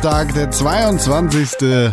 Donnerstag, 0.00 0.32
der 0.32 0.50
22. 0.50 1.92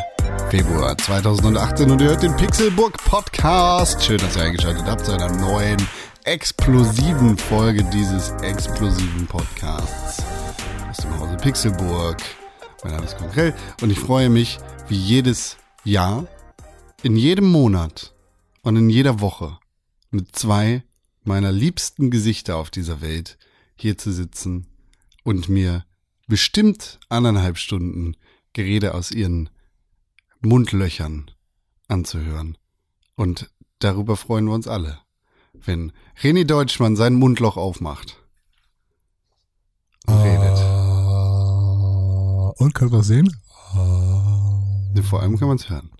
Februar 0.49 0.97
2018 0.97 1.91
und 1.91 2.01
ihr 2.01 2.07
hört 2.07 2.23
den 2.23 2.33
Pixelburg 2.37 2.97
Podcast. 3.03 4.01
Schön, 4.01 4.17
dass 4.19 4.37
ihr 4.37 4.43
eingeschaltet 4.43 4.85
habt 4.85 5.05
zu 5.05 5.11
einer 5.11 5.29
neuen 5.29 5.77
explosiven 6.23 7.37
Folge 7.37 7.83
dieses 7.91 8.29
explosiven 8.43 9.27
Podcasts 9.27 10.23
aus 10.89 10.97
dem 10.97 11.19
Hause 11.19 11.35
Pixelburg. 11.35 12.17
Mein 12.81 12.93
Name 12.93 13.05
ist 13.05 13.17
Konkrell 13.17 13.53
und 13.81 13.89
ich 13.89 13.99
freue 13.99 14.29
mich 14.29 14.57
wie 14.87 14.95
jedes 14.95 15.57
Jahr, 15.83 16.27
in 17.03 17.17
jedem 17.17 17.51
Monat 17.51 18.13
und 18.61 18.77
in 18.77 18.89
jeder 18.89 19.19
Woche 19.19 19.57
mit 20.11 20.33
zwei 20.33 20.81
meiner 21.25 21.51
liebsten 21.51 22.09
Gesichter 22.09 22.55
auf 22.55 22.69
dieser 22.69 23.01
Welt 23.01 23.37
hier 23.75 23.97
zu 23.97 24.13
sitzen 24.13 24.65
und 25.25 25.49
mir 25.49 25.83
bestimmt 26.27 26.99
anderthalb 27.09 27.57
Stunden 27.57 28.15
Gerede 28.53 28.93
aus 28.93 29.11
ihren 29.11 29.49
Mundlöchern 30.41 31.31
anzuhören. 31.87 32.57
Und 33.15 33.49
darüber 33.79 34.17
freuen 34.17 34.45
wir 34.45 34.53
uns 34.53 34.67
alle, 34.67 34.99
wenn 35.53 35.91
René 36.21 36.45
Deutschmann 36.45 36.95
sein 36.95 37.15
Mundloch 37.15 37.57
aufmacht. 37.57 38.17
Und 40.05 40.15
redet. 40.15 40.57
Ah, 40.59 42.53
Und 42.57 42.73
kannst 42.73 42.93
du 42.93 42.97
was 42.99 43.07
sehen? 43.07 43.35
Vor 45.03 45.21
allem 45.21 45.37
kann 45.37 45.47
man 45.47 45.57
es 45.57 45.69
hören. 45.69 45.91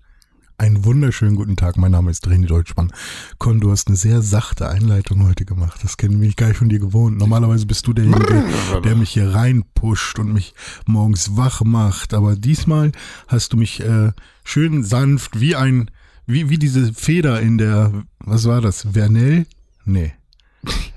Einen 0.59 0.85
wunderschönen 0.85 1.35
guten 1.35 1.55
Tag. 1.55 1.77
Mein 1.77 1.91
Name 1.91 2.09
ist 2.09 2.27
René 2.27 2.47
Deutschmann. 2.47 2.91
Con, 3.37 3.59
du 3.59 3.69
hast 3.69 3.89
eine 3.89 3.95
sehr 3.95 4.23
sachte 4.23 4.67
Einleitung 4.67 5.23
heute 5.23 5.45
gemacht. 5.45 5.83
Das 5.83 5.97
kenne 5.97 6.25
ich 6.25 6.35
gar 6.35 6.47
nicht 6.47 6.57
von 6.57 6.67
dir 6.67 6.79
gewohnt. 6.79 7.19
Normalerweise 7.19 7.67
bist 7.67 7.85
du 7.85 7.93
derjenige, 7.93 8.43
der 8.83 8.95
mich 8.95 9.11
hier 9.11 9.35
reinpusht 9.35 10.17
und 10.17 10.33
mich 10.33 10.55
morgens 10.87 11.37
wach 11.37 11.61
macht. 11.61 12.15
Aber 12.15 12.35
diesmal 12.35 12.91
hast 13.27 13.53
du 13.53 13.57
mich 13.57 13.81
äh, 13.81 14.13
schön 14.43 14.83
sanft 14.83 15.39
wie 15.39 15.55
ein, 15.55 15.91
wie, 16.25 16.49
wie 16.49 16.57
diese 16.57 16.91
Feder 16.91 17.39
in 17.39 17.59
der, 17.59 17.93
was 18.17 18.45
war 18.45 18.59
das? 18.59 18.87
Vernell? 18.91 19.45
Nee. 19.85 20.13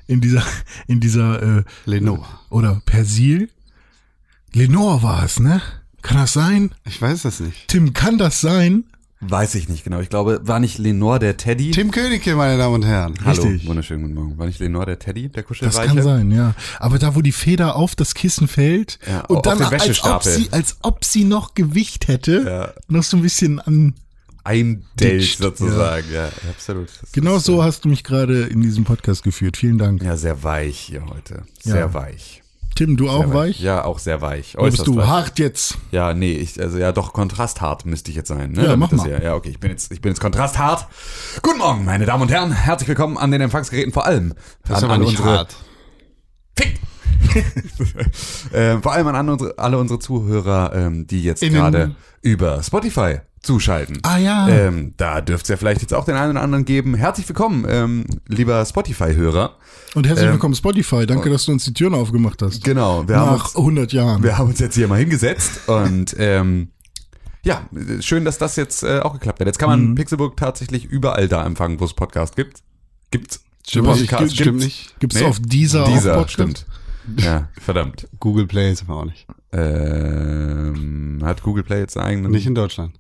In 0.06 0.22
dieser, 0.22 0.42
in 0.86 1.00
dieser, 1.00 1.58
äh, 1.58 1.64
Lenore. 1.84 2.24
oder 2.48 2.80
Persil? 2.86 3.50
Lenore 4.55 5.02
war 5.02 5.22
es, 5.22 5.39
ne? 5.39 5.61
Kann 6.00 6.17
das 6.17 6.33
sein? 6.33 6.70
Ich 6.86 7.02
weiß 7.02 7.22
das 7.22 7.41
nicht. 7.41 7.69
Tim, 7.69 7.92
kann 7.92 8.17
das 8.17 8.41
sein? 8.41 8.84
Weiß 9.22 9.54
ich 9.54 9.68
nicht 9.68 9.84
genau. 9.84 10.00
Ich 10.00 10.08
glaube, 10.08 10.40
war 10.44 10.60
nicht 10.60 10.78
Lenore 10.78 11.18
der 11.18 11.36
Teddy? 11.36 11.72
Tim 11.72 11.90
Königke, 11.90 12.34
meine 12.36 12.56
Damen 12.56 12.76
und 12.76 12.84
Herren. 12.86 13.14
Hallo, 13.22 13.42
Richtig. 13.42 13.68
wunderschönen 13.68 14.02
guten 14.04 14.14
Morgen. 14.14 14.38
War 14.38 14.46
nicht 14.46 14.60
Lenore 14.60 14.86
der 14.86 14.98
Teddy, 14.98 15.28
der 15.28 15.42
Das 15.42 15.48
Kuschelweiche? 15.48 15.88
kann 15.94 16.02
sein, 16.02 16.30
ja. 16.30 16.54
Aber 16.78 16.98
da, 16.98 17.14
wo 17.14 17.20
die 17.20 17.32
Feder 17.32 17.77
auf 17.77 17.94
das 17.94 18.14
Kissen 18.14 18.48
fällt 18.48 18.98
Ja, 19.06 19.20
und 19.27 19.44
dann 19.44 19.60
als 19.62 20.02
ob, 20.04 20.22
sie, 20.22 20.48
als 20.52 20.78
ob 20.80 21.04
sie 21.04 21.24
noch 21.24 21.52
Gewicht 21.54 22.08
hätte, 22.08 22.44
Ja. 22.46 22.72
noch 22.88 23.02
so 23.02 23.18
ein 23.18 23.22
bisschen 23.22 23.60
an. 23.60 23.94
Eindellt 24.42 24.84
Ditcht, 24.98 25.38
sozusagen, 25.38 26.06
ja, 26.14 26.30
absolut. 26.48 26.88
Das 27.02 27.12
Genau 27.12 27.38
so 27.38 27.62
hast 27.62 27.84
du 27.84 27.90
mich 27.90 28.02
gerade 28.05 28.44
in 28.44 28.62
diesem 28.62 28.84
Podcast 28.84 29.22
geführt. 29.22 29.58
Vielen 29.58 29.77
Dank. 29.77 30.00
äh, 30.02 30.06
Ja, 30.06 30.16
sehr 30.16 30.42
weich 30.42 30.78
hier 30.78 31.05
heute. 31.05 31.42
Sehr 31.62 31.77
Ja. 31.80 31.92
weich. 31.94 32.39
Tim, 32.81 32.97
du 32.97 33.11
auch 33.11 33.34
weich? 33.34 33.61
Ja, 33.61 33.84
auch 33.84 33.98
sehr 33.98 34.23
weich. 34.23 34.56
Oder 34.56 34.70
bist 34.70 34.86
du 34.86 34.97
weich. 34.97 35.06
hart 35.06 35.39
jetzt? 35.39 35.77
Ja, 35.91 36.14
nee, 36.14 36.33
ich, 36.33 36.59
also 36.59 36.78
ja, 36.78 36.92
doch 36.92 37.12
kontrasthart 37.12 37.84
müsste 37.84 38.11
ich 38.11 38.17
jetzt 38.17 38.28
sein. 38.28 38.52
Ne? 38.52 38.63
Ja, 38.63 38.68
Damit 38.68 38.79
mach 38.79 38.89
das 38.89 39.01
mal. 39.01 39.11
Ja, 39.11 39.23
ja, 39.23 39.35
okay, 39.35 39.51
ich 39.51 39.61
bin 39.61 39.70
jetzt, 39.70 39.92
ich 39.92 40.01
bin 40.01 40.13
jetzt 40.13 40.20
kontrasthart. 40.20 40.86
Guten 41.42 41.58
Morgen, 41.58 41.85
meine 41.85 42.07
Damen 42.07 42.23
und 42.23 42.30
Herren. 42.30 42.52
Herzlich 42.52 42.89
willkommen 42.89 43.19
an 43.19 43.33
den 43.33 43.42
Empfangsgeräten 43.42 43.92
vor 43.92 44.07
allem. 44.07 44.33
Das 44.67 44.79
ist 44.79 44.85
an, 44.85 44.90
aber 44.90 44.95
an 44.95 45.02
unsere, 45.02 45.29
hart. 45.29 45.57
Fick! 46.57 46.80
äh, 48.55 48.79
vor 48.79 48.92
allem 48.92 49.08
an 49.08 49.29
unsere, 49.29 49.58
alle 49.58 49.77
unsere 49.77 50.01
Zuhörer, 50.01 50.73
ähm, 50.74 51.07
die 51.07 51.23
jetzt 51.23 51.42
gerade 51.42 51.95
über 52.23 52.63
Spotify 52.63 53.19
zuschalten. 53.42 53.98
Ah 54.02 54.18
ja. 54.18 54.48
Ähm, 54.48 54.95
da 54.96 55.20
dürfte 55.20 55.45
es 55.45 55.48
ja 55.48 55.56
vielleicht 55.56 55.80
jetzt 55.80 55.95
auch 55.95 56.05
den 56.05 56.17
einen 56.17 56.33
oder 56.33 56.42
anderen 56.42 56.64
geben. 56.64 56.95
Herzlich 56.95 57.28
willkommen, 57.28 57.64
ähm, 57.68 58.05
lieber 58.28 58.64
Spotify-Hörer. 58.64 59.56
Und 59.95 60.06
herzlich 60.06 60.27
ähm, 60.27 60.33
willkommen 60.33 60.55
Spotify. 60.55 61.06
Danke, 61.06 61.30
dass 61.30 61.46
du 61.46 61.52
uns 61.52 61.64
die 61.64 61.73
Türen 61.73 61.95
aufgemacht 61.95 62.42
hast. 62.42 62.62
Genau, 62.64 63.08
wir 63.08 63.17
haben, 63.17 63.33
Nach 63.36 63.45
uns, 63.46 63.56
100 63.56 63.92
Jahren. 63.92 64.23
wir 64.23 64.36
haben 64.39 64.48
uns 64.51 64.58
jetzt 64.58 64.74
hier 64.74 64.89
mal 64.89 64.98
hingesetzt 64.98 65.68
und 65.68 66.14
ähm, 66.18 66.68
ja, 67.42 67.62
schön, 68.01 68.27
dass 68.27 68.36
das 68.36 68.56
jetzt 68.56 68.83
äh, 68.83 69.01
auch 69.01 69.14
geklappt 69.14 69.40
hat. 69.40 69.46
Jetzt 69.46 69.58
kann 69.58 69.70
man 69.70 69.90
Mhm. 69.90 69.95
Pixelburg 69.95 70.36
tatsächlich 70.36 70.84
überall 70.84 71.27
da 71.27 71.45
empfangen, 71.46 71.80
wo 71.80 71.84
es 71.86 71.95
Podcast 71.95 72.36
gibt. 72.36 72.62
Gibt's? 73.11 73.40
Stimmt 73.67 73.89
Was, 73.89 74.01
nicht. 74.01 74.17
gibt's- 74.17 74.34
Stimmt 74.34 74.58
nicht. 74.58 75.01
Gibt's 75.01 75.17
Nee. 75.18 75.24
auf 75.24 75.39
dieser, 75.40 75.84
Dieser, 75.84 76.12
auch 76.12 76.27
Podcast? 76.27 76.33
stimmt. 76.33 76.67
Ja, 77.17 77.48
verdammt. 77.58 78.07
Google 78.20 78.46
Play 78.46 78.70
ist 78.72 78.83
aber 78.83 78.96
auch 79.01 79.05
nicht. 79.07 79.27
Ähm, 79.52 81.20
hat 81.24 81.42
Google 81.42 81.62
Play 81.64 81.80
jetzt 81.80 81.96
einen 81.96 82.07
eigenen? 82.07 82.30
Nicht 82.33 82.46
in 82.46 82.55
Deutschland. 82.55 82.99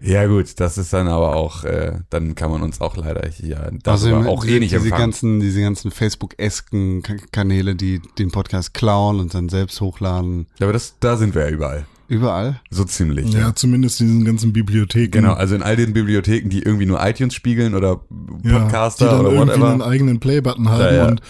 Ja 0.00 0.26
gut, 0.26 0.60
das 0.60 0.76
ist 0.76 0.92
dann 0.92 1.08
aber 1.08 1.34
auch, 1.36 1.64
äh, 1.64 1.98
dann 2.10 2.34
kann 2.34 2.50
man 2.50 2.62
uns 2.62 2.80
auch 2.80 2.96
leider 2.96 3.26
hier 3.28 3.56
darüber 3.56 3.92
Außerdem 3.92 4.26
auch 4.26 4.44
diese, 4.44 4.56
eh 4.56 4.60
nicht 4.60 4.72
diese 4.72 4.84
empfangen. 4.84 5.00
ganzen, 5.02 5.40
diese 5.40 5.60
ganzen 5.62 5.90
Facebook-esken 5.90 7.02
Ka- 7.02 7.14
Kanäle, 7.32 7.74
die 7.74 8.00
den 8.18 8.30
Podcast 8.30 8.74
klauen 8.74 9.20
und 9.20 9.34
dann 9.34 9.48
selbst 9.48 9.80
hochladen. 9.80 10.46
Aber 10.60 10.72
das, 10.72 10.96
da 11.00 11.16
sind 11.16 11.34
wir 11.34 11.42
ja 11.42 11.50
überall. 11.50 11.86
Überall. 12.06 12.60
So 12.70 12.84
ziemlich. 12.84 13.32
Ja, 13.32 13.54
zumindest 13.54 14.00
in 14.02 14.08
diesen 14.08 14.24
ganzen 14.26 14.52
Bibliotheken. 14.52 15.10
Genau, 15.10 15.32
also 15.32 15.54
in 15.54 15.62
all 15.62 15.76
den 15.76 15.94
Bibliotheken, 15.94 16.50
die 16.50 16.62
irgendwie 16.62 16.84
nur 16.84 17.02
iTunes 17.06 17.32
spiegeln 17.34 17.74
oder 17.74 18.00
Ja, 18.42 18.58
Podcaster 18.58 19.06
die 19.06 19.10
dann 19.10 19.20
oder 19.20 19.32
irgendwie 19.32 19.52
einen 19.54 19.62
whatever. 19.78 19.86
eigenen 19.86 20.20
Play-Button 20.20 20.68
haben 20.68 20.80
Ja, 20.80 20.92
ja. 20.94 21.06
und 21.08 21.22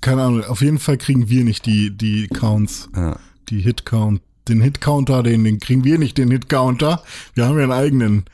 keine 0.00 0.22
Ahnung, 0.22 0.44
auf 0.44 0.62
jeden 0.62 0.78
Fall 0.78 0.96
kriegen 0.96 1.28
wir 1.28 1.44
nicht 1.44 1.66
die, 1.66 1.94
die 1.94 2.28
Counts, 2.28 2.88
Ja. 2.96 3.16
die 3.50 3.60
Hit-Count, 3.60 4.22
den 4.48 4.60
Hit-Counter, 4.60 5.22
den, 5.22 5.44
den 5.44 5.60
kriegen 5.60 5.84
wir 5.84 5.98
nicht, 5.98 6.18
den 6.18 6.30
Hit-Counter. 6.30 7.02
Wir 7.34 7.46
haben 7.46 7.56
ja 7.56 7.64
einen 7.64 7.72
eigenen. 7.72 8.24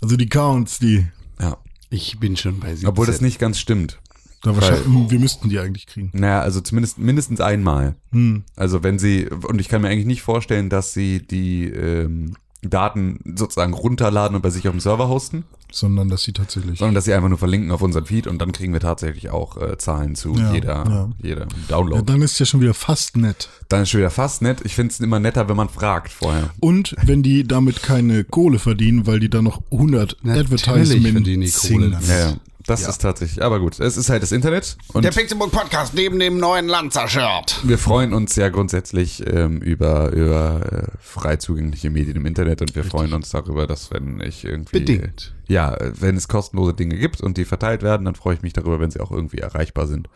Also 0.00 0.16
die 0.16 0.28
Counts, 0.28 0.78
die, 0.78 1.06
ja. 1.40 1.56
Ich 1.90 2.18
bin 2.18 2.36
schon 2.36 2.60
bei 2.60 2.70
17. 2.70 2.88
Obwohl 2.88 3.06
das 3.06 3.20
nicht 3.20 3.38
ganz 3.38 3.58
stimmt. 3.58 4.00
da 4.42 4.54
wahrscheinlich, 4.54 4.86
wir 5.10 5.18
müssten 5.18 5.48
die 5.48 5.58
eigentlich 5.58 5.86
kriegen. 5.86 6.10
Naja, 6.12 6.40
also 6.40 6.60
zumindest 6.60 6.98
mindestens 6.98 7.40
einmal. 7.40 7.94
Hm. 8.10 8.44
Also 8.56 8.82
wenn 8.82 8.98
sie, 8.98 9.26
und 9.26 9.60
ich 9.60 9.68
kann 9.68 9.82
mir 9.82 9.88
eigentlich 9.88 10.06
nicht 10.06 10.22
vorstellen, 10.22 10.68
dass 10.68 10.92
sie 10.92 11.20
die 11.24 11.66
ähm, 11.66 12.34
Daten 12.62 13.20
sozusagen 13.36 13.72
runterladen 13.72 14.34
und 14.34 14.42
bei 14.42 14.50
sich 14.50 14.66
auf 14.68 14.74
dem 14.74 14.80
Server 14.80 15.08
hosten, 15.08 15.44
Sondern 15.74 16.08
dass 16.08 16.22
sie 16.22 16.32
tatsächlich. 16.32 16.78
sondern 16.78 16.94
dass 16.94 17.04
sie 17.04 17.12
einfach 17.14 17.28
nur 17.28 17.38
verlinken 17.38 17.72
auf 17.72 17.82
unseren 17.82 18.06
Feed 18.06 18.28
und 18.28 18.38
dann 18.38 18.52
kriegen 18.52 18.72
wir 18.72 18.78
tatsächlich 18.80 19.30
auch 19.30 19.56
äh, 19.60 19.76
Zahlen 19.76 20.14
zu 20.14 20.34
Ja, 20.36 20.52
jeder, 20.52 20.84
ja. 20.86 21.10
jeder 21.20 21.40
Ja, 21.42 21.46
Download. 21.68 22.02
dann 22.06 22.22
ist 22.22 22.38
ja 22.38 22.46
schon 22.46 22.60
wieder 22.60 22.74
fast 22.74 23.16
nett. 23.16 23.48
Dann 23.68 23.82
ist 23.82 23.90
schon 23.90 23.98
wieder 23.98 24.10
fast 24.10 24.40
nett. 24.40 24.60
Ich 24.64 24.74
finde 24.76 24.92
es 24.92 25.00
immer 25.00 25.18
netter, 25.18 25.48
wenn 25.48 25.56
man 25.56 25.68
fragt 25.68 26.12
vorher. 26.12 26.50
Und 26.60 26.94
wenn 27.04 27.22
die 27.24 27.42
damit 27.42 27.82
keine 27.82 28.22
Kohle 28.24 28.58
verdienen, 28.60 29.06
weil 29.06 29.18
die 29.18 29.28
da 29.28 29.42
noch 29.42 29.62
100 29.72 30.16
Natürlich 30.22 30.62
Advertisement 30.68 31.12
verdienen 31.12 31.42
die 31.42 31.50
Kohle. 31.50 31.98
Ja, 32.08 32.18
ja. 32.30 32.36
Das 32.66 32.88
ist 32.88 32.98
tatsächlich, 32.98 33.44
aber 33.44 33.60
gut, 33.60 33.78
es 33.78 33.96
ist 33.96 34.08
halt 34.08 34.22
das 34.22 34.32
Internet 34.32 34.76
und 34.92 35.04
Der 35.04 35.10
Pixelbook 35.10 35.52
Podcast 35.52 35.94
neben 35.94 36.18
dem 36.18 36.38
neuen 36.38 36.66
Lanzer-Shirt. 36.66 37.60
wir 37.62 37.78
freuen 37.78 38.14
uns 38.14 38.36
ja 38.36 38.48
grundsätzlich 38.48 39.22
ähm, 39.26 39.58
über, 39.58 40.10
über 40.12 40.72
äh, 40.72 40.96
frei 40.98 41.36
zugängliche 41.36 41.90
Medien 41.90 42.16
im 42.16 42.26
Internet 42.26 42.62
und 42.62 42.74
wir 42.74 42.84
freuen 42.84 43.12
uns 43.12 43.30
darüber, 43.30 43.66
dass 43.66 43.90
wenn 43.90 44.20
ich 44.20 44.44
irgendwie 44.44 44.78
Bedingt. 44.78 45.34
ja, 45.46 45.74
äh, 45.74 45.92
wenn 46.00 46.16
es 46.16 46.28
kostenlose 46.28 46.74
Dinge 46.74 46.96
gibt 46.96 47.20
und 47.20 47.36
die 47.36 47.44
verteilt 47.44 47.82
werden, 47.82 48.06
dann 48.06 48.14
freue 48.14 48.34
ich 48.34 48.42
mich 48.42 48.54
darüber, 48.54 48.80
wenn 48.80 48.90
sie 48.90 49.00
auch 49.00 49.10
irgendwie 49.10 49.38
erreichbar 49.38 49.86
sind. 49.86 50.08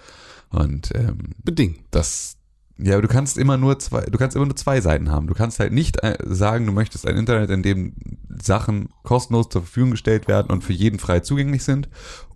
Und 0.51 0.91
ähm, 0.95 1.35
Bedingt. 1.45 1.81
das 1.91 2.39
ja, 2.81 2.93
aber 2.93 3.03
du 3.03 3.09
kannst 3.09 3.37
immer 3.39 3.57
nur 3.57 3.81
zwei, 3.81 4.03
du 4.03 4.17
kannst 4.19 4.37
immer 4.37 4.47
nur 4.47 4.55
zwei 4.55 4.81
Seiten 4.81 5.11
haben. 5.11 5.27
Du 5.27 5.35
kannst 5.35 5.59
halt 5.59 5.73
nicht 5.73 6.03
äh, 6.05 6.17
sagen, 6.23 6.65
du 6.65 6.73
möchtest 6.73 7.09
ein 7.09 7.17
Internet, 7.17 7.51
in 7.51 7.65
dem 7.65 7.95
Sachen 8.41 8.91
kostenlos 9.03 9.49
zur 9.49 9.63
Verfügung 9.63 9.91
gestellt 9.91 10.29
werden 10.29 10.53
und 10.53 10.63
für 10.63 10.73
jeden 10.73 11.01
frei 11.01 11.19
zugänglich 11.21 11.65
sind, 11.65 11.89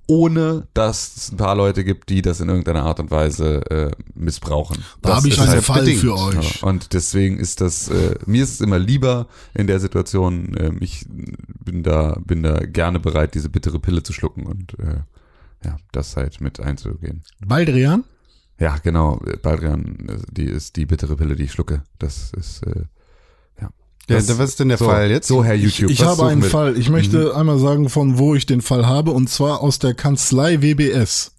ohne 0.07 0.67
dass 0.75 1.17
es 1.17 1.33
ein 1.33 1.37
paar 1.37 1.55
Leute 1.55 1.85
gibt, 1.85 2.09
die 2.09 2.23
das 2.23 2.41
in 2.41 2.49
irgendeiner 2.49 2.83
Art 2.83 3.01
und 3.01 3.11
Weise 3.11 3.71
äh, 3.71 3.91
missbrauchen. 4.15 4.83
Da 5.01 5.17
habe 5.17 5.29
ich 5.29 5.41
einen 5.41 5.51
halt 5.51 5.65
Fall 5.65 5.81
bedingt. 5.81 6.01
für 6.01 6.17
euch. 6.17 6.61
ja, 6.61 6.69
und 6.69 6.93
deswegen 6.93 7.39
ist 7.39 7.61
das, 7.61 7.89
äh, 7.89 8.17
mir 8.27 8.43
ist 8.43 8.55
es 8.55 8.61
immer 8.61 8.79
lieber 8.79 9.29
in 9.55 9.67
der 9.67 9.81
Situation, 9.81 10.57
ähm, 10.59 10.79
ich 10.81 11.07
bin 11.09 11.83
da, 11.83 12.19
bin 12.25 12.43
da 12.43 12.59
gerne 12.61 13.01
bereit, 13.01 13.35
diese 13.35 13.49
bittere 13.49 13.79
Pille 13.79 14.03
zu 14.03 14.13
schlucken 14.13 14.47
und 14.47 14.79
äh, 14.79 15.03
ja, 15.65 15.77
das 15.93 16.17
halt 16.17 16.41
mit 16.41 16.61
einzugehen. 16.61 17.23
Baldrian? 17.45 18.05
Ja, 18.59 18.77
genau, 18.79 19.21
Baldrian, 19.43 20.09
äh, 20.09 20.19
die 20.31 20.45
ist 20.45 20.77
die 20.77 20.87
bittere 20.87 21.17
Pille, 21.17 21.37
die 21.37 21.45
ich 21.45 21.53
schlucke. 21.53 21.85
Das 21.99 22.33
ist, 22.37 22.65
äh, 22.67 22.85
ja. 24.09 24.17
Das- 24.17 24.39
was 24.39 24.51
ist 24.51 24.61
denn 24.61 24.69
der 24.69 24.79
so, 24.79 24.87
Fall 24.87 25.11
jetzt? 25.11 25.29
So, 25.29 25.45
Herr 25.45 25.55
YouTube. 25.55 25.91
Ich 25.91 26.01
was 26.01 26.19
habe 26.19 26.29
einen 26.31 26.43
wir? 26.43 26.51
Fall. 26.51 26.77
Ich 26.79 26.89
möchte 26.91 27.35
einmal 27.37 27.59
sagen, 27.59 27.89
von 27.89 28.19
wo 28.19 28.35
ich 28.35 28.47
den 28.47 28.61
Fall 28.61 28.87
habe, 28.87 29.11
und 29.13 29.29
zwar 29.29 29.61
aus 29.61 29.79
der 29.79 29.95
Kanzlei 29.95 30.61
WBS. 30.63 31.33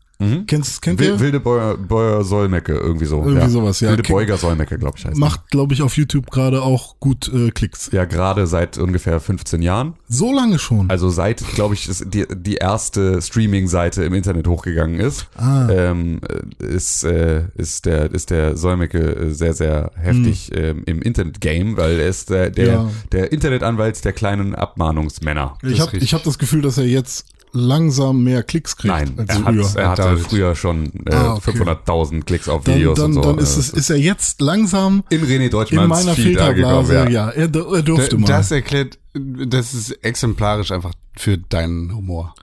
Kennst, 0.47 0.81
kennt 0.81 1.01
ihr? 1.01 1.19
Wilde 1.19 1.39
Beuer, 1.39 1.77
Beuer 1.77 2.23
Sollmecke, 2.23 2.73
irgendwie 2.73 3.05
so. 3.05 3.23
Irgendwie 3.23 3.49
sowas, 3.49 3.79
ja. 3.79 3.89
Wilde 3.89 4.03
Beuger 4.03 4.37
Sollmecke, 4.37 4.77
glaube 4.77 4.97
ich, 4.97 5.05
heißt. 5.05 5.17
Macht, 5.17 5.49
glaube 5.51 5.73
ich, 5.73 5.81
auf 5.81 5.95
YouTube 5.97 6.29
gerade 6.31 6.61
auch 6.61 6.99
gut 6.99 7.31
äh, 7.33 7.51
Klicks. 7.51 7.89
Ja, 7.91 8.05
gerade 8.05 8.47
seit 8.47 8.77
ungefähr 8.77 9.19
15 9.19 9.61
Jahren. 9.61 9.93
So 10.07 10.33
lange 10.33 10.59
schon. 10.59 10.89
Also 10.89 11.09
seit, 11.09 11.43
glaube 11.55 11.73
ich, 11.75 11.89
die, 12.05 12.25
die 12.35 12.55
erste 12.55 13.21
Streaming-Seite 13.21 14.03
im 14.03 14.13
Internet 14.13 14.47
hochgegangen 14.47 14.99
ist, 14.99 15.27
Ah. 15.35 15.67
ähm, 15.69 16.19
äh, 16.61 16.65
ist, 16.65 17.03
äh, 17.03 17.43
ist 17.55 17.85
der, 17.85 18.11
ist 18.11 18.29
der 18.29 18.57
Solmecke 18.57 18.99
äh, 18.99 19.29
sehr, 19.31 19.53
sehr 19.53 19.91
heftig 19.95 20.51
ähm, 20.55 20.83
im 20.85 21.01
Internet-Game, 21.01 21.77
weil 21.77 21.99
er 21.99 22.07
ist 22.07 22.29
der, 22.29 22.49
der, 22.49 22.63
Hm. 22.79 22.87
Ja. 22.87 22.91
der 23.11 23.31
Internetanwalt 23.31 24.03
der 24.05 24.13
kleinen 24.13 24.55
Abmahnungsmänner. 24.55 25.57
ich 25.63 25.79
habe 25.79 25.97
hab 25.99 26.23
das 26.23 26.37
Gefühl, 26.37 26.61
dass 26.61 26.77
er 26.77 26.85
jetzt 26.85 27.25
langsam 27.53 28.23
mehr 28.23 28.43
Klicks 28.43 28.75
kriegt 28.75 28.93
Nein, 28.93 29.13
als 29.17 29.29
er, 29.29 29.43
früher. 29.43 29.69
er 29.75 29.89
hatte 29.89 30.01
David. 30.01 30.23
früher 30.27 30.55
schon 30.55 30.85
äh, 31.05 31.13
Ah, 31.13 31.33
okay. 31.35 31.51
500.000 31.51 32.23
Klicks 32.23 32.49
auf 32.49 32.63
dann 32.63 32.75
Videos 32.75 32.97
dann, 32.97 33.05
und 33.07 33.13
so. 33.13 33.21
dann 33.21 33.37
ist, 33.37 33.55
Äh, 33.55 33.59
es, 33.59 33.69
ist 33.69 33.89
er 33.89 33.97
jetzt 33.97 34.41
langsam 34.41 35.03
in 35.09 35.21
René 35.23 35.45
in 35.45 35.49
Deutschmanns 35.51 35.89
meiner 35.89 36.15
Feed. 36.15 36.25
Filterblase. 36.25 36.93
Ja. 36.95 37.09
Ja, 37.09 37.29
er, 37.29 37.43
er 37.43 37.47
durfte 37.83 38.17
mal. 38.17 38.27
Das 38.27 38.51
erklärt, 38.51 38.97
das 39.13 39.73
ist 39.73 39.91
exemplarisch 40.03 40.71
einfach 40.71 40.93
für 41.15 41.37
deinen 41.37 41.95
Humor. 41.95 42.33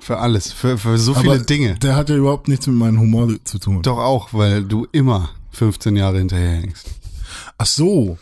Für 0.00 0.18
alles, 0.18 0.52
für, 0.52 0.76
für 0.76 0.98
so 0.98 1.14
viele 1.14 1.40
Dinge. 1.40 1.76
Der 1.76 1.96
hat 1.96 2.10
ja 2.10 2.16
überhaupt 2.16 2.48
nichts 2.48 2.66
mit 2.66 2.76
meinem 2.76 3.00
Humor 3.00 3.28
zu 3.44 3.58
tun. 3.58 3.80
Doch 3.82 3.98
auch, 3.98 4.34
weil 4.34 4.62
du 4.64 4.86
immer 4.92 5.30
15 5.52 5.96
Jahre 5.96 6.18
hinterherhängst. 6.18 6.86
Ach 7.56 7.66
so. 7.66 8.18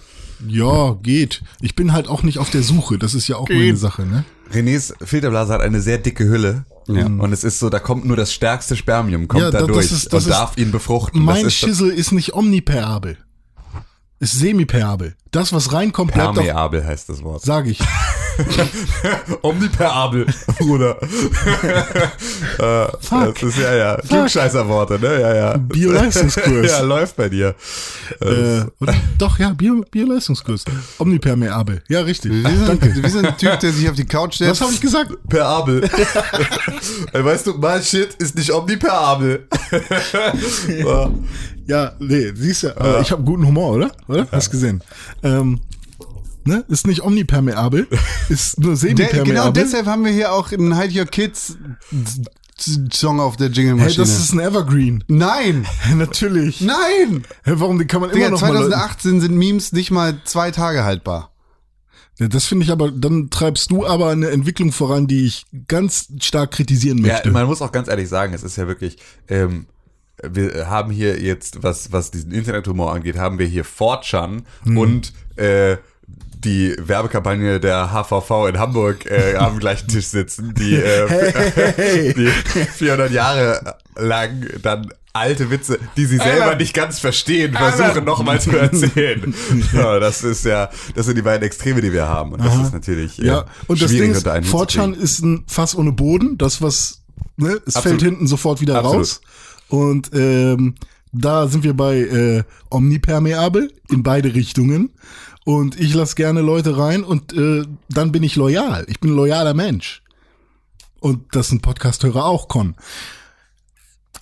Ja, 0.46 0.96
geht. 1.02 1.42
Ich 1.60 1.74
bin 1.74 1.92
halt 1.92 2.06
auch 2.08 2.22
nicht 2.22 2.38
auf 2.38 2.50
der 2.50 2.62
Suche. 2.62 2.98
Das 2.98 3.14
ist 3.14 3.26
ja 3.28 3.36
auch 3.36 3.48
meine 3.48 3.76
Sache, 3.76 4.04
ne? 4.04 4.24
Renés 4.52 4.92
Filterblase 5.02 5.52
hat 5.52 5.60
eine 5.62 5.80
sehr 5.80 5.98
dicke 5.98 6.24
Hülle. 6.24 6.64
Ja. 6.88 7.06
Und 7.06 7.32
es 7.32 7.44
ist 7.44 7.58
so, 7.60 7.70
da 7.70 7.78
kommt 7.78 8.04
nur 8.04 8.16
das 8.16 8.32
stärkste 8.32 8.74
Spermium, 8.76 9.28
kommt 9.28 9.42
Ja, 9.42 9.50
da 9.52 9.60
da- 9.60 9.66
das 9.66 9.74
durch 9.76 9.92
ist- 9.92 10.12
das 10.12 10.24
und 10.24 10.30
ist- 10.30 10.36
darf 10.36 10.56
ihn 10.58 10.72
befruchten. 10.72 11.22
Mein 11.24 11.44
das 11.44 11.52
ist 11.52 11.58
Schissel 11.58 11.90
ist 11.90 12.10
nicht 12.12 12.34
omniperabel. 12.34 13.18
Ist 14.18 14.38
semiperabel. 14.38 15.14
Das, 15.30 15.52
was 15.52 15.72
reinkommt, 15.72 16.12
bleibt 16.12 16.36
doch, 16.36 16.42
permeabel 16.42 16.84
heißt 16.84 17.08
das 17.08 17.22
Wort. 17.22 17.42
sag 17.42 17.66
ich. 17.66 17.78
Omniperabel, 19.42 20.26
Bruder. 20.58 20.96
äh, 22.58 22.86
Fuck. 23.00 23.34
Das 23.34 23.42
ist 23.42 23.58
ja, 23.58 23.74
ja. 23.74 23.96
Klugscheißer-Worte, 23.96 24.98
ne? 24.98 25.20
Ja, 25.20 25.34
ja. 25.34 25.56
Bioleistungskurs. 25.56 26.66
ja, 26.70 26.80
läuft 26.80 27.16
bei 27.16 27.28
dir. 27.28 27.54
Äh, 28.20 28.62
doch, 29.18 29.38
ja, 29.38 29.50
Bio, 29.50 29.84
Bioleistungskurs. 29.90 30.64
Omnipermeabel. 30.98 31.82
Ja, 31.88 32.00
richtig. 32.00 32.32
Wir 32.32 32.66
sind, 32.66 33.02
wir 33.02 33.10
sind 33.10 33.26
ein 33.26 33.36
Typ, 33.36 33.60
der 33.60 33.72
sich 33.72 33.88
auf 33.88 33.96
die 33.96 34.06
Couch 34.06 34.36
setzt. 34.36 34.50
Was 34.50 34.60
habe 34.60 34.72
ich 34.72 34.80
gesagt? 34.80 35.12
Perabel. 35.28 35.88
Ey, 37.12 37.24
weißt 37.24 37.46
du, 37.46 37.54
mein 37.54 37.82
Shit 37.82 38.14
ist 38.14 38.36
nicht 38.36 38.52
omniperabel. 38.52 39.46
Ja. 40.68 41.10
Ja, 41.66 41.92
nee, 42.00 42.32
siehst 42.34 42.64
ja, 42.64 42.70
äh, 42.70 43.02
ich 43.02 43.12
habe 43.12 43.22
guten 43.22 43.46
Humor, 43.46 43.74
oder? 43.74 43.90
Oder? 44.08 44.26
Hast 44.32 44.50
gesehen. 44.50 44.82
Ähm, 45.22 45.60
ne? 46.46 46.64
Ist 46.68 46.86
nicht 46.86 47.02
omnipermeabel, 47.02 47.86
ist 48.28 48.58
nur 48.60 48.76
semipermeabel. 48.76 49.24
genau 49.24 49.50
deshalb 49.50 49.86
haben 49.86 50.04
wir 50.04 50.12
hier 50.12 50.32
auch 50.32 50.50
einen 50.52 50.78
Hide 50.78 50.98
Your 51.00 51.06
Kids 51.06 51.56
Song 52.92 53.18
auf 53.18 53.36
der 53.36 53.48
Jingle-Maschine. 53.48 53.90
Hey, 53.90 53.96
das 53.96 54.18
ist 54.20 54.32
ein 54.32 54.40
Evergreen. 54.40 55.02
Nein! 55.08 55.66
Natürlich. 55.96 56.60
Nein! 56.60 57.24
Hey, 57.42 57.54
warum 57.58 57.78
den 57.78 57.88
kann 57.88 58.00
man 58.02 58.10
immer 58.10 58.18
Digga, 58.18 58.30
noch 58.30 58.40
mal 58.40 58.52
Leuten- 58.52 58.70
2018 58.70 59.20
sind 59.20 59.36
Memes 59.36 59.72
nicht 59.72 59.90
mal 59.90 60.20
zwei 60.24 60.50
Tage 60.52 60.84
haltbar. 60.84 61.32
Ja, 62.18 62.28
das 62.28 62.44
finde 62.44 62.64
ich 62.64 62.70
aber, 62.70 62.90
dann 62.92 63.30
treibst 63.30 63.70
du 63.72 63.84
aber 63.86 64.10
eine 64.10 64.28
Entwicklung 64.28 64.70
voran, 64.70 65.06
die 65.08 65.26
ich 65.26 65.44
ganz 65.66 66.08
stark 66.20 66.52
kritisieren 66.52 66.98
Ja, 66.98 67.14
möchte. 67.14 67.30
man 67.32 67.46
muss 67.46 67.62
auch 67.62 67.72
ganz 67.72 67.88
ehrlich 67.88 68.08
sagen, 68.08 68.32
es 68.34 68.42
ist 68.44 68.56
ja 68.56 68.68
wirklich, 68.68 68.98
ähm, 69.28 69.66
wir 70.22 70.68
haben 70.68 70.92
hier 70.92 71.20
jetzt, 71.20 71.62
was, 71.64 71.90
was 71.90 72.10
diesen 72.12 72.30
Internethumor 72.30 72.92
angeht, 72.94 73.16
haben 73.16 73.38
wir 73.40 73.46
hier 73.46 73.64
4chan 73.64 74.42
Hm. 74.64 74.78
und 74.78 75.12
äh, 75.36 75.78
die 76.44 76.74
Werbekampagne 76.78 77.60
der 77.60 77.92
HVV 77.92 78.48
in 78.48 78.58
Hamburg 78.58 79.06
äh, 79.06 79.34
am 79.38 79.58
gleichen 79.58 79.88
Tisch 79.88 80.06
sitzen, 80.06 80.54
die, 80.54 80.76
äh, 80.76 81.08
Hey. 81.76 82.14
die 82.16 82.28
400 82.76 83.10
Jahre 83.12 83.76
lang 83.96 84.46
dann 84.62 84.92
alte 85.14 85.50
Witze, 85.50 85.78
die 85.96 86.06
sie 86.06 86.16
selber 86.16 86.44
Alan. 86.46 86.58
nicht 86.58 86.72
ganz 86.74 86.98
verstehen, 86.98 87.52
versuchen 87.52 88.04
nochmal 88.04 88.40
zu 88.40 88.50
erzählen. 88.56 89.34
Ja, 89.72 89.98
das 90.00 90.24
ist 90.24 90.44
ja, 90.44 90.70
das 90.94 91.06
sind 91.06 91.16
die 91.16 91.22
beiden 91.22 91.46
Extreme, 91.46 91.80
die 91.82 91.92
wir 91.92 92.08
haben. 92.08 92.32
Und 92.32 92.42
das 92.44 92.54
ist 92.56 92.72
natürlich 92.72 93.20
äh, 93.20 93.26
ja, 93.26 93.44
und 93.66 93.82
das 93.82 93.90
Ding 93.90 94.10
ist, 94.12 94.18
unter 94.18 94.32
einen 94.32 94.50
Hut 94.50 94.70
zu 94.70 94.78
4chan 94.78 94.92
kriegen. 94.92 95.02
ist 95.02 95.22
ein 95.22 95.44
Fass 95.46 95.74
ohne 95.76 95.92
Boden, 95.92 96.38
das 96.38 96.62
was, 96.62 97.02
ne, 97.36 97.60
es 97.66 97.76
Absolut. 97.76 97.82
fällt 98.00 98.02
hinten 98.02 98.26
sofort 98.26 98.60
wieder 98.62 98.78
Absolut. 98.78 99.00
raus. 99.00 99.20
Und 99.68 100.10
ähm, 100.14 100.76
da 101.12 101.46
sind 101.46 101.62
wir 101.62 101.74
bei 101.74 101.98
äh, 101.98 102.42
omnipermeabel 102.70 103.70
in 103.90 104.02
beide 104.02 104.34
Richtungen. 104.34 104.92
Und 105.44 105.78
ich 105.78 105.92
lasse 105.94 106.14
gerne 106.14 106.40
Leute 106.40 106.76
rein 106.78 107.02
und 107.02 107.32
äh, 107.32 107.64
dann 107.88 108.12
bin 108.12 108.22
ich 108.22 108.36
loyal. 108.36 108.84
Ich 108.88 109.00
bin 109.00 109.10
ein 109.10 109.16
loyaler 109.16 109.54
Mensch. 109.54 110.02
Und 111.00 111.34
das 111.34 111.48
sind 111.48 111.62
Podcasthörer 111.62 112.24
auch, 112.24 112.46
Con. 112.46 112.76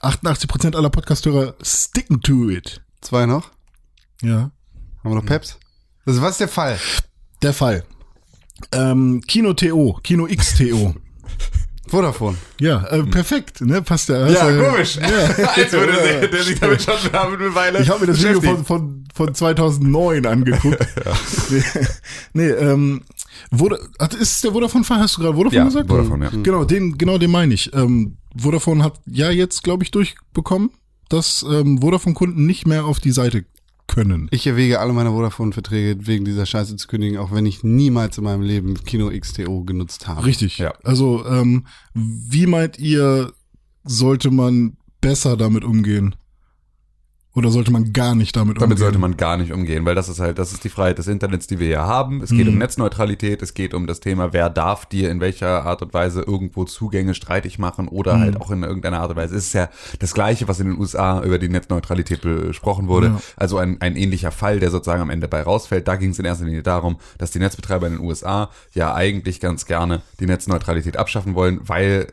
88% 0.01 0.75
aller 0.75 0.89
Podcasthörer 0.89 1.55
sticken 1.63 2.23
to 2.23 2.49
it. 2.49 2.81
Zwei 3.03 3.27
noch? 3.27 3.51
Ja. 4.23 4.51
Haben 5.03 5.11
wir 5.11 5.15
noch 5.15 5.27
Peps? 5.27 5.59
Also 6.07 6.23
was 6.23 6.33
ist 6.33 6.41
der 6.41 6.49
Fall? 6.49 6.79
Der 7.43 7.53
Fall. 7.53 7.85
Ähm, 8.73 9.21
Kino 9.27 9.53
TO, 9.53 9.99
Kino 10.03 10.27
XTO. 10.27 10.95
Vodafone. 11.91 12.37
Ja, 12.61 12.85
äh, 12.87 13.03
perfekt, 13.05 13.61
ne? 13.61 13.83
Passt 13.83 14.09
ja. 14.09 14.29
Ja, 14.29 14.49
äh, 14.51 14.71
komisch. 14.71 14.99
Als 15.57 15.73
würde 15.73 15.93
der, 15.93 16.29
der 16.29 16.43
sich 16.43 16.59
damit 16.59 16.83
schon 16.83 16.95
eine 17.13 17.55
Weile 17.55 17.81
Ich 17.83 17.89
habe 17.89 18.01
mir 18.01 18.07
das 18.07 18.23
Video 18.23 18.41
von, 18.41 18.65
von, 18.65 19.05
von 19.15 19.35
2009 19.35 20.27
angeguckt. 20.27 20.87
nee, 21.51 21.63
nee 22.33 22.49
ähm, 22.51 23.03
hat- 23.99 24.15
ist 24.15 24.35
es 24.35 24.41
der 24.41 24.53
Vodafone-Fall? 24.53 24.99
Hast 24.99 25.17
du 25.17 25.23
gerade 25.23 25.35
Vodafone 25.35 25.57
Ja, 25.59 25.65
gesagt? 25.65 25.89
Vodafone, 25.89 26.25
ja. 26.27 26.31
Genau, 26.43 26.65
den, 26.65 26.97
genau 26.97 27.19
den 27.19 27.31
meine 27.31 27.55
ich. 27.55 27.75
Ähm, 27.75 28.17
Vodafone 28.37 28.85
hat 28.85 29.01
ja 29.07 29.31
jetzt, 29.31 29.63
glaube 29.63 29.83
ich, 29.83 29.91
durchbekommen, 29.91 30.71
dass 31.09 31.45
ähm, 31.49 31.79
Vodafone-Kunden 31.81 32.47
nicht 32.47 32.67
mehr 32.67 32.85
auf 32.85 33.01
die 33.01 33.11
Seite 33.13 33.45
können. 33.91 34.29
Ich 34.31 34.47
erwäge 34.47 34.79
alle 34.79 34.93
meine 34.93 35.11
Vodafone-Verträge 35.11 36.07
wegen 36.07 36.25
dieser 36.25 36.47
Scheiße 36.47 36.77
zu 36.77 36.87
kündigen, 36.87 37.19
auch 37.19 37.33
wenn 37.33 37.45
ich 37.45 37.65
niemals 37.65 38.17
in 38.19 38.25
meinem 38.25 38.43
Leben 38.43 38.75
Kino 38.85 39.11
XTO 39.11 39.65
genutzt 39.65 40.07
habe. 40.07 40.25
Richtig. 40.25 40.59
Ja. 40.59 40.73
Also, 40.85 41.27
ähm, 41.27 41.67
wie 41.93 42.47
meint 42.47 42.79
ihr, 42.79 43.33
sollte 43.83 44.31
man 44.31 44.77
besser 45.01 45.37
damit 45.37 45.65
umgehen? 45.65 46.15
Oder 47.32 47.50
sollte 47.50 47.71
man 47.71 47.93
gar 47.93 48.16
nicht 48.16 48.35
damit, 48.35 48.57
Damit 48.57 48.62
umgehen? 48.64 48.78
sollte 48.78 48.99
man 48.99 49.16
gar 49.16 49.37
nicht 49.37 49.52
umgehen, 49.52 49.85
weil 49.85 49.95
das 49.95 50.09
ist 50.09 50.19
halt, 50.19 50.38
das 50.40 50.52
ist 50.52 50.64
die 50.64 50.69
Freiheit 50.69 50.99
des 50.99 51.07
Internets, 51.07 51.47
die 51.47 51.61
wir 51.61 51.69
hier 51.69 51.83
haben. 51.87 52.23
Es 52.23 52.31
geht 52.31 52.47
Mhm. 52.47 52.55
um 52.55 52.59
Netzneutralität, 52.59 53.40
es 53.40 53.55
geht 53.55 53.73
um 53.73 53.87
das 53.87 54.00
Thema, 54.00 54.33
wer 54.33 54.50
darf 54.50 54.85
dir 54.87 55.12
in 55.12 55.21
welcher 55.21 55.64
Art 55.64 55.81
und 55.83 55.95
Weise 55.95 56.23
irgendwo 56.23 56.64
Zugänge 56.64 57.14
streitig 57.14 57.61
machen 57.61 57.87
oder 57.87 58.16
Mhm. 58.16 58.21
halt 58.21 58.40
auch 58.40 58.50
in 58.50 58.64
irgendeiner 58.64 59.00
Art 59.00 59.11
und 59.11 59.16
Weise. 59.16 59.37
Es 59.37 59.47
ist 59.47 59.52
ja 59.52 59.69
das 60.00 60.12
Gleiche, 60.12 60.49
was 60.49 60.59
in 60.59 60.71
den 60.71 60.78
USA 60.81 61.23
über 61.23 61.38
die 61.38 61.49
Netzneutralität 61.49 62.21
besprochen 62.23 62.88
wurde. 62.88 63.07
Ja. 63.07 63.21
Also 63.37 63.59
ein, 63.59 63.81
ein 63.81 63.95
ähnlicher 63.95 64.33
Fall, 64.33 64.59
der 64.59 64.71
sozusagen 64.71 65.00
am 65.02 65.11
Ende 65.11 65.28
bei 65.28 65.43
rausfällt. 65.43 65.87
Da 65.87 65.95
ging 65.95 66.11
es 66.11 66.19
in 66.19 66.25
erster 66.25 66.47
Linie 66.47 66.64
darum, 66.64 66.97
dass 67.19 67.31
die 67.31 67.38
Netzbetreiber 67.38 67.87
in 67.87 67.93
den 67.99 68.02
USA 68.05 68.50
ja 68.75 68.93
eigentlich 68.95 69.38
ganz 69.38 69.66
gerne 69.66 70.02
die 70.19 70.26
Netzneutralität 70.26 70.97
abschaffen 70.97 71.37
wollen, 71.37 71.61
weil 71.62 72.09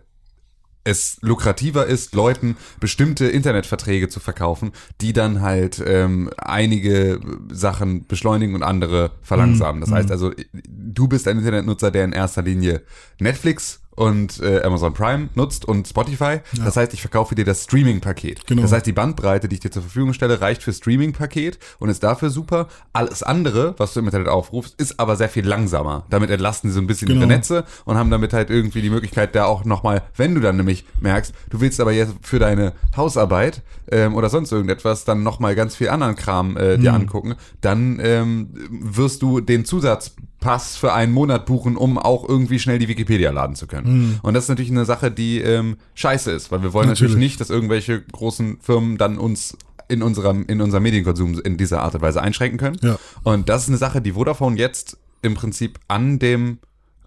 es 0.87 1.17
lukrativer 1.21 1.85
ist, 1.85 2.15
Leuten 2.15 2.55
bestimmte 2.79 3.27
Internetverträge 3.27 4.07
zu 4.07 4.21
verkaufen, 4.21 4.71
die 5.01 5.11
dann 5.11 5.41
halt 5.41 5.83
ähm, 5.85 6.29
einige 6.37 7.19
Sachen 7.51 8.07
beschleunigen 8.07 8.55
und 8.55 8.63
andere 8.63 9.11
verlangsamen. 9.21 9.81
Das 9.81 9.91
heißt 9.91 10.11
also, 10.11 10.31
du 10.65 11.07
bist 11.07 11.27
ein 11.27 11.37
Internetnutzer, 11.37 11.91
der 11.91 12.05
in 12.05 12.13
erster 12.13 12.41
Linie 12.41 12.83
Netflix 13.19 13.81
und 13.97 14.39
äh, 14.41 14.61
Amazon 14.61 14.93
Prime 14.93 15.29
nutzt 15.33 15.65
und 15.65 15.87
Spotify. 15.87 16.39
Das 16.63 16.77
heißt, 16.77 16.93
ich 16.93 17.01
verkaufe 17.01 17.33
dir 17.35 17.43
das 17.45 17.63
Streaming-Paket. 17.63 18.45
Genau. 18.45 18.61
Das 18.61 18.71
heißt, 18.71 18.85
die 18.85 18.93
Bandbreite, 18.93 19.49
die 19.49 19.55
ich 19.55 19.59
dir 19.59 19.71
zur 19.71 19.81
Verfügung 19.81 20.13
stelle, 20.13 20.39
reicht 20.39 20.61
für 20.63 20.71
Streaming-Paket 20.71 21.57
und 21.79 21.89
ist 21.89 22.03
dafür 22.03 22.29
super. 22.29 22.67
Alles 22.93 23.23
andere, 23.23 23.73
was 23.77 23.93
du 23.93 23.99
im 24.01 24.05
Internet 24.05 24.27
aufrufst, 24.27 24.79
ist 24.79 24.99
aber 24.99 25.15
sehr 25.15 25.29
viel 25.29 25.45
langsamer. 25.47 26.05
Damit 26.11 26.29
entlasten 26.29 26.69
sie 26.69 26.75
so 26.75 26.79
ein 26.81 26.87
bisschen 26.87 27.07
Genau. 27.07 27.21
ihre 27.21 27.27
Netze 27.27 27.65
und 27.85 27.97
haben 27.97 28.11
damit 28.11 28.33
halt 28.33 28.49
irgendwie 28.51 28.81
die 28.83 28.89
Möglichkeit, 28.91 29.33
da 29.35 29.45
auch 29.45 29.65
nochmal, 29.65 30.03
wenn 30.15 30.35
du 30.35 30.41
dann 30.41 30.57
nämlich 30.57 30.85
merkst, 31.01 31.33
du 31.49 31.59
willst 31.59 31.81
aber 31.81 31.91
jetzt 31.91 32.13
für 32.21 32.37
deine 32.37 32.73
Hausarbeit 32.95 33.63
ähm, 33.91 34.13
oder 34.13 34.29
sonst 34.29 34.51
irgendetwas 34.51 35.05
dann 35.05 35.23
nochmal 35.23 35.55
ganz 35.55 35.75
viel 35.75 35.89
anderen 35.89 36.15
Kram 36.15 36.55
äh, 36.55 36.77
dir 36.77 36.93
angucken, 36.93 37.33
dann 37.61 37.99
ähm, 37.99 38.49
wirst 38.69 39.23
du 39.23 39.39
den 39.39 39.65
Zusatzpass 39.65 40.75
für 40.75 40.93
einen 40.93 41.13
Monat 41.13 41.45
buchen, 41.45 41.75
um 41.77 41.97
auch 41.97 42.27
irgendwie 42.27 42.59
schnell 42.59 42.77
die 42.79 42.87
Wikipedia 42.87 43.31
laden 43.31 43.55
zu 43.55 43.65
können. 43.67 43.86
Und 44.21 44.33
das 44.33 44.45
ist 44.45 44.49
natürlich 44.49 44.71
eine 44.71 44.85
Sache, 44.85 45.11
die 45.11 45.39
ähm, 45.39 45.77
scheiße 45.95 46.31
ist, 46.31 46.51
weil 46.51 46.61
wir 46.63 46.73
wollen 46.73 46.87
natürlich, 46.87 47.13
Natürlich. 47.13 47.31
nicht, 47.31 47.41
dass 47.41 47.49
irgendwelche 47.49 48.01
großen 48.01 48.59
Firmen 48.61 48.97
dann 48.97 49.17
uns 49.17 49.57
in 49.87 50.01
unserem, 50.01 50.45
in 50.47 50.61
unserem 50.61 50.83
Medienkonsum 50.83 51.39
in 51.39 51.57
dieser 51.57 51.81
Art 51.81 51.95
und 51.95 52.01
Weise 52.01 52.21
einschränken 52.21 52.59
können. 52.59 52.77
Ja. 52.81 52.99
Und 53.23 53.49
das 53.49 53.63
ist 53.63 53.69
eine 53.69 53.77
Sache, 53.77 54.01
die 54.01 54.13
Vodafone 54.13 54.57
jetzt 54.57 54.97
im 55.21 55.33
Prinzip 55.33 55.79
an 55.87 56.19
dem 56.19 56.59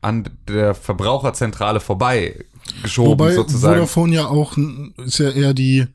an 0.02 0.24
der 0.48 0.74
Verbraucherzentrale 0.74 1.78
vorbei 1.78 2.44
geschoben 2.82 3.10
Wobei 3.10 3.34
sozusagen. 3.34 3.74
Vodafone 3.74 4.14
ja 4.14 4.28
auch 4.28 4.56
ist 4.96 5.18
ja 5.18 5.30
eher 5.30 5.52
die 5.52 5.86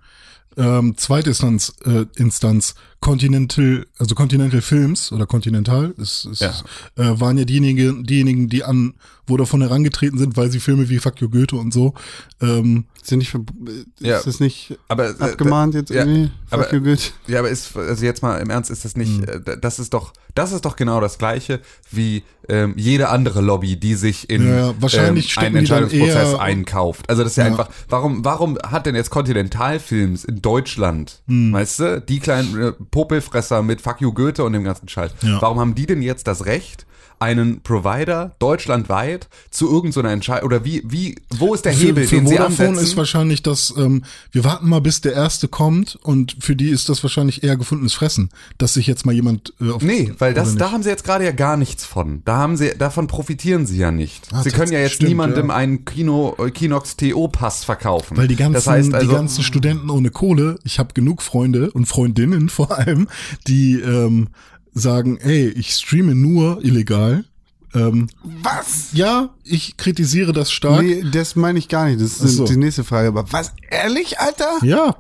ähm, 0.58 0.96
Zweitinstanz 0.98 1.74
äh, 1.86 2.06
Instanz 2.15 2.75
Continental, 3.02 3.86
also 4.00 4.16
Continental 4.16 4.62
Films 4.62 5.12
oder 5.12 5.25
Continental, 5.28 5.94
ist, 5.98 6.25
ist, 6.25 6.42
Ja. 6.42 6.54
äh, 6.98 7.20
waren 7.20 7.38
ja 7.38 7.46
diejenigen, 7.46 8.04
diejenigen, 8.04 8.50
die 8.50 8.64
an 8.64 8.94
Vodafone 9.28 9.66
herangetreten 9.66 10.20
sind, 10.20 10.38
weil 10.38 10.52
sie 10.52 10.60
Filme 10.60 10.88
wie 10.90 11.00
Fuck 11.00 11.20
You 11.20 11.30
Goethe 11.30 11.56
und 11.56 11.74
so 11.74 11.94
ähm, 12.42 12.86
Sind 13.02 13.20
nicht, 13.20 13.34
verb- 13.34 13.50
ist 13.68 13.86
Ja. 14.00 14.22
das 14.24 14.40
nicht 14.40 14.78
aber 14.88 15.10
äh, 15.10 15.14
abgemahnt 15.24 15.74
jetzt 15.75 15.90
ja, 15.92 16.06
irgendwie? 16.06 16.32
aber- 16.52 16.64
Fuck 16.66 16.74
you 16.74 16.82
good. 16.82 17.14
Ja, 17.28 17.40
aber 17.40 17.50
ist, 17.50 17.75
also 17.75 18.04
jetzt 18.06 18.22
mal 18.24 18.38
im 18.40 18.50
Ernst, 18.52 18.70
ist 18.72 18.86
das 18.86 18.96
nicht, 18.96 19.18
Hm. 19.28 19.44
äh, 19.46 19.58
das 19.60 19.80
ist 19.80 19.94
doch, 19.96 20.14
das 20.36 20.52
ist 20.52 20.66
doch 20.66 20.75
genau 20.75 21.00
das 21.02 21.18
Gleiche 21.18 21.60
wie 21.92 22.24
ähm, 22.48 22.74
jede 22.78 23.10
andere 23.10 23.42
Lobby, 23.42 23.75
die 23.80 23.96
sich 23.96 24.30
in 24.30 24.48
Ja, 24.48 24.58
ja, 24.68 24.74
wahrscheinlich 24.80 25.36
ähm, 25.38 25.44
einen 25.44 25.56
Entscheidungsprozess 25.58 26.34
eher- 26.34 26.40
einkauft. 26.40 27.10
Also 27.10 27.24
das 27.24 27.32
ist 27.32 27.38
ja, 27.38 27.46
Ja. 27.46 27.50
einfach, 27.52 27.70
warum, 27.90 28.24
warum 28.24 28.58
hat 28.64 28.86
denn 28.86 28.94
jetzt 28.94 29.10
Kontinentalfilms 29.10 30.24
in 30.25 30.42
Deutschland, 30.44 31.22
Hm. 31.28 31.54
weißt 31.54 31.80
du, 31.80 32.02
die 32.02 32.20
kleinen 32.20 32.60
äh, 32.62 32.74
Popelfresser 32.96 33.62
mit 33.62 33.82
Fuck 33.82 34.00
you 34.00 34.14
Goethe 34.14 34.42
und 34.46 34.54
dem 34.54 34.64
ganzen 34.64 34.88
Scheiß, 34.88 35.12
Ja. 35.22 35.42
warum 35.42 35.60
haben 35.60 35.75
die 35.75 35.86
denn 35.86 36.02
jetzt 36.02 36.28
das 36.28 36.46
Recht, 36.46 36.86
einen 37.25 37.62
Provider 37.62 38.36
deutschlandweit 38.38 39.27
zu 39.50 39.70
irgendeiner 39.72 40.12
Entscheidung, 40.12 40.46
oder 40.46 40.63
wie, 40.63 40.84
wie, 40.86 41.15
wo 41.36 41.55
ist 41.55 41.65
der 41.65 41.74
für, 41.74 41.88
Hebel, 41.88 42.08
für 42.08 42.17
den 42.17 42.27
sie 42.27 42.36
Vodafone 42.36 42.70
ansetzen? 42.70 42.88
ist 42.88 42.98
wahrscheinlich 42.98 43.41
das, 43.41 43.74
ähm, 43.77 44.03
wir 44.32 44.44
warten 44.44 44.70
mal, 44.70 44.79
bis 44.79 45.01
der 45.01 45.13
erste 45.13 45.48
kommt 45.48 45.98
und 46.03 46.38
für 46.39 46.55
die 46.55 46.70
ist 46.70 46.88
das 46.88 47.01
wahrscheinlich 47.03 47.44
eher 47.44 47.58
gefundenes 47.58 47.94
Fressen, 47.96 48.29
dass 48.60 48.75
sich 48.75 48.86
jetzt 48.86 49.05
mal 49.05 49.13
jemand 49.13 49.53
äh, 49.60 49.72
auf 49.72 49.82
Nee, 49.82 50.13
weil 50.20 50.36
das, 50.36 50.55
da 50.55 50.72
haben 50.72 50.84
sie 50.84 50.89
jetzt 50.89 51.03
gerade 51.03 51.25
ja 51.25 51.32
gar 51.32 51.58
nichts 51.58 51.84
von. 51.84 52.22
Da 52.25 52.38
haben 52.38 52.58
sie, 52.58 52.77
davon 52.77 53.08
profitieren 53.08 53.65
sie 53.65 53.77
ja 53.77 53.91
nicht. 53.91 54.27
Ah, 54.32 54.44
sie 54.44 54.51
können 54.51 54.72
ja 54.72 54.79
jetzt 54.79 54.96
stimmt, 54.96 55.10
niemandem 55.10 55.48
ja. 55.48 55.55
einen 55.55 55.84
Kino, 55.86 56.36
äh, 56.38 56.51
Kinox 56.51 56.96
TO-Pass 56.96 57.63
verkaufen. 57.63 58.17
Weil 58.17 58.27
die 58.27 58.36
ganzen, 58.36 58.53
das 58.53 58.67
heißt 58.67 58.94
also, 58.94 59.08
die 59.08 59.13
ganzen 59.13 59.44
Studenten 59.44 59.89
ohne 59.89 60.12
Kohle, 60.12 60.60
ich 60.63 60.77
habe 60.77 60.94
genug 60.94 61.24
Freunde 61.24 61.72
und 61.72 61.88
Freundinnen 61.88 62.50
vor 62.55 62.77
allem, 62.77 63.08
die 63.48 63.79
ähm, 63.79 64.27
sagen, 64.75 65.17
ey, 65.17 65.48
ich 65.50 65.72
streame 65.74 66.13
nur 66.13 66.63
illegal. 66.63 67.25
Ähm, 67.74 68.08
Was? 68.24 68.89
ja, 68.94 69.34
ich 69.44 69.75
kritisiere 69.77 70.32
das 70.32 70.51
stark. 70.51 70.84
Nee, 70.84 71.03
das 71.12 71.36
meine 71.36 71.58
ich 71.58 71.67
gar 71.67 71.88
nicht. 71.88 72.00
Das 72.00 72.22
ist 72.22 72.36
so. 72.36 72.46
die 72.46 72.58
nächste 72.58 72.84
Frage. 72.84 73.08
Aber 73.08 73.32
was? 73.32 73.51
Ehrlich, 73.70 74.20
Alter? 74.20 74.60
Ja, 74.62 74.96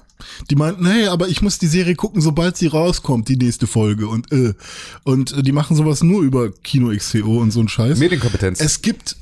die 0.49 0.55
meinten, 0.55 0.85
hey, 0.85 1.07
aber 1.07 1.27
ich 1.27 1.41
muss 1.41 1.59
die 1.59 1.67
Serie 1.67 1.95
gucken, 1.95 2.21
sobald 2.21 2.57
sie 2.57 2.67
rauskommt, 2.67 3.29
die 3.29 3.37
nächste 3.37 3.67
Folge. 3.67 4.07
Und 4.07 4.31
äh, 4.31 4.53
und 5.03 5.33
äh, 5.33 5.43
die 5.43 5.51
machen 5.51 5.75
sowas 5.75 6.03
nur 6.03 6.21
über 6.23 6.51
Kino 6.51 6.95
XCO 6.95 7.39
und 7.39 7.51
so 7.51 7.59
ein 7.61 7.67
Scheiß. 7.69 7.99
Medienkompetenz. 7.99 8.59
Es 8.59 8.81
gibt 8.81 9.15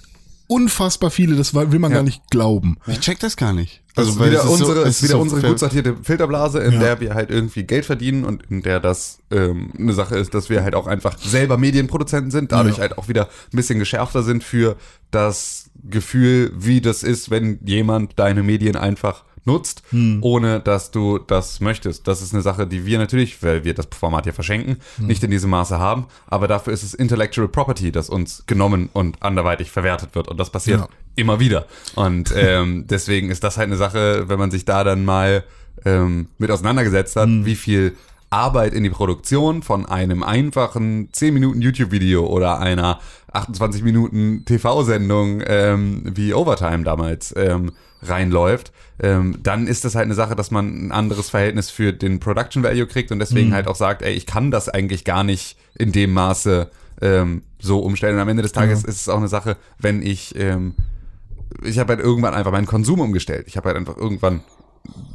unfassbar 0.48 1.10
viele, 1.12 1.36
das 1.36 1.54
will 1.54 1.80
man 1.80 1.92
Ja. 1.92 1.98
gar 1.98 2.04
nicht 2.04 2.22
glauben. 2.30 2.78
Ich 2.88 3.00
check 3.00 3.20
das 3.20 3.38
gar 3.38 3.54
nicht. 3.54 3.82
das 3.96 4.08
ist 4.08 4.20
weil 4.20 4.32
wieder 4.32 4.42
so- 4.44 4.52
unsere, 4.54 4.82
es 4.84 4.98
ist 4.98 5.04
wieder 5.04 5.14
so 5.14 5.20
unsere 5.22 5.42
gut 5.42 5.60
sortierte 5.60 5.96
Filterblase, 6.02 6.60
in 6.60 6.74
Ja. 6.74 6.80
der 6.80 7.00
wir 7.00 7.14
halt 7.14 7.30
irgendwie 7.30 7.64
Geld 7.64 7.86
verdienen 7.86 8.26
und 8.26 8.44
in 8.50 8.64
der 8.64 8.80
das 8.80 9.20
ähm, 9.32 9.72
eine 9.78 9.94
Sache 9.94 10.18
ist, 10.18 10.34
dass 10.34 10.50
wir 10.50 10.64
halt 10.64 10.74
auch 10.76 10.88
einfach 10.88 11.18
selber 11.20 11.58
Medienproduzenten 11.58 12.32
sind, 12.32 12.52
dadurch 12.52 12.78
Ja. 12.78 12.82
halt 12.82 12.98
auch 12.98 13.08
wieder 13.08 13.26
ein 13.26 13.56
bisschen 13.56 13.78
geschärfter 13.80 14.24
sind 14.24 14.44
für 14.44 14.78
das 15.12 15.70
Gefühl, 15.88 16.52
wie 16.56 16.82
das 16.82 17.04
ist, 17.04 17.30
wenn 17.30 17.60
jemand 17.66 18.18
deine 18.18 18.42
Medien 18.42 18.76
einfach 18.76 19.26
nutzt, 19.46 19.84
Hm. 19.90 20.20
ohne 20.22 20.60
dass 20.60 20.92
du 20.92 21.18
das 21.20 21.60
möchtest. 21.60 22.08
Das 22.08 22.22
ist 22.22 22.34
eine 22.34 22.42
Sache, 22.42 22.66
die 22.68 22.86
wir 22.86 22.98
natürlich, 22.98 23.42
weil 23.44 23.64
wir 23.64 23.74
das 23.74 23.88
Format 23.98 24.24
hier 24.24 24.34
verschenken, 24.34 24.78
Hm. 24.98 25.08
nicht 25.08 25.24
in 25.24 25.32
diesem 25.32 25.50
Maße 25.50 25.78
haben, 25.80 26.06
aber 26.28 26.48
dafür 26.48 26.74
ist 26.74 26.84
es 26.84 26.94
Intellectual 26.94 27.48
Property, 27.48 27.92
das 27.92 28.10
uns 28.10 28.44
genommen 28.48 28.90
und 28.94 29.22
anderweitig 29.22 29.72
verwertet 29.72 30.16
wird 30.16 30.28
und 30.28 30.40
das 30.40 30.50
passiert 30.50 30.80
Ja. 30.80 30.88
immer 31.16 31.40
wieder. 31.40 31.66
Und 31.96 32.34
ähm, 32.36 32.86
deswegen 32.90 33.30
ist 33.30 33.44
das 33.44 33.58
halt 33.58 33.68
eine 33.68 33.78
Sache, 33.78 34.30
wenn 34.30 34.40
man 34.40 34.52
sich 34.52 34.66
da 34.66 34.84
dann 34.84 35.04
mal 35.06 35.44
ähm, 35.86 36.28
mit 36.38 36.50
auseinandergesetzt 36.52 37.16
hat, 37.16 37.28
wie 37.30 37.56
viel 37.56 37.96
Arbeit 38.30 38.74
in 38.74 38.84
die 38.84 38.90
Produktion 38.90 39.62
von 39.62 39.86
einem 39.86 40.24
einfachen 40.24 41.10
10 41.12 41.34
Minuten 41.36 41.62
YouTube-Video 41.62 42.26
oder 42.26 42.60
einer 42.60 43.00
28 43.32 43.84
Minuten 43.84 44.44
TV-Sendung 44.46 45.42
ähm, 45.46 46.02
wie 46.16 46.34
Overtime 46.34 46.84
damals 46.84 47.34
ähm, 47.38 47.74
reinläuft, 48.08 48.72
ähm, 49.00 49.40
dann 49.42 49.68
ist 49.68 49.86
das 49.86 49.96
halt 49.96 50.06
eine 50.06 50.14
Sache, 50.14 50.36
dass 50.36 50.52
man 50.52 50.88
ein 50.88 50.92
anderes 50.92 51.30
Verhältnis 51.30 51.70
für 51.70 51.94
den 51.94 52.20
Production 52.20 52.64
Value 52.64 52.88
kriegt 52.88 53.12
und 53.12 53.20
deswegen 53.20 53.54
halt 53.54 53.68
auch 53.68 53.76
sagt, 53.76 54.02
ey, 54.02 54.14
ich 54.14 54.26
kann 54.26 54.52
das 54.52 54.70
eigentlich 54.70 55.04
gar 55.04 55.24
nicht 55.24 55.58
in 55.76 55.92
dem 55.92 56.14
Maße 56.14 56.70
ähm, 57.02 57.44
so 57.60 57.80
umstellen. 57.80 58.16
Und 58.16 58.22
am 58.22 58.30
Ende 58.30 58.44
des 58.44 58.52
Tages 58.52 58.84
ist 58.84 59.02
es 59.02 59.10
auch 59.10 59.18
eine 59.18 59.28
Sache, 59.28 59.58
wenn 59.80 60.02
ich 60.02 60.36
ähm, 60.38 60.76
ich 61.62 61.80
habe 61.80 61.94
halt 61.94 62.04
irgendwann 62.04 62.34
einfach 62.34 62.52
meinen 62.52 62.66
Konsum 62.66 63.00
umgestellt. 63.00 63.46
Ich 63.48 63.58
habe 63.58 63.68
halt 63.68 63.78
einfach 63.78 63.98
irgendwann 63.98 64.42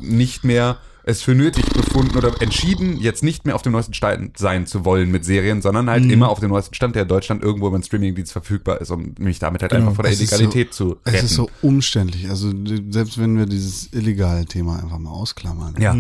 nicht 0.00 0.44
mehr 0.44 0.78
es 1.08 1.22
für 1.22 1.34
nötig 1.34 1.64
befunden 1.72 2.16
oder 2.16 2.40
entschieden, 2.42 3.00
jetzt 3.00 3.22
nicht 3.22 3.44
mehr 3.46 3.54
auf 3.54 3.62
dem 3.62 3.72
neuesten 3.72 3.94
Stand 3.94 4.36
sein 4.38 4.66
zu 4.66 4.84
wollen 4.84 5.10
mit 5.10 5.24
Serien, 5.24 5.62
sondern 5.62 5.88
halt 5.88 6.04
immer 6.10 6.28
auf 6.28 6.40
dem 6.40 6.50
neuesten 6.50 6.74
Stand, 6.74 6.94
der 6.94 7.02
in 7.02 7.08
Deutschland 7.08 7.42
irgendwo 7.42 7.68
über 7.68 7.78
den 7.78 7.82
Streamingdienst 7.82 8.32
verfügbar 8.32 8.80
ist, 8.80 8.90
um 8.90 9.14
mich 9.18 9.38
damit 9.38 9.62
halt 9.62 9.72
Genau. 9.72 9.84
einfach 9.84 9.96
vor 9.96 10.02
der 10.04 10.12
Es 10.12 10.20
Illegalität 10.20 10.74
zu 10.74 10.96
Es 11.04 11.12
retten. 11.14 11.24
ist 11.26 11.34
so 11.34 11.50
umständlich. 11.62 12.28
Also 12.28 12.52
selbst 12.90 13.18
wenn 13.18 13.36
wir 13.38 13.46
dieses 13.46 13.92
illegale 13.92 14.44
Thema 14.46 14.82
einfach 14.82 14.98
mal 14.98 15.10
ausklammern. 15.10 15.74
ja. 15.80 15.94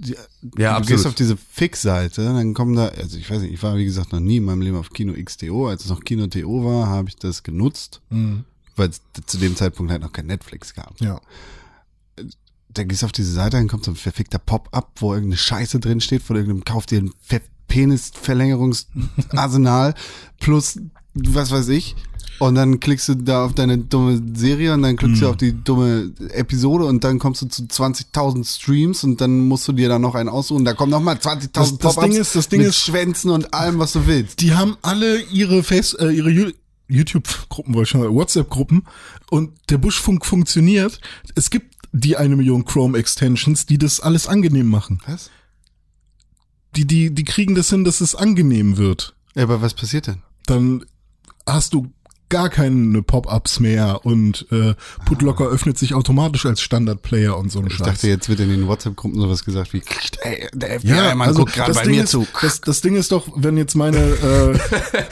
Die, 0.00 0.12
Ja, 0.12 0.18
du 0.42 0.64
absolut. 0.76 0.86
gehst 0.86 1.06
auf 1.08 1.14
diese 1.14 1.36
Fix-Seite, 1.36 2.22
dann 2.22 2.54
kommen 2.54 2.76
da, 2.76 2.86
also 2.86 3.18
ich 3.18 3.28
weiß 3.28 3.42
nicht, 3.42 3.52
ich 3.52 3.62
war 3.64 3.76
wie 3.76 3.84
gesagt 3.84 4.12
noch 4.12 4.20
nie 4.20 4.36
in 4.36 4.44
meinem 4.44 4.60
Leben 4.62 4.76
auf 4.76 4.90
Kino 4.90 5.12
XTO. 5.12 5.66
Als 5.66 5.82
es 5.84 5.90
noch 5.90 6.04
Kino 6.04 6.28
TO 6.28 6.64
war, 6.64 6.86
habe 6.86 7.08
ich 7.08 7.16
das 7.16 7.42
genutzt, 7.42 8.00
weil 8.76 8.90
es 8.90 9.00
zu 9.26 9.38
dem 9.38 9.56
Zeitpunkt 9.56 9.90
halt 9.90 10.02
noch 10.02 10.12
kein 10.12 10.26
Netflix 10.26 10.72
gab. 10.72 10.94
Ja. 11.00 11.20
Da 12.78 12.84
gehst 12.84 13.02
du 13.02 13.06
auf 13.06 13.12
diese 13.12 13.32
Seite, 13.32 13.56
dann 13.56 13.66
kommt 13.68 13.84
so 13.84 13.90
ein 13.90 13.96
verfickter 13.96 14.38
Pop-up, 14.38 14.92
wo 15.00 15.12
irgendeine 15.12 15.36
Scheiße 15.38 15.80
drin 15.80 16.00
steht, 16.00 16.22
von 16.22 16.36
irgendeinem 16.36 16.64
Kauf 16.64 16.86
dir 16.86 17.00
ein 17.00 17.10
Ver- 17.20 17.40
Penis-Verlängerungsarsenal 17.66 19.94
plus 20.40 20.78
was 21.14 21.50
weiß 21.50 21.68
ich. 21.68 21.96
Und 22.38 22.54
dann 22.54 22.78
klickst 22.78 23.08
du 23.08 23.16
da 23.16 23.44
auf 23.44 23.52
deine 23.54 23.78
dumme 23.78 24.22
Serie 24.34 24.72
und 24.72 24.82
dann 24.82 24.94
klickst 24.96 25.16
Mhm. 25.16 25.20
du 25.24 25.28
auf 25.30 25.36
die 25.36 25.64
dumme 25.64 26.12
Episode 26.30 26.84
und 26.84 27.02
dann 27.02 27.18
kommst 27.18 27.42
du 27.42 27.46
zu 27.48 27.64
20.000 27.64 28.44
Streams 28.44 29.02
und 29.02 29.20
dann 29.20 29.40
musst 29.40 29.66
du 29.66 29.72
dir 29.72 29.88
da 29.88 29.98
noch 29.98 30.14
einen 30.14 30.28
aussuchen. 30.28 30.64
Da 30.64 30.74
kommen 30.74 30.92
nochmal 30.92 31.16
20.000 31.18 31.50
Das- 31.52 31.76
das 31.78 31.94
Pop-ups 31.96 32.12
Ding 32.12 32.20
ist- 32.20 32.36
das 32.36 32.48
Ding 32.48 32.60
mit 32.60 32.68
ist- 32.68 32.76
Schwänzen 32.78 33.32
und 33.32 33.52
allem, 33.52 33.80
was 33.80 33.94
du 33.94 34.06
willst. 34.06 34.40
Die 34.40 34.54
haben 34.54 34.76
alle 34.82 35.20
ihre 35.22 35.64
Face, 35.64 35.94
äh, 35.94 36.10
ihre 36.12 36.52
YouTube-Gruppen, 36.86 37.74
wollte 37.74 37.86
ich 37.86 37.90
schon 37.90 38.14
WhatsApp-Gruppen 38.14 38.84
und 39.30 39.50
der 39.68 39.78
Buschfunk 39.78 40.24
funktioniert. 40.24 41.00
Es 41.34 41.50
gibt 41.50 41.67
die 41.92 42.16
eine 42.16 42.36
Million 42.36 42.64
Chrome-Extensions, 42.64 43.66
die 43.66 43.78
das 43.78 44.00
alles 44.00 44.26
angenehm 44.26 44.68
machen. 44.68 45.00
Was? 45.06 45.30
Die, 46.76 46.86
die, 46.86 47.14
die 47.14 47.24
kriegen 47.24 47.54
das 47.54 47.70
hin, 47.70 47.84
dass 47.84 48.00
es 48.00 48.14
angenehm 48.14 48.76
wird. 48.76 49.14
Ja, 49.34 49.44
aber 49.44 49.62
was 49.62 49.74
passiert 49.74 50.06
denn? 50.06 50.22
Dann 50.46 50.84
hast 51.46 51.74
du 51.74 51.92
gar 52.28 52.48
keine 52.50 53.02
Pop-ups 53.02 53.60
mehr 53.60 54.04
und 54.04 54.46
äh, 54.50 54.74
Putlocker 55.06 55.46
öffnet 55.46 55.78
sich 55.78 55.94
automatisch 55.94 56.46
als 56.46 56.60
Standard-Player 56.60 57.36
und 57.36 57.50
so 57.50 57.60
ein 57.60 57.66
Ich 57.68 57.74
Scheiß. 57.74 57.86
dachte, 57.86 58.08
jetzt 58.08 58.28
wird 58.28 58.40
in 58.40 58.50
den 58.50 58.66
WhatsApp-Gruppen 58.68 59.20
sowas 59.20 59.44
gesagt 59.44 59.72
wie, 59.72 59.82
ey, 60.22 60.48
der 60.52 60.80
FBI, 60.80 60.88
Ja, 60.88 61.14
Mann, 61.14 61.28
also 61.28 61.40
guckt 61.40 61.54
gerade 61.54 61.68
das 61.72 61.76
bei 61.78 61.84
Ding 61.84 61.96
mir 61.96 62.04
ist, 62.04 62.10
zu. 62.10 62.26
Das, 62.40 62.60
das 62.60 62.80
Ding 62.80 62.96
ist 62.96 63.12
doch, 63.12 63.28
wenn 63.36 63.56
jetzt 63.56 63.74
meine, 63.74 63.98
äh, 63.98 64.58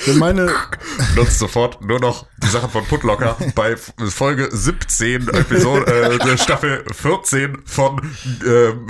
wenn 0.06 0.18
meine, 0.18 0.50
Nutzt 1.16 1.38
sofort 1.38 1.82
nur 1.84 2.00
noch 2.00 2.26
die 2.42 2.48
Sachen 2.48 2.70
von 2.70 2.84
Putlocker 2.84 3.36
bei 3.54 3.76
Folge 3.76 4.48
17, 4.52 5.28
Episode, 5.28 5.86
äh, 6.20 6.38
Staffel 6.38 6.84
14 6.92 7.58
von 7.64 8.00
ähm, 8.46 8.86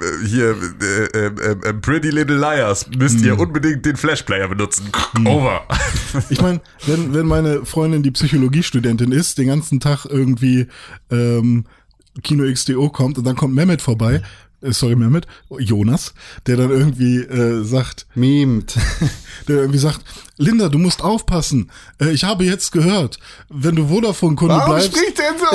äh, 0.00 0.26
hier 0.26 0.56
äh, 0.80 1.26
äh, 1.26 1.74
Pretty 1.74 2.10
Little 2.10 2.36
Liars. 2.38 2.86
Müsst 2.96 3.20
ihr 3.20 3.38
unbedingt 3.38 3.84
den 3.84 3.96
Flashplayer 3.96 4.48
benutzen. 4.48 4.90
Over. 5.26 5.66
ich 6.30 6.40
meine, 6.40 6.60
wenn, 6.86 7.12
wenn 7.14 7.26
meine 7.26 7.49
Freundin 7.64 8.02
die 8.02 8.10
Psychologiestudentin 8.10 9.12
ist, 9.12 9.38
den 9.38 9.48
ganzen 9.48 9.80
Tag 9.80 10.06
irgendwie 10.06 10.66
ähm, 11.10 11.64
Kino 12.22 12.44
XDO 12.50 12.88
kommt 12.90 13.18
und 13.18 13.24
dann 13.24 13.36
kommt 13.36 13.54
Mehmet 13.54 13.80
vorbei, 13.82 14.22
äh, 14.62 14.72
sorry 14.72 14.96
Mehmet, 14.96 15.26
Jonas, 15.58 16.12
der 16.46 16.56
dann 16.56 16.70
irgendwie 16.70 17.18
äh, 17.18 17.62
sagt, 17.64 18.06
Memed. 18.14 18.76
der 19.48 19.56
irgendwie 19.56 19.78
sagt, 19.78 20.00
Linda, 20.36 20.68
du 20.68 20.78
musst 20.78 21.02
aufpassen. 21.02 21.70
Äh, 22.00 22.10
ich 22.10 22.24
habe 22.24 22.44
jetzt 22.44 22.72
gehört, 22.72 23.18
wenn 23.48 23.76
du 23.76 23.88
Vodafone-Kunde 23.88 24.54
Warum 24.56 24.74
bleibst, 24.74 24.96
spricht 24.96 25.18
der 25.18 25.34
so? 25.38 25.46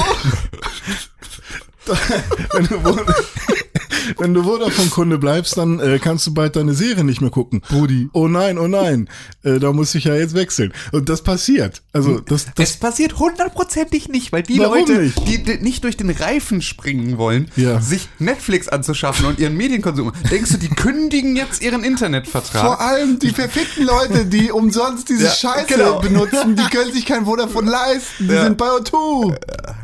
wenn 2.54 2.66
du, 2.68 2.76
Vo- 2.78 3.14
wenn 4.18 4.34
du 4.34 4.44
Vodafone-Kunde 4.44 5.18
bleibst, 5.18 5.58
dann 5.58 5.80
äh, 5.80 6.00
kannst 6.00 6.28
du 6.28 6.34
bald 6.34 6.56
deine 6.56 6.74
Serie 6.74 7.04
nicht 7.04 7.22
mehr 7.22 7.30
gucken. 7.32 7.62
Brudi. 7.68 8.10
Oh 8.14 8.28
nein, 8.28 8.58
oh 8.58 8.68
nein. 8.68 9.10
Äh, 9.44 9.60
da 9.60 9.72
muss 9.74 9.94
ich 9.96 10.06
ja 10.06 10.16
jetzt 10.16 10.36
wechseln. 10.36 10.74
Und 10.92 11.10
das 11.10 11.22
passiert. 11.22 11.82
Also 11.94 12.20
das, 12.20 12.48
das 12.56 12.72
Es 12.72 12.78
passiert 12.78 13.20
hundertprozentig 13.20 14.10
nicht, 14.10 14.32
weil 14.32 14.44
die 14.44 14.60
Warum 14.60 14.80
Leute, 14.80 14.94
nicht? 15.02 15.28
die 15.28 15.44
die 15.44 15.58
nicht 15.58 15.84
durch 15.84 15.98
den 15.98 16.10
Reifen 16.10 16.62
springen 16.62 17.18
wollen, 17.18 17.50
Ja. 17.56 17.80
sich 17.82 18.10
Netflix 18.20 18.68
anzuschaffen 18.68 19.26
und 19.26 19.40
ihren 19.40 19.56
Medienkonsum. 19.56 20.12
Denkst 20.32 20.52
du, 20.52 20.58
die 20.58 20.70
kündigen 20.70 21.36
jetzt 21.36 21.62
ihren 21.62 21.84
Internetvertrag? 21.84 22.62
Vor 22.62 22.82
allem 22.82 23.20
die 23.20 23.30
verfickten 23.30 23.86
Leute, 23.86 24.26
die 24.26 24.52
umsonst 24.52 25.10
diese 25.10 25.26
Ja, 25.26 25.32
Scheiße 25.32 25.66
genau. 25.68 26.00
benutzen, 26.00 26.56
die 26.56 26.64
können 26.76 26.92
sich 26.94 27.06
kein 27.06 27.26
Vodafone 27.26 27.70
leisten. 27.70 28.28
Die 28.28 28.34
Ja. 28.34 28.44
sind 28.44 28.58
bei 28.58 28.66
O2. 28.68 29.36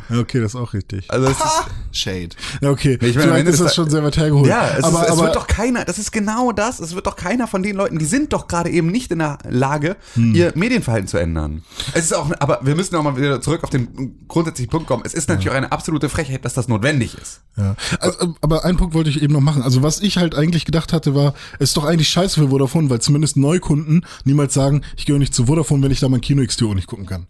Ja, 0.09 0.19
okay, 0.19 0.39
das 0.41 0.53
ist 0.53 0.59
auch 0.59 0.73
richtig. 0.73 1.05
also 1.09 1.27
es 1.27 1.37
ist, 1.37 1.63
Shade. 1.93 2.29
Okay. 2.61 2.97
Ich 3.01 3.15
meine, 3.15 3.31
Vielleicht 3.31 3.47
ist 3.47 3.59
das 3.61 3.67
da- 3.69 3.73
schon 3.73 3.89
sehr 3.89 4.01
weit 4.11 4.17
hergeholt. 4.17 4.47
ja, 4.47 4.69
es, 4.77 4.83
aber, 4.83 5.01
ist, 5.01 5.05
es 5.05 5.11
aber 5.11 5.23
wird 5.23 5.35
doch 5.35 5.47
keiner, 5.47 5.85
das 5.85 5.97
ist 5.97 6.11
genau 6.11 6.51
das, 6.51 6.79
es 6.79 6.95
wird 6.95 7.07
doch 7.07 7.15
keiner 7.15 7.47
von 7.47 7.63
den 7.63 7.75
Leuten, 7.75 7.99
die 7.99 8.05
sind 8.05 8.33
doch 8.33 8.47
gerade 8.47 8.69
eben 8.69 8.87
nicht 8.87 9.11
in 9.11 9.19
der 9.19 9.37
Lage, 9.49 9.95
Hm. 10.13 10.35
ihr 10.35 10.51
Medienverhalten 10.55 11.07
zu 11.07 11.17
ändern. 11.17 11.63
Es 11.93 12.05
ist 12.05 12.13
auch, 12.13 12.29
aber 12.39 12.59
wir 12.63 12.75
müssen 12.75 12.95
auch 12.95 13.03
mal 13.03 13.17
wieder 13.17 13.41
zurück 13.41 13.63
auf 13.63 13.69
den 13.69 14.25
grundsätzlichen 14.27 14.69
Punkt 14.69 14.87
kommen. 14.87 15.03
Es 15.05 15.13
ist 15.13 15.29
natürlich 15.29 15.49
auch 15.49 15.55
eine 15.55 15.71
absolute 15.71 16.09
Frechheit, 16.09 16.45
dass 16.45 16.53
das 16.53 16.67
notwendig 16.67 17.17
ist. 17.17 17.41
Ja. 17.57 17.75
Also, 17.99 18.35
aber 18.41 18.65
einen 18.65 18.77
Punkt 18.77 18.93
wollte 18.93 19.09
ich 19.09 19.21
eben 19.21 19.33
noch 19.33 19.41
machen. 19.41 19.61
Also 19.61 19.83
was 19.83 19.99
ich 20.01 20.17
halt 20.17 20.35
eigentlich 20.35 20.65
gedacht 20.65 20.93
hatte, 20.93 21.15
war, 21.15 21.33
es 21.59 21.69
ist 21.69 21.77
doch 21.77 21.85
eigentlich 21.85 22.09
scheiße 22.09 22.39
für 22.39 22.49
Vodafone, 22.49 22.89
weil 22.89 23.01
zumindest 23.01 23.37
Neukunden 23.37 24.05
niemals 24.23 24.53
sagen, 24.53 24.81
ich 24.97 25.05
gehe 25.05 25.17
nicht 25.17 25.33
zu 25.33 25.45
Vodafone, 25.45 25.83
wenn 25.83 25.91
ich 25.91 25.99
da 25.99 26.09
mein 26.09 26.21
Kino 26.21 26.45
XTO 26.45 26.73
nicht 26.73 26.87
gucken 26.87 27.05
kann. 27.05 27.27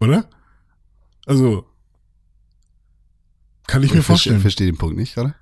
Oder? 0.00 0.24
Also 1.26 1.64
kann 3.66 3.82
ich 3.82 3.92
mir 3.92 4.00
Ich 4.00 4.06
verstehe 4.06 4.32
vorstellen, 4.32 4.40
verstehe 4.40 4.66
den 4.66 4.76
Punkt 4.76 4.96
nicht 4.96 5.14
gerade. 5.14 5.34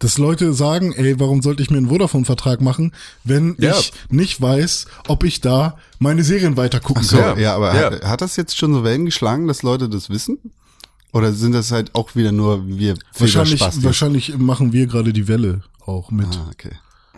Dass 0.00 0.16
Leute 0.18 0.52
sagen, 0.52 0.92
ey, 0.92 1.18
warum 1.18 1.42
sollte 1.42 1.62
ich 1.62 1.70
mir 1.70 1.78
einen 1.78 1.88
Vodafone-Vertrag 1.88 2.60
machen, 2.60 2.92
wenn 3.24 3.56
Ja. 3.58 3.76
ich 3.78 3.92
nicht 4.10 4.40
weiß, 4.40 4.86
ob 5.08 5.24
ich 5.24 5.40
da 5.40 5.76
meine 5.98 6.22
Serien 6.22 6.56
weiter 6.56 6.78
gucken 6.80 7.02
So, 7.02 7.16
kann. 7.18 7.38
ja, 7.38 7.54
aber 7.56 7.74
Ja. 7.74 7.90
Hat, 7.90 8.04
hat 8.04 8.20
das 8.20 8.36
jetzt 8.36 8.56
schon 8.56 8.72
so 8.72 8.84
Wellen 8.84 9.04
geschlagen, 9.06 9.48
dass 9.48 9.62
Leute 9.62 9.88
das 9.88 10.08
wissen? 10.10 10.38
Oder 11.12 11.32
sind 11.32 11.52
das 11.52 11.72
halt 11.72 11.94
auch 11.94 12.14
wieder 12.14 12.32
nur 12.32 12.66
wir 12.68 12.94
Wahrscheinlich, 13.18 13.50
Filterspastis? 13.52 13.84
wahrscheinlich 13.84 14.36
machen 14.38 14.72
wir 14.72 14.86
gerade 14.86 15.12
die 15.12 15.26
Welle 15.26 15.62
auch 15.84 16.10
mit. 16.10 16.26
Ah, 16.26 16.50
okay. 16.52 16.72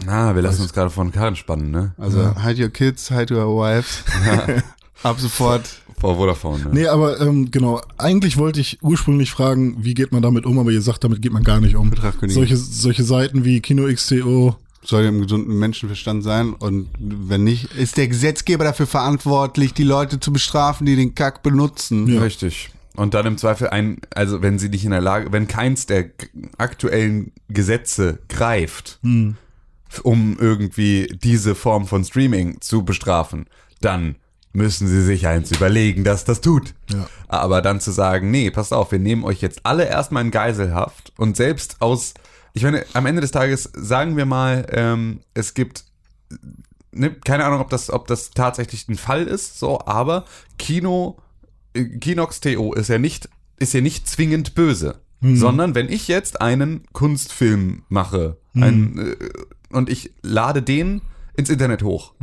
Na, 0.06 0.34
wir 0.34 0.40
lassen 0.42 0.62
uns 0.62 0.72
gerade 0.72 0.90
von 0.90 1.12
Karren 1.12 1.36
spannen, 1.36 1.70
ne? 1.70 1.92
Also 1.98 2.34
hide 2.40 2.62
your 2.62 2.70
kids, 2.70 3.08
hide 3.08 3.34
your 3.36 3.46
wives. 3.62 4.04
Ab 5.02 5.18
sofort. 5.20 5.68
Vor 5.98 6.16
Vodafone. 6.16 6.64
Ne? 6.64 6.70
Nee, 6.72 6.86
aber 6.86 7.20
ähm, 7.20 7.50
genau, 7.50 7.80
eigentlich 7.98 8.38
wollte 8.38 8.60
ich 8.60 8.78
ursprünglich 8.82 9.30
fragen, 9.30 9.76
wie 9.84 9.92
geht 9.94 10.12
man 10.12 10.22
damit 10.22 10.46
um, 10.46 10.58
aber 10.58 10.70
ihr 10.70 10.80
sagt, 10.80 11.04
damit 11.04 11.20
geht 11.20 11.32
man 11.32 11.44
gar 11.44 11.60
nicht 11.60 11.76
um. 11.76 11.92
Solche, 12.28 12.56
solche 12.56 13.04
Seiten 13.04 13.44
wie 13.44 13.60
Kino 13.60 13.86
XTO, 13.86 14.56
Soll 14.82 15.04
im 15.04 15.20
gesunden 15.20 15.58
Menschenverstand 15.58 16.24
sein 16.24 16.54
und 16.54 16.88
wenn 16.98 17.44
nicht, 17.44 17.74
ist 17.74 17.98
der 17.98 18.08
Gesetzgeber 18.08 18.64
dafür 18.64 18.86
verantwortlich, 18.86 19.74
die 19.74 19.82
Leute 19.82 20.20
zu 20.20 20.32
bestrafen, 20.32 20.86
die 20.86 20.96
den 20.96 21.14
Kack 21.14 21.42
benutzen. 21.42 22.06
Ja. 22.08 22.22
Richtig. 22.22 22.70
Und 22.96 23.12
dann 23.12 23.26
im 23.26 23.36
Zweifel 23.36 23.68
ein, 23.68 23.98
also 24.14 24.40
wenn 24.40 24.58
sie 24.58 24.70
nicht 24.70 24.84
in 24.86 24.90
der 24.92 25.02
Lage, 25.02 25.32
wenn 25.32 25.46
keins 25.48 25.84
der 25.84 26.06
aktuellen 26.58 27.32
Gesetze 27.48 28.20
greift, 28.28 28.98
f- 29.04 30.00
um 30.02 30.38
irgendwie 30.40 31.14
diese 31.22 31.54
Form 31.54 31.86
von 31.86 32.04
Streaming 32.04 32.60
zu 32.62 32.84
bestrafen, 32.84 33.46
dann 33.82 34.16
müssen 34.52 34.88
sie 34.88 35.02
sich 35.02 35.26
eins 35.26 35.50
überlegen, 35.52 36.04
dass 36.04 36.24
das 36.24 36.40
tut. 36.40 36.74
Ja. 36.90 37.08
Aber 37.28 37.62
dann 37.62 37.80
zu 37.80 37.92
sagen, 37.92 38.30
nee, 38.30 38.50
passt 38.50 38.72
auf, 38.72 38.92
wir 38.92 38.98
nehmen 38.98 39.24
euch 39.24 39.40
jetzt 39.40 39.60
alle 39.64 39.84
erstmal 39.84 40.24
in 40.24 40.30
Geiselhaft 40.30 41.12
und 41.16 41.36
selbst 41.36 41.80
aus, 41.80 42.14
ich 42.52 42.62
meine, 42.62 42.84
am 42.92 43.06
Ende 43.06 43.20
des 43.20 43.30
Tages 43.30 43.70
sagen 43.74 44.16
wir 44.16 44.26
mal, 44.26 44.66
ähm, 44.72 45.20
es 45.34 45.54
gibt 45.54 45.84
ne, 46.92 47.12
keine 47.12 47.44
Ahnung, 47.44 47.60
ob 47.60 47.70
das, 47.70 47.90
ob 47.90 48.06
das 48.06 48.30
tatsächlich 48.30 48.88
ein 48.88 48.96
Fall 48.96 49.24
ist, 49.24 49.58
so, 49.58 49.80
aber 49.86 50.24
Kino, 50.58 51.18
äh, 51.74 51.84
Kinox 51.84 52.40
TO 52.40 52.72
ist 52.74 52.88
ja 52.88 52.98
nicht, 52.98 53.28
ist 53.58 53.74
ja 53.74 53.80
nicht 53.80 54.08
zwingend 54.08 54.54
böse. 54.54 55.00
Sondern 55.36 55.74
wenn 55.74 55.90
ich 55.90 56.08
jetzt 56.08 56.40
einen 56.40 56.84
Kunstfilm 56.94 57.82
mache 57.90 58.38
ein, 58.54 58.98
äh, 58.98 59.16
und 59.70 59.90
ich 59.90 60.14
lade 60.22 60.62
den 60.62 61.02
ins 61.36 61.50
Internet 61.50 61.82
hoch 61.82 62.14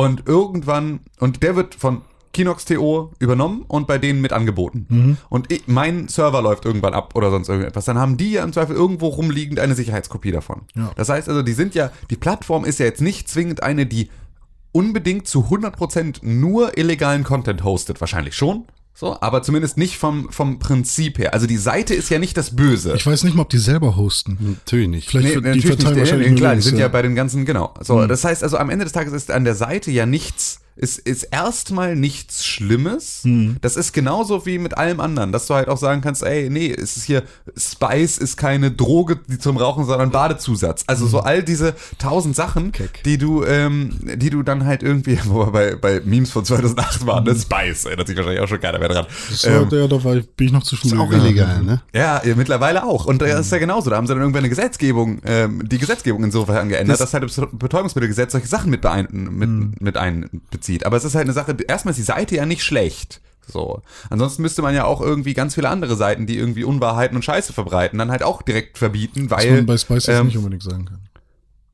und 0.00 0.26
irgendwann, 0.26 1.00
und 1.18 1.42
der 1.42 1.56
wird 1.56 1.74
von 1.74 2.02
Kinox 2.32 2.64
TO 2.64 3.10
übernommen 3.18 3.64
und 3.66 3.86
bei 3.86 3.98
denen 3.98 4.20
mit 4.20 4.32
angeboten. 4.32 4.86
Und 5.28 5.52
ich, 5.52 5.66
mein 5.66 6.08
Server 6.08 6.40
läuft 6.42 6.64
irgendwann 6.64 6.94
ab 6.94 7.16
oder 7.16 7.30
sonst 7.30 7.48
irgendetwas. 7.48 7.84
Dann 7.84 7.98
haben 7.98 8.16
die 8.16 8.32
ja 8.32 8.44
im 8.44 8.52
Zweifel 8.52 8.76
irgendwo 8.76 9.08
rumliegend 9.08 9.58
eine 9.58 9.74
Sicherheitskopie 9.74 10.30
davon. 10.30 10.62
Ja. 10.76 10.92
Das 10.96 11.08
heißt 11.08 11.28
also, 11.28 11.42
die 11.42 11.52
sind 11.52 11.74
ja, 11.74 11.90
die 12.08 12.16
Plattform 12.16 12.64
ist 12.64 12.78
ja 12.78 12.86
jetzt 12.86 13.00
nicht 13.00 13.28
zwingend 13.28 13.62
eine, 13.62 13.84
die 13.86 14.10
unbedingt 14.72 15.26
zu 15.26 15.46
100% 15.46 16.18
nur 16.22 16.78
illegalen 16.78 17.24
Content 17.24 17.64
hostet. 17.64 18.00
Wahrscheinlich 18.00 18.36
schon. 18.36 18.64
So, 19.00 19.16
aber 19.22 19.42
zumindest 19.42 19.78
nicht 19.78 19.96
vom, 19.96 20.30
vom 20.30 20.58
Prinzip 20.58 21.18
her. 21.18 21.32
Also 21.32 21.46
die 21.46 21.56
Seite 21.56 21.94
ist 21.94 22.10
ja 22.10 22.18
nicht 22.18 22.36
das 22.36 22.54
Böse. 22.54 22.92
ich 22.94 23.06
weiß 23.06 23.24
nicht 23.24 23.34
mal, 23.34 23.40
ob 23.42 23.48
die 23.48 23.56
selber 23.56 23.96
hosten. 23.96 24.36
Natürlich 24.66 24.88
nicht. 24.88 25.08
Vielleicht 25.08 25.28
Nee, 25.28 25.32
für- 25.32 25.40
die 25.40 25.48
natürlich 25.48 25.66
verteilen 25.66 25.94
nicht. 25.94 26.00
wahrscheinlich 26.12 26.36
klar, 26.36 26.54
die 26.54 26.60
sind 26.60 26.74
ja. 26.76 26.82
ja. 26.82 26.88
bei 26.88 27.00
den 27.00 27.14
ganzen, 27.14 27.46
genau. 27.46 27.72
So, 27.80 28.06
das 28.06 28.24
heißt 28.24 28.42
also, 28.42 28.58
am 28.58 28.68
Ende 28.68 28.84
des 28.84 28.92
Tages 28.92 29.14
ist 29.14 29.30
an 29.30 29.44
der 29.44 29.54
Seite 29.54 29.90
ja 29.90 30.04
nichts, 30.04 30.59
ist, 30.76 30.98
ist 30.98 31.24
erstmal 31.24 31.94
nichts 31.96 32.44
Schlimmes. 32.46 33.22
Das 33.60 33.76
ist 33.76 33.92
genauso 33.92 34.46
wie 34.46 34.58
mit 34.58 34.78
allem 34.78 35.00
anderen, 35.00 35.30
dass 35.32 35.46
du 35.46 35.54
halt 35.54 35.68
auch 35.68 35.76
sagen 35.76 36.00
kannst, 36.00 36.22
ey, 36.22 36.48
nee, 36.48 36.72
es 36.72 36.96
ist 36.96 37.04
hier, 37.04 37.22
Spice 37.56 38.16
ist 38.18 38.36
keine 38.36 38.70
Droge 38.70 39.20
die 39.28 39.38
zum 39.38 39.56
Rauchen, 39.58 39.84
sondern 39.84 40.10
Badezusatz. 40.10 40.84
Also 40.86 41.06
so 41.06 41.20
all 41.20 41.42
diese 41.42 41.74
tausend 41.98 42.34
Sachen, 42.34 42.72
Keck. 42.72 43.02
die 43.04 43.18
du, 43.18 43.44
ähm, 43.44 43.98
die 44.16 44.30
du 44.30 44.42
dann 44.42 44.64
halt 44.64 44.82
irgendwie, 44.82 45.18
wo 45.26 45.46
wir 45.46 45.52
bei, 45.52 45.74
bei 45.76 46.00
Memes 46.04 46.30
von 46.30 46.44
2008 46.44 47.06
waren, 47.06 47.24
ne? 47.24 47.34
Spice, 47.34 47.84
erinnert 47.84 48.06
sich 48.06 48.16
wahrscheinlich 48.16 48.40
auch 48.40 48.48
schon 48.48 48.60
keiner 48.60 48.78
mehr 48.78 48.88
dran. 48.88 49.06
So, 49.30 49.48
Ähm, 49.48 49.68
ja, 49.72 49.86
da 49.86 50.02
war, 50.02 50.16
ich- 50.16 50.28
bin 50.30 50.46
ich 50.46 50.52
noch 50.52 50.62
zur 50.62 50.78
Schule 50.78 50.94
Ist 50.94 51.00
auch 51.00 51.08
gegangen. 51.10 51.26
illegal, 51.26 51.62
ne? 51.62 51.82
ja, 51.94 52.22
ja, 52.24 52.34
mittlerweile 52.36 52.84
auch. 52.84 53.04
Und 53.04 53.20
das 53.20 53.38
ist 53.46 53.52
ja 53.52 53.58
genauso. 53.58 53.90
Da 53.90 53.96
haben 53.96 54.06
sie 54.06 54.12
dann 54.14 54.20
irgendwann 54.22 54.40
eine 54.40 54.48
Gesetzgebung, 54.48 55.20
ähm, 55.26 55.68
die 55.68 55.78
Gesetzgebung 55.78 56.24
insofern 56.24 56.68
geändert, 56.70 57.00
Das- 57.00 57.10
dass 57.10 57.20
halt 57.20 57.24
das 57.24 57.40
Betäubungsmittelgesetz 57.52 58.32
solche 58.32 58.46
Sachen 58.48 58.70
mit, 58.70 58.80
beein, 58.80 59.06
mit, 59.10 59.80
mit 59.80 59.96
einbezieht. 60.60 60.86
Aber 60.86 60.96
es 60.96 61.04
ist 61.04 61.14
halt 61.14 61.24
eine 61.24 61.32
Sache, 61.32 61.56
erstmal 61.66 61.90
ist 61.90 61.98
die 61.98 62.02
Seite 62.02 62.36
ja 62.36 62.46
nicht 62.46 62.62
schlecht. 62.62 63.20
So. 63.46 63.82
Ansonsten 64.10 64.42
müsste 64.42 64.62
man 64.62 64.74
ja 64.74 64.84
auch 64.84 65.00
irgendwie 65.00 65.34
ganz 65.34 65.54
viele 65.54 65.68
andere 65.68 65.96
Seiten, 65.96 66.26
die 66.26 66.36
irgendwie 66.36 66.64
Unwahrheiten 66.64 67.16
und 67.16 67.24
Scheiße 67.24 67.52
verbreiten, 67.52 67.98
dann 67.98 68.10
halt 68.10 68.22
auch 68.22 68.42
direkt 68.42 68.78
verbieten, 68.78 69.30
Was 69.30 69.44
weil. 69.44 69.56
man 69.56 69.66
bei 69.66 69.76
Spice 69.76 70.08
ähm, 70.08 70.26
nicht 70.26 70.36
unbedingt 70.36 70.62
sagen 70.62 70.84
kann. 70.84 71.00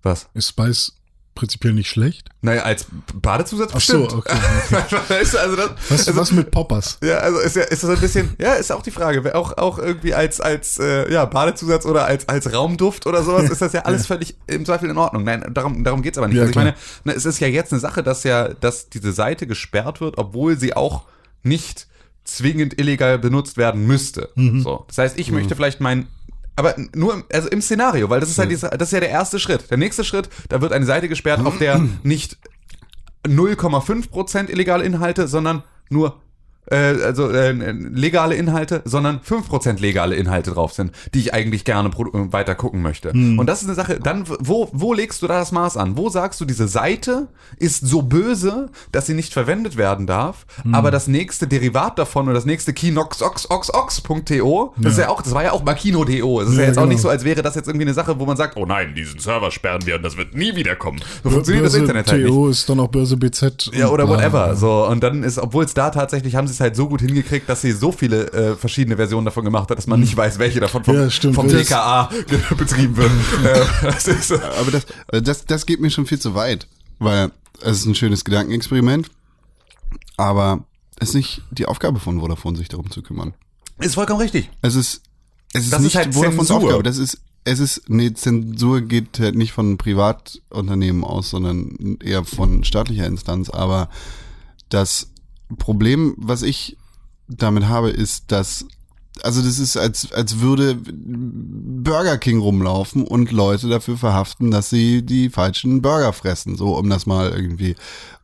Was? 0.03 0.29
Ist 0.33 0.49
Spice 0.49 0.93
prinzipiell 1.37 1.73
nicht 1.73 1.89
schlecht? 1.89 2.29
Naja, 2.43 2.63
als 2.63 2.87
Badezusatz 3.15 3.71
Ach 3.75 3.81
so, 3.81 4.03
bestimmt. 4.03 4.27
okay. 4.27 4.37
Weißt 5.09 5.35
du, 5.35 5.39
also 5.39 5.55
das, 5.55 5.71
Was, 5.89 6.09
also, 6.09 6.21
was 6.21 6.33
mit 6.33 6.51
Poppers? 6.51 6.99
Ja, 7.05 7.19
also 7.19 7.39
ist 7.39 7.55
ja 7.55 7.63
ist 7.63 7.85
das 7.85 7.91
ein 7.91 8.01
bisschen, 8.01 8.35
ja, 8.41 8.55
ist 8.55 8.73
auch 8.73 8.83
die 8.83 8.91
Frage, 8.91 9.35
auch 9.37 9.57
auch 9.57 9.79
irgendwie 9.79 10.15
als 10.15 10.41
als 10.41 10.79
äh, 10.81 11.13
ja 11.13 11.25
Badezusatz 11.25 11.87
oder 11.87 12.07
als 12.07 12.29
als 12.29 12.53
Raumduft 12.53 13.07
oder 13.07 13.23
sowas 13.23 13.49
ist 13.49 13.63
das 13.63 13.73
ja 13.73 13.81
alles 13.85 14.07
völlig 14.07 14.35
im 14.49 14.65
Zweifel 14.65 14.91
in 14.91 14.99
Ordnung. 14.99 15.23
Nein, 15.23 15.45
darum 15.55 15.85
darum 15.85 16.03
geht's 16.03 16.19
aber 16.19 16.27
nicht. 16.27 16.37
Ja, 16.37 16.43
also 16.43 16.51
ich 16.51 16.55
klar. 16.55 16.65
meine, 16.65 16.77
ne, 17.05 17.13
es 17.13 17.25
ist 17.25 17.39
ja 17.39 17.47
jetzt 17.47 17.73
eine 17.73 17.81
Sache, 17.81 18.03
dass 18.03 18.25
ja 18.25 18.49
dass 18.49 18.89
diese 18.89 19.13
Seite 19.13 19.47
gesperrt 19.47 20.01
wird, 20.01 20.19
obwohl 20.19 20.59
sie 20.59 20.75
auch 20.75 21.05
nicht 21.45 21.87
zwingend 22.25 22.79
illegal 22.81 23.19
benutzt 23.19 23.57
werden 23.57 23.87
müsste. 23.87 24.31
Mhm. 24.35 24.61
So, 24.63 24.85
das 24.89 24.99
heißt, 24.99 25.19
ich 25.19 25.31
möchte 25.31 25.55
vielleicht 25.55 25.81
mein 25.81 26.09
aber 26.57 26.75
nur 26.95 27.15
im, 27.15 27.25
also 27.33 27.49
im 27.49 27.61
Szenario, 27.61 28.09
weil 28.11 28.21
das 28.21 28.31
ist 28.31 28.39
halt 28.39 28.51
diese, 28.51 28.71
das 28.71 28.89
ist 28.89 28.93
ja 28.93 29.01
der 29.01 29.11
erste 29.11 29.39
Schritt. 29.39 29.71
Der 29.71 29.77
nächste 29.77 30.05
Schritt, 30.05 30.29
da 30.49 30.61
wird 30.61 30.73
eine 30.73 30.87
Seite 30.87 31.09
gesperrt, 31.09 31.45
auf 31.45 31.59
der 31.61 31.81
nicht 32.03 32.39
0,5% 33.25 34.51
illegale 34.51 34.85
Inhalte, 34.85 35.29
sondern 35.29 35.63
nur 35.91 36.21
äh, 36.71 36.77
also 36.77 37.31
äh, 37.31 37.53
legale 37.53 38.35
Inhalte, 38.35 38.83
sondern 38.85 39.21
5% 39.21 39.81
legale 39.81 40.17
Inhalte 40.17 40.53
drauf 40.53 40.73
sind, 40.73 40.93
die 41.15 41.21
ich 41.21 41.35
eigentlich 41.35 41.65
gerne 41.65 41.89
äh, 41.89 42.33
weiter 42.33 42.55
gucken 42.55 42.83
möchte. 42.83 43.11
Und 43.11 43.47
das 43.47 43.63
ist 43.63 43.69
eine 43.69 43.75
Sache, 43.75 44.01
dann 44.01 44.25
wo, 44.41 44.69
wo 44.73 44.93
legst 44.95 45.23
du 45.23 45.27
da 45.27 45.39
das 45.39 45.53
Maß 45.53 45.77
an? 45.77 45.97
Wo 45.97 46.09
sagst 46.09 46.41
du, 46.41 46.45
diese 46.45 46.69
Seite 46.69 47.29
ist 47.59 47.87
so 47.87 48.03
böse, 48.03 48.71
dass 48.93 49.07
sie 49.07 49.15
nicht 49.15 49.33
verwendet 49.33 49.77
werden 49.77 50.07
darf, 50.07 50.47
aber 50.73 50.91
das 50.91 51.07
nächste 51.09 51.47
Derivat 51.47 51.99
davon 51.99 52.27
oder 52.27 52.35
das 52.35 52.47
nächste 52.47 52.73
kinoxoxoxox.to, 52.73 54.75
das 54.79 54.93
ist 54.93 54.99
ja 54.99 55.09
auch, 55.09 55.23
das 55.23 55.35
war 55.35 55.45
ja 55.45 55.53
auch 55.53 55.65
mal 55.65 55.75
Kino.do. 55.75 56.41
Es 56.41 56.49
ist 56.49 56.55
ja, 56.57 56.63
Ja, 56.63 56.67
jetzt 56.69 56.79
auch 56.79 56.83
genau. 56.83 56.93
nicht 56.93 57.01
so, 57.01 57.09
als 57.09 57.25
wäre 57.25 57.43
das 57.43 57.55
jetzt 57.55 57.69
irgendwie 57.69 57.87
eine 57.87 57.95
Sache, 57.95 58.19
wo 58.19 58.27
man 58.27 58.37
sagt, 58.37 58.57
oh 58.57 58.67
nein, 58.67 58.95
diesen 58.95 59.21
Server 59.21 59.51
sperren 59.51 59.85
wir 59.87 59.97
und 59.97 60.03
das 60.03 60.17
wird 60.17 60.35
nie 60.35 60.55
wiederkommen. 60.57 61.01
So 61.23 61.31
funktioniert 61.31 61.67
das 61.67 61.75
Internet 61.75 62.11
halt 62.11 62.23
nicht. 62.23 62.31
TO 62.33 62.49
ist 62.49 62.69
dann 62.69 62.81
auch 62.81 62.89
Börse 62.89 63.17
BZ. 63.17 63.71
Ja, 63.73 63.89
oder 63.89 64.07
bla. 64.07 64.17
whatever. 64.17 64.57
So, 64.57 64.87
und 64.87 65.03
dann 65.03 65.23
ist, 65.23 65.39
obwohl 65.39 65.65
es 65.65 65.75
da 65.75 65.91
tatsächlich, 65.91 66.35
haben 66.35 66.47
sie 66.47 66.53
es 66.57 66.61
halt 66.61 66.77
so 66.77 66.89
gut 66.89 67.01
hingekriegt, 67.01 67.49
dass 67.49 67.61
sie 67.63 67.73
so 67.73 67.93
viele 67.93 68.33
äh, 68.33 68.57
verschiedene 68.57 68.97
Versionen 68.97 69.25
davon 69.25 69.45
gemacht 69.45 69.71
hat, 69.71 69.79
dass 69.79 69.87
man 69.87 70.01
nicht 70.01 70.17
weiß, 70.17 70.39
welche 70.39 70.61
davon 70.61 70.85
vom, 70.85 70.95
Ja, 70.95 71.11
stimmt. 71.11 71.35
vom 71.37 71.49
TKA 71.49 72.11
betrieben 72.57 72.97
wird. 72.97 73.11
Äh, 73.45 73.65
das 73.83 74.09
ist, 74.09 74.33
Aber 74.33 74.71
das, 74.71 74.87
äh, 75.13 75.23
das, 75.23 75.45
das 75.45 75.67
geht 75.67 75.81
mir 75.81 75.91
schon 75.91 76.07
viel 76.07 76.19
zu 76.19 76.35
weit, 76.35 76.67
weil 76.99 77.31
es 77.63 77.79
ist 77.79 77.87
ein 77.87 77.95
schönes 77.95 78.25
Gedankenexperiment, 78.25 79.09
aber 80.17 80.65
es 80.99 81.11
ist 81.11 81.15
nicht 81.15 81.43
die 81.51 81.67
Aufgabe 81.67 82.01
von 82.01 82.21
Vodafone, 82.21 82.57
sich 82.57 82.69
darum 82.69 82.91
zu 82.91 83.03
kümmern. 83.03 83.35
ist 83.79 83.95
vollkommen 83.95 84.21
richtig. 84.21 84.51
Es 84.63 84.75
ist, 84.75 85.03
es 85.53 85.65
ist 85.65 85.73
Das 85.73 85.81
ist 85.81 85.85
nicht 85.85 85.97
halt 85.97 86.15
Vodafones 86.15 86.49
Zensur. 86.49 86.65
Aufgabe, 86.65 86.83
das 86.83 86.99
ist 86.99 87.21
es 87.49 87.61
ist, 87.61 87.89
nee, 87.89 88.13
Zensur 88.13 88.81
geht 88.81 89.21
halt 89.21 89.37
nicht 89.37 89.53
von 89.53 89.79
Privatunternehmen 89.79 91.05
aus, 91.05 91.31
sondern 91.31 91.97
eher 92.03 92.25
von 92.25 92.65
staatlicher 92.65 93.07
Instanz. 93.07 93.51
Aber 93.51 93.89
das 94.69 95.11
Problem, 95.59 96.15
was 96.19 96.43
ich 96.43 96.77
damit 97.29 97.69
habe, 97.69 97.91
ist, 97.91 98.33
dass 98.33 98.67
also 99.23 99.41
das 99.43 99.59
ist, 99.59 99.77
als, 99.77 100.13
als 100.13 100.41
würde 100.41 100.77
Burger 100.77 102.19
King 102.19 102.39
rumlaufen 102.39 103.03
und 103.05 103.33
Leute 103.33 103.69
dafür 103.69 103.97
verhaften, 103.97 104.51
dass 104.51 104.71
sie 104.71 105.03
die 105.03 105.31
falschen 105.31 105.81
Burger 105.83 106.13
fressen, 106.13 106.57
so 106.57 106.77
um 106.77 106.91
das 106.91 107.07
mal 107.07 107.31
irgendwie 107.31 107.77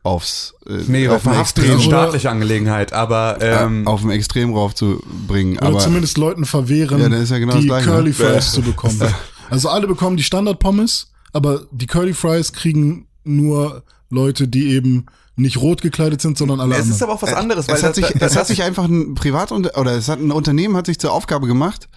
aufs 0.03 0.53
äh, 0.67 0.83
Nee, 0.87 1.07
auf 1.07 1.25
ein 1.25 1.33
verhaften 1.33 1.63
ist 1.63 1.69
Extrem, 1.69 1.71
eine 1.71 1.81
staatliche 1.81 2.29
Angelegenheit, 2.29 2.93
aber 2.93 3.37
ähm, 3.41 3.87
auf 3.87 4.03
ein 4.03 4.11
Extrem 4.11 4.53
raufzubringen. 4.53 5.57
Oder 5.57 5.67
Aber 5.67 5.79
zumindest 5.79 6.17
Leuten 6.17 6.45
verwehren, 6.45 6.99
Ja, 6.99 7.17
ja 7.17 7.39
genau 7.39 7.57
die 7.57 7.65
Gleiche, 7.65 7.89
Curly 7.89 8.09
ne? 8.09 8.13
Fries 8.13 8.51
zu 8.51 8.61
bekommen. 8.61 9.01
Also 9.49 9.69
alle 9.69 9.85
bekommen 9.85 10.17
die 10.17 10.23
Standard-Pommes, 10.23 11.11
aber 11.31 11.67
die 11.69 11.85
Curly 11.85 12.13
Fries 12.15 12.53
kriegen 12.53 13.07
nur 13.23 13.83
Leute, 14.09 14.47
die 14.47 14.69
eben 14.69 15.05
nicht 15.35 15.57
rot 15.57 15.81
gekleidet 15.81 16.21
sind, 16.21 16.37
sondern 16.37 16.59
alle 16.59 16.73
es 16.75 16.81
anderen. 16.81 16.95
ist 16.95 17.01
aber 17.03 17.13
auch 17.13 17.21
was 17.21 17.33
anderes, 17.33 17.67
weil 17.67 17.75
es 17.75 17.83
hat 17.83 17.95
sich, 17.95 18.07
das, 18.07 18.31
es 18.33 18.37
hat 18.37 18.47
sich 18.47 18.61
einfach 18.63 18.83
ein 18.85 19.15
Privat 19.15 19.51
oder 19.51 19.91
es 19.95 20.07
hat 20.09 20.19
ein 20.19 20.31
Unternehmen 20.31 20.75
hat 20.77 20.85
sich 20.85 20.99
zur 20.99 21.11
Aufgabe 21.11 21.47
gemacht, 21.47 21.89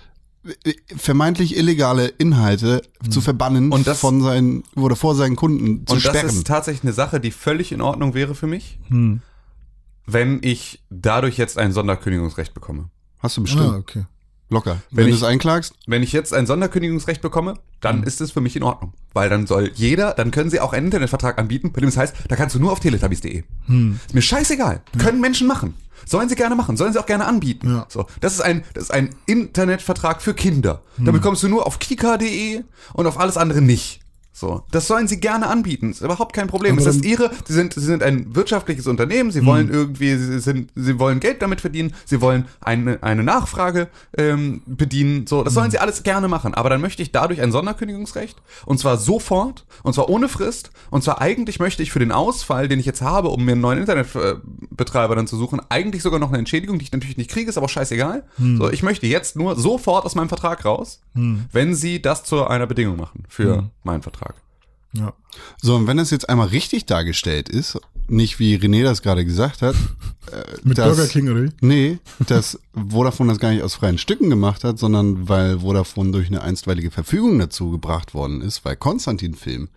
vermeintlich 0.96 1.56
illegale 1.56 2.06
Inhalte 2.06 2.82
zu 3.10 3.20
verbannen 3.20 3.72
Und 3.72 3.86
das- 3.86 3.98
von 4.00 4.22
seinen 4.22 4.62
oder 4.76 4.96
vor 4.96 5.14
seinen 5.14 5.36
Kunden 5.36 5.86
zu 5.86 5.94
und 5.94 6.04
das 6.04 6.12
sperren. 6.12 6.28
ist 6.28 6.46
tatsächlich 6.46 6.84
eine 6.84 6.92
Sache, 6.92 7.20
die 7.20 7.30
völlig 7.30 7.72
in 7.72 7.80
Ordnung 7.80 8.14
wäre 8.14 8.34
für 8.34 8.46
mich, 8.46 8.78
hm. 8.88 9.20
wenn 10.06 10.38
ich 10.42 10.82
dadurch 10.88 11.36
jetzt 11.36 11.58
ein 11.58 11.72
Sonderkündigungsrecht 11.72 12.54
bekomme. 12.54 12.90
Hast 13.18 13.36
du 13.36 13.42
bestimmt 13.42 13.64
Ah, 13.72 13.76
okay. 13.76 14.04
Locker. 14.48 14.82
Wenn 14.90 15.04
Wenn, 15.04 15.10
du 15.10 15.16
es 15.16 15.22
einklagst, 15.22 15.74
Wenn 15.86 16.02
ich 16.02 16.12
jetzt 16.12 16.32
ein 16.32 16.46
Sonderkündigungsrecht 16.46 17.22
bekomme, 17.22 17.54
dann 17.80 18.02
ist 18.02 18.20
es 18.20 18.30
für 18.30 18.40
mich 18.40 18.56
in 18.56 18.62
Ordnung. 18.62 18.92
Weil 19.12 19.28
dann 19.28 19.46
soll 19.46 19.70
jeder, 19.74 20.12
dann 20.12 20.30
können 20.30 20.50
sie 20.50 20.60
auch 20.60 20.72
einen 20.72 20.86
Internetvertrag 20.86 21.38
anbieten, 21.38 21.72
bei 21.72 21.80
dem 21.80 21.88
es 21.88 21.96
heißt, 21.96 22.14
da 22.28 22.36
kannst 22.36 22.54
du 22.54 22.58
nur 22.58 22.72
auf 22.72 22.80
teletubbies.de. 22.80 23.38
Ist 24.06 24.14
mir 24.14 24.22
scheißegal. 24.22 24.82
Können 24.98 25.20
Menschen 25.20 25.46
machen. 25.46 25.74
Sollen 26.04 26.28
sie 26.28 26.36
gerne 26.36 26.54
machen, 26.54 26.76
sollen 26.76 26.92
sie 26.92 27.00
auch 27.00 27.06
gerne 27.06 27.26
anbieten. 27.26 27.68
Ja. 27.74 27.86
So, 27.88 28.06
das 28.20 28.34
ist 28.34 28.40
ein, 28.40 28.62
das 28.74 28.84
ist 28.84 28.90
ein 28.90 29.14
Internetvertrag 29.26 30.22
für 30.22 30.34
Kinder. 30.34 30.82
Da 30.98 31.10
bekommst 31.10 31.42
du 31.42 31.48
nur 31.48 31.66
auf 31.66 31.78
kika.de 31.78 32.62
und 32.92 33.06
auf 33.06 33.18
alles 33.18 33.36
andere 33.36 33.60
nicht. 33.60 34.00
So, 34.38 34.64
das 34.70 34.86
sollen 34.86 35.08
sie 35.08 35.18
gerne 35.18 35.46
anbieten. 35.46 35.92
Ist 35.92 36.02
überhaupt 36.02 36.34
kein 36.34 36.46
Problem. 36.46 36.76
Aber 36.76 36.86
es 36.86 36.96
ist 36.96 37.06
ihre, 37.06 37.30
sie 37.46 37.54
sind, 37.54 37.72
sie 37.72 37.80
sind 37.80 38.02
ein 38.02 38.36
wirtschaftliches 38.36 38.86
Unternehmen. 38.86 39.30
Sie 39.30 39.46
wollen 39.46 39.70
irgendwie, 39.70 40.14
sie 40.14 40.40
sind, 40.40 40.70
sie 40.74 40.98
wollen 40.98 41.20
Geld 41.20 41.40
damit 41.40 41.62
verdienen. 41.62 41.94
Sie 42.04 42.20
wollen 42.20 42.44
eine, 42.60 43.02
eine 43.02 43.22
Nachfrage 43.22 43.88
ähm, 44.14 44.60
bedienen. 44.66 45.26
So, 45.26 45.42
das 45.42 45.54
sollen 45.54 45.70
sie 45.70 45.78
alles 45.78 46.02
gerne 46.02 46.28
machen. 46.28 46.52
Aber 46.52 46.68
dann 46.68 46.82
möchte 46.82 47.00
ich 47.00 47.12
dadurch 47.12 47.40
ein 47.40 47.50
Sonderkündigungsrecht 47.50 48.36
und 48.66 48.78
zwar 48.78 48.98
sofort 48.98 49.64
und 49.82 49.94
zwar 49.94 50.10
ohne 50.10 50.28
Frist. 50.28 50.70
Und 50.90 51.02
zwar 51.02 51.22
eigentlich 51.22 51.58
möchte 51.58 51.82
ich 51.82 51.90
für 51.90 51.98
den 52.00 52.12
Ausfall, 52.12 52.68
den 52.68 52.78
ich 52.78 52.84
jetzt 52.84 53.00
habe, 53.00 53.28
um 53.28 53.42
mir 53.42 53.52
einen 53.52 53.62
neuen 53.62 53.78
Internetbetreiber 53.78 55.16
dann 55.16 55.26
zu 55.26 55.38
suchen, 55.38 55.62
eigentlich 55.70 56.02
sogar 56.02 56.20
noch 56.20 56.28
eine 56.28 56.36
Entschädigung, 56.40 56.78
die 56.78 56.84
ich 56.84 56.92
natürlich 56.92 57.16
nicht 57.16 57.30
kriege, 57.30 57.48
ist 57.48 57.56
aber 57.56 57.64
auch 57.64 57.70
scheißegal. 57.70 58.24
So, 58.58 58.70
ich 58.70 58.82
möchte 58.82 59.06
jetzt 59.06 59.36
nur 59.36 59.56
sofort 59.56 60.04
aus 60.04 60.14
meinem 60.14 60.28
Vertrag 60.28 60.66
raus, 60.66 61.00
wenn 61.52 61.74
sie 61.74 62.02
das 62.02 62.22
zu 62.24 62.46
einer 62.46 62.66
Bedingung 62.66 62.98
machen 62.98 63.24
für 63.30 63.70
meinen 63.82 64.02
Vertrag. 64.02 64.25
Ja. 64.96 65.12
so 65.60 65.74
und 65.76 65.86
wenn 65.86 65.96
das 65.96 66.10
jetzt 66.10 66.28
einmal 66.28 66.48
richtig 66.48 66.86
dargestellt 66.86 67.48
ist, 67.48 67.78
nicht 68.08 68.38
wie 68.38 68.56
René 68.56 68.82
das 68.84 69.02
gerade 69.02 69.24
gesagt 69.24 69.62
hat, 69.62 69.74
Mit 70.62 70.78
das- 70.78 70.96
Burger 70.96 71.08
King 71.10 71.28
oder 71.28 71.48
nee, 71.60 71.98
dass 72.26 72.58
Vodafone 72.72 73.30
das 73.32 73.38
gar 73.40 73.50
nicht 73.50 73.62
aus 73.62 73.74
freien 73.74 73.98
Stücken 73.98 74.30
gemacht 74.30 74.64
hat, 74.64 74.78
sondern 74.78 75.28
weil 75.28 75.60
Vodafone 75.60 76.12
durch 76.12 76.28
eine 76.28 76.42
einstweilige 76.42 76.90
Verfügung 76.90 77.38
dazu 77.38 77.70
gebracht 77.70 78.14
worden 78.14 78.40
ist, 78.42 78.64
weil 78.64 78.76
Konstantin 78.76 79.34
Film 79.34 79.68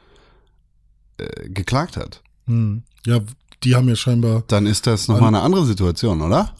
äh, 1.17 1.49
geklagt 1.49 1.97
hat. 1.97 2.21
Hm. 2.45 2.84
Ja, 3.05 3.19
die 3.63 3.75
haben 3.75 3.89
ja 3.89 3.95
scheinbar, 3.95 4.43
Dann 4.47 4.65
ist 4.65 4.88
das 4.88 5.08
nochmal 5.08 5.29
eine 5.29 5.41
andere 5.41 5.65
Situation, 5.65 6.21
oder? 6.21 6.55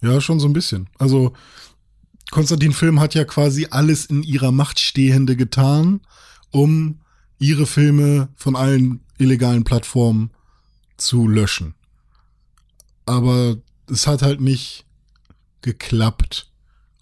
ja, 0.00 0.20
schon 0.20 0.38
so 0.40 0.46
ein 0.46 0.52
bisschen. 0.52 0.88
Also, 0.98 1.32
Konstantin 2.30 2.72
Film 2.72 3.00
hat 3.00 3.14
ja 3.14 3.24
quasi 3.24 3.68
alles 3.70 4.06
in 4.06 4.22
ihrer 4.22 4.52
Macht 4.52 4.78
Stehende 4.80 5.36
getan, 5.36 6.00
um 6.50 7.00
ihre 7.38 7.66
Filme 7.66 8.28
von 8.36 8.56
allen 8.56 9.00
illegalen 9.18 9.64
Plattformen 9.64 10.30
zu 10.96 11.28
löschen. 11.28 11.74
Aber 13.06 13.58
es 13.90 14.06
hat 14.06 14.22
halt 14.22 14.40
nicht 14.40 14.84
geklappt. 15.60 16.50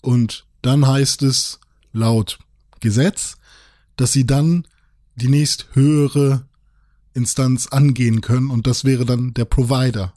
Und 0.01 0.47
dann 0.63 0.87
heißt 0.87 1.23
es 1.23 1.61
laut 1.93 2.39
Gesetz, 2.81 3.37
dass 3.97 4.13
sie 4.13 4.27
dann 4.27 4.67
die 5.15 5.29
nächst 5.29 5.69
höhere 5.73 6.47
Instanz 7.15 7.67
angehen 7.69 8.21
können 8.21 8.51
und 8.51 8.67
das 8.67 8.85
wäre 8.85 9.05
dann 9.05 9.35
der 9.35 9.45
Provider. 9.45 10.13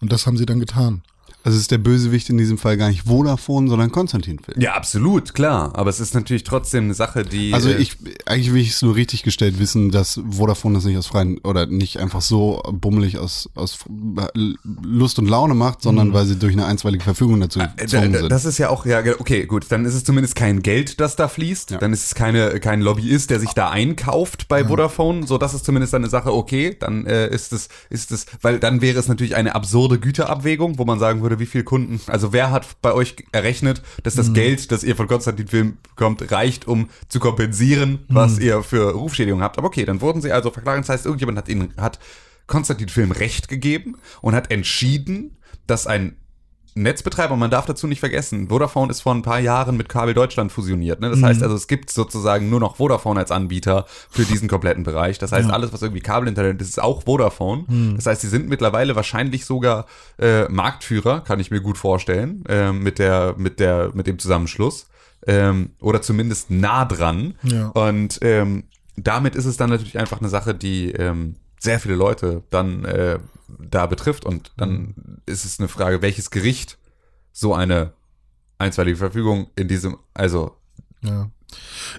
Und 0.00 0.12
das 0.12 0.26
haben 0.26 0.36
sie 0.36 0.46
dann 0.46 0.60
getan. 0.60 1.02
Also 1.44 1.58
ist 1.58 1.70
der 1.70 1.78
Bösewicht 1.78 2.28
in 2.30 2.38
diesem 2.38 2.58
Fall 2.58 2.76
gar 2.76 2.88
nicht 2.88 3.06
Vodafone, 3.06 3.68
sondern 3.68 3.90
Konstantin 3.90 4.38
Film. 4.38 4.60
Ja, 4.60 4.74
absolut, 4.74 5.34
klar. 5.34 5.72
Aber 5.74 5.90
es 5.90 6.00
ist 6.00 6.14
natürlich 6.14 6.44
trotzdem 6.44 6.84
eine 6.84 6.94
Sache, 6.94 7.24
die. 7.24 7.52
Also 7.52 7.70
äh, 7.70 7.76
ich, 7.76 7.96
eigentlich 8.26 8.52
will 8.52 8.60
ich 8.60 8.70
es 8.70 8.82
nur 8.82 8.94
richtig 8.94 9.22
gestellt 9.22 9.58
wissen, 9.58 9.90
dass 9.90 10.20
Vodafone 10.30 10.74
das 10.74 10.84
nicht 10.84 10.96
aus 10.96 11.06
freien 11.06 11.38
oder 11.38 11.66
nicht 11.66 11.98
einfach 11.98 12.20
so 12.20 12.62
bummelig 12.72 13.18
aus, 13.18 13.50
aus 13.54 13.80
Lust 14.34 15.18
und 15.18 15.26
Laune 15.26 15.54
macht, 15.54 15.82
sondern 15.82 16.12
weil 16.12 16.26
sie 16.26 16.36
durch 16.36 16.52
eine 16.52 16.66
einstweilige 16.66 17.04
Verfügung 17.04 17.40
dazu 17.40 17.60
Äh, 17.60 17.68
gezwungen 17.76 18.14
sind. 18.14 18.28
Das 18.30 18.44
ist 18.44 18.58
ja 18.58 18.68
auch, 18.68 18.86
ja, 18.86 19.02
okay, 19.18 19.46
gut, 19.46 19.66
dann 19.70 19.84
ist 19.84 19.94
es 19.94 20.04
zumindest 20.04 20.36
kein 20.36 20.62
Geld, 20.62 21.00
das 21.00 21.16
da 21.16 21.28
fließt. 21.28 21.72
Ja. 21.72 21.78
Dann 21.78 21.92
ist 21.92 22.04
es 22.04 22.14
keine, 22.14 22.60
kein 22.60 22.80
Lobbyist, 22.80 23.30
der 23.30 23.40
sich 23.40 23.50
da 23.50 23.70
einkauft 23.70 24.48
bei 24.48 24.64
Vodafone. 24.64 25.26
So, 25.26 25.38
das 25.38 25.54
ist 25.54 25.64
zumindest 25.64 25.94
eine 25.94 26.08
Sache, 26.08 26.32
okay, 26.32 26.76
dann 26.78 27.06
äh, 27.06 27.28
ist 27.28 27.52
es, 27.52 27.68
ist 27.90 28.12
es, 28.12 28.26
weil 28.40 28.58
dann 28.58 28.80
wäre 28.80 28.98
es 28.98 29.08
natürlich 29.08 29.36
eine 29.36 29.54
absurde 29.54 29.98
Güterabwägung, 29.98 30.78
wo 30.78 30.84
man 30.84 30.98
sagen 30.98 31.22
würde, 31.22 31.31
wie 31.38 31.46
viele 31.46 31.64
Kunden, 31.64 32.00
also 32.06 32.32
wer 32.32 32.50
hat 32.50 32.80
bei 32.82 32.92
euch 32.92 33.16
errechnet, 33.32 33.82
dass 34.02 34.14
das 34.14 34.32
Geld, 34.32 34.72
das 34.72 34.84
ihr 34.84 34.96
von 34.96 35.08
Konstantin 35.08 35.48
Film 35.48 35.78
bekommt, 35.82 36.30
reicht, 36.30 36.66
um 36.66 36.88
zu 37.08 37.20
kompensieren, 37.20 38.04
was 38.08 38.38
ihr 38.38 38.62
für 38.62 38.92
Rufschädigung 38.92 39.42
habt. 39.42 39.58
Aber 39.58 39.66
okay, 39.66 39.84
dann 39.84 40.00
wurden 40.00 40.20
sie 40.20 40.32
also 40.32 40.50
verklagt. 40.50 40.80
Das 40.80 40.88
heißt, 40.88 41.06
irgendjemand 41.06 41.38
hat 41.38 41.48
ihnen, 41.48 41.74
hat 41.76 41.98
Konstantin 42.46 42.88
Film 42.88 43.12
Recht 43.12 43.48
gegeben 43.48 43.96
und 44.20 44.34
hat 44.34 44.50
entschieden, 44.50 45.36
dass 45.66 45.86
ein 45.86 46.16
Netzbetreiber, 46.74 47.36
man 47.36 47.50
darf 47.50 47.66
dazu 47.66 47.86
nicht 47.86 48.00
vergessen, 48.00 48.48
Vodafone 48.48 48.90
ist 48.90 49.02
vor 49.02 49.14
ein 49.14 49.22
paar 49.22 49.40
Jahren 49.40 49.76
mit 49.76 49.88
Kabel 49.88 50.14
Deutschland 50.14 50.52
fusioniert. 50.52 51.00
Ne? 51.00 51.10
Das 51.10 51.22
heißt 51.22 51.42
also, 51.42 51.54
es 51.54 51.66
gibt 51.66 51.90
sozusagen 51.90 52.48
nur 52.48 52.60
noch 52.60 52.76
Vodafone 52.76 53.20
als 53.20 53.30
Anbieter 53.30 53.84
für 54.08 54.24
diesen 54.24 54.48
kompletten 54.48 54.82
Bereich. 54.82 55.18
Das 55.18 55.32
heißt, 55.32 55.50
alles, 55.50 55.72
was 55.72 55.82
irgendwie 55.82 56.00
Kabelinternet 56.00 56.60
ist, 56.62 56.68
ist 56.68 56.82
auch 56.82 57.02
Vodafone. 57.02 57.64
Das 57.96 58.06
heißt, 58.06 58.22
sie 58.22 58.28
sind 58.28 58.48
mittlerweile 58.48 58.96
wahrscheinlich 58.96 59.44
sogar 59.44 59.86
äh, 60.18 60.48
Marktführer, 60.48 61.20
kann 61.20 61.40
ich 61.40 61.50
mir 61.50 61.60
gut 61.60 61.76
vorstellen, 61.76 62.44
äh, 62.48 62.72
mit, 62.72 62.98
der, 62.98 63.34
mit, 63.36 63.60
der, 63.60 63.90
mit 63.92 64.06
dem 64.06 64.18
Zusammenschluss. 64.18 64.86
Ähm, 65.26 65.70
oder 65.80 66.02
zumindest 66.02 66.50
nah 66.50 66.84
dran. 66.84 67.34
Ja. 67.42 67.68
Und 67.68 68.18
ähm, 68.22 68.64
damit 68.96 69.36
ist 69.36 69.44
es 69.44 69.56
dann 69.56 69.70
natürlich 69.70 69.98
einfach 69.98 70.20
eine 70.20 70.28
Sache, 70.28 70.54
die 70.54 70.90
ähm, 70.92 71.36
sehr 71.58 71.78
viele 71.78 71.94
Leute 71.94 72.42
dann 72.50 72.84
äh, 72.84 73.18
da 73.58 73.86
betrifft. 73.86 74.24
Und 74.24 74.52
dann 74.56 74.94
ist 75.26 75.44
es 75.44 75.58
eine 75.58 75.68
Frage, 75.68 76.02
welches 76.02 76.30
Gericht 76.30 76.78
so 77.32 77.54
eine 77.54 77.92
einstweilige 78.58 78.96
Verfügung 78.98 79.48
in 79.56 79.68
diesem, 79.68 79.96
also 80.14 80.56
Ja. 81.02 81.30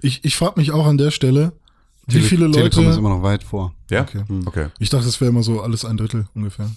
Ich, 0.01 0.23
ich 0.25 0.35
frage 0.35 0.59
mich 0.59 0.71
auch 0.71 0.85
an 0.87 0.97
der 0.97 1.11
Stelle, 1.11 1.53
wie 2.07 2.13
Tele- 2.15 2.25
viele 2.27 2.51
Telekom 2.51 2.83
ist 2.83 2.87
Leute. 2.87 2.99
immer 2.99 3.09
noch 3.09 3.21
weit 3.23 3.43
vor. 3.43 3.73
ja, 3.89 4.01
Okay. 4.01 4.23
okay. 4.45 4.67
Ich 4.79 4.89
dachte, 4.89 5.07
es 5.07 5.21
wäre 5.21 5.29
immer 5.29 5.43
so 5.43 5.61
alles 5.61 5.85
ein 5.85 5.95
Drittel 5.97 6.27
ungefähr. 6.33 6.69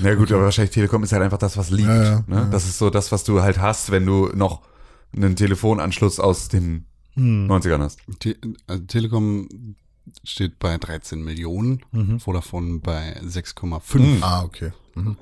Na 0.00 0.14
gut, 0.14 0.32
aber 0.32 0.42
wahrscheinlich 0.44 0.72
Telekom 0.74 1.02
ist 1.04 1.12
halt 1.12 1.22
einfach 1.22 1.38
das, 1.38 1.56
was 1.56 1.70
liegt. 1.70 1.88
Ja, 1.88 2.02
ja, 2.02 2.24
ne? 2.26 2.36
ja. 2.36 2.44
Das 2.46 2.64
ist 2.66 2.78
so 2.78 2.90
das, 2.90 3.12
was 3.12 3.24
du 3.24 3.40
halt 3.42 3.58
hast, 3.60 3.90
wenn 3.90 4.04
du 4.04 4.30
noch 4.34 4.62
einen 5.16 5.36
Telefonanschluss 5.36 6.20
aus 6.20 6.48
den 6.48 6.84
Hm. 7.14 7.50
90ern 7.50 7.80
hast. 7.80 8.00
Te 8.20 8.36
also 8.66 8.82
Telekom 8.84 9.48
steht 10.24 10.58
bei 10.58 10.76
13 10.78 11.22
Millionen, 11.22 11.80
Mhm. 11.92 12.20
Vodafone 12.20 12.78
bei 12.80 13.20
6,5. 13.22 13.98
Hm. 14.16 14.22
Ah, 14.22 14.42
okay. 14.42 14.72
Mhm. 14.94 15.16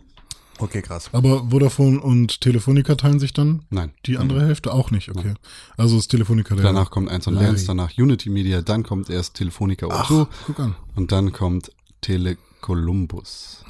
Okay, 0.59 0.81
krass. 0.81 1.11
Aber 1.13 1.51
Vodafone 1.51 2.01
und 2.01 2.41
Telefonica 2.41 2.95
teilen 2.95 3.19
sich 3.21 3.35
dann 3.35 3.67
Nein. 3.69 3.93
die 4.07 4.17
andere 4.17 4.41
Hälfte 4.47 4.73
auch 4.73 4.91
nicht, 4.91 5.11
okay. 5.11 5.35
Also 5.77 5.99
ist 5.99 6.09
Telefonica 6.09 6.55
der. 6.55 6.65
Danach 6.65 6.91
kommt 6.91 7.11
1 7.11 7.27
und 7.27 7.35
Larry. 7.35 7.49
1, 7.49 7.67
danach 7.67 7.91
Unity 7.99 8.31
Media, 8.31 8.63
dann 8.63 8.83
kommt 8.83 9.11
erst 9.11 9.35
Telefonica 9.35 9.87
Ach, 9.91 10.11
O2 10.11 10.27
guck 10.47 10.61
an. 10.61 10.75
und 10.95 11.13
dann 11.13 11.33
kommt 11.33 11.71
Telecolumbus. 12.01 13.65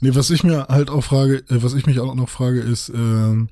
Nee, 0.00 0.14
was 0.14 0.30
ich 0.30 0.44
mir 0.44 0.66
halt 0.68 0.90
auch 0.90 1.02
frage, 1.04 1.38
äh, 1.50 1.62
was 1.62 1.74
ich 1.74 1.86
mich 1.86 2.00
auch 2.00 2.14
noch 2.14 2.28
frage, 2.28 2.60
ist, 2.60 2.88
ähm, 2.88 3.48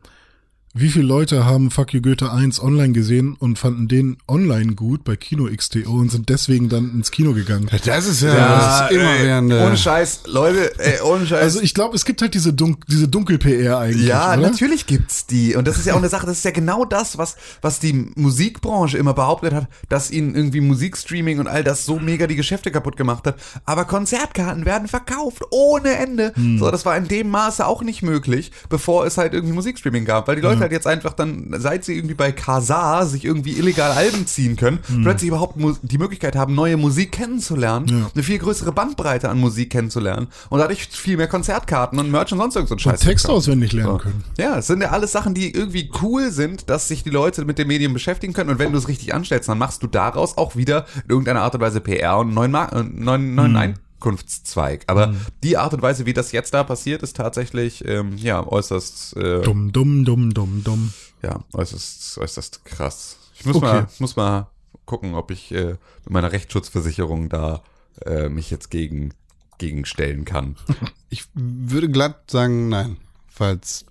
wie 0.76 0.88
viele 0.90 1.06
Leute 1.06 1.44
haben 1.44 1.70
Fuck 1.70 1.94
You 1.94 2.02
Goethe 2.02 2.30
1 2.30 2.62
online 2.62 2.92
gesehen 2.92 3.34
und 3.38 3.58
fanden 3.58 3.88
den 3.88 4.18
online 4.28 4.74
gut 4.74 5.04
bei 5.04 5.16
Kino 5.16 5.48
XTO 5.54 5.90
und 5.90 6.10
sind 6.10 6.28
deswegen 6.28 6.68
dann 6.68 6.90
ins 6.92 7.10
Kino 7.10 7.32
gegangen? 7.32 7.68
Das 7.84 8.06
ist 8.06 8.20
ja, 8.22 8.34
das 8.34 8.90
immerwährende. 8.90 9.64
Ohne 9.64 9.76
Scheiß, 9.76 10.22
Leute, 10.26 10.78
ey, 10.78 11.00
ohne 11.00 11.26
Scheiß. 11.26 11.40
Also 11.40 11.60
ich 11.62 11.72
glaube, 11.72 11.96
es 11.96 12.04
gibt 12.04 12.20
halt 12.20 12.34
diese, 12.34 12.52
Dun 12.52 12.76
diese 12.88 13.08
Dunkel-PR 13.08 13.78
eigentlich, 13.78 14.06
Ja, 14.06 14.34
oder? 14.34 14.42
natürlich 14.42 14.86
gibt's 14.86 15.26
die. 15.26 15.56
Und 15.56 15.66
das 15.66 15.78
ist 15.78 15.86
ja 15.86 15.94
auch 15.94 15.98
eine 15.98 16.08
Sache, 16.10 16.26
das 16.26 16.38
ist 16.38 16.44
ja 16.44 16.50
genau 16.50 16.84
das, 16.84 17.16
was, 17.16 17.36
was 17.62 17.80
die 17.80 18.10
Musikbranche 18.14 18.98
immer 18.98 19.14
behauptet 19.14 19.54
hat, 19.54 19.68
dass 19.88 20.10
ihnen 20.10 20.34
irgendwie 20.34 20.60
Musikstreaming 20.60 21.38
und 21.38 21.46
all 21.46 21.64
das 21.64 21.86
so 21.86 21.98
mega 21.98 22.26
die 22.26 22.36
Geschäfte 22.36 22.70
kaputt 22.70 22.96
gemacht 22.96 23.26
hat. 23.26 23.36
Aber 23.64 23.86
Konzertkarten 23.86 24.66
werden 24.66 24.88
verkauft 24.88 25.42
ohne 25.50 25.96
Ende. 25.96 26.32
So, 26.58 26.70
das 26.70 26.84
war 26.84 26.96
in 26.96 27.08
dem 27.08 27.30
Maße 27.30 27.66
auch 27.66 27.82
nicht 27.82 28.02
möglich, 28.02 28.52
bevor 28.68 29.06
es 29.06 29.16
halt 29.16 29.32
irgendwie 29.32 29.54
Musikstreaming 29.54 30.04
gab, 30.04 30.28
weil 30.28 30.36
die 30.36 30.42
Leute 30.42 30.65
halt 30.66 30.72
jetzt 30.72 30.86
einfach 30.86 31.12
dann, 31.12 31.54
seit 31.58 31.84
sie 31.84 31.94
irgendwie 31.94 32.14
bei 32.14 32.32
Kazaa 32.32 33.06
sich 33.06 33.24
irgendwie 33.24 33.56
illegal 33.58 33.92
Alben 33.92 34.26
ziehen 34.26 34.56
können, 34.56 34.78
plötzlich 35.02 35.28
überhaupt 35.28 35.56
die 35.82 35.98
Möglichkeit 35.98 36.36
haben, 36.36 36.54
neue 36.54 36.76
Musik 36.76 37.12
kennenzulernen, 37.12 37.86
Ja. 37.88 38.10
eine 38.14 38.22
viel 38.22 38.38
größere 38.38 38.72
Bandbreite 38.72 39.28
an 39.28 39.38
Musik 39.40 39.70
kennenzulernen 39.70 40.28
und 40.50 40.58
dadurch 40.58 40.86
viel 40.88 41.16
mehr 41.16 41.28
Konzertkarten 41.28 41.98
und 41.98 42.10
Merch 42.10 42.32
und 42.32 42.38
sonst 42.38 42.56
irgend 42.56 42.68
so 42.68 42.74
ein 42.74 42.78
Scheiß. 42.78 43.00
Und 43.00 43.06
Text 43.06 43.28
auswendig 43.28 43.72
lernen 43.72 43.92
So. 43.92 43.98
können. 43.98 44.24
Ja, 44.38 44.58
es 44.58 44.66
sind 44.66 44.82
ja 44.82 44.90
alles 44.90 45.12
Sachen, 45.12 45.34
die 45.34 45.52
irgendwie 45.54 45.90
cool 46.02 46.30
sind, 46.30 46.68
dass 46.68 46.88
sich 46.88 47.02
die 47.04 47.10
Leute 47.10 47.44
mit 47.44 47.58
dem 47.58 47.68
Medium 47.68 47.92
beschäftigen 47.92 48.32
können. 48.32 48.50
Und 48.50 48.58
wenn 48.58 48.72
du 48.72 48.78
es 48.78 48.88
richtig 48.88 49.14
anstellst, 49.14 49.48
dann 49.48 49.58
machst 49.58 49.82
du 49.82 49.86
daraus 49.86 50.36
auch 50.36 50.56
wieder 50.56 50.86
in 51.04 51.10
irgendeiner 51.10 51.42
Art 51.42 51.54
und 51.54 51.60
Weise 51.60 51.80
PR 51.80 52.18
und 52.18 52.34
neuen, 52.34 52.50
Mar 52.50 52.72
äh, 52.72 52.82
neuen, 52.82 53.34
neuen 53.34 53.52
Mhm. 53.52 53.74
Einkunftszweig. 54.00 54.84
Aber 54.86 55.14
die 55.42 55.56
Art 55.56 55.74
und 55.74 55.82
Weise, 55.82 56.06
wie 56.06 56.12
das 56.12 56.32
jetzt 56.32 56.54
da 56.54 56.64
passiert, 56.64 57.02
ist 57.02 57.16
tatsächlich 57.16 57.84
ähm, 57.86 58.16
ja 58.16 58.46
äußerst, 58.46 59.16
äh, 59.16 59.42
Dumm, 59.42 59.72
dumm, 59.72 60.04
dumm, 60.04 60.32
dumm, 60.34 60.62
dumm. 60.64 60.92
ja 61.22 61.42
äußerst, 61.52 62.18
äußerst 62.18 62.64
krass. 62.64 63.16
Ich 63.38 63.44
muss 63.44 63.56
Okay. 63.56 63.66
mal, 63.66 63.88
muss 63.98 64.16
mal 64.16 64.48
gucken, 64.84 65.14
ob 65.14 65.30
ich 65.30 65.52
äh, 65.52 65.76
mit 66.04 66.10
meiner 66.10 66.32
Rechtsschutzversicherung 66.32 67.28
da 67.28 67.62
äh, 68.04 68.28
mich 68.28 68.50
jetzt 68.50 68.70
gegen 68.70 69.12
gegenstellen 69.58 70.24
kann. 70.24 70.56
Ich 71.08 71.24
würde 71.34 71.88
glatt 71.88 72.32
sagen, 72.32 72.68
nein, 72.68 72.96
falls 73.28 73.86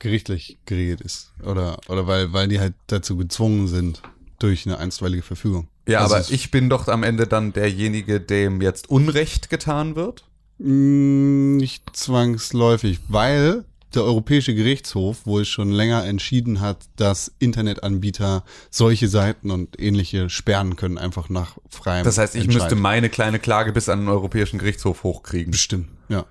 gerichtlich 0.00 0.58
geregelt 0.66 1.00
ist. 1.00 1.30
Oder, 1.44 1.78
oder 1.86 2.08
weil, 2.08 2.32
weil 2.32 2.48
die 2.48 2.58
halt 2.58 2.74
dazu 2.88 3.16
gezwungen 3.16 3.68
sind 3.68 4.02
durch 4.40 4.66
eine 4.66 4.76
einstweilige 4.78 5.22
Verfügung. 5.22 5.68
Ja, 5.86 6.00
Also 6.00 6.16
aber 6.16 6.24
ich 6.30 6.50
bin 6.50 6.68
doch 6.68 6.88
am 6.88 7.02
Ende 7.02 7.26
dann 7.26 7.52
derjenige, 7.52 8.20
dem 8.20 8.60
jetzt 8.60 8.90
Unrecht 8.90 9.50
getan 9.50 9.94
wird. 9.96 10.24
Mm, 10.58 11.56
Nicht 11.56 11.96
zwangsläufig, 11.96 13.00
weil 13.08 13.64
der 13.94 14.02
Europäische 14.02 14.54
Gerichtshof 14.54 15.26
wohl 15.26 15.44
schon 15.44 15.70
länger 15.70 16.04
entschieden 16.04 16.60
hat, 16.60 16.78
dass 16.96 17.32
Internetanbieter 17.38 18.44
solche 18.70 19.08
Seiten 19.08 19.50
und 19.50 19.80
ähnliche 19.80 20.28
sperren 20.28 20.76
können, 20.76 20.98
einfach 20.98 21.28
nach 21.28 21.56
freiem 21.70 22.04
Das 22.04 22.18
heißt, 22.18 22.34
ich 22.34 22.46
müsste 22.48 22.74
meine 22.74 23.08
kleine 23.08 23.38
Klage 23.38 23.72
bis 23.72 23.88
an 23.88 24.00
den 24.00 24.08
Europäischen 24.08 24.58
Gerichtshof 24.58 25.02
hochkriegen. 25.02 25.52
Bestimmt, 25.52 25.88
ja. 26.08 26.26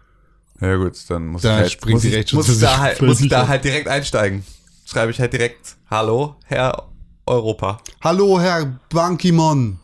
Ja 0.62 0.76
gut, 0.78 0.94
dann 1.10 1.28
muss 1.28 1.42
Da 1.42 1.56
ich 1.56 1.62
halt, 1.62 1.72
springt 1.72 2.34
muss 2.34 2.48
muss 2.48 2.60
da, 2.60 2.78
halt, 2.80 3.02
muss 3.02 3.28
da 3.28 3.48
halt 3.48 3.64
direkt 3.64 3.88
einsteigen. 3.88 4.46
Schreibe 4.86 5.12
ich 5.12 5.20
halt 5.20 5.34
direkt, 5.34 5.76
hallo, 5.90 6.36
Herr 6.46 6.88
Europa. 7.26 7.80
Hallo, 8.02 8.40
Herr 8.40 8.80
Ban 8.90 9.18
Ki-moon. 9.18 9.80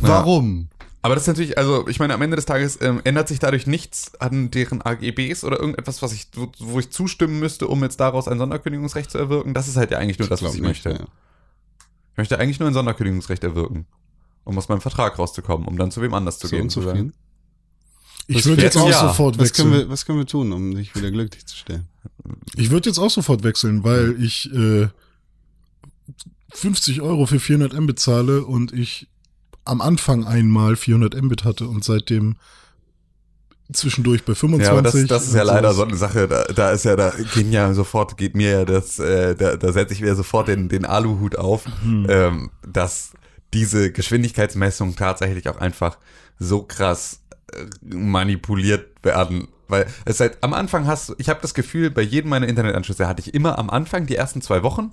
Warum? 0.00 0.68
Aber 1.02 1.14
das 1.14 1.24
ist 1.24 1.28
natürlich, 1.28 1.56
also 1.56 1.88
ich 1.88 1.98
meine, 1.98 2.12
am 2.12 2.20
Ende 2.20 2.36
des 2.36 2.44
Tages 2.44 2.78
ähm, 2.82 3.00
ändert 3.04 3.26
sich 3.28 3.38
dadurch 3.38 3.66
nichts 3.66 4.12
an 4.20 4.50
deren 4.50 4.82
AGBs 4.82 5.44
oder 5.44 5.58
irgendetwas, 5.58 6.02
was 6.02 6.12
ich, 6.12 6.26
wo, 6.34 6.48
wo 6.58 6.78
ich 6.78 6.90
zustimmen 6.90 7.38
müsste, 7.40 7.68
um 7.68 7.82
jetzt 7.82 7.98
daraus 8.00 8.28
ein 8.28 8.38
Sonderkündigungsrecht 8.38 9.10
zu 9.10 9.16
erwirken. 9.16 9.54
Das 9.54 9.66
ist 9.66 9.76
halt 9.76 9.90
ja 9.90 9.98
eigentlich 9.98 10.18
nur 10.18 10.28
das, 10.28 10.42
was 10.42 10.54
ich 10.54 10.60
nicht, 10.60 10.68
möchte. 10.84 10.90
ja. 10.90 11.06
Ich 12.12 12.18
möchte 12.18 12.38
eigentlich 12.38 12.60
nur 12.60 12.68
ein 12.68 12.74
Sonderkündigungsrecht 12.74 13.42
erwirken, 13.42 13.86
um 14.44 14.58
aus 14.58 14.68
meinem 14.68 14.82
Vertrag 14.82 15.18
rauszukommen, 15.18 15.66
um 15.66 15.78
dann 15.78 15.90
zu 15.90 16.02
wem 16.02 16.12
anders 16.12 16.38
zu 16.38 16.48
So 16.48 16.56
gehen. 16.56 16.68
zu 16.68 16.80
unzufrieden? 16.80 17.14
Ich 18.26 18.36
Das 18.36 18.46
würde 18.46 18.62
jetzt 18.62 18.76
auch 18.76 18.88
ja. 18.90 19.00
sofort 19.08 19.38
Was 19.38 19.54
können, 19.54 19.70
wechseln. 19.72 19.86
wir, 19.88 19.90
was 19.92 20.04
können 20.04 20.18
wir 20.18 20.26
tun, 20.26 20.52
um 20.52 20.74
dich 20.74 20.94
wieder 20.94 21.10
glücklich 21.10 21.46
zu 21.46 21.56
stellen? 21.56 21.88
Ich 22.56 22.70
würde 22.70 22.90
jetzt 22.90 22.98
auch 22.98 23.10
sofort 23.10 23.42
wechseln, 23.42 23.82
weil 23.84 24.22
ich 24.22 24.52
äh, 24.52 24.88
50 26.54 27.00
Euro 27.00 27.26
für 27.26 27.40
400 27.40 27.78
Mbit 27.80 27.98
zahle 27.98 28.44
und 28.44 28.72
ich 28.72 29.08
am 29.64 29.80
Anfang 29.80 30.24
einmal 30.26 30.76
400 30.76 31.20
Mbit 31.22 31.44
hatte 31.44 31.68
und 31.68 31.84
seitdem 31.84 32.36
zwischendurch 33.72 34.24
bei 34.24 34.34
25. 34.34 34.66
Ja, 34.66 34.72
aber 34.72 34.82
das, 34.82 35.06
das 35.06 35.26
ist 35.28 35.34
ja 35.34 35.42
leider 35.42 35.72
so 35.74 35.84
eine 35.84 35.96
Sache, 35.96 36.26
da, 36.26 36.44
da 36.44 36.70
ist 36.72 36.84
ja, 36.84 36.96
da 36.96 37.12
gehen 37.34 37.52
ja 37.52 37.72
sofort, 37.72 38.16
geht 38.16 38.34
mir 38.34 38.50
ja 38.50 38.64
das, 38.64 38.98
äh, 38.98 39.36
da, 39.36 39.56
da 39.56 39.72
setze 39.72 39.94
ich 39.94 40.02
wieder 40.02 40.16
sofort 40.16 40.48
den, 40.48 40.68
den 40.68 40.84
Aluhut 40.84 41.36
auf, 41.36 41.66
Hm. 41.82 42.06
ähm, 42.08 42.50
dass 42.66 43.12
diese 43.54 43.92
Geschwindigkeitsmessungen 43.92 44.96
tatsächlich 44.96 45.48
auch 45.48 45.58
einfach 45.58 45.98
so 46.38 46.62
krass 46.62 47.20
äh, 47.52 47.94
manipuliert 47.94 48.88
werden. 49.04 49.48
Weil 49.68 49.86
es 50.04 50.18
halt 50.18 50.38
am 50.40 50.52
Anfang 50.52 50.86
hast 50.86 51.10
du, 51.10 51.14
ich 51.18 51.28
habe 51.28 51.40
das 51.40 51.54
Gefühl, 51.54 51.90
bei 51.90 52.02
jedem 52.02 52.30
meiner 52.30 52.48
Internetanschlüsse 52.48 53.06
hatte 53.06 53.20
ich 53.20 53.34
immer 53.34 53.56
am 53.58 53.70
Anfang, 53.70 54.06
die 54.06 54.16
ersten 54.16 54.42
zwei 54.42 54.64
Wochen, 54.64 54.90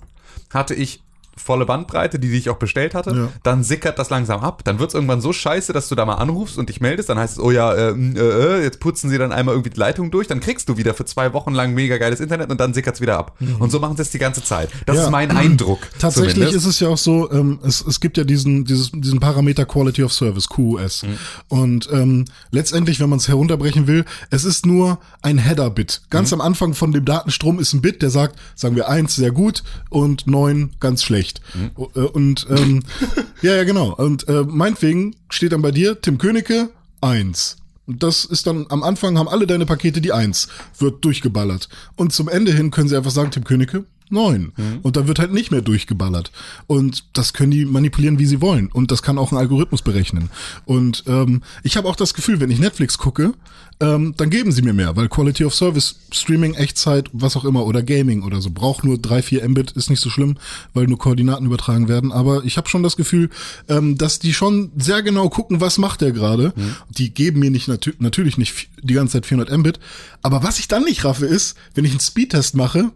hatte 0.50 0.74
ich 0.74 1.02
volle 1.38 1.64
Bandbreite, 1.66 2.18
die, 2.18 2.28
die 2.28 2.36
ich 2.36 2.50
auch 2.50 2.56
bestellt 2.58 2.94
hatte. 2.94 3.10
Ja. 3.10 3.28
Dann 3.42 3.62
sickert 3.64 3.98
das 3.98 4.10
langsam 4.10 4.40
ab. 4.40 4.62
Dann 4.64 4.78
wird 4.78 4.90
es 4.90 4.94
irgendwann 4.94 5.20
so 5.20 5.32
scheiße, 5.32 5.72
dass 5.72 5.88
du 5.88 5.94
da 5.94 6.04
mal 6.04 6.14
anrufst 6.16 6.58
und 6.58 6.68
dich 6.68 6.80
meldest. 6.80 7.08
Dann 7.08 7.18
heißt 7.18 7.34
es, 7.34 7.42
oh 7.42 7.50
ja, 7.50 7.72
äh, 7.72 7.90
äh, 7.90 8.18
äh, 8.18 8.62
jetzt 8.62 8.80
putzen 8.80 9.08
sie 9.10 9.18
dann 9.18 9.32
einmal 9.32 9.54
irgendwie 9.54 9.70
die 9.70 9.78
Leitung 9.80 10.10
durch. 10.10 10.26
Dann 10.26 10.40
kriegst 10.40 10.68
du 10.68 10.76
wieder 10.76 10.94
für 10.94 11.04
zwei 11.04 11.32
Wochen 11.32 11.54
lang 11.54 11.74
mega 11.74 11.96
geiles 11.98 12.20
Internet 12.20 12.50
und 12.50 12.60
dann 12.60 12.74
sickert 12.74 12.96
es 12.96 13.00
wieder 13.00 13.18
ab. 13.18 13.36
Und 13.58 13.70
so 13.70 13.78
machen 13.80 13.96
sie 13.96 14.02
es 14.02 14.10
die 14.10 14.18
ganze 14.18 14.42
Zeit. 14.42 14.70
Das 14.86 14.94
Mhm. 14.96 14.98
Ja. 15.00 15.04
ist 15.06 15.10
mein 15.12 15.30
Eindruck. 15.30 15.78
Tatsächlich 15.98 16.34
zumindest. 16.34 16.56
ist 16.58 16.66
es 16.66 16.80
ja 16.80 16.88
auch 16.88 16.98
so, 16.98 17.30
ähm, 17.30 17.58
es, 17.64 17.84
es 17.86 18.00
gibt 18.00 18.16
ja 18.16 18.24
diesen, 18.24 18.64
dieses, 18.64 18.90
diesen 18.92 19.20
Parameter 19.20 19.64
Quality 19.66 20.02
of 20.04 20.12
Service, 20.12 20.48
QoS. 20.48 21.02
Mhm. 21.04 21.18
Und 21.48 21.88
ähm, 21.92 22.24
letztendlich, 22.50 23.00
wenn 23.00 23.08
man 23.10 23.18
es 23.18 23.28
herunterbrechen 23.28 23.86
will, 23.86 24.04
es 24.30 24.44
ist 24.44 24.66
nur 24.66 24.98
ein 25.22 25.38
Header-Bit. 25.38 26.02
Ganz 26.10 26.30
Mhm. 26.32 26.40
am 26.40 26.46
Anfang 26.46 26.74
von 26.74 26.92
dem 26.92 27.04
Datenstrom 27.04 27.58
ist 27.58 27.72
ein 27.74 27.80
Bit, 27.82 28.02
der 28.02 28.10
sagt, 28.10 28.36
sagen 28.54 28.74
wir 28.76 28.88
eins 28.88 29.14
sehr 29.16 29.30
gut 29.30 29.62
und 29.90 30.26
neun 30.26 30.70
ganz 30.80 31.02
schlecht. 31.02 31.27
Mhm. 31.54 31.70
O- 31.76 31.90
äh, 31.94 32.00
Und 32.00 32.46
ähm, 32.50 32.82
ja, 33.42 33.54
ja, 33.56 33.64
genau. 33.64 33.94
Und 33.94 34.28
äh, 34.28 34.44
meinetwegen 34.46 35.16
steht 35.30 35.52
dann 35.52 35.62
bei 35.62 35.70
dir 35.70 36.00
Tim 36.00 36.18
Königke 36.18 36.70
eins. 37.00 37.56
Und 37.86 38.02
das 38.02 38.24
ist 38.26 38.46
dann, 38.46 38.66
am 38.68 38.82
Anfang 38.82 39.16
haben 39.18 39.28
alle 39.28 39.46
deine 39.46 39.64
Pakete 39.64 40.00
die 40.02 40.12
eins, 40.12 40.48
wird 40.78 41.02
durchgeballert. 41.04 41.68
Und 41.96 42.12
zum 42.12 42.28
Ende 42.28 42.52
hin 42.52 42.70
können 42.70 42.88
sie 42.88 42.96
einfach 42.96 43.10
sagen, 43.10 43.30
Tim 43.30 43.44
Königke, 43.44 43.84
neun. 44.10 44.52
Und 44.82 44.96
dann 44.96 45.06
wird 45.08 45.18
halt 45.18 45.32
nicht 45.32 45.50
mehr 45.50 45.62
durchgeballert. 45.62 46.30
Und 46.66 47.04
das 47.12 47.32
können 47.32 47.50
die 47.50 47.64
manipulieren, 47.64 48.18
wie 48.18 48.26
sie 48.26 48.40
wollen. 48.40 48.68
Und 48.72 48.90
das 48.90 49.02
kann 49.02 49.18
auch 49.18 49.32
ein 49.32 49.38
Algorithmus 49.38 49.82
berechnen. 49.82 50.30
Und 50.64 51.04
ähm, 51.06 51.42
ich 51.62 51.76
habe 51.76 51.88
auch 51.88 51.96
das 51.96 52.14
Gefühl, 52.14 52.40
wenn 52.40 52.50
ich 52.50 52.58
Netflix 52.58 52.98
gucke, 52.98 53.34
ähm, 53.80 54.14
dann 54.16 54.30
geben 54.30 54.50
sie 54.50 54.62
mir 54.62 54.72
mehr, 54.72 54.96
weil 54.96 55.08
Quality 55.08 55.44
of 55.44 55.54
Service, 55.54 56.00
Streaming, 56.10 56.54
Echtzeit, 56.54 57.10
was 57.12 57.36
auch 57.36 57.44
immer, 57.44 57.64
oder 57.64 57.82
Gaming 57.82 58.22
oder 58.24 58.40
so, 58.40 58.50
braucht 58.50 58.82
nur 58.82 58.98
drei, 58.98 59.22
vier 59.22 59.48
Mbit, 59.48 59.72
ist 59.72 59.88
nicht 59.88 60.00
so 60.00 60.10
schlimm, 60.10 60.36
weil 60.74 60.86
nur 60.86 60.98
Koordinaten 60.98 61.46
übertragen 61.46 61.88
werden. 61.88 62.10
Aber 62.10 62.44
ich 62.44 62.56
habe 62.56 62.68
schon 62.68 62.82
das 62.82 62.96
Gefühl, 62.96 63.30
ähm, 63.68 63.96
dass 63.96 64.18
die 64.18 64.34
schon 64.34 64.72
sehr 64.76 65.02
genau 65.02 65.28
gucken, 65.28 65.60
was 65.60 65.78
macht 65.78 66.00
der 66.00 66.12
gerade. 66.12 66.52
Die 66.90 67.14
geben 67.14 67.40
mir 67.40 67.50
nicht 67.50 67.68
natü 67.68 67.94
natürlich 67.98 68.36
nicht 68.36 68.68
die 68.82 68.94
ganze 68.94 69.12
Zeit 69.12 69.26
400 69.26 69.56
Mbit. 69.56 69.78
Aber 70.22 70.42
was 70.42 70.58
ich 70.58 70.68
dann 70.68 70.84
nicht 70.84 71.04
raffe, 71.04 71.26
ist, 71.26 71.56
wenn 71.74 71.84
ich 71.84 71.92
einen 71.92 72.00
Speedtest 72.00 72.56
mache, 72.56 72.90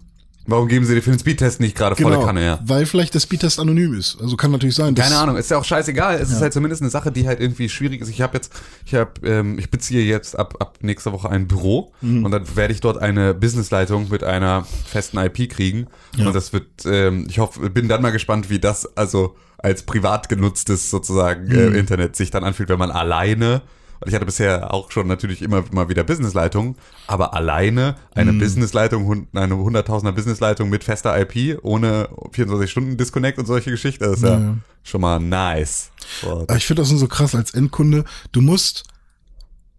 Warum 0.45 0.67
geben 0.67 0.85
sie 0.85 0.95
dir 0.95 1.03
für 1.03 1.11
den 1.11 1.19
Speedtest 1.21 1.61
nicht 1.61 1.77
gerade 1.77 1.95
volle 1.95 2.19
Kanne 2.25 2.41
her? 2.41 2.59
weil 2.65 2.85
vielleicht 2.87 3.15
der 3.15 3.21
Speedtest 3.21 3.61
anonym 3.61 3.95
ist. 3.95 4.21
Also 4.21 4.37
kann 4.37 4.51
natürlich 4.51 4.75
sein. 4.75 4.95
dass- 4.95 5.07
Keine 5.09 5.19
Ahnung, 5.21 5.37
ist 5.37 5.51
ja 5.51 5.57
auch 5.59 5.65
scheißegal. 5.65 6.17
Es 6.21 6.31
ist 6.31 6.41
halt 6.41 6.53
zumindest 6.53 6.83
eine 6.83 6.91
Sache, 6.91 7.13
die 7.13 7.27
halt 7.29 7.39
irgendwie 7.41 7.69
schwierig 7.69 8.01
ist. 8.01 8.09
Ich 8.09 8.21
habe 8.23 8.35
jetzt, 8.37 8.53
ich 8.85 8.95
habe, 8.95 9.13
ähm, 9.25 9.59
ich 9.59 9.71
beziehe 9.71 10.03
jetzt 10.05 10.37
ab, 10.39 10.55
ab 10.59 10.79
nächster 10.81 11.13
Woche 11.13 11.31
ein 11.31 11.47
Büro 11.47 11.93
Mhm. 12.01 12.25
und 12.25 12.31
dann 12.33 12.57
werde 12.57 12.75
ich 12.75 12.81
dort 12.81 12.99
eine 12.99 13.35
Businessleitung 13.35 14.09
mit 14.11 14.25
einer 14.25 14.67
festen 14.87 15.19
IP 15.19 15.49
kriegen. 15.49 15.87
Und 16.19 16.35
das 16.35 16.53
wird, 16.53 16.67
ähm, 16.87 17.27
ich 17.29 17.39
hoffe, 17.39 17.71
bin 17.71 17.89
dann 17.89 18.03
mal 18.03 18.11
gespannt, 18.11 18.51
wie 18.51 18.59
das 18.59 18.97
also 18.97 19.37
als 19.59 19.85
privat 19.85 20.29
genutztes 20.29 20.91
sozusagen 20.91 21.47
Mhm. 21.47 21.75
äh, 21.75 21.79
Internet 21.79 22.17
sich 22.17 22.33
dann 22.33 22.43
anfühlt, 22.43 22.69
wenn 22.69 22.81
man 22.81 22.91
alleine 22.91 23.63
und 24.03 24.09
ich 24.09 24.15
hatte 24.15 24.27
bisher 24.27 24.73
auch 24.75 24.91
schon 24.91 25.07
natürlich 25.07 25.41
immer 25.43 25.65
mal 25.73 25.89
wieder 25.89 26.05
Businessleitungen, 26.05 26.77
aber 27.07 27.35
alleine 27.35 27.97
eine 28.15 28.33
Mhm. 28.33 28.39
Businessleitung, 28.39 29.27
eine 29.35 29.55
100.000er 29.55 30.13
Businessleitung 30.13 30.69
mit 30.71 30.85
fester 30.85 31.19
IP, 31.21 31.59
ohne 31.63 32.09
24-Stunden-Disconnect 32.33 33.39
und 33.39 33.47
solche 33.47 33.71
Geschichten, 33.71 34.05
das 34.05 34.19
ist 34.19 34.23
ja, 34.25 34.39
Ja. 34.39 34.57
schon 34.83 35.01
mal 35.01 35.19
nice. 35.19 35.91
Aber 36.23 36.57
ich 36.57 36.67
finde 36.67 36.83
das 36.83 36.91
so 36.91 37.07
krass 37.09 37.35
als 37.35 37.53
Endkunde. 37.55 38.05
Du 38.33 38.41
musst, 38.41 38.85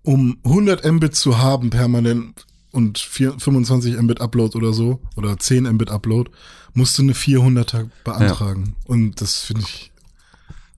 um 0.03 0.37
100 0.43 0.83
Mbit 0.91 1.15
zu 1.15 1.37
haben 1.37 1.69
permanent 1.69 2.45
und 2.71 2.97
4, 2.97 3.39
25 3.39 3.97
Mbit 4.01 4.19
Upload 4.21 4.57
oder 4.57 4.73
so, 4.73 4.99
oder 5.15 5.37
10 5.37 5.63
Mbit 5.71 5.91
Upload, 5.91 6.31
musst 6.73 6.97
du 6.97 7.03
eine 7.03 7.13
400er 7.13 7.89
beantragen. 8.03 8.75
Und 8.85 9.21
das 9.21 9.39
finde 9.41 9.61
ich, 9.63 9.91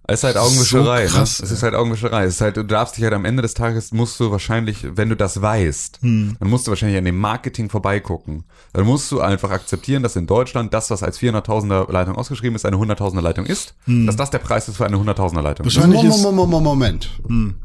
Es 0.08 0.20
ist 0.20 0.24
halt 0.24 0.38
Augenwischerei. 0.38 1.08
So 1.08 1.18
krass, 1.18 1.40
ne? 1.40 1.46
Es 1.46 1.52
ist 1.52 1.64
halt 1.64 1.74
Augenwischerei. 1.76 2.24
Es 2.26 2.36
ist 2.36 2.42
halt, 2.42 2.58
du 2.58 2.64
darfst 2.64 2.96
dich 2.98 3.04
halt 3.04 3.14
am 3.14 3.26
Ende 3.26 3.42
des 3.42 3.54
Tages, 3.56 3.92
musst 3.92 4.20
du 4.20 4.30
wahrscheinlich, 4.32 4.86
wenn 4.98 5.10
du 5.10 5.16
das 5.16 5.42
weißt, 5.42 6.00
Hm. 6.02 6.36
dann 6.40 6.50
musst 6.50 6.68
du 6.68 6.72
wahrscheinlich 6.72 6.98
an 6.98 7.06
dem 7.06 7.18
Marketing 7.20 7.70
vorbeigucken. 7.70 8.44
Dann 8.74 8.86
musst 8.86 9.12
du 9.12 9.22
einfach 9.22 9.50
akzeptieren, 9.52 10.04
dass 10.04 10.16
in 10.16 10.28
Deutschland 10.28 10.74
das, 10.74 10.92
was 10.92 11.02
als 11.02 11.20
400.000er 11.20 11.92
Leitung 11.92 12.16
ausgeschrieben 12.16 12.56
ist, 12.56 12.66
eine 12.66 12.78
100.000er 12.78 13.22
Leitung 13.22 13.46
ist. 13.46 13.74
Dass 13.88 14.16
das 14.16 14.30
der 14.30 14.40
Preis 14.40 14.68
ist 14.68 14.78
für 14.78 14.86
eine 14.86 14.98
100.000er 14.98 15.42
Leitung. 15.42 15.66
Hm. 15.66 15.74
Wahrscheinlich 15.76 15.98
Moment, 16.04 16.16
ist- 16.16 16.24
Moment, 16.24 16.52
Moment, 16.52 17.12
Moment. 17.24 17.56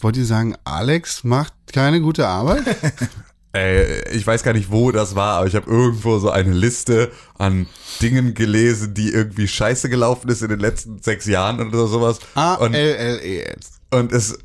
Wollt 0.00 0.16
ihr 0.16 0.26
sagen, 0.26 0.54
Alex 0.64 1.24
macht 1.24 1.52
keine 1.72 2.00
gute 2.00 2.26
Arbeit? 2.28 2.62
Äh, 3.54 4.10
ich 4.10 4.26
weiß 4.26 4.42
gar 4.42 4.52
nicht, 4.52 4.70
wo 4.70 4.90
das 4.90 5.14
war, 5.14 5.38
aber 5.38 5.46
ich 5.46 5.54
habe 5.54 5.70
irgendwo 5.70 6.18
so 6.18 6.30
eine 6.30 6.52
Liste 6.52 7.10
an 7.38 7.66
Dingen 8.02 8.34
gelesen, 8.34 8.94
die 8.94 9.10
irgendwie 9.10 9.46
scheiße 9.46 9.88
gelaufen 9.88 10.28
ist 10.28 10.42
in 10.42 10.48
den 10.48 10.58
letzten 10.58 11.00
sechs 11.00 11.26
Jahren 11.26 11.60
oder 11.66 11.86
sowas. 11.86 12.18
A 12.34 12.54
Und 12.54 12.74
L 12.74 12.94
L 12.94 13.20
E 13.22 13.40
S. 13.42 13.80
Und 13.90 14.12
es, 14.12 14.38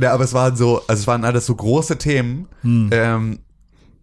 ja, 0.00 0.12
aber 0.12 0.22
es 0.22 0.34
waren 0.34 0.54
so, 0.56 0.82
also 0.86 1.00
es 1.00 1.06
waren 1.08 1.24
alles 1.24 1.46
so 1.46 1.54
große 1.56 1.98
Themen. 1.98 2.46
Ähm, 2.92 3.40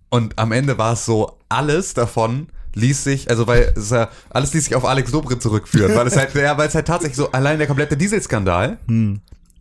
und 0.10 0.38
am 0.38 0.52
Ende 0.52 0.78
war 0.78 0.94
es 0.94 1.06
so, 1.06 1.38
alles 1.48 1.94
davon 1.94 2.48
ließ 2.74 3.04
sich, 3.06 3.30
also 3.30 3.48
weil 3.48 3.72
es 3.76 3.90
ja, 3.90 4.10
alles 4.30 4.54
ließ 4.54 4.66
sich 4.66 4.76
auf 4.76 4.84
Alex 4.84 5.12
Dobrindt 5.12 5.42
zurückführen, 5.42 5.96
weil 5.96 6.08
es 6.08 6.18
halt, 6.18 6.36
ja, 6.36 6.58
weil 6.58 6.68
es 6.68 6.76
halt 6.76 6.88
tatsächlich 6.88 7.16
so, 7.16 7.32
allein 7.32 7.58
der 7.58 7.68
komplette 7.68 7.96
Dieselskandal, 7.96 8.80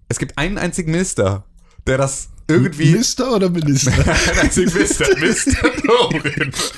es 0.09 0.18
gibt 0.18 0.37
einen 0.38 0.59
einzigen 0.59 0.90
Minister, 0.90 1.44
der 1.87 1.99
das 1.99 2.29
irgendwie. 2.51 2.93
Mister 2.93 3.33
oder 3.33 3.49
Minister? 3.49 3.93
einen 4.07 4.38
einzigen 4.40 4.73
Mister, 4.73 5.07
Mister 5.19 5.71
Dobrindt. 5.87 6.73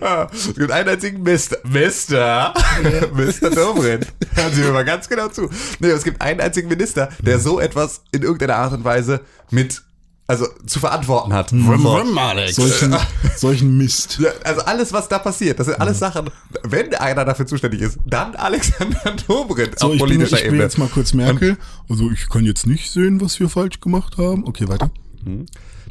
Ja, 0.00 0.28
es 0.32 0.54
gibt 0.54 0.70
einen 0.70 0.88
einzigen 0.88 1.22
Mister, 1.22 1.56
Mister, 1.64 2.54
Mister 3.14 3.50
Dobrindt. 3.50 4.06
Hören 4.34 4.52
Sie 4.52 4.60
mir 4.62 4.72
mal 4.72 4.84
ganz 4.84 5.08
genau 5.08 5.28
zu. 5.28 5.48
Nee, 5.80 5.88
es 5.88 6.04
gibt 6.04 6.20
einen 6.20 6.40
einzigen 6.40 6.68
Minister, 6.68 7.08
der 7.20 7.38
so 7.38 7.60
etwas 7.60 8.02
in 8.12 8.22
irgendeiner 8.22 8.56
Art 8.56 8.72
und 8.72 8.84
Weise 8.84 9.20
mit, 9.50 9.82
also 10.26 10.46
zu 10.66 10.80
verantworten 10.80 11.32
hat. 11.32 11.52
Rum, 11.52 12.16
Alex. 12.18 12.56
solchen, 12.56 12.96
solchen 13.36 13.76
Mist. 13.76 14.18
Ja, 14.20 14.30
Also 14.44 14.62
alles, 14.62 14.92
was 14.92 15.08
da 15.08 15.18
passiert, 15.18 15.58
das 15.58 15.66
sind 15.66 15.80
alles 15.80 15.98
Sachen, 15.98 16.30
wenn 16.62 16.94
einer 16.94 17.24
dafür 17.24 17.46
zuständig 17.46 17.80
ist, 17.82 17.98
dann 18.06 18.34
Alexander 18.36 19.16
Dobrindt 19.28 19.78
So, 19.78 19.88
auf 19.88 19.92
ich 19.94 19.98
bin, 20.00 20.08
politischer 20.08 20.38
ich 20.38 20.46
Ebene. 20.46 20.62
jetzt 20.62 20.78
mal 20.78 20.88
kurz 20.88 21.12
Merkel. 21.12 21.58
Also 21.88 22.10
ich 22.10 22.28
kann 22.28 22.44
jetzt 22.44 22.66
nicht 22.66 22.90
sehen, 22.90 23.20
was 23.20 23.38
wir 23.38 23.48
falsch 23.48 23.80
gemacht 23.80 24.16
haben. 24.16 24.46
Okay, 24.46 24.66
weiter. 24.68 24.90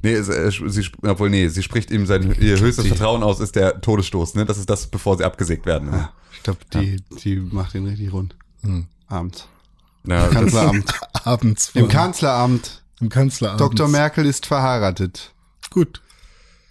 Nee, 0.01 0.13
es, 0.13 0.29
äh, 0.29 0.51
sie, 0.67 0.87
obwohl, 1.03 1.29
nee, 1.29 1.47
sie 1.47 1.63
spricht 1.63 1.89
ihm 1.91 2.05
sein 2.05 2.35
ihr 2.39 2.59
höchstes 2.59 2.87
Vertrauen 2.87 3.23
aus, 3.23 3.39
ist 3.39 3.55
der 3.55 3.79
Todesstoß, 3.81 4.35
ne? 4.35 4.45
Das 4.45 4.57
ist 4.57 4.69
das, 4.69 4.87
bevor 4.87 5.17
sie 5.17 5.23
abgesägt 5.23 5.65
werden. 5.65 5.89
Ne? 5.91 6.09
Ich 6.33 6.43
glaube, 6.43 6.59
die, 6.73 7.01
die 7.23 7.37
macht 7.37 7.73
den 7.73 7.85
richtig 7.87 8.11
rund. 8.11 8.35
Abends. 9.07 9.47
Ja, 10.05 10.27
Kanzleramt. 10.27 10.93
Abends. 11.23 11.71
Im 11.73 11.87
Kanzleramt. 11.87 12.82
Im 13.01 13.09
Kanzleramt. 13.09 13.59
Dr. 13.59 13.87
Merkel 13.87 14.25
ist 14.25 14.45
verheiratet. 14.45 15.33
Gut. 15.69 16.01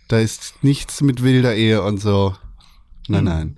Da 0.09 0.19
ist 0.19 0.55
nichts 0.63 1.01
mit 1.01 1.23
wilder 1.23 1.55
Ehe 1.55 1.83
und 1.83 2.01
so. 2.01 2.35
Nein, 3.09 3.25
nein. 3.25 3.57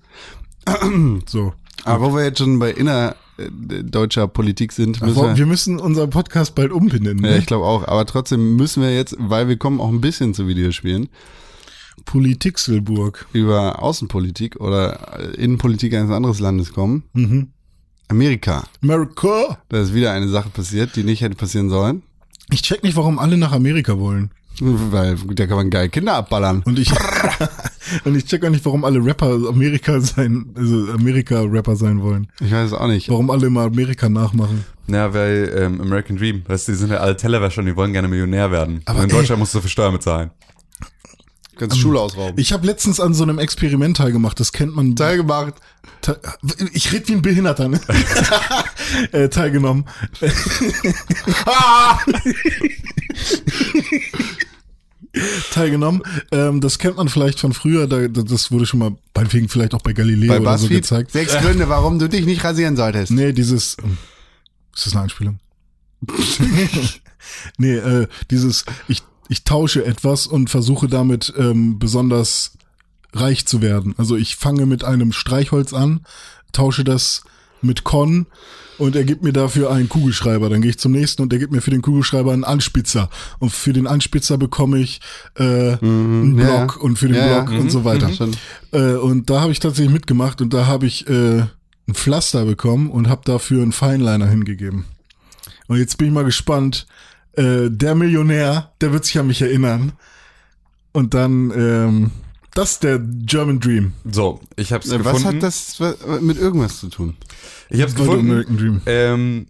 So. 1.29 1.53
Aber 1.85 2.13
wo 2.13 2.17
wir 2.17 2.25
jetzt 2.25 2.39
schon 2.39 2.59
bei 2.59 2.71
innerdeutscher 2.73 4.27
Politik 4.29 4.73
sind, 4.73 5.03
müssen 5.03 5.19
Aber 5.19 5.29
wir, 5.31 5.37
wir 5.37 5.47
müssen 5.47 5.79
unseren 5.79 6.09
Podcast 6.11 6.55
bald 6.55 6.73
umbenennen. 6.73 7.23
ja, 7.23 7.33
Ne? 7.33 7.39
ich 7.39 7.47
glaube 7.47 7.67
auch. 7.67 7.87
Aber 7.87 8.07
trotzdem 8.07 8.57
müssen 8.57 8.83
wir 8.83 8.95
jetzt, 8.95 9.15
weil 9.19 9.49
wir 9.49 9.59
kommen 9.59 9.81
auch 9.81 9.91
ein 9.91 10.01
bisschen 10.01 10.33
zu 10.33 10.49
Videospielen, 10.49 11.09
Politikselburg. 12.07 13.27
über 13.33 13.83
Außenpolitik 13.83 14.57
oder 14.61 15.19
äh, 15.19 15.35
Innenpolitik 15.37 15.95
eines 15.95 16.11
anderes 16.11 16.41
Landes 16.41 16.73
kommen. 16.73 17.05
Mhm. 17.13 17.49
Amerika. 18.09 18.65
America. 18.83 19.59
Da 19.69 19.81
ist 19.81 19.95
wieder 19.95 20.13
eine 20.13 20.29
Sache 20.29 20.49
passiert, 20.51 20.95
die 20.97 21.05
nicht 21.05 21.21
hätte 21.23 21.37
passieren 21.37 21.71
sollen. 21.71 22.03
Ich 22.51 22.63
check 22.63 22.83
nicht, 22.83 22.97
warum 22.97 23.19
alle 23.19 23.37
nach 23.37 23.53
Amerika 23.53 23.99
wollen. 23.99 24.31
Weil 24.61 25.17
da 25.17 25.47
kann 25.47 25.57
man 25.57 25.71
geil 25.71 25.89
Kinder 25.89 26.15
abballern. 26.15 26.63
Und 26.65 26.79
ich, 26.79 26.89
und 28.05 28.15
ich 28.15 28.25
check 28.27 28.45
auch 28.45 28.51
nicht, 28.51 28.65
warum 28.65 28.85
alle 28.85 29.05
Rapper 29.05 29.33
Amerika 29.49 30.01
sein, 30.01 30.47
also 30.55 30.93
Amerika-Rapper 30.93 31.75
sein 31.75 32.01
wollen. 32.03 32.29
Ich 32.41 32.53
weiß 32.53 32.69
es 32.69 32.73
auch 32.73 32.87
nicht. 32.87 33.09
Warum 33.09 33.31
alle 33.31 33.47
immer 33.49 33.63
Amerika 33.63 34.09
nachmachen. 34.09 34.65
ja, 34.87 35.13
weil 35.13 35.53
ähm, 35.59 35.81
American 35.81 36.17
Dream, 36.17 36.43
weißt 36.47 36.69
du, 36.69 36.73
die 36.73 36.79
sind 36.79 36.91
ja 36.93 36.99
alle 36.99 37.17
Tellerwäscher 37.17 37.61
und 37.63 37.67
die 37.67 37.75
wollen 37.75 37.93
gerne 37.93 38.07
Millionär 38.07 38.51
werden. 38.53 38.83
Aber 38.85 38.99
und 39.01 39.05
in 39.07 39.11
ey- 39.11 39.17
Deutschland 39.17 39.41
musst 39.41 39.55
du 39.57 39.61
für 39.61 39.69
Steuern 39.69 39.93
bezahlen. 39.95 40.31
Kannst 41.57 41.79
Schule 41.79 42.01
ausrauben. 42.01 42.35
Ich 42.39 42.53
habe 42.53 42.67
letztens 42.67 42.99
an 42.99 43.15
so 43.15 43.23
einem 43.23 43.39
Experiment 43.39 43.97
teilgemacht, 43.97 44.39
das 44.41 44.53
kennt 44.53 44.75
man. 44.75 44.97
Teil 44.97 45.19
gemacht. 45.19 45.55
Te- 45.57 45.63
Ich 46.73 46.93
rede 46.93 47.09
wie 47.09 47.13
ein 47.15 47.23
Behinderter, 47.23 47.69
ne? 47.69 47.81
äh, 49.13 49.29
teilgenommen. 49.29 49.87
teilgenommen. 55.53 56.03
Ähm, 56.33 56.61
das 56.61 56.79
kennt 56.79 56.97
man 56.97 57.09
vielleicht 57.09 57.41
von 57.41 57.53
früher, 57.53 57.87
da, 57.87 58.09
das 58.09 58.51
wurde 58.51 58.67
schon 58.67 58.81
mal 58.81 58.97
meinetwegen 59.15 59.49
vielleicht 59.49 59.75
auch 59.75 59.83
bei 59.83 59.93
Galileo 59.93 60.29
Bei 60.33 60.41
oder 60.41 60.59
so 60.59 60.69
gezeigt. 60.69 61.13
sechs 61.13 61.37
Gründe, 61.39 61.69
warum 61.69 61.99
du 61.99 62.09
dich 62.09 62.27
nicht 62.27 62.45
rasieren 62.45 62.77
solltest. 62.77 63.13
Nee, 63.13 63.33
dieses. 63.33 63.77
ähm, 63.83 63.97
Ist 64.75 64.87
das 64.87 64.93
eine 64.95 65.03
Einspielung? 65.05 65.39
nee, 67.59 67.77
äh, 67.77 68.07
dieses, 68.31 68.65
ich, 68.89 69.03
ich 69.29 69.45
tausche 69.45 69.85
etwas 69.85 70.27
und 70.27 70.51
versuche 70.51 70.89
damit 70.89 71.33
ähm, 71.39 71.79
besonders 71.79 72.53
reich 73.15 73.47
zu 73.47 73.63
werden. 73.63 73.95
Also 73.97 74.17
ich 74.17 74.37
fange 74.37 74.67
mit 74.67 74.85
einem 74.85 75.13
Streichholz 75.13 75.73
an, 75.73 76.01
tausche 76.53 76.85
das 76.85 77.25
mit 77.63 77.85
Con 77.85 78.27
und 78.79 78.97
er 78.97 79.05
gibt 79.05 79.23
mir 79.23 79.33
dafür 79.33 79.71
einen 79.71 79.89
Kugelschreiber. 79.89 80.49
Dann 80.49 80.61
gehe 80.61 80.71
ich 80.71 80.79
zum 80.79 80.93
nächsten 80.93 81.23
und 81.23 81.33
er 81.33 81.39
gibt 81.39 81.53
mir 81.53 81.61
für 81.61 81.71
den 81.71 81.83
Kugelschreiber 81.83 82.33
einen 82.33 82.45
Anspitzer. 82.45 83.09
Und 83.39 83.51
für 83.51 83.73
den 83.73 83.87
Anspitzer 83.87 84.37
bekomme 84.37 84.79
ich 84.79 85.01
äh, 85.37 85.77
einen 85.81 86.39
ja, 86.39 86.65
Block 86.65 86.83
und 86.83 86.99
für 86.99 87.09
den 87.09 87.17
ja, 87.17 87.43
Block 87.43 87.59
und 87.59 87.71
so 87.71 87.85
weiter. 87.85 88.13
Schon. 88.13 88.37
Äh, 88.73 88.95
und 88.95 89.31
da 89.31 89.41
habe 89.41 89.53
ich 89.53 89.61
tatsächlich 89.61 89.93
mitgemacht 89.93 90.41
und 90.41 90.53
da 90.53 90.67
habe 90.67 90.87
ich 90.87 91.09
äh, 91.09 91.43
ein 91.87 91.95
Pflaster 91.95 92.45
bekommen 92.45 92.91
und 92.91 93.09
habe 93.09 93.23
dafür 93.25 93.63
einen 93.63 93.73
Feinliner 93.73 94.27
hingegeben. 94.27 94.85
Und 95.67 95.79
jetzt 95.79 95.97
bin 95.97 96.09
ich 96.09 96.15
mal 96.15 96.25
gespannt. 96.25 96.87
Äh, 97.33 97.71
der 97.71 97.95
Millionär, 97.95 98.73
der 98.81 98.93
wird 98.93 99.05
sich 99.05 99.19
an 99.19 99.27
mich 99.27 99.43
erinnern. 99.43 99.93
Und 100.93 101.15
dann, 101.15 101.53
ähm, 101.57 102.11
das 102.55 102.73
ist 102.73 102.83
der 102.85 102.99
German 103.01 103.61
Dream. 103.61 103.93
So, 104.11 104.41
ich 104.57 104.73
hab's 104.73 104.89
Was 104.91 104.99
gefunden. 104.99 105.25
hat 105.37 105.43
das 105.43 105.79
mit 106.21 106.39
irgendwas 106.39 106.81
zu 106.81 106.89
tun? 106.89 107.17
Ich 107.71 107.83
hab's 107.83 107.93
War 107.99 108.05
der 108.07 108.15
gefunden. 108.15 108.31
American 108.31 108.57
Dream. 108.57 108.81
Ähm, 108.87 109.47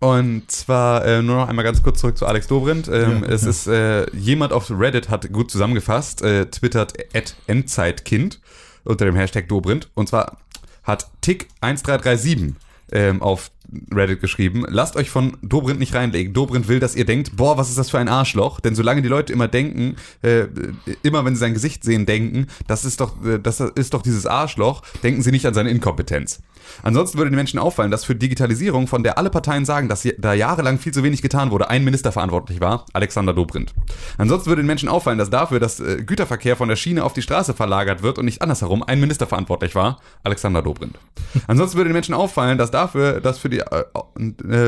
und 0.00 0.50
zwar 0.50 1.04
äh, 1.04 1.22
nur 1.22 1.36
noch 1.36 1.48
einmal 1.48 1.64
ganz 1.64 1.82
kurz 1.82 2.00
zurück 2.00 2.16
zu 2.16 2.26
Alex 2.26 2.46
Dobrindt. 2.46 2.86
Ähm, 2.88 3.22
Ja, 3.24 3.28
es 3.30 3.42
ja. 3.42 3.48
ist 3.50 3.66
äh, 3.66 4.06
jemand 4.16 4.52
auf 4.52 4.70
Reddit 4.70 5.08
hat 5.08 5.32
gut 5.32 5.50
zusammengefasst, 5.50 6.22
äh, 6.22 6.46
twittert 6.46 6.94
at 7.14 7.34
Endzeitkind 7.48 8.40
unter 8.84 9.04
dem 9.06 9.16
Hashtag 9.16 9.48
Dobrindt. 9.48 9.88
Und 9.94 10.08
zwar 10.08 10.38
hat 10.84 11.08
Tick1337 11.24 12.52
ähm, 12.92 13.20
auf 13.22 13.50
Reddit 13.92 14.20
geschrieben, 14.20 14.64
lasst 14.68 14.96
euch 14.96 15.10
von 15.10 15.36
Dobrindt 15.42 15.78
nicht 15.78 15.94
reinlegen. 15.94 16.32
Dobrindt 16.32 16.68
will, 16.68 16.80
dass 16.80 16.94
ihr 16.94 17.04
denkt, 17.04 17.36
boah, 17.36 17.58
was 17.58 17.68
ist 17.68 17.78
das 17.78 17.90
für 17.90 17.98
ein 17.98 18.08
Arschloch? 18.08 18.60
Denn 18.60 18.74
solange 18.74 19.02
die 19.02 19.08
Leute 19.08 19.32
immer 19.32 19.48
denken, 19.48 19.96
äh, 20.22 20.46
immer 21.02 21.24
wenn 21.24 21.34
sie 21.34 21.40
sein 21.40 21.54
Gesicht 21.54 21.84
sehen, 21.84 22.06
denken, 22.06 22.46
das 22.66 22.84
ist 22.84 23.00
doch, 23.00 23.22
äh, 23.24 23.38
das 23.38 23.60
ist 23.60 23.94
doch 23.94 24.02
dieses 24.02 24.26
Arschloch, 24.26 24.82
denken 25.02 25.22
sie 25.22 25.30
nicht 25.30 25.46
an 25.46 25.54
seine 25.54 25.70
Inkompetenz. 25.70 26.40
Ansonsten 26.82 27.18
würde 27.18 27.30
den 27.30 27.36
Menschen 27.36 27.58
auffallen, 27.58 27.90
dass 27.90 28.04
für 28.04 28.14
Digitalisierung, 28.14 28.86
von 28.86 29.02
der 29.02 29.18
alle 29.18 29.30
Parteien 29.30 29.64
sagen, 29.64 29.88
dass 29.88 30.06
da 30.18 30.34
jahrelang 30.34 30.78
viel 30.78 30.92
zu 30.92 31.02
wenig 31.02 31.22
getan 31.22 31.50
wurde, 31.50 31.70
ein 31.70 31.84
Minister 31.84 32.12
verantwortlich 32.12 32.60
war, 32.60 32.86
Alexander 32.92 33.32
Dobrindt. 33.32 33.74
Ansonsten 34.16 34.48
würde 34.48 34.62
den 34.62 34.66
Menschen 34.66 34.88
auffallen, 34.88 35.18
dass 35.18 35.30
dafür, 35.30 35.60
dass 35.60 35.80
äh, 35.80 36.02
Güterverkehr 36.04 36.56
von 36.56 36.68
der 36.68 36.76
Schiene 36.76 37.04
auf 37.04 37.12
die 37.12 37.22
Straße 37.22 37.54
verlagert 37.54 38.02
wird 38.02 38.18
und 38.18 38.24
nicht 38.24 38.42
andersherum, 38.42 38.82
ein 38.82 39.00
Minister 39.00 39.26
verantwortlich 39.26 39.74
war, 39.74 40.00
Alexander 40.22 40.62
Dobrindt. 40.62 40.98
Ansonsten 41.46 41.76
würde 41.76 41.90
den 41.90 41.94
Menschen 41.94 42.14
auffallen, 42.14 42.58
dass 42.58 42.70
dafür, 42.70 43.20
dass 43.20 43.38
für 43.38 43.48
die, 43.48 43.57
äh, 43.60 43.84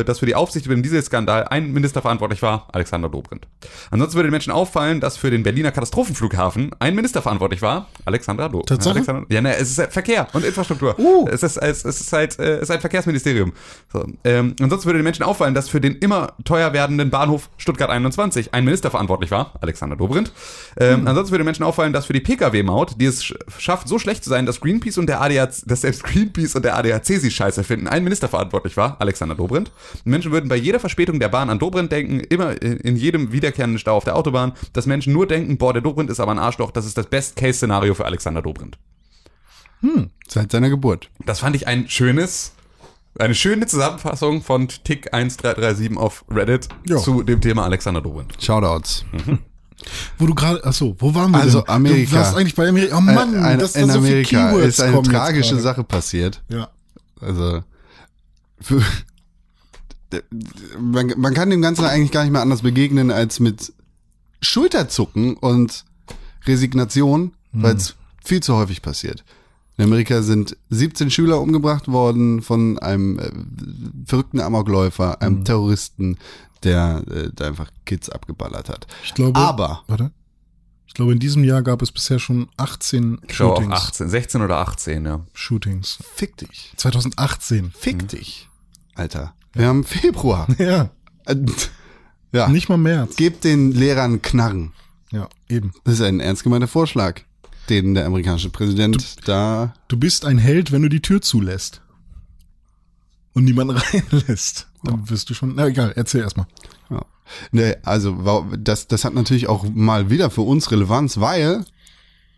äh, 0.00 0.04
dass 0.04 0.18
für 0.20 0.26
die 0.26 0.34
Aufsicht 0.34 0.66
über 0.66 0.74
den 0.74 0.82
Dieselskandal 0.82 1.44
ein 1.48 1.72
Minister 1.72 2.02
verantwortlich 2.02 2.42
war, 2.42 2.68
Alexander 2.72 3.08
Dobrindt. 3.08 3.46
Ansonsten 3.90 4.16
würde 4.16 4.28
den 4.28 4.32
Menschen 4.32 4.52
auffallen, 4.52 5.00
dass 5.00 5.16
für 5.16 5.30
den 5.30 5.42
Berliner 5.42 5.72
Katastrophenflughafen 5.72 6.70
ein 6.78 6.94
Minister 6.94 7.22
verantwortlich 7.22 7.62
war, 7.62 7.88
Alexander 8.04 8.44
Dobrindt. 8.48 8.68
Tatsache? 8.68 8.94
Alexander, 8.96 9.26
ja, 9.30 9.40
ne, 9.40 9.56
es 9.56 9.70
ist 9.70 9.78
halt 9.78 9.92
Verkehr 9.92 10.26
und 10.32 10.44
Infrastruktur. 10.44 10.94
Es 11.30 11.42
ist, 11.42 11.56
es, 11.56 11.84
ist 11.84 12.12
halt, 12.12 12.38
äh, 12.38 12.56
es 12.56 12.62
ist 12.62 12.70
ein 12.70 12.80
Verkehrsministerium. 12.80 13.52
So, 13.92 14.06
ähm, 14.24 14.54
ansonsten 14.60 14.86
würde 14.86 14.98
den 14.98 15.04
Menschen 15.04 15.22
auffallen, 15.24 15.54
dass 15.54 15.68
für 15.68 15.80
den 15.80 15.96
immer 15.96 16.34
teuer 16.44 16.72
werdenden 16.72 17.10
Bahnhof 17.10 17.50
Stuttgart 17.56 17.90
21 17.90 18.54
ein 18.54 18.64
Minister 18.64 18.90
verantwortlich 18.90 19.30
war, 19.30 19.52
Alexander 19.60 19.96
Dobrindt. 19.96 20.32
Ähm, 20.78 21.06
Ansonsten 21.06 21.32
würde 21.32 21.42
den 21.42 21.46
Menschen 21.46 21.64
auffallen, 21.64 21.92
dass 21.92 22.06
für 22.06 22.12
die 22.12 22.20
Pkw-Maut, 22.20 22.94
die 23.00 23.06
es 23.06 23.22
sch- 23.22 23.34
schafft, 23.58 23.88
so 23.88 23.98
schlecht 23.98 24.22
zu 24.24 24.30
sein, 24.30 24.46
dass 24.46 24.60
Greenpeace 24.60 24.98
und 24.98 25.06
der 25.08 25.20
ADAC, 25.20 25.50
dass 25.66 25.80
selbst 25.82 26.04
Greenpeace 26.04 26.54
und 26.56 26.64
der 26.64 26.76
ADAC 26.76 27.04
sie 27.06 27.30
scheiße 27.30 27.64
finden, 27.64 27.88
ein 27.88 28.04
Minister 28.04 28.28
verantwortlich 28.28 28.76
war, 28.76 28.79
Alexander 28.98 29.34
Dobrindt. 29.34 29.70
Menschen 30.04 30.32
würden 30.32 30.48
bei 30.48 30.56
jeder 30.56 30.80
Verspätung 30.80 31.20
der 31.20 31.28
Bahn 31.28 31.50
an 31.50 31.58
Dobrindt 31.58 31.92
denken, 31.92 32.20
immer 32.20 32.60
in 32.62 32.76
in 32.78 32.96
jedem 32.96 33.32
wiederkehrenden 33.32 33.78
Stau 33.78 33.96
auf 33.96 34.04
der 34.04 34.16
Autobahn, 34.16 34.52
dass 34.72 34.86
Menschen 34.86 35.12
nur 35.12 35.26
denken, 35.26 35.58
boah, 35.58 35.72
der 35.72 35.82
Dobrindt 35.82 36.10
ist 36.10 36.20
aber 36.20 36.32
ein 36.32 36.38
Arschloch, 36.38 36.70
das 36.70 36.86
ist 36.86 36.96
das 36.98 37.06
Best-Case-Szenario 37.06 37.94
für 37.94 38.04
Alexander 38.04 38.42
Dobrindt. 38.42 38.78
Seit 40.28 40.52
seiner 40.52 40.68
Geburt. 40.68 41.08
Das 41.24 41.40
fand 41.40 41.56
ich 41.56 41.66
ein 41.66 41.88
schönes 41.88 42.52
Eine 43.18 43.34
schöne 43.34 43.66
Zusammenfassung 43.66 44.40
von 44.42 44.68
Tick 44.68 45.12
1337 45.12 45.96
auf 45.96 46.24
Reddit 46.30 46.68
Ja. 46.86 46.98
zu 46.98 47.22
dem 47.22 47.40
Thema 47.40 47.64
Alexander 47.64 48.00
Dobrindt. 48.00 48.34
Shoutouts. 48.42 49.04
Wo 50.18 50.26
du 50.26 50.34
gerade, 50.34 50.62
achso, 50.64 50.94
wo 50.98 51.14
waren 51.14 51.30
wir 51.32 51.40
Also, 51.40 51.62
denn? 51.62 51.70
Amerika. 51.70 52.10
Du 52.10 52.16
warst 52.18 52.36
eigentlich 52.36 52.54
bei 52.54 52.68
Amerika. 52.68 52.96
Oh 52.98 53.00
Mann, 53.00 53.34
Ein- 53.34 53.58
dass 53.58 53.72
da 53.72 53.80
in 53.80 53.90
so 53.90 53.98
Amerika 53.98 54.50
ist 54.52 54.80
eine 54.80 55.02
tragische. 55.02 55.58
Sache 55.58 55.82
passiert. 55.82 56.42
Ja. 56.50 56.68
Also 57.20 57.62
für, 58.60 58.82
man, 60.78 61.12
man 61.16 61.34
kann 61.34 61.50
dem 61.50 61.62
Ganzen 61.62 61.84
eigentlich 61.84 62.12
gar 62.12 62.22
nicht 62.22 62.32
mehr 62.32 62.42
anders 62.42 62.62
begegnen 62.62 63.10
als 63.10 63.40
mit 63.40 63.72
Schulterzucken 64.40 65.36
und 65.36 65.84
Resignation, 66.46 67.32
weil 67.52 67.76
es 67.76 67.96
viel 68.24 68.42
zu 68.42 68.56
häufig 68.56 68.82
passiert. 68.82 69.24
In 69.76 69.84
Amerika 69.84 70.20
sind 70.22 70.56
17 70.68 71.10
Schüler 71.10 71.40
umgebracht 71.40 71.88
worden 71.88 72.42
von 72.42 72.78
einem 72.78 73.18
äh, 73.18 73.30
verrückten 74.04 74.40
Amokläufer, 74.40 75.22
einem 75.22 75.44
Terroristen, 75.44 76.18
der 76.62 77.02
äh, 77.10 77.30
da 77.34 77.46
einfach 77.46 77.70
Kids 77.86 78.10
abgeballert 78.10 78.68
hat. 78.68 78.86
Ich 79.04 79.14
glaube, 79.14 79.40
Aber 79.40 79.82
warte. 79.86 80.10
Ich 80.86 80.92
glaube, 80.92 81.12
in 81.12 81.18
diesem 81.18 81.44
Jahr 81.44 81.62
gab 81.62 81.80
es 81.80 81.92
bisher 81.92 82.18
schon 82.18 82.48
18 82.58 83.20
Ich 83.26 83.36
Shootings. 83.36 83.72
18, 83.72 84.08
16 84.10 84.42
oder 84.42 84.58
18, 84.58 85.06
ja. 85.06 85.24
Shootings. 85.32 85.98
fick 86.14 86.36
dich. 86.36 86.74
2018. 86.76 87.72
Fick 87.74 88.08
dich. 88.08 88.49
Alter. 89.00 89.34
Wir 89.54 89.66
haben 89.66 89.82
Februar. 89.84 90.46
Ja, 90.58 90.90
Äh, 91.26 91.36
ja. 92.32 92.48
nicht 92.48 92.68
mal 92.68 92.76
März. 92.76 93.16
Gebt 93.16 93.44
den 93.44 93.72
Lehrern 93.72 94.20
Knarren. 94.22 94.72
Ja, 95.10 95.28
eben. 95.48 95.72
Das 95.84 95.94
ist 95.94 96.02
ein 96.02 96.20
ernst 96.20 96.44
gemeinter 96.44 96.68
Vorschlag, 96.68 97.22
den 97.70 97.94
der 97.94 98.04
amerikanische 98.06 98.50
Präsident 98.50 99.26
da. 99.26 99.72
Du 99.88 99.96
bist 99.98 100.24
ein 100.26 100.36
Held, 100.38 100.70
wenn 100.70 100.82
du 100.82 100.88
die 100.88 101.00
Tür 101.02 101.20
zulässt. 101.22 101.80
Und 103.32 103.44
niemanden 103.44 103.76
reinlässt. 104.12 104.68
Dann 104.84 105.08
wirst 105.08 105.30
du 105.30 105.34
schon. 105.34 105.54
Na 105.56 105.66
egal, 105.66 105.92
erzähl 105.96 106.20
erstmal. 106.20 106.46
Ja. 106.90 107.04
Nee, 107.52 107.76
also 107.82 108.44
das, 108.58 108.86
das 108.86 109.04
hat 109.04 109.14
natürlich 109.14 109.48
auch 109.48 109.64
mal 109.72 110.10
wieder 110.10 110.30
für 110.30 110.42
uns 110.42 110.70
Relevanz, 110.70 111.18
weil 111.20 111.64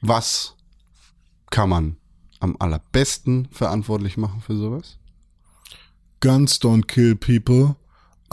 was 0.01 0.55
kann 1.51 1.69
man 1.69 1.97
am 2.41 2.57
allerbesten 2.59 3.49
verantwortlich 3.51 4.17
machen 4.17 4.41
für 4.41 4.57
sowas? 4.57 4.99
Guns 6.23 6.59
don't 6.59 6.87
kill 6.87 7.15
people. 7.17 7.77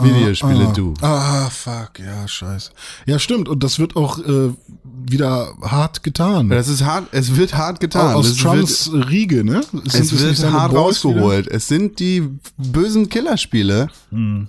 Videospiele, 0.02 0.68
ah, 0.68 0.72
du. 0.72 0.94
Ah, 1.02 1.50
fuck, 1.50 2.00
ja, 2.00 2.26
scheiße. 2.26 2.72
Ja, 3.06 3.20
stimmt. 3.20 3.50
Und 3.50 3.64
das 3.66 3.80
wird 3.80 3.98
auch 3.98 4.18
äh, 4.20 4.54
wieder 4.84 5.54
hart 5.62 6.04
getan. 6.04 6.48
Das 6.48 6.70
ist 6.70 6.86
hart, 6.86 7.10
es 7.12 7.36
wird 7.36 7.56
hart 7.56 7.82
getan. 7.82 8.16
Aus 8.16 8.28
es 8.28 8.38
Trumps 8.38 8.90
Riege, 8.94 9.44
ne? 9.44 9.60
Es 9.86 9.94
das 9.94 10.12
wird 10.18 10.54
hart 10.54 10.72
Boys 10.72 11.04
wieder? 11.04 11.16
rausgeholt. 11.16 11.48
Es 11.48 11.68
sind 11.68 12.00
die 12.00 12.30
bösen 12.58 13.10
Killerspiele 13.10 13.90
Hm. 14.12 14.48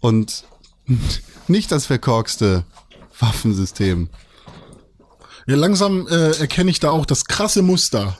und 0.00 0.44
nicht 1.48 1.72
das 1.72 1.86
verkorkste 1.86 2.64
Waffensystem. 3.18 4.10
Ja, 5.46 5.56
langsam 5.56 6.06
äh, 6.08 6.32
erkenne 6.32 6.70
ich 6.70 6.80
da 6.80 6.90
auch 6.90 7.06
das 7.06 7.24
krasse 7.24 7.62
Muster. 7.62 8.18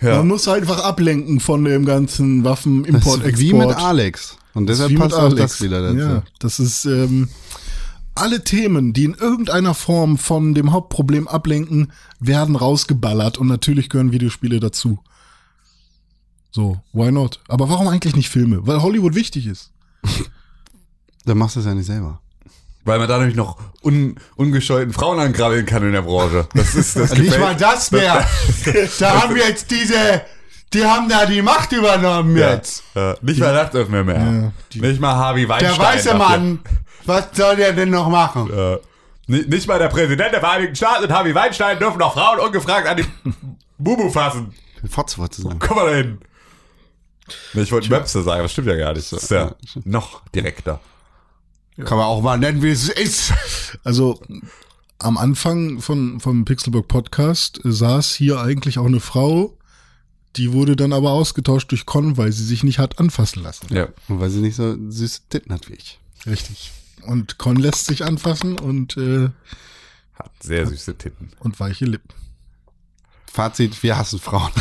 Ja. 0.00 0.18
Man 0.18 0.28
muss 0.28 0.46
einfach 0.46 0.84
ablenken 0.84 1.40
von 1.40 1.64
dem 1.64 1.84
ganzen 1.84 2.42
Das 2.42 2.52
Waffenimport, 2.52 3.24
ist 3.24 3.38
wie 3.38 3.54
mit 3.54 3.68
Alex. 3.68 4.36
Und 4.52 4.68
deshalb 4.68 4.94
passt 4.96 5.14
auch 5.14 5.24
Alex. 5.24 5.40
das 5.40 5.62
wieder 5.62 5.82
dazu. 5.82 5.98
Ja, 5.98 6.22
das 6.38 6.58
ist 6.60 6.84
ähm, 6.84 7.28
alle 8.14 8.44
Themen, 8.44 8.92
die 8.92 9.04
in 9.04 9.14
irgendeiner 9.14 9.74
Form 9.74 10.18
von 10.18 10.54
dem 10.54 10.72
Hauptproblem 10.72 11.28
ablenken, 11.28 11.92
werden 12.20 12.56
rausgeballert 12.56 13.38
und 13.38 13.46
natürlich 13.46 13.88
gehören 13.88 14.12
Videospiele 14.12 14.60
dazu. 14.60 14.98
So, 16.50 16.80
why 16.92 17.12
not? 17.12 17.40
Aber 17.48 17.68
warum 17.68 17.88
eigentlich 17.88 18.16
nicht 18.16 18.30
Filme? 18.30 18.66
Weil 18.66 18.82
Hollywood 18.82 19.14
wichtig 19.14 19.46
ist. 19.46 19.72
Dann 21.26 21.38
machst 21.38 21.56
du 21.56 21.60
es 21.60 21.66
ja 21.66 21.74
nicht 21.74 21.86
selber. 21.86 22.20
Weil 22.86 22.98
man 23.00 23.08
dadurch 23.08 23.34
noch 23.34 23.58
un, 23.82 24.16
ungescheuten 24.36 24.92
Frauen 24.92 25.18
angrabbeln 25.18 25.66
kann 25.66 25.82
in 25.82 25.92
der 25.92 26.02
Branche. 26.02 26.46
Das 26.54 26.74
ist 26.74 26.96
das 26.96 27.14
Nicht 27.18 27.38
mal 27.38 27.54
das 27.56 27.90
mehr. 27.90 28.24
da 29.00 29.22
haben 29.22 29.34
wir 29.34 29.46
jetzt 29.46 29.70
diese, 29.70 30.22
die 30.72 30.84
haben 30.84 31.08
da 31.08 31.26
die 31.26 31.42
Macht 31.42 31.72
übernommen 31.72 32.36
Ja, 32.36 32.54
jetzt. 32.54 32.84
ja. 32.94 33.16
Nicht 33.20 33.40
mal 33.40 33.52
Nachtöffner 33.52 34.04
mehr. 34.04 34.52
nicht 34.72 35.00
mal 35.00 35.14
Harvey 35.16 35.48
Weinstein. 35.48 35.74
Der 35.76 35.84
weiße. 35.84 36.14
Mann, 36.14 36.60
was 37.04 37.26
soll 37.32 37.56
der 37.56 37.72
denn 37.72 37.90
noch 37.90 38.08
machen? 38.08 38.50
Ja. 38.56 38.78
Nicht, 39.26 39.48
nicht 39.48 39.66
mal 39.66 39.78
der 39.80 39.88
Präsident 39.88 40.32
der 40.32 40.40
Vereinigten 40.40 40.76
Staaten 40.76 41.04
und 41.04 41.12
Harvey 41.12 41.34
Weinstein 41.34 41.78
dürfen 41.80 41.98
noch 41.98 42.14
Frauen 42.14 42.38
ungefragt 42.38 42.86
an 42.86 42.96
die 42.98 43.04
Bubu 43.78 44.08
fassen. 44.10 44.54
Fotzwort 44.88 45.34
zu 45.34 45.42
sagen. 45.42 45.58
Komm 45.58 45.76
mal 45.76 45.86
dahin. 45.90 46.18
Ich 47.54 47.72
wollte 47.72 47.90
Webster 47.90 48.22
sagen, 48.22 48.42
das 48.44 48.52
stimmt 48.52 48.68
ja 48.68 48.76
gar 48.76 48.92
nicht. 48.92 49.10
Das 49.12 49.24
ist 49.24 49.30
ja 49.32 49.50
noch 49.84 50.22
direkter. 50.32 50.78
Kann 51.84 51.98
man 51.98 52.06
auch 52.06 52.22
mal 52.22 52.38
nennen, 52.38 52.62
wie 52.62 52.70
es 52.70 52.88
ist. 52.88 53.32
Also 53.84 54.20
am 54.98 55.18
Anfang 55.18 55.80
von, 55.80 56.20
vom 56.20 56.44
Pixelburg 56.44 56.88
Podcast 56.88 57.60
saß 57.62 58.14
hier 58.14 58.40
eigentlich 58.40 58.78
auch 58.78 58.86
eine 58.86 59.00
Frau, 59.00 59.56
die 60.36 60.52
wurde 60.52 60.74
dann 60.76 60.92
aber 60.92 61.10
ausgetauscht 61.12 61.70
durch 61.70 61.84
Con, 61.86 62.16
weil 62.16 62.32
sie 62.32 62.44
sich 62.44 62.62
nicht 62.62 62.78
hat 62.78 62.98
anfassen 62.98 63.42
lassen. 63.42 63.66
Ja. 63.74 63.88
Und 64.08 64.20
weil 64.20 64.30
sie 64.30 64.40
nicht 64.40 64.56
so 64.56 64.74
süße 64.90 65.20
Titten 65.28 65.52
hat 65.52 65.68
wie 65.68 65.74
ich. 65.74 65.98
Richtig. 66.26 66.72
Und 67.02 67.38
Con 67.38 67.56
lässt 67.56 67.86
sich 67.86 68.04
anfassen 68.04 68.58
und, 68.58 68.96
äh, 68.96 69.30
Hat 70.14 70.30
sehr 70.40 70.66
süße 70.66 70.96
Titten. 70.96 71.30
und 71.40 71.60
weiche 71.60 71.84
Lippen. 71.84 72.08
Fazit, 73.30 73.82
wir 73.82 73.98
hassen 73.98 74.18
Frauen. 74.18 74.50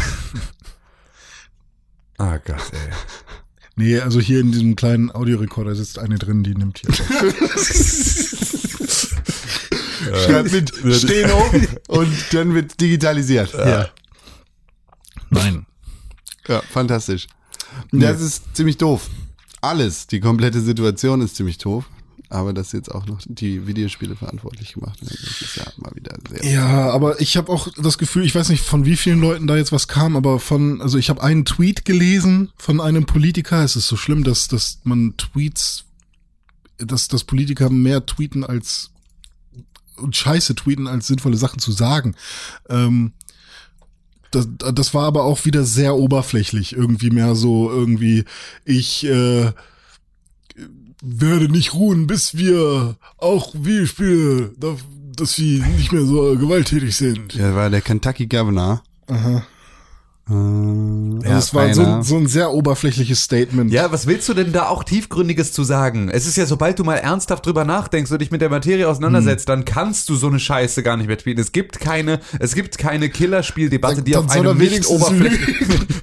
Ah 2.18 2.38
Gott, 2.38 2.72
ey. 2.72 2.94
Nee, 3.76 4.00
also 4.00 4.20
hier 4.22 4.40
in 4.40 4.52
diesem 4.52 4.76
kleinen 4.76 5.12
Audiorekorder 5.12 5.76
sitzt 5.76 6.00
eine 6.00 6.18
drin, 6.18 6.44
die 6.44 6.56
nimmt 6.56 6.80
hier. 6.80 6.94
Schreibt 10.14 10.52
mit 10.52 10.72
Steno 10.96 11.44
und 11.88 12.14
dann 12.32 12.54
wird 12.54 12.80
digitalisiert. 12.80 13.54
Ja. 13.54 13.90
Nein. 15.30 15.66
ja, 16.48 16.62
fantastisch. 16.62 17.28
Das 17.92 18.22
ist 18.22 18.56
ziemlich 18.56 18.78
doof. 18.78 19.10
Alles, 19.62 20.08
die 20.08 20.20
komplette 20.22 20.62
Situation 20.62 21.22
ist 21.22 21.36
ziemlich 21.36 21.58
doof. 21.58 21.86
Aber 22.36 22.54
dass 22.54 22.74
jetzt 22.74 22.94
auch 22.94 23.06
noch 23.06 23.22
die 23.26 23.66
Videospiele 23.66 24.18
verantwortlich 24.18 24.74
gemacht 24.74 25.02
werden, 25.02 25.18
das 25.24 25.42
ist 25.42 25.56
ja 25.56 25.64
mal 25.78 25.92
wieder 25.96 26.18
sehr. 26.30 26.52
Ja, 26.52 26.90
aber 26.90 27.22
ich 27.22 27.38
habe 27.38 27.50
auch 27.50 27.70
das 27.78 27.98
Gefühl, 27.98 28.26
ich 28.26 28.36
weiß 28.36 28.50
nicht, 28.50 28.62
von 28.62 28.84
wie 28.84 28.98
vielen 28.98 29.22
Leuten 29.22 29.48
da 29.48 29.56
jetzt 29.56 29.72
was 29.72 29.88
kam, 29.88 30.18
aber 30.18 30.40
von, 30.40 30.82
also 30.82 30.98
ich 30.98 31.10
habe 31.10 31.24
einen 31.24 31.46
Tweet 31.46 31.86
gelesen 31.86 32.52
von 32.58 32.82
einem 32.82 33.06
Politiker. 33.06 33.64
Es 33.64 33.78
ist 33.78 33.88
so 33.88 33.96
schlimm, 33.96 34.26
dass, 34.26 34.50
dass 34.50 34.80
man 34.84 35.16
Tweets, 35.16 35.86
dass, 36.78 37.08
dass 37.08 37.24
Politiker 37.24 37.70
mehr 37.70 38.06
tweeten 38.06 38.44
als 38.44 38.92
und 39.96 40.18
Scheiße 40.18 40.56
tweeten, 40.56 40.88
als 40.88 41.08
sinnvolle 41.08 41.38
Sachen 41.38 41.60
zu 41.60 41.72
sagen. 41.72 42.16
Ähm, 42.68 43.14
das, 44.32 44.50
das 44.58 44.94
war 44.94 45.06
aber 45.06 45.24
auch 45.24 45.46
wieder 45.46 45.64
sehr 45.64 45.96
oberflächlich, 45.96 46.74
irgendwie 46.74 47.12
mehr 47.12 47.34
so 47.36 47.72
irgendwie, 47.72 48.26
ich 48.66 49.06
äh, 49.06 49.54
werde 51.06 51.50
nicht 51.50 51.74
ruhen, 51.74 52.08
bis 52.08 52.36
wir 52.36 52.96
auch 53.18 53.54
Videospiele, 53.54 54.52
da- 54.60 54.76
dass 55.16 55.34
sie 55.36 55.64
nicht 55.78 55.92
mehr 55.92 56.04
so 56.06 56.36
gewalttätig 56.38 56.96
sind. 56.96 57.36
Ja, 57.36 57.56
war 57.56 57.70
der 57.70 57.82
Kentucky 57.82 58.26
Governor. 58.28 58.82
Aha. 59.08 59.44
Äh, 60.30 60.34
Also 60.34 61.22
ja, 61.24 61.38
es 61.38 61.54
war 61.54 61.74
so, 61.74 62.02
so 62.02 62.18
ein 62.18 62.28
sehr 62.28 62.52
oberflächliches 62.52 63.22
Statement. 63.22 63.72
Ja, 63.72 63.92
was 63.92 64.08
willst 64.08 64.28
du 64.30 64.34
denn 64.34 64.52
da 64.54 64.68
auch 64.70 64.84
Tiefgründiges 64.84 65.52
zu 65.54 65.64
sagen? 65.64 66.10
Es 66.10 66.26
ist 66.26 66.36
ja, 66.38 66.46
sobald 66.46 66.80
du 66.80 66.84
mal 66.84 66.96
ernsthaft 66.96 67.46
drüber 67.46 67.64
nachdenkst 67.64 68.12
und 68.12 68.22
dich 68.22 68.32
mit 68.32 68.42
der 68.42 68.50
Materie 68.50 68.88
auseinandersetzt, 68.88 69.48
dann 69.50 69.66
kannst 69.66 70.10
du 70.10 70.16
so 70.16 70.28
eine 70.28 70.40
Scheiße 70.40 70.84
gar 70.84 70.98
nicht 70.98 71.08
mehr 71.08 71.18
tweeten. 71.18 71.40
Es 71.42 71.52
gibt 71.52 71.80
keine, 71.80 72.20
es 72.40 72.56
gibt 72.56 72.78
keine 72.78 73.10
Killerspieldebatte, 73.10 74.02
die 74.02 74.16
auf 74.16 74.30
einem 74.30 74.58
nicht 74.58 74.88
oberflächlichen. 74.88 75.88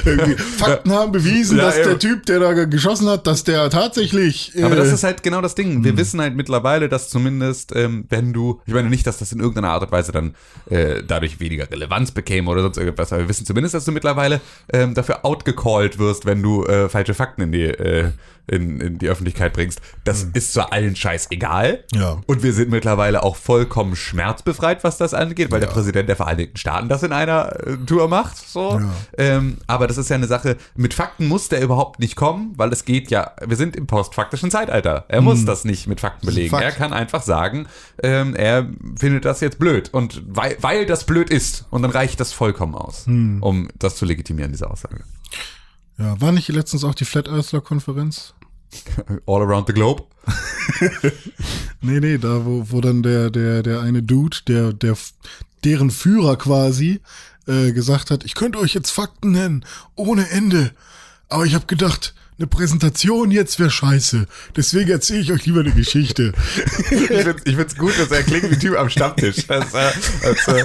Fakten 0.58 0.92
haben 0.92 1.12
bewiesen, 1.12 1.58
Ja, 1.58 1.64
dass 1.64 1.78
eben. 1.78 1.88
der 1.88 1.98
Typ, 1.98 2.26
der 2.26 2.40
da 2.40 2.52
geschossen 2.64 3.08
hat, 3.08 3.26
dass 3.26 3.44
der 3.44 3.70
tatsächlich. 3.70 4.56
Äh, 4.56 4.62
Aber 4.64 4.76
das 4.76 4.92
ist 4.92 5.04
halt 5.04 5.22
genau 5.22 5.40
das 5.40 5.54
Ding. 5.54 5.84
Wir 5.84 5.96
wissen 5.96 6.20
halt 6.20 6.36
mittlerweile, 6.36 6.88
dass 6.88 7.08
zumindest, 7.10 7.74
ähm, 7.74 8.04
wenn 8.08 8.32
du, 8.32 8.60
ich 8.66 8.74
meine 8.74 8.88
nicht, 8.90 9.06
dass 9.06 9.18
das 9.18 9.32
in 9.32 9.40
irgendeiner 9.40 9.70
Art 9.70 9.82
und 9.82 9.92
Weise 9.92 10.12
dann 10.12 10.34
äh, 10.68 11.02
dadurch 11.06 11.40
weniger 11.40 11.70
Relevanz 11.70 12.10
bekäme 12.12 12.50
oder 12.50 12.62
sonst 12.62 12.78
irgendwas, 12.78 13.12
aber 13.12 13.22
wir 13.22 13.28
wissen 13.28 13.39
zumindest, 13.44 13.74
dass 13.74 13.84
du 13.84 13.92
mittlerweile 13.92 14.40
ähm, 14.72 14.94
dafür 14.94 15.24
outgecallt 15.24 15.98
wirst, 15.98 16.26
wenn 16.26 16.42
du 16.42 16.64
äh, 16.64 16.88
falsche 16.88 17.14
Fakten 17.14 17.42
in 17.42 17.52
die, 17.52 17.64
äh, 17.64 18.10
in, 18.46 18.80
in 18.80 18.98
die 18.98 19.08
Öffentlichkeit 19.08 19.52
bringst. 19.52 19.80
Das 20.04 20.26
ist 20.32 20.52
zwar 20.52 20.72
allen 20.72 20.96
Scheiß 20.96 21.28
egal. 21.30 21.84
Ja. 21.92 22.18
Und 22.26 22.42
wir 22.42 22.52
sind 22.52 22.70
mittlerweile 22.70 23.22
auch 23.22 23.36
vollkommen 23.36 23.96
schmerzbefreit, 23.96 24.82
was 24.82 24.98
das 24.98 25.14
angeht, 25.14 25.50
weil 25.50 25.60
der 25.60 25.68
Präsident 25.68 26.08
der 26.08 26.16
Vereinigten 26.16 26.56
Staaten 26.56 26.88
das 26.88 27.02
in 27.02 27.12
einer 27.12 27.66
äh, 27.66 27.76
Tour 27.86 28.08
macht. 28.08 28.36
So. 28.36 28.80
Ja. 28.80 28.90
Ähm, 29.16 29.58
aber 29.66 29.86
das 29.86 29.98
ist 29.98 30.10
ja 30.10 30.16
eine 30.16 30.26
Sache, 30.26 30.56
mit 30.74 30.94
Fakten 30.94 31.28
muss 31.28 31.48
der 31.48 31.62
überhaupt 31.62 32.00
nicht 32.00 32.16
kommen, 32.16 32.52
weil 32.56 32.72
es 32.72 32.84
geht 32.84 33.10
ja, 33.10 33.32
wir 33.44 33.56
sind 33.56 33.76
im 33.76 33.86
postfaktischen 33.86 34.50
Zeitalter. 34.50 35.04
Er 35.08 35.20
muss 35.20 35.44
das 35.44 35.64
nicht 35.64 35.86
mit 35.86 36.00
Fakten 36.00 36.26
belegen. 36.26 36.50
Fakt. 36.50 36.64
Er 36.64 36.72
kann 36.72 36.92
einfach 36.92 37.22
sagen, 37.22 37.66
ähm, 38.02 38.34
er 38.34 38.68
findet 38.98 39.24
das 39.24 39.40
jetzt 39.40 39.58
blöd. 39.58 39.90
Und 39.92 40.22
weil, 40.26 40.56
weil 40.60 40.86
das 40.86 41.04
blöd 41.04 41.30
ist. 41.30 41.66
Und 41.70 41.82
dann 41.82 41.90
reicht 41.90 42.18
das 42.20 42.32
vollkommen 42.32 42.74
aus, 42.74 43.04
um 43.40 43.68
das 43.78 43.96
zu 43.96 44.04
legitimieren, 44.04 44.52
diese 44.52 44.70
Aussage. 44.70 45.04
Ja, 45.98 46.20
war 46.20 46.32
nicht 46.32 46.48
letztens 46.48 46.84
auch 46.84 46.94
die 46.94 47.04
Flat 47.04 47.28
Earthler 47.28 47.60
Konferenz? 47.60 48.34
All 49.26 49.42
around 49.42 49.66
the 49.66 49.72
globe. 49.72 50.04
Nee, 51.82 52.00
nee, 52.00 52.18
da 52.18 52.44
wo, 52.44 52.66
wo 52.70 52.80
dann 52.82 53.02
der, 53.02 53.30
der, 53.30 53.62
der 53.62 53.80
eine 53.80 54.02
Dude, 54.02 54.36
der, 54.46 54.72
der, 54.74 54.96
deren 55.64 55.90
Führer 55.90 56.36
quasi, 56.36 57.00
äh, 57.46 57.72
gesagt 57.72 58.10
hat, 58.10 58.24
ich 58.24 58.34
könnte 58.34 58.58
euch 58.58 58.74
jetzt 58.74 58.90
Fakten 58.90 59.32
nennen, 59.32 59.64
ohne 59.94 60.28
Ende. 60.28 60.72
Aber 61.28 61.46
ich 61.46 61.54
habe 61.54 61.66
gedacht, 61.66 62.14
eine 62.40 62.46
Präsentation 62.46 63.30
jetzt 63.30 63.58
wäre 63.60 63.70
scheiße. 63.70 64.26
Deswegen 64.56 64.90
erzähle 64.90 65.20
ich 65.20 65.30
euch 65.32 65.44
lieber 65.44 65.60
eine 65.60 65.72
Geschichte. 65.72 66.32
ich 66.90 67.10
ich 67.44 67.56
find's 67.56 67.76
gut, 67.76 67.98
dass 67.98 68.10
er 68.10 68.22
klingt 68.22 68.50
wie 68.50 68.54
ein 68.54 68.60
Typ 68.60 68.78
am 68.78 68.88
Stammtisch. 68.88 69.36
Das, 69.46 69.74
äh, 69.74 69.90
das, 70.22 70.48
äh, 70.48 70.64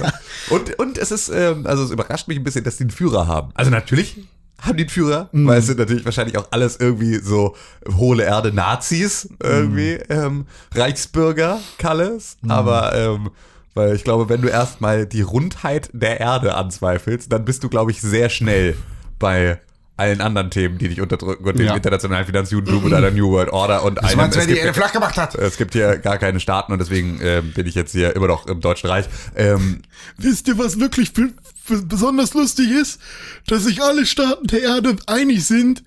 und, 0.50 0.78
und 0.78 0.96
es 0.98 1.10
ist, 1.10 1.28
ähm, 1.28 1.66
also 1.66 1.84
es 1.84 1.90
überrascht 1.90 2.28
mich 2.28 2.38
ein 2.38 2.44
bisschen, 2.44 2.64
dass 2.64 2.76
die 2.78 2.84
einen 2.84 2.90
Führer 2.90 3.26
haben. 3.26 3.50
Also 3.54 3.70
natürlich 3.70 4.16
haben 4.60 4.78
die 4.78 4.84
einen 4.84 4.90
Führer, 4.90 5.28
Mhm. 5.32 5.46
weil 5.48 5.58
es 5.58 5.66
sind 5.66 5.78
natürlich 5.78 6.04
wahrscheinlich 6.06 6.38
auch 6.38 6.48
alles 6.50 6.76
irgendwie 6.76 7.16
so 7.16 7.54
hohle 7.94 8.24
Erde 8.24 8.52
Nazis, 8.52 9.28
irgendwie, 9.42 9.98
Mhm. 10.08 10.16
ähm, 10.20 10.46
Reichsbürger, 10.74 11.60
Kalles, 11.78 12.38
aber 12.48 12.94
ähm, 12.94 13.30
weil 13.74 13.94
ich 13.94 14.04
glaube, 14.04 14.30
wenn 14.30 14.40
du 14.40 14.48
erstmal 14.48 15.04
die 15.04 15.20
Rundheit 15.20 15.90
der 15.92 16.20
Erde 16.20 16.54
anzweifelst, 16.54 17.30
dann 17.30 17.44
bist 17.44 17.62
du, 17.64 17.68
glaube 17.68 17.90
ich, 17.90 18.00
sehr 18.00 18.30
schnell 18.30 18.76
bei 19.18 19.60
allen 19.96 20.20
anderen 20.20 20.50
Themen, 20.50 20.76
die 20.78 20.88
dich 20.88 21.00
unterdrücken 21.00 21.44
und 21.44 21.58
dem 21.58 21.66
Ja. 21.66 21.74
internationalen 21.76 22.26
Finanzjudentum 22.26 22.84
und 22.84 22.92
einer 22.94 23.10
New 23.10 23.30
World 23.30 23.50
Order 23.50 23.82
und 23.82 24.02
einem, 24.04 24.16
meinst 24.18 24.36
wer 24.36 24.44
die 24.46 24.52
gibt- 24.52 24.64
Erde 24.66 24.74
flach 24.74 24.92
gemacht 24.92 25.16
hat? 25.16 25.34
es 25.36 25.56
gibt 25.56 25.72
hier 25.72 25.96
gar 25.98 26.18
keine 26.18 26.38
Staaten 26.40 26.72
und 26.72 26.78
deswegen 26.78 27.18
ähm, 27.22 27.52
bin 27.54 27.66
ich 27.66 27.74
jetzt 27.74 27.92
hier 27.92 28.14
immer 28.14 28.26
noch 28.26 28.46
im 28.46 28.60
Deutschen 28.60 28.88
Reich. 28.90 29.06
Ähm, 29.34 29.82
Wisst 30.18 30.48
ihr, 30.48 30.58
was 30.58 30.78
wirklich 30.78 31.12
be- 31.14 31.32
be- 31.68 31.82
besonders 31.82 32.34
lustig 32.34 32.70
ist? 32.70 33.00
Dass 33.46 33.64
sich 33.64 33.82
alle 33.82 34.04
Staaten 34.04 34.46
der 34.48 34.62
Erde 34.62 34.96
einig 35.06 35.44
sind, 35.46 35.82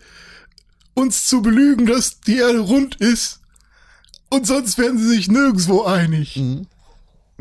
uns 0.96 1.28
zu 1.28 1.42
belügen, 1.42 1.86
dass 1.86 2.20
die 2.22 2.38
Erde 2.38 2.60
rund 2.60 2.96
ist. 2.96 3.40
Und 4.30 4.46
sonst 4.48 4.78
werden 4.78 4.98
sie 5.00 5.08
sich 5.08 5.28
nirgendwo 5.30 5.84
einig. 5.86 6.40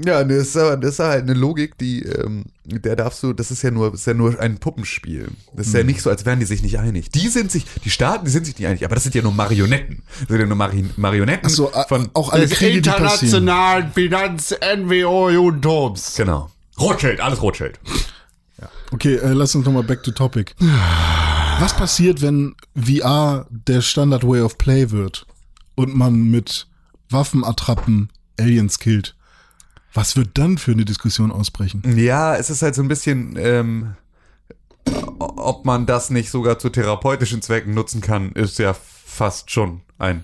Ja, 0.05 0.25
das 0.25 0.49
ist, 0.49 0.57
aber- 0.57 0.77
das 0.77 0.95
ist 0.95 0.99
halt 1.01 1.23
eine 1.25 1.35
Logik, 1.35 1.77
die, 1.79 2.03
ähm, 2.03 2.45
der 2.65 2.97
darfst 2.97 3.23
du, 3.23 3.33
das 3.33 3.51
ist 3.51 3.63
ja 3.63 3.71
nur, 3.71 3.95
ist 3.95 4.07
ja 4.07 4.15
nur 4.15 4.39
ein 4.41 4.59
Puppenspiel. 4.59 5.29
Das 5.55 5.69
ist 5.69 5.75
ja 5.75 5.83
nicht 5.83 6.03
so, 6.03 6.11
als 6.11 6.25
wären 6.27 6.41
die 6.41 6.47
sich 6.47 6.63
nicht 6.63 6.79
einig. 6.79 7.11
Die 7.11 7.29
sind 7.29 7.51
sich, 7.51 7.65
die 7.85 7.91
Staaten, 7.91 8.25
die 8.25 8.31
sind 8.31 8.47
sich 8.47 8.59
nicht 8.59 8.67
einig, 8.69 8.85
aber 8.85 8.95
das 8.95 9.05
sind 9.05 9.15
ja 9.15 9.23
nur 9.23 9.33
Marionetten. 9.33 10.03
Das 10.21 10.29
sind 10.29 10.41
ja 10.41 10.47
nur 10.47 10.57
Mari 10.57 10.85
Marionetten 10.97 11.47
Ach 11.47 11.51
so, 11.51 11.73
a- 11.73 11.85
von, 11.85 12.09
auch 12.15 12.31
alle 12.31 12.47
Des 12.47 12.59
Kriege, 12.59 12.79
internationalen 12.79 13.91
Finanz-NWO-Judentums. 13.93 16.15
genau. 16.17 16.51
Rothschild, 16.79 17.21
alles 17.21 17.43
Rothschild. 17.43 17.79
Okay, 18.91 19.17
äh, 19.17 19.33
lass 19.35 19.55
uns 19.55 19.67
nochmal 19.67 19.83
back 19.83 20.03
to 20.03 20.13
topic. 20.13 20.55
Was 21.61 21.77
passiert, 21.77 22.23
wenn 22.23 22.55
VR 22.75 23.47
der 23.51 23.83
Standard 23.83 24.25
Way 24.27 24.41
of 24.43 24.57
Play 24.57 24.91
wird 24.91 25.27
und 25.75 25.95
man 25.95 26.31
mit 26.31 26.67
Waffenattrappen 27.11 28.09
Aliens 28.39 28.79
killt? 28.79 29.15
Was 29.99 30.15
wird 30.17 30.39
dann 30.39 30.59
für 30.59 30.71
eine 30.71 30.85
Diskussion 30.85 31.33
ausbrechen? 31.33 31.83
Ja, 31.97 32.37
es 32.37 32.51
ist 32.51 32.63
halt 32.63 32.77
so 32.77 32.83
ein 32.83 32.89
bisschen, 32.89 33.35
ähm, 33.37 33.95
ob 35.19 35.65
man 35.65 35.87
das 35.87 36.11
nicht 36.11 36.31
sogar 36.31 36.61
zu 36.61 36.69
therapeutischen 36.71 37.43
Zwecken 37.43 37.75
nutzen 37.75 38.01
kann, 38.01 38.31
ist 38.31 38.61
ja 38.61 38.75
fast 38.75 39.51
schon 39.51 39.81
ein, 39.99 40.23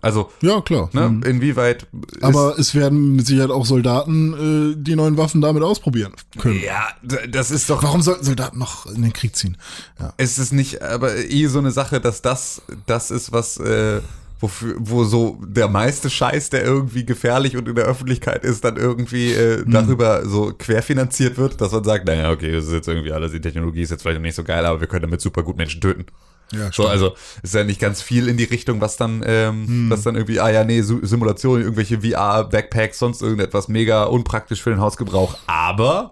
also, 0.00 0.30
Ja, 0.42 0.60
klar. 0.60 0.90
ne, 0.92 1.08
Mhm. 1.08 1.22
inwieweit 1.24 1.88
ist, 2.12 2.22
Aber 2.22 2.56
es 2.56 2.76
werden 2.76 3.16
mit 3.16 3.26
Sicherheit 3.26 3.50
auch 3.50 3.66
Soldaten 3.66 4.72
äh, 4.72 4.76
die 4.80 4.94
neuen 4.94 5.16
Waffen 5.16 5.40
damit 5.40 5.64
ausprobieren 5.64 6.12
können. 6.38 6.60
ja, 6.64 6.86
das 7.28 7.50
ist 7.50 7.68
doch, 7.68 7.82
Warum 7.82 8.02
sollten 8.02 8.24
Soldaten 8.24 8.58
noch 8.60 8.86
in 8.86 9.02
den 9.02 9.12
Krieg 9.12 9.34
ziehen? 9.34 9.56
Ja. 9.98 10.14
ist 10.18 10.38
es 10.38 10.52
nicht, 10.52 10.82
aber 10.82 11.16
eh 11.16 11.46
so 11.48 11.58
eine 11.58 11.72
Sache, 11.72 12.00
dass 12.00 12.22
das, 12.22 12.62
das 12.86 13.10
ist 13.10 13.32
was, 13.32 13.56
äh, 13.58 14.00
wofür, 14.40 14.74
wo 14.78 15.04
so 15.04 15.38
der 15.46 15.68
meiste 15.68 16.10
Scheiß, 16.10 16.50
der 16.50 16.64
irgendwie 16.64 17.04
gefährlich 17.06 17.56
und 17.56 17.68
in 17.68 17.74
der 17.74 17.84
Öffentlichkeit 17.86 18.44
ist, 18.44 18.64
dann 18.64 18.76
irgendwie 18.76 19.32
äh, 19.32 19.64
Mhm. 19.64 19.70
darüber 19.70 20.26
so 20.26 20.52
querfinanziert 20.56 21.38
wird, 21.38 21.60
dass 21.60 21.72
man 21.72 21.84
sagt, 21.84 22.06
naja, 22.06 22.30
okay, 22.30 22.52
das 22.52 22.66
ist 22.66 22.72
jetzt 22.72 22.88
irgendwie 22.88 23.12
alles, 23.12 23.32
die 23.32 23.40
Technologie 23.40 23.82
ist 23.82 23.90
jetzt 23.90 24.02
vielleicht 24.02 24.18
noch 24.18 24.22
nicht 24.24 24.34
so 24.34 24.44
geil, 24.44 24.66
aber 24.66 24.80
wir 24.80 24.88
können 24.88 25.02
damit 25.02 25.20
super 25.20 25.42
gut 25.42 25.56
Menschen 25.56 25.80
töten. 25.80 26.06
Ja, 26.52 26.70
So, 26.72 26.86
also 26.86 27.14
ist 27.42 27.54
ja 27.54 27.64
nicht 27.64 27.80
ganz 27.80 28.02
viel 28.02 28.28
in 28.28 28.36
die 28.36 28.44
Richtung, 28.44 28.80
was 28.80 28.96
dann, 28.96 29.24
ähm, 29.26 29.86
was 29.90 30.02
dann 30.02 30.14
irgendwie, 30.14 30.38
ah 30.38 30.48
ja, 30.50 30.62
nee, 30.64 30.80
Su- 30.82 31.04
Simulation, 31.04 31.60
irgendwelche 31.60 32.00
VR-Backpacks, 32.02 33.00
sonst 33.00 33.20
irgendetwas 33.22 33.66
mega 33.66 34.04
unpraktisch 34.04 34.62
für 34.62 34.70
den 34.70 34.80
Hausgebrauch, 34.80 35.36
aber 35.48 36.10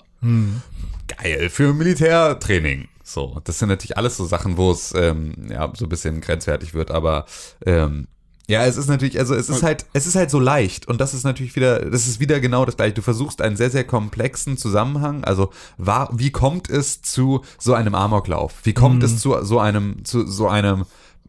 geil 1.07 1.51
für 1.51 1.73
Militärtraining. 1.75 2.89
So, 3.03 3.41
das 3.45 3.59
sind 3.59 3.69
natürlich 3.69 3.99
alles 3.99 4.17
so 4.17 4.25
Sachen, 4.25 4.57
wo 4.57 4.71
es 4.73 4.93
ähm, 4.97 5.35
ja 5.51 5.71
so 5.77 5.85
ein 5.85 5.89
bisschen 5.91 6.21
grenzwertig 6.23 6.73
wird, 6.75 6.91
aber 6.91 7.27
ähm, 7.67 8.09
ja, 8.47 8.65
es 8.65 8.77
ist 8.77 8.89
natürlich, 8.89 9.19
also 9.19 9.35
es 9.35 9.49
ist 9.49 9.63
halt, 9.63 9.87
es 9.95 10.07
ist 10.07 10.17
halt 10.17 10.31
so 10.31 10.39
leicht 10.39 10.87
und 10.87 11.01
das 11.01 11.15
ist 11.15 11.25
natürlich 11.25 11.57
wieder, 11.57 11.79
das 11.79 12.07
ist 12.07 12.21
wieder 12.21 12.41
genau 12.41 12.65
das 12.67 12.77
gleiche. 12.77 12.93
Du 12.93 13.03
versuchst 13.03 13.41
einen 13.41 13.57
sehr, 13.57 13.71
sehr 13.71 13.85
komplexen 13.85 14.59
Zusammenhang, 14.59 15.25
also 15.25 15.51
war, 15.79 16.11
wie 16.13 16.31
kommt 16.31 16.69
es 16.69 17.01
zu 17.01 17.43
so 17.59 17.73
einem 17.75 17.95
Amoklauf? 17.95 18.55
Wie 18.65 18.75
kommt 18.75 19.03
es 19.03 19.19
zu 19.19 19.43
so 19.43 19.59
einem, 19.59 20.05
zu 20.05 20.27
so 20.27 20.49
einem 20.49 20.85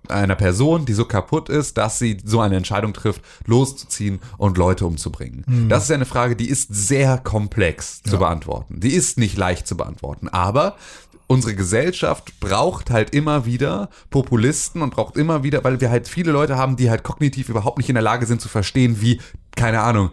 einer 0.10 0.36
Person, 0.36 0.86
die 0.86 0.94
so 0.94 1.06
kaputt 1.06 1.50
ist, 1.50 1.78
dass 1.78 2.00
sie 2.00 2.18
so 2.24 2.40
eine 2.40 2.58
Entscheidung 2.58 2.94
trifft, 2.94 3.22
loszuziehen 3.46 4.20
und 4.38 4.58
Leute 4.58 4.86
umzubringen. 4.86 5.68
Das 5.70 5.86
ist 5.86 5.92
eine 5.92 6.06
Frage, 6.06 6.36
die 6.36 6.50
ist 6.50 6.74
sehr 6.74 7.18
komplex 7.18 8.04
zu 8.04 8.18
beantworten. 8.18 8.80
Die 8.80 8.94
ist 8.94 9.18
nicht 9.18 9.38
leicht 9.38 9.68
zu 9.68 9.76
beantworten, 9.76 10.28
aber 10.28 10.76
unsere 11.28 11.56
Gesellschaft 11.56 12.40
braucht 12.40 12.92
halt 12.92 13.16
immer 13.16 13.46
wieder 13.46 13.90
Populisten 14.10 14.82
und 14.82 14.92
braucht 14.92 15.18
immer 15.18 15.44
wieder, 15.44 15.64
weil 15.64 15.82
wir 15.82 15.90
halt 15.90 16.08
viele 16.08 16.32
Leute 16.32 16.58
haben, 16.58 16.76
die 16.76 16.90
halt 16.90 17.04
kognitiv 17.04 17.50
überhaupt 17.50 17.78
nicht 17.78 17.90
in 17.90 17.96
der 17.96 18.04
Lage 18.04 18.26
sind 18.26 18.42
zu 18.42 18.50
verstehen, 18.50 19.02
wie, 19.02 19.20
keine 19.56 19.82
Ahnung, 19.82 20.12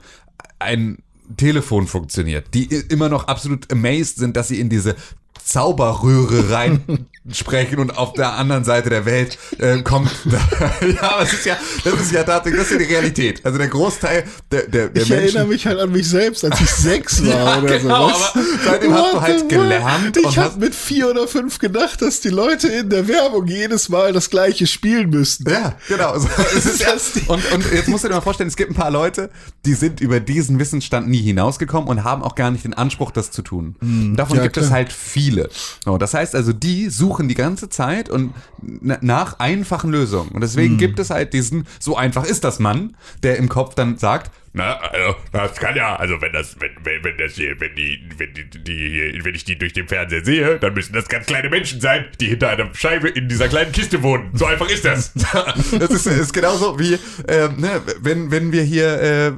ein 0.59 0.99
Telefon 1.37 1.87
funktioniert, 1.87 2.55
die 2.55 2.65
immer 2.65 3.09
noch 3.09 3.29
absolut 3.29 3.71
amazed 3.73 4.17
sind, 4.17 4.37
dass 4.37 4.49
sie 4.49 4.61
in 4.61 4.69
diese 4.69 4.97
Zauberröhre 5.45 6.51
rein 6.51 7.07
sprechen 7.31 7.79
und 7.79 7.97
auf 7.97 8.15
der 8.15 8.33
anderen 8.33 8.65
Seite 8.65 8.91
der 8.91 9.05
Welt 9.07 9.39
äh, 9.59 9.81
kommt. 9.83 10.11
ja, 10.25 11.03
aber 11.13 11.23
es 11.23 11.33
ist 11.33 11.47
ja, 11.47 11.57
das 11.85 11.95
ist 12.01 12.13
ja 12.13 12.25
tatsächlich, 12.25 12.61
das 12.61 12.71
ist 12.71 12.81
ja 12.81 12.87
die 12.87 12.93
Realität. 12.93 13.41
Also 13.45 13.59
der 13.59 13.69
Großteil 13.69 14.25
der, 14.51 14.63
der, 14.67 14.89
der 14.89 15.03
Ich 15.03 15.09
Menschen. 15.09 15.25
erinnere 15.27 15.47
mich 15.47 15.67
halt 15.67 15.79
an 15.79 15.93
mich 15.93 16.09
selbst, 16.09 16.45
als 16.45 16.61
ich 16.61 16.69
sechs 16.71 17.25
war 17.25 17.33
Ja, 17.33 17.59
oder 17.63 17.79
genau, 17.79 18.09
so. 18.09 18.15
was? 18.15 18.35
aber 18.35 18.45
seitdem 18.65 18.95
hast 18.95 19.13
du 19.15 19.21
halt 19.21 19.49
gelernt 19.49 20.17
Ich 20.17 20.37
habe 20.39 20.59
mit 20.59 20.75
vier 20.75 21.11
oder 21.11 21.29
fünf 21.29 21.59
gedacht, 21.61 22.03
dass 22.03 22.21
die 22.21 22.29
Leute 22.31 22.67
in 22.69 22.91
der 22.91 23.07
Werbung 23.07 23.47
jedes 23.47 23.89
Mal 23.89 24.13
das 24.13 24.29
gleiche 24.29 24.67
spielen 24.67 25.11
müssten. 25.11 25.49
Ja, 25.49 25.77
genau. 25.87 26.19
So, 26.19 26.29
es 26.57 26.67
ist 26.67 26.81
ja, 26.81 26.93
Das 26.93 27.13
und, 27.29 27.53
und 27.53 27.73
jetzt 27.73 27.89
musst 27.89 28.03
du 28.03 28.09
dir 28.09 28.15
mal 28.15 28.21
vorstellen, 28.21 28.49
es 28.49 28.57
gibt 28.57 28.73
ein 28.73 28.75
paar 28.75 28.91
Leute, 28.91 29.31
die 29.65 29.75
sind 29.75 30.01
über 30.01 30.19
diesen 30.19 30.59
Wissensstand 30.59 31.09
nie 31.09 31.23
hinausgekommen 31.23 31.89
und 31.89 32.03
haben 32.03 32.23
auch 32.25 32.35
gar 32.35 32.51
nicht 32.51 32.65
den 32.65 32.75
Anspruch, 32.75 33.13
das 33.13 33.31
zu 33.31 33.43
tun. 33.43 33.77
Und 33.81 34.17
davon 34.17 34.39
ja, 34.39 34.43
gibt 34.43 34.57
es 34.57 34.67
klar. 34.67 34.79
halt 34.79 34.93
viele. 34.93 35.49
So, 35.85 35.99
das 35.99 36.15
heißt 36.15 36.35
also, 36.35 36.53
die 36.53 36.91
suchen 36.91 37.12
die 37.29 37.35
ganze 37.35 37.69
Zeit 37.69 38.09
und 38.09 38.33
na- 38.61 38.99
nach 39.01 39.39
einfachen 39.39 39.91
Lösungen. 39.91 40.31
Und 40.31 40.41
deswegen 40.41 40.79
gibt 40.79 40.99
es 40.99 41.11
halt 41.11 41.33
diesen, 41.33 41.67
so 41.79 41.97
einfach 41.97 42.25
ist 42.25 42.45
das 42.45 42.59
Mann, 42.59 42.97
der 43.23 43.37
im 43.39 43.49
Kopf 43.49 43.75
dann 43.75 43.99
sagt, 43.99 44.31
Na, 44.55 44.77
also, 44.77 45.17
das 45.33 45.57
kann 45.57 45.75
ja, 45.77 45.97
also 45.97 46.21
wenn 46.21 46.33
das, 46.33 46.61
wenn, 46.61 46.73
wenn, 46.85 47.03
wenn 47.03 47.17
das 47.17 47.35
hier, 47.37 47.59
wenn 47.59 47.75
die, 47.75 48.01
wenn 48.19 48.35
die, 48.35 48.45
die, 48.45 49.25
wenn 49.25 49.35
ich 49.35 49.45
die 49.45 49.57
durch 49.57 49.73
den 49.73 49.89
Fernseher 49.89 50.23
sehe, 50.23 50.59
dann 50.59 50.75
müssen 50.75 50.93
das 50.93 51.09
ganz 51.09 51.25
kleine 51.25 51.49
Menschen 51.49 51.81
sein, 51.81 52.05
die 52.21 52.29
hinter 52.29 52.51
einer 52.51 52.69
Scheibe 52.75 53.09
in 53.09 53.31
dieser 53.31 53.49
kleinen 53.49 53.73
Kiste 53.73 54.03
wohnen. 54.03 54.29
So 54.35 54.45
einfach 54.45 54.69
ist 54.69 54.85
das. 54.85 55.15
das 55.15 55.91
ist, 55.91 56.07
ist 56.07 56.35
genauso 56.35 56.79
wie, 56.79 56.99
ähm, 57.29 57.57
ne, 57.57 57.81
wenn, 58.01 58.31
wenn 58.31 58.53
wir 58.53 58.63
hier, 58.63 59.01
äh, 59.01 59.33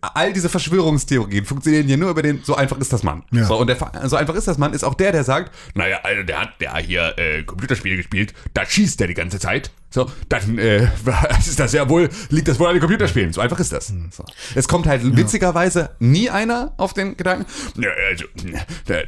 all 0.00 0.32
diese 0.32 0.48
Verschwörungstheorien 0.48 1.44
funktionieren 1.44 1.86
hier 1.86 1.96
nur 1.96 2.10
über 2.10 2.22
den, 2.22 2.42
so 2.42 2.56
einfach 2.56 2.78
ist 2.78 2.92
das 2.92 3.04
Mann. 3.04 3.22
Ja. 3.30 3.44
So, 3.44 3.56
und 3.56 3.68
der, 3.68 3.76
so 4.08 4.16
einfach 4.16 4.34
ist 4.34 4.48
das 4.48 4.58
Mann, 4.58 4.72
ist 4.72 4.82
auch 4.82 4.94
der, 4.94 5.12
der 5.12 5.22
sagt, 5.22 5.54
Naja, 5.74 6.00
also 6.02 6.24
der 6.24 6.40
hat 6.40 6.60
der 6.60 6.76
hier 6.78 7.14
äh, 7.18 7.44
Computerspiele 7.44 7.98
gespielt, 7.98 8.34
da 8.52 8.66
schießt 8.66 9.00
er 9.00 9.06
die 9.06 9.14
ganze 9.14 9.38
Zeit. 9.38 9.70
So, 9.92 10.10
dann 10.28 10.58
äh, 10.58 10.88
ist 11.38 11.60
das 11.60 11.72
ja 11.72 11.88
wohl, 11.88 12.08
liegt 12.30 12.48
das 12.48 12.58
wohl 12.58 12.68
an 12.68 12.74
den 12.74 12.80
Computerspielen. 12.80 13.32
So 13.32 13.42
einfach 13.42 13.60
ist 13.60 13.72
das. 13.72 13.92
So. 14.10 14.24
es 14.54 14.66
kommt 14.66 14.86
halt 14.86 15.02
witzigerweise 15.16 15.90
nie 15.98 16.30
einer 16.30 16.72
auf 16.78 16.94
den 16.94 17.16
Gedanken, 17.16 17.44
Ja, 17.76 17.90
also, 18.08 18.24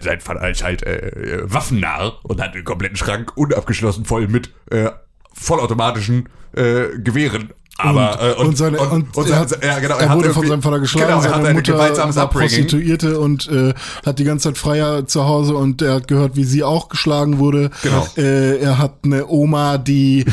sein 0.00 0.20
Vater 0.20 0.50
ist 0.50 0.62
halt 0.62 0.82
äh, 0.82 1.40
Waffennarr 1.44 2.18
und 2.24 2.40
hat 2.40 2.54
einen 2.54 2.64
kompletten 2.64 2.96
Schrank 2.96 3.34
unabgeschlossen 3.36 4.04
voll 4.04 4.28
mit 4.28 4.52
äh, 4.70 4.90
vollautomatischen 5.32 6.28
äh, 6.54 6.98
Gewehren. 6.98 7.52
Aber 7.76 8.20
und, 8.38 8.44
äh, 8.44 8.46
und, 8.46 8.56
seine, 8.56 8.78
und, 8.78 9.30
er, 9.30 9.38
hat, 9.40 9.64
ja, 9.64 9.78
genau, 9.80 9.96
er, 9.96 10.08
hat 10.08 10.16
wurde 10.16 10.32
von 10.32 10.46
seinem 10.46 10.62
Vater 10.62 10.78
geschlagen, 10.78 11.08
genau, 11.08 11.18
er 11.18 11.24
hat 11.24 11.32
seine 11.32 11.48
ein 11.48 11.56
Mutter 11.56 11.76
war. 11.76 12.30
Prostituierte 12.30 13.18
und 13.18 13.48
äh, 13.48 13.74
hat 14.06 14.20
die 14.20 14.24
ganze 14.24 14.48
Zeit 14.48 14.58
Freier 14.58 15.06
zu 15.06 15.24
Hause 15.24 15.56
und 15.56 15.82
er 15.82 15.94
hat 15.94 16.06
gehört, 16.06 16.36
wie 16.36 16.44
sie 16.44 16.62
auch 16.62 16.88
geschlagen 16.88 17.38
wurde. 17.38 17.70
Genau. 17.82 18.06
Äh, 18.16 18.58
er 18.58 18.78
hat 18.78 18.98
eine 19.04 19.26
Oma, 19.26 19.78
die 19.78 20.24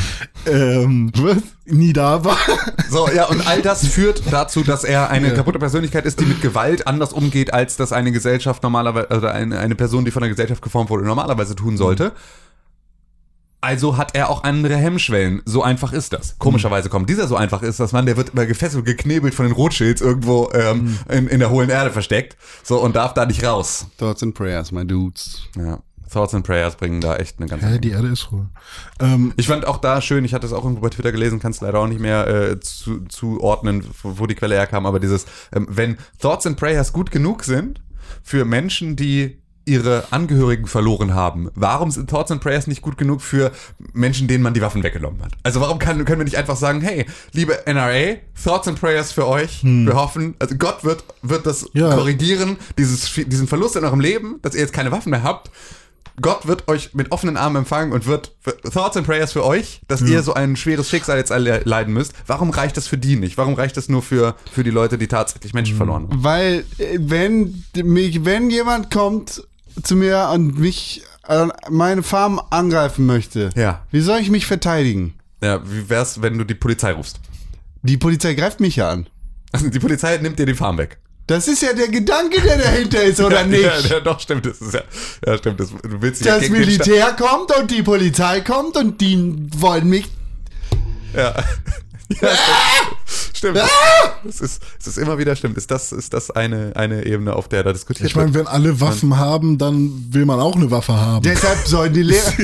ähm, 0.46 1.10
nie 1.64 1.92
da 1.92 2.24
war. 2.24 2.36
So, 2.88 3.08
ja, 3.08 3.26
und 3.26 3.46
all 3.48 3.62
das 3.62 3.86
führt 3.86 4.22
dazu, 4.30 4.62
dass 4.62 4.84
er 4.84 5.10
eine 5.10 5.32
kaputte 5.34 5.58
Persönlichkeit 5.58 6.04
ist, 6.04 6.20
die 6.20 6.26
mit 6.26 6.42
Gewalt 6.42 6.86
anders 6.86 7.12
umgeht, 7.12 7.52
als 7.52 7.76
das 7.76 7.92
eine 7.92 8.12
Gesellschaft 8.12 8.62
normalerweise, 8.62 9.08
oder 9.16 9.32
eine, 9.32 9.58
eine 9.58 9.74
Person, 9.74 10.04
die 10.04 10.10
von 10.10 10.22
der 10.22 10.30
Gesellschaft 10.30 10.62
geformt 10.62 10.90
wurde, 10.90 11.04
normalerweise 11.04 11.56
tun 11.56 11.76
sollte. 11.76 12.12
Also 13.62 13.96
hat 13.96 14.14
er 14.14 14.28
auch 14.28 14.42
andere 14.42 14.76
Hemmschwellen. 14.76 15.40
So 15.46 15.62
einfach 15.62 15.92
ist 15.92 16.12
das. 16.12 16.36
Komischerweise 16.38 16.88
kommt 16.88 17.08
dieser 17.08 17.28
so 17.28 17.36
einfach 17.36 17.62
ist 17.62 17.80
das 17.80 17.92
Mann, 17.92 18.06
der 18.06 18.16
wird 18.16 18.30
immer 18.30 18.44
gefesselt, 18.44 18.84
geknebelt 18.84 19.34
von 19.34 19.46
den 19.46 19.54
Rothschilds 19.54 20.00
irgendwo 20.00 20.50
ähm, 20.52 20.98
in, 21.08 21.28
in 21.28 21.38
der 21.38 21.50
hohlen 21.50 21.70
Erde 21.70 21.90
versteckt. 21.90 22.36
So 22.64 22.80
und 22.82 22.96
darf 22.96 23.14
da 23.14 23.24
nicht 23.24 23.44
raus. 23.44 23.86
Thoughts 23.98 24.22
and 24.22 24.34
Prayers, 24.34 24.72
my 24.72 24.84
dudes. 24.84 25.42
Ja. 25.56 25.78
Thoughts 26.12 26.34
and 26.34 26.44
Prayers 26.44 26.74
bringen 26.74 27.00
da 27.00 27.16
echt 27.16 27.38
eine 27.38 27.46
ganze 27.48 27.66
Ja, 27.70 27.78
die 27.78 27.90
Erde 27.90 28.08
ist 28.08 28.30
hohl. 28.30 28.46
Ähm, 29.00 29.32
Ich 29.36 29.46
fand 29.46 29.64
auch 29.64 29.78
da 29.78 30.00
schön, 30.02 30.24
ich 30.24 30.34
hatte 30.34 30.46
es 30.46 30.52
auch 30.52 30.64
irgendwo 30.64 30.82
bei 30.82 30.90
Twitter 30.90 31.12
gelesen, 31.12 31.38
kann 31.40 31.52
es 31.52 31.60
leider 31.60 31.78
auch 31.78 31.86
nicht 31.86 32.00
mehr 32.00 32.26
äh, 32.26 32.60
zu, 32.60 33.06
zuordnen, 33.06 33.84
wo, 34.02 34.18
wo 34.18 34.26
die 34.26 34.34
Quelle 34.34 34.56
herkam, 34.56 34.86
aber 34.86 35.00
dieses, 35.00 35.24
ähm, 35.54 35.66
wenn 35.70 35.96
Thoughts 36.20 36.46
and 36.46 36.58
Prayers 36.58 36.92
gut 36.92 37.10
genug 37.10 37.44
sind 37.44 37.80
für 38.22 38.44
Menschen, 38.44 38.96
die 38.96 39.41
ihre 39.64 40.04
Angehörigen 40.10 40.66
verloren 40.66 41.14
haben, 41.14 41.50
warum 41.54 41.90
sind 41.90 42.10
Thoughts 42.10 42.30
and 42.30 42.40
Prayers 42.40 42.66
nicht 42.66 42.82
gut 42.82 42.98
genug 42.98 43.22
für 43.22 43.52
Menschen, 43.92 44.28
denen 44.28 44.42
man 44.42 44.54
die 44.54 44.60
Waffen 44.60 44.82
weggenommen 44.82 45.22
hat? 45.22 45.32
Also 45.42 45.60
warum 45.60 45.78
kann, 45.78 46.04
können 46.04 46.20
wir 46.20 46.24
nicht 46.24 46.36
einfach 46.36 46.56
sagen, 46.56 46.80
hey, 46.80 47.06
liebe 47.32 47.58
NRA, 47.66 48.16
Thoughts 48.42 48.68
and 48.68 48.80
Prayers 48.80 49.12
für 49.12 49.26
euch, 49.28 49.60
wir 49.62 49.94
hoffen, 49.94 50.34
also 50.38 50.56
Gott 50.56 50.84
wird, 50.84 51.04
wird 51.22 51.46
das 51.46 51.68
Ja. 51.74 51.94
korrigieren, 51.94 52.56
dieses, 52.78 53.10
diesen 53.14 53.46
Verlust 53.46 53.76
in 53.76 53.84
eurem 53.84 54.00
Leben, 54.00 54.38
dass 54.42 54.54
ihr 54.54 54.60
jetzt 54.60 54.72
keine 54.72 54.90
Waffen 54.92 55.10
mehr 55.10 55.22
habt, 55.22 55.50
Gott 56.20 56.46
wird 56.46 56.68
euch 56.68 56.92
mit 56.92 57.10
offenen 57.10 57.38
Armen 57.38 57.56
empfangen 57.56 57.90
und 57.92 58.06
wird 58.06 58.32
Thoughts 58.70 58.98
and 58.98 59.06
Prayers 59.06 59.32
für 59.32 59.44
euch, 59.46 59.80
dass 59.88 60.02
ihr 60.02 60.22
so 60.22 60.34
ein 60.34 60.56
schweres 60.56 60.90
Schicksal 60.90 61.16
jetzt 61.16 61.32
alle 61.32 61.62
leiden 61.64 61.94
müsst. 61.94 62.12
Warum 62.26 62.50
reicht 62.50 62.76
das 62.76 62.86
für 62.86 62.98
die 62.98 63.16
nicht? 63.16 63.38
Warum 63.38 63.54
reicht 63.54 63.78
das 63.78 63.88
nur 63.88 64.02
für, 64.02 64.34
für 64.52 64.62
die 64.62 64.70
Leute, 64.70 64.98
die 64.98 65.08
tatsächlich 65.08 65.54
Menschen 65.54 65.74
verloren 65.76 66.08
haben? 66.10 66.22
Weil, 66.22 66.64
äh, 66.76 66.98
wenn 67.00 67.64
mich, 67.82 68.26
wenn 68.26 68.50
jemand 68.50 68.90
kommt 68.90 69.42
zu 69.82 69.96
mir 69.96 70.30
und 70.32 70.58
mich 70.58 71.02
äh, 71.28 71.46
meine 71.70 72.02
Farm 72.02 72.40
angreifen 72.50 73.06
möchte, 73.06 73.50
Ja. 73.56 73.82
wie 73.90 74.00
soll 74.00 74.18
ich 74.20 74.30
mich 74.30 74.46
verteidigen? 74.46 75.14
Ja, 75.42 75.60
wie 75.68 75.88
wär's, 75.88 76.22
wenn 76.22 76.38
du 76.38 76.44
die 76.44 76.54
Polizei 76.54 76.92
rufst? 76.92 77.20
Die 77.82 77.96
Polizei 77.96 78.34
greift 78.34 78.60
mich 78.60 78.76
ja 78.76 78.90
an. 78.90 79.08
Also 79.52 79.68
die 79.68 79.78
Polizei 79.80 80.16
nimmt 80.18 80.38
dir 80.38 80.46
die 80.46 80.54
Farm 80.54 80.78
weg. 80.78 80.98
Das 81.26 81.46
ist 81.48 81.62
ja 81.62 81.72
der 81.72 81.88
Gedanke, 81.88 82.40
der 82.40 82.58
dahinter 82.58 83.02
ist, 83.02 83.20
oder 83.24 83.40
ja, 83.42 83.46
nicht? 83.46 83.62
Ja, 83.62 83.78
ja, 83.96 84.00
doch, 84.00 84.18
stimmt. 84.20 84.46
Das 84.46 84.60
ist 84.60 84.74
ja, 84.74 84.82
ja, 85.26 85.38
stimmt. 85.38 85.60
Das, 85.60 85.68
du 85.70 86.02
willst 86.02 86.20
dich 86.20 86.26
ja 86.26 86.34
das 86.34 86.42
gegen 86.42 86.54
den 86.54 86.70
Staat- 86.70 86.86
Militär 86.86 87.12
kommt 87.12 87.56
und 87.56 87.70
die 87.70 87.82
Polizei 87.82 88.40
kommt 88.40 88.76
und 88.76 89.00
die 89.00 89.36
wollen 89.56 89.88
mich. 89.88 90.06
Ja. 91.14 91.34
ja 92.08 92.28
stimmt. 92.28 92.30
Es 94.28 94.40
ist, 94.40 94.62
es 94.80 94.86
ist 94.86 94.98
immer 94.98 95.18
wieder 95.18 95.34
stimmt. 95.34 95.56
Ist 95.58 95.70
das, 95.72 95.90
ist 95.90 96.12
das 96.14 96.30
eine, 96.30 96.76
eine 96.76 97.04
Ebene, 97.06 97.34
auf 97.34 97.48
der 97.48 97.64
da 97.64 97.72
diskutiert 97.72 98.08
ich 98.08 98.14
meine, 98.14 98.32
wird? 98.34 98.46
wenn 98.46 98.52
alle 98.52 98.80
Waffen 98.80 99.18
haben, 99.18 99.58
dann 99.58 100.06
will 100.10 100.26
man 100.26 100.38
auch 100.38 100.54
eine 100.54 100.70
Waffe 100.70 100.92
haben. 100.94 101.22
Deshalb 101.24 101.66
sollen 101.66 101.92
die 101.92 102.02
Lehrer. 102.02 102.32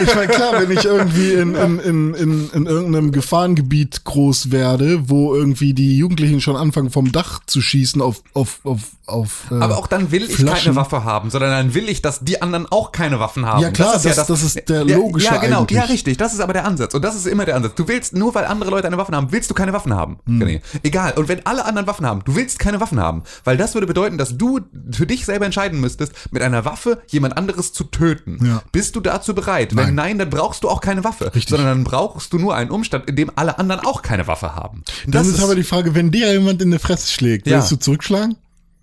Ich 0.00 0.14
meine, 0.14 0.28
klar, 0.28 0.60
wenn 0.60 0.70
ich 0.70 0.84
irgendwie 0.84 1.32
in, 1.32 1.54
in, 1.54 1.78
in, 1.80 2.14
in, 2.14 2.50
in 2.50 2.66
irgendeinem 2.66 3.12
Gefahrengebiet 3.12 4.04
groß 4.04 4.50
werde, 4.50 5.08
wo 5.08 5.34
irgendwie 5.34 5.72
die 5.72 5.96
Jugendlichen 5.96 6.42
schon 6.42 6.54
anfangen 6.54 6.90
vom 6.90 7.12
Dach 7.12 7.40
zu 7.46 7.62
schießen 7.62 8.02
auf, 8.02 8.22
auf, 8.34 8.60
auf, 8.64 8.80
auf 9.06 9.44
äh, 9.50 9.54
Aber 9.54 9.78
auch 9.78 9.86
dann 9.86 10.12
will 10.12 10.24
ich 10.24 10.36
Flaschen. 10.36 10.64
keine 10.64 10.76
Waffe 10.76 11.04
haben, 11.04 11.30
sondern 11.30 11.50
dann 11.50 11.74
will 11.74 11.88
ich, 11.88 12.02
dass 12.02 12.20
die 12.20 12.42
anderen 12.42 12.66
auch 12.70 12.92
keine 12.92 13.20
Waffen 13.20 13.46
haben. 13.46 13.62
Ja, 13.62 13.70
klar, 13.70 13.98
das- 14.02 14.26
das 14.26 14.42
ist 14.42 14.68
der 14.68 14.84
logische 14.84 15.26
Ja, 15.26 15.38
genau, 15.38 15.60
eigentlich. 15.60 15.78
ja, 15.78 15.84
richtig. 15.84 16.18
Das 16.18 16.34
ist 16.34 16.40
aber 16.40 16.52
der 16.52 16.66
Ansatz. 16.66 16.92
Und 16.94 17.02
das 17.02 17.16
ist 17.16 17.26
immer 17.26 17.46
der 17.46 17.56
Ansatz. 17.56 17.74
Du 17.74 17.88
willst, 17.88 18.14
nur 18.14 18.34
weil 18.34 18.44
andere 18.44 18.68
Leute 18.70 18.86
eine 18.86 18.98
Waffe 18.98 19.12
haben, 19.12 19.32
willst 19.32 19.49
du 19.50 19.54
keine 19.54 19.72
Waffen 19.72 19.94
haben. 19.94 20.18
Hm. 20.26 20.42
René. 20.42 20.60
Egal. 20.82 21.12
Und 21.14 21.28
wenn 21.28 21.44
alle 21.46 21.64
anderen 21.64 21.86
Waffen 21.86 22.06
haben, 22.06 22.22
du 22.24 22.34
willst 22.36 22.58
keine 22.58 22.80
Waffen 22.80 23.00
haben. 23.00 23.24
Weil 23.44 23.56
das 23.56 23.74
würde 23.74 23.86
bedeuten, 23.86 24.16
dass 24.18 24.36
du 24.38 24.60
für 24.92 25.06
dich 25.06 25.24
selber 25.24 25.46
entscheiden 25.46 25.80
müsstest, 25.80 26.12
mit 26.32 26.42
einer 26.42 26.64
Waffe 26.64 27.02
jemand 27.08 27.36
anderes 27.36 27.72
zu 27.72 27.84
töten. 27.84 28.38
Ja. 28.44 28.62
Bist 28.72 28.96
du 28.96 29.00
dazu 29.00 29.34
bereit? 29.34 29.74
Wenn 29.76 29.94
nein, 29.94 30.18
dann 30.18 30.30
brauchst 30.30 30.64
du 30.64 30.68
auch 30.68 30.80
keine 30.80 31.04
Waffe. 31.04 31.26
Richtig. 31.34 31.48
Sondern 31.48 31.66
dann 31.68 31.84
brauchst 31.84 32.32
du 32.32 32.38
nur 32.38 32.54
einen 32.54 32.70
Umstand, 32.70 33.08
in 33.08 33.16
dem 33.16 33.30
alle 33.34 33.58
anderen 33.58 33.84
auch 33.84 34.02
keine 34.02 34.26
Waffe 34.26 34.54
haben. 34.54 34.82
Dann 35.06 35.26
ist, 35.28 35.42
aber 35.42 35.54
die 35.54 35.64
Frage, 35.64 35.94
wenn 35.94 36.10
dir 36.10 36.32
jemand 36.32 36.62
in 36.62 36.70
die 36.70 36.78
Fresse 36.78 37.12
schlägt, 37.12 37.46
Ja. 37.46 37.56
willst 37.58 37.70
du 37.72 37.76
zurückschlagen? 37.76 38.36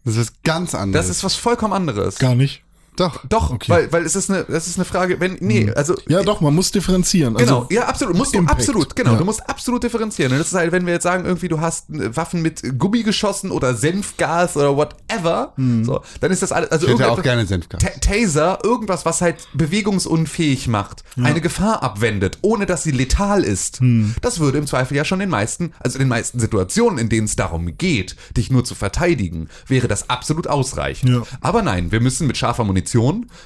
Das 0.03 0.15
ist 0.15 0.43
ganz 0.43 0.73
anders. 0.73 1.07
das 1.07 1.17
ist 1.17 1.23
was 1.23 1.35
vollkommen 1.35 1.73
anderes. 1.73 2.17
Gar 2.17 2.35
nicht. 2.35 2.63
Doch. 2.97 3.25
Doch, 3.29 3.51
Okay. 3.51 3.69
weil, 3.71 3.91
weil 3.93 4.03
es 4.05 4.15
ist 4.15 4.29
eine, 4.29 4.43
das 4.43 4.67
ist 4.67 4.77
eine 4.77 4.85
Frage, 4.85 5.19
wenn, 5.19 5.37
nee, 5.39 5.71
also. 5.75 5.95
Ja, 6.07 6.21
doch, 6.23 6.41
man 6.41 6.53
muss 6.53 6.71
differenzieren. 6.71 7.37
Also, 7.37 7.45
Genau, 7.61 7.67
ja, 7.71 7.87
absolut. 7.87 8.15
Musst 8.17 8.33
du 8.33 8.39
Impact. 8.39 8.59
absolut, 8.59 8.95
genau. 8.95 9.11
Ja. 9.13 9.17
Du 9.17 9.25
musst 9.25 9.47
absolut 9.49 9.83
differenzieren. 9.83 10.31
Und 10.33 10.39
das 10.39 10.47
ist 10.47 10.53
halt, 10.53 10.71
wenn 10.71 10.85
wir 10.85 10.93
jetzt 10.93 11.03
sagen, 11.03 11.25
irgendwie, 11.25 11.47
du 11.47 11.61
hast 11.61 11.89
äh, 11.89 12.15
Waffen 12.15 12.41
mit 12.41 12.61
Gummigeschossen 12.77 13.51
oder 13.51 13.73
Senfgas 13.75 14.57
oder 14.57 14.75
whatever, 14.75 15.53
so, 15.57 16.01
dann 16.19 16.31
ist 16.31 16.41
das 16.41 16.51
alles. 16.51 16.71
Also 16.71 16.87
Ich 16.87 16.93
hätte 16.93 17.09
auch 17.11 17.21
gerne 17.23 17.45
Senfgas. 17.45 17.81
Ta- 17.81 17.99
Taser, 18.01 18.59
irgendwas, 18.63 19.05
was 19.05 19.21
halt 19.21 19.47
bewegungsunfähig 19.53 20.67
macht, 20.67 21.03
eine 21.21 21.41
Gefahr 21.41 21.83
abwendet, 21.83 22.39
ohne 22.41 22.65
dass 22.65 22.83
sie 22.83 22.91
letal 22.91 23.43
ist. 23.43 23.79
Hm. 23.79 24.15
Das 24.21 24.39
würde 24.39 24.57
im 24.57 24.67
Zweifel 24.67 24.95
ja 24.97 25.05
schon 25.05 25.19
den 25.19 25.29
meisten, 25.29 25.73
also 25.79 25.97
in 25.97 26.03
den 26.05 26.09
meisten 26.09 26.39
Situationen, 26.39 26.97
in 26.99 27.09
denen 27.09 27.25
es 27.25 27.35
darum 27.35 27.77
geht, 27.77 28.15
dich 28.35 28.51
nur 28.51 28.63
zu 28.65 28.75
verteidigen, 28.75 29.49
wäre 29.67 29.87
das 29.87 30.09
absolut 30.09 30.47
ausreichend. 30.47 31.11
Ja. 31.11 31.23
Aber 31.41 31.61
nein, 31.61 31.91
wir 31.91 31.99
müssen 32.01 32.27
mit 32.27 32.37
scharfer 32.37 32.63
Munition 32.63 32.86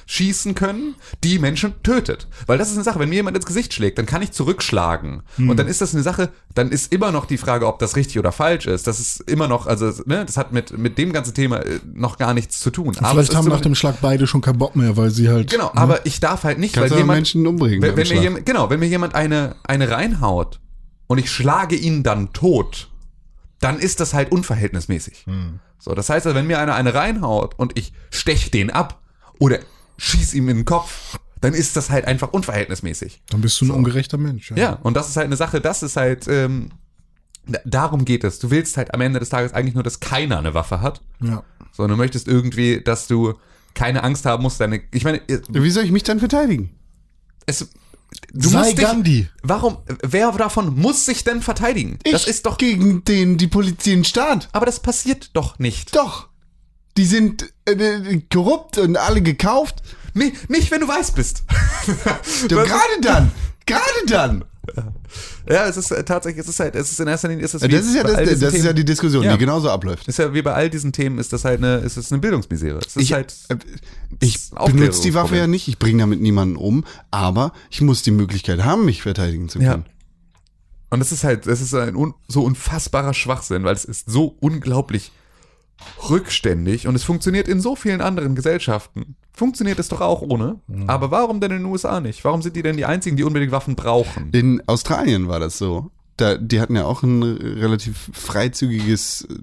schießen 0.06 0.54
können, 0.54 0.94
die 1.24 1.38
Menschen 1.38 1.74
tötet. 1.82 2.28
Weil 2.46 2.58
das 2.58 2.70
ist 2.70 2.76
eine 2.76 2.84
Sache, 2.84 2.98
wenn 2.98 3.08
mir 3.08 3.16
jemand 3.16 3.36
ins 3.36 3.46
Gesicht 3.46 3.74
schlägt, 3.74 3.98
dann 3.98 4.06
kann 4.06 4.22
ich 4.22 4.32
zurückschlagen. 4.32 5.22
Hm. 5.36 5.50
Und 5.50 5.58
dann 5.58 5.68
ist 5.68 5.80
das 5.80 5.94
eine 5.94 6.02
Sache, 6.02 6.30
dann 6.54 6.70
ist 6.70 6.92
immer 6.92 7.12
noch 7.12 7.26
die 7.26 7.38
Frage, 7.38 7.66
ob 7.66 7.78
das 7.78 7.96
richtig 7.96 8.18
oder 8.18 8.32
falsch 8.32 8.66
ist. 8.66 8.86
Das 8.86 9.00
ist 9.00 9.20
immer 9.20 9.48
noch, 9.48 9.66
also, 9.66 9.92
ne, 10.06 10.24
das 10.24 10.36
hat 10.36 10.52
mit, 10.52 10.76
mit 10.76 10.98
dem 10.98 11.12
ganzen 11.12 11.34
Thema 11.34 11.58
äh, 11.58 11.80
noch 11.92 12.18
gar 12.18 12.34
nichts 12.34 12.60
zu 12.60 12.70
tun. 12.70 12.96
Aber 12.98 13.10
Vielleicht 13.10 13.34
haben 13.34 13.48
nach 13.48 13.60
dem 13.60 13.74
Schlag 13.74 13.96
beide 14.00 14.26
schon 14.26 14.40
keinen 14.40 14.58
Bock 14.58 14.76
mehr, 14.76 14.96
weil 14.96 15.10
sie 15.10 15.28
halt. 15.28 15.50
Genau, 15.50 15.70
aber 15.74 16.06
ich 16.06 16.20
darf 16.20 16.44
halt 16.44 16.58
nicht, 16.58 16.74
Kannst 16.74 16.90
weil 16.90 16.98
jemand, 16.98 17.18
Menschen 17.18 17.46
umbringen 17.46 17.82
wenn, 17.82 17.96
wenn 17.96 18.08
mir 18.08 18.22
jemand, 18.22 18.46
genau, 18.46 18.70
wenn 18.70 18.80
mir 18.80 18.88
jemand 18.88 19.14
eine, 19.14 19.56
eine 19.64 19.90
reinhaut 19.90 20.60
und 21.06 21.18
ich 21.18 21.30
schlage 21.30 21.76
ihn 21.76 22.02
dann 22.02 22.32
tot, 22.32 22.88
dann 23.60 23.78
ist 23.78 24.00
das 24.00 24.14
halt 24.14 24.32
unverhältnismäßig. 24.32 25.24
Hm. 25.26 25.60
So, 25.78 25.94
das 25.94 26.10
heißt, 26.10 26.26
also, 26.26 26.36
wenn 26.36 26.46
mir 26.46 26.58
einer 26.58 26.74
eine 26.74 26.94
reinhaut 26.94 27.58
und 27.58 27.76
ich 27.78 27.92
stech 28.10 28.50
den 28.50 28.70
ab 28.70 29.01
oder 29.42 29.58
schieß 29.98 30.34
ihm 30.34 30.48
in 30.48 30.58
den 30.58 30.64
Kopf, 30.64 31.18
dann 31.40 31.54
ist 31.54 31.76
das 31.76 31.90
halt 31.90 32.04
einfach 32.06 32.32
unverhältnismäßig. 32.32 33.22
Dann 33.30 33.40
bist 33.40 33.60
du 33.60 33.64
ein 33.66 33.70
ungerechter 33.72 34.16
Mensch. 34.18 34.52
Ja, 34.56 34.74
und 34.82 34.94
das 34.96 35.08
ist 35.08 35.16
halt 35.16 35.26
eine 35.26 35.36
Sache, 35.36 35.60
das 35.60 35.82
ist 35.82 35.96
halt, 35.96 36.28
ähm, 36.28 36.70
da- 37.46 37.58
darum 37.64 38.04
geht 38.04 38.22
es. 38.24 38.38
Du 38.38 38.50
willst 38.50 38.76
halt 38.76 38.94
am 38.94 39.00
Ende 39.00 39.18
des 39.18 39.28
Tages 39.30 39.52
eigentlich 39.52 39.74
nur, 39.74 39.82
dass 39.82 39.98
keiner 40.00 40.38
eine 40.38 40.54
Waffe 40.54 40.80
hat, 40.80 41.02
ja. 41.20 41.42
sondern 41.72 41.98
du 41.98 42.02
möchtest 42.02 42.28
irgendwie, 42.28 42.80
dass 42.80 43.08
du 43.08 43.34
keine 43.74 44.04
Angst 44.04 44.24
haben 44.26 44.42
musst, 44.42 44.60
deine, 44.60 44.82
ich 44.92 45.02
meine, 45.04 45.20
Wie 45.48 45.70
soll 45.70 45.84
ich 45.84 45.90
mich 45.90 46.04
dann 46.04 46.20
verteidigen? 46.20 46.70
es, 47.46 47.68
du 48.32 48.48
Sei 48.48 48.58
musst 48.58 48.78
dich, 48.78 48.84
Gandhi. 48.84 49.28
Warum, 49.42 49.78
wer 50.02 50.30
davon 50.32 50.78
muss 50.78 51.06
sich 51.06 51.24
denn 51.24 51.42
verteidigen? 51.42 51.98
das 52.04 52.22
Ich 52.22 52.28
ist 52.28 52.46
doch, 52.46 52.56
gegen 52.58 53.02
den, 53.04 53.36
die 53.38 53.48
Polizei, 53.48 53.90
den 53.90 54.04
Staat. 54.04 54.48
aber 54.52 54.66
das 54.66 54.78
passiert 54.80 55.30
doch 55.34 55.58
nicht. 55.58 55.96
Doch. 55.96 56.28
Die 56.96 57.06
sind 57.06 57.52
äh, 57.64 58.20
korrupt 58.32 58.78
und 58.78 58.96
alle 58.96 59.22
gekauft. 59.22 59.82
Nee, 60.14 60.32
nicht, 60.48 60.70
wenn 60.70 60.80
du 60.80 60.88
weiß 60.88 61.12
bist. 61.12 61.44
Gerade 62.48 63.00
dann. 63.00 63.30
Gerade 63.66 64.06
dann. 64.06 64.44
Ja, 65.48 65.66
es 65.66 65.76
ist 65.76 65.90
äh, 65.90 66.04
tatsächlich, 66.04 66.40
es 66.42 66.48
ist 66.48 66.60
halt, 66.60 66.76
es 66.76 66.92
ist 66.92 67.00
in 67.00 67.08
erster 67.08 67.28
Linie, 67.28 67.44
ist 67.44 67.54
es 67.54 67.62
Das 67.62 67.70
wie 67.70 67.74
ist 67.74 67.94
ja, 67.94 68.02
das, 68.04 68.12
das 68.12 68.28
diesen 68.28 68.46
ist 68.48 68.54
ja 68.54 68.60
Themen- 68.62 68.76
die 68.76 68.84
Diskussion, 68.84 69.24
Ja. 69.24 69.32
die 69.32 69.38
genauso 69.38 69.70
abläuft. 69.70 70.06
ist 70.06 70.18
ja 70.18 70.32
wie 70.34 70.42
bei 70.42 70.52
all 70.54 70.70
diesen 70.70 70.92
Themen, 70.92 71.18
ist 71.18 71.32
das 71.32 71.44
halt 71.44 71.58
eine, 71.58 71.78
ist 71.78 71.96
es 71.96 72.12
eine 72.12 72.20
Bildungsmisere. 72.20 72.78
Es 72.78 72.94
ist 72.94 73.02
Ich, 73.02 73.12
halt, 73.12 73.34
äh, 73.48 73.56
ich 74.20 74.36
ist 74.36 74.54
benutze 74.54 75.02
die 75.02 75.14
Waffe 75.14 75.36
ja 75.36 75.46
nicht, 75.48 75.66
ich 75.66 75.78
bringe 75.80 76.00
damit 76.02 76.20
niemanden 76.20 76.56
um, 76.56 76.84
aber 77.10 77.52
ich 77.70 77.80
muss 77.80 78.02
die 78.02 78.12
Möglichkeit 78.12 78.62
haben, 78.64 78.84
mich 78.84 79.02
verteidigen 79.02 79.48
zu 79.48 79.58
Ja. 79.58 79.72
können. 79.72 79.86
Und 80.90 81.00
das 81.00 81.10
ist 81.10 81.24
halt, 81.24 81.46
das 81.46 81.60
ist 81.60 81.74
ein 81.74 81.96
un, 81.96 82.14
so 82.28 82.44
unfassbarer 82.44 83.14
Schwachsinn, 83.14 83.64
weil 83.64 83.74
es 83.74 83.84
ist 83.84 84.10
so 84.10 84.36
unglaublich 84.40 85.10
rückständig 86.10 86.86
und 86.86 86.94
es 86.94 87.04
funktioniert 87.04 87.48
in 87.48 87.60
so 87.60 87.76
vielen 87.76 88.00
anderen 88.00 88.34
Gesellschaften. 88.34 89.16
Funktioniert 89.32 89.78
es 89.78 89.88
doch 89.88 90.00
auch 90.00 90.20
ohne. 90.22 90.56
Aber 90.86 91.10
warum 91.10 91.40
denn 91.40 91.50
in 91.52 91.58
den 91.58 91.66
USA 91.66 92.00
nicht? 92.00 92.22
Warum 92.24 92.42
sind 92.42 92.54
die 92.54 92.62
denn 92.62 92.76
die 92.76 92.84
einzigen, 92.84 93.16
die 93.16 93.24
unbedingt 93.24 93.50
Waffen 93.52 93.76
brauchen? 93.76 94.28
In 94.32 94.62
Australien 94.66 95.26
war 95.28 95.40
das 95.40 95.56
so. 95.58 95.90
Da, 96.18 96.36
die 96.36 96.60
hatten 96.60 96.76
ja 96.76 96.84
auch 96.84 97.02
ein 97.02 97.22
relativ 97.22 98.10
freizügiges 98.12 99.22
äh, 99.30 99.34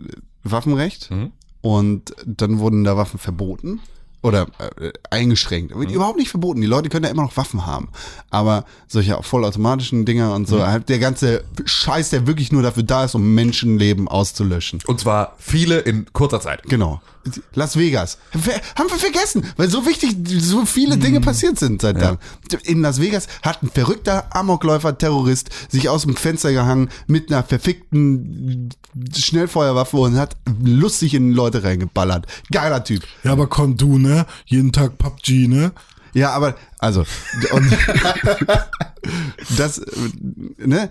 Waffenrecht 0.43 1.09
Mhm. 1.11 1.31
und 1.61 2.13
dann 2.25 2.59
wurden 2.59 2.83
da 2.83 2.95
Waffen 2.97 3.19
verboten 3.19 3.79
oder 4.21 4.47
äh, 4.79 4.91
eingeschränkt. 5.09 5.73
Mhm. 5.75 5.81
Aber 5.81 5.91
Überhaupt 5.91 6.17
nicht 6.17 6.29
verboten. 6.29 6.59
Die 6.61 6.67
Leute 6.67 6.89
können 6.89 7.05
ja 7.05 7.11
immer 7.11 7.23
noch 7.23 7.37
Waffen 7.37 7.65
haben. 7.65 7.89
Aber 8.29 8.65
solche 8.87 9.17
vollautomatischen 9.23 10.05
Dinger 10.05 10.33
und 10.33 10.47
so, 10.47 10.57
Mhm. 10.57 10.67
halt 10.67 10.89
der 10.89 10.99
ganze 10.99 11.43
Scheiß, 11.65 12.09
der 12.09 12.27
wirklich 12.27 12.51
nur 12.51 12.61
dafür 12.61 12.83
da 12.83 13.05
ist, 13.05 13.15
um 13.15 13.33
Menschenleben 13.33 14.07
auszulöschen. 14.07 14.79
Und 14.87 14.99
zwar 14.99 15.35
viele 15.37 15.79
in 15.79 16.11
kurzer 16.13 16.41
Zeit. 16.41 16.63
Genau. 16.63 17.01
Las 17.53 17.77
Vegas. 17.77 18.17
Haben 18.75 18.89
wir 18.89 18.97
vergessen, 18.97 19.45
weil 19.57 19.69
so 19.69 19.85
wichtig, 19.85 20.15
so 20.39 20.65
viele 20.65 20.97
Dinge 20.97 21.19
passiert 21.21 21.59
sind 21.59 21.81
seit 21.81 22.01
dann. 22.01 22.17
In 22.63 22.81
Las 22.81 23.01
Vegas 23.01 23.27
hat 23.41 23.61
ein 23.61 23.69
verrückter 23.69 24.33
Amokläufer, 24.35 24.97
Terrorist, 24.97 25.49
sich 25.69 25.89
aus 25.89 26.03
dem 26.03 26.15
Fenster 26.15 26.51
gehangen 26.51 26.89
mit 27.07 27.31
einer 27.31 27.43
verfickten 27.43 28.69
Schnellfeuerwaffe 29.15 29.97
und 29.97 30.17
hat 30.17 30.37
lustig 30.63 31.13
in 31.13 31.31
Leute 31.31 31.63
reingeballert. 31.63 32.25
Geiler 32.51 32.83
Typ. 32.83 33.03
Ja, 33.23 33.33
aber 33.33 33.47
komm 33.47 33.77
du, 33.77 33.97
ne? 33.97 34.25
Jeden 34.45 34.71
Tag 34.71 34.97
PUBG, 34.97 35.47
ne? 35.47 35.71
Ja, 36.13 36.31
aber, 36.31 36.55
also, 36.79 37.05
und 37.51 37.77
das, 39.57 39.81
ne, 40.57 40.89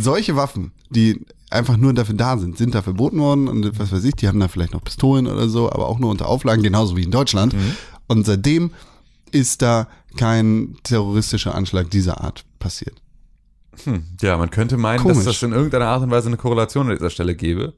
solche 0.00 0.36
Waffen, 0.36 0.72
die 0.88 1.20
einfach 1.54 1.76
nur 1.76 1.94
dafür 1.94 2.14
da 2.14 2.36
sind, 2.36 2.58
sind 2.58 2.74
da 2.74 2.82
verboten 2.82 3.18
worden 3.18 3.48
und 3.48 3.78
was 3.78 3.92
weiß 3.92 4.04
ich, 4.04 4.14
die 4.14 4.28
haben 4.28 4.40
da 4.40 4.48
vielleicht 4.48 4.74
noch 4.74 4.84
Pistolen 4.84 5.26
oder 5.26 5.48
so, 5.48 5.70
aber 5.70 5.88
auch 5.88 5.98
nur 5.98 6.10
unter 6.10 6.28
Auflagen, 6.28 6.62
genauso 6.62 6.96
wie 6.96 7.04
in 7.04 7.10
Deutschland. 7.10 7.54
Und 8.06 8.26
seitdem 8.26 8.72
ist 9.30 9.62
da 9.62 9.88
kein 10.16 10.76
terroristischer 10.82 11.54
Anschlag 11.54 11.90
dieser 11.90 12.20
Art 12.22 12.44
passiert. 12.58 13.00
Ja, 14.20 14.36
man 14.36 14.50
könnte 14.50 14.76
meinen, 14.76 15.00
Komisch. 15.00 15.18
dass 15.18 15.24
das 15.24 15.42
in 15.42 15.52
irgendeiner 15.52 15.86
Art 15.86 16.02
und 16.02 16.10
Weise 16.10 16.28
eine 16.28 16.36
Korrelation 16.36 16.88
an 16.88 16.96
dieser 16.96 17.10
Stelle 17.10 17.34
gäbe. 17.34 17.74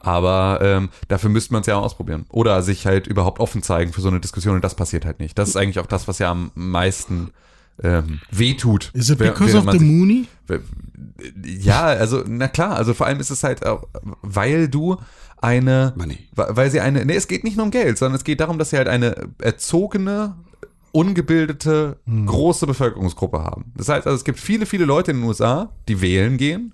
Aber 0.00 0.58
ähm, 0.62 0.90
dafür 1.08 1.30
müsste 1.30 1.52
man 1.52 1.62
es 1.62 1.66
ja 1.66 1.76
auch 1.76 1.84
ausprobieren. 1.84 2.26
Oder 2.30 2.62
sich 2.62 2.86
halt 2.86 3.06
überhaupt 3.06 3.40
offen 3.40 3.62
zeigen 3.62 3.92
für 3.92 4.00
so 4.00 4.08
eine 4.08 4.20
Diskussion 4.20 4.56
und 4.56 4.64
das 4.64 4.74
passiert 4.74 5.04
halt 5.04 5.20
nicht. 5.20 5.38
Das 5.38 5.48
ist 5.48 5.56
eigentlich 5.56 5.78
auch 5.78 5.86
das, 5.86 6.08
was 6.08 6.18
ja 6.18 6.30
am 6.30 6.50
meisten 6.54 7.30
ähm, 7.82 8.20
wehtut. 8.30 8.90
Is 8.94 9.10
it 9.10 9.18
because 9.18 9.56
of 9.56 9.70
the 9.70 9.78
Mooney? 9.78 10.26
Ja, 11.44 11.84
also, 11.84 12.22
na 12.26 12.48
klar, 12.48 12.76
also 12.76 12.94
vor 12.94 13.06
allem 13.06 13.20
ist 13.20 13.30
es 13.30 13.42
halt 13.42 13.64
auch, 13.64 13.86
weil 14.22 14.68
du 14.68 14.96
eine, 15.40 15.92
Money. 15.96 16.18
weil 16.34 16.70
sie 16.70 16.80
eine, 16.80 17.04
nee, 17.04 17.14
es 17.14 17.28
geht 17.28 17.44
nicht 17.44 17.56
nur 17.56 17.64
um 17.64 17.70
Geld, 17.70 17.98
sondern 17.98 18.16
es 18.16 18.24
geht 18.24 18.40
darum, 18.40 18.58
dass 18.58 18.70
sie 18.70 18.76
halt 18.76 18.88
eine 18.88 19.28
erzogene, 19.38 20.34
ungebildete, 20.92 21.98
große 22.26 22.66
Bevölkerungsgruppe 22.66 23.42
haben. 23.42 23.72
Das 23.76 23.88
heißt 23.90 24.06
also, 24.06 24.16
es 24.16 24.24
gibt 24.24 24.40
viele, 24.40 24.64
viele 24.64 24.86
Leute 24.86 25.10
in 25.10 25.18
den 25.18 25.26
USA, 25.26 25.70
die 25.88 26.00
wählen 26.00 26.38
gehen, 26.38 26.72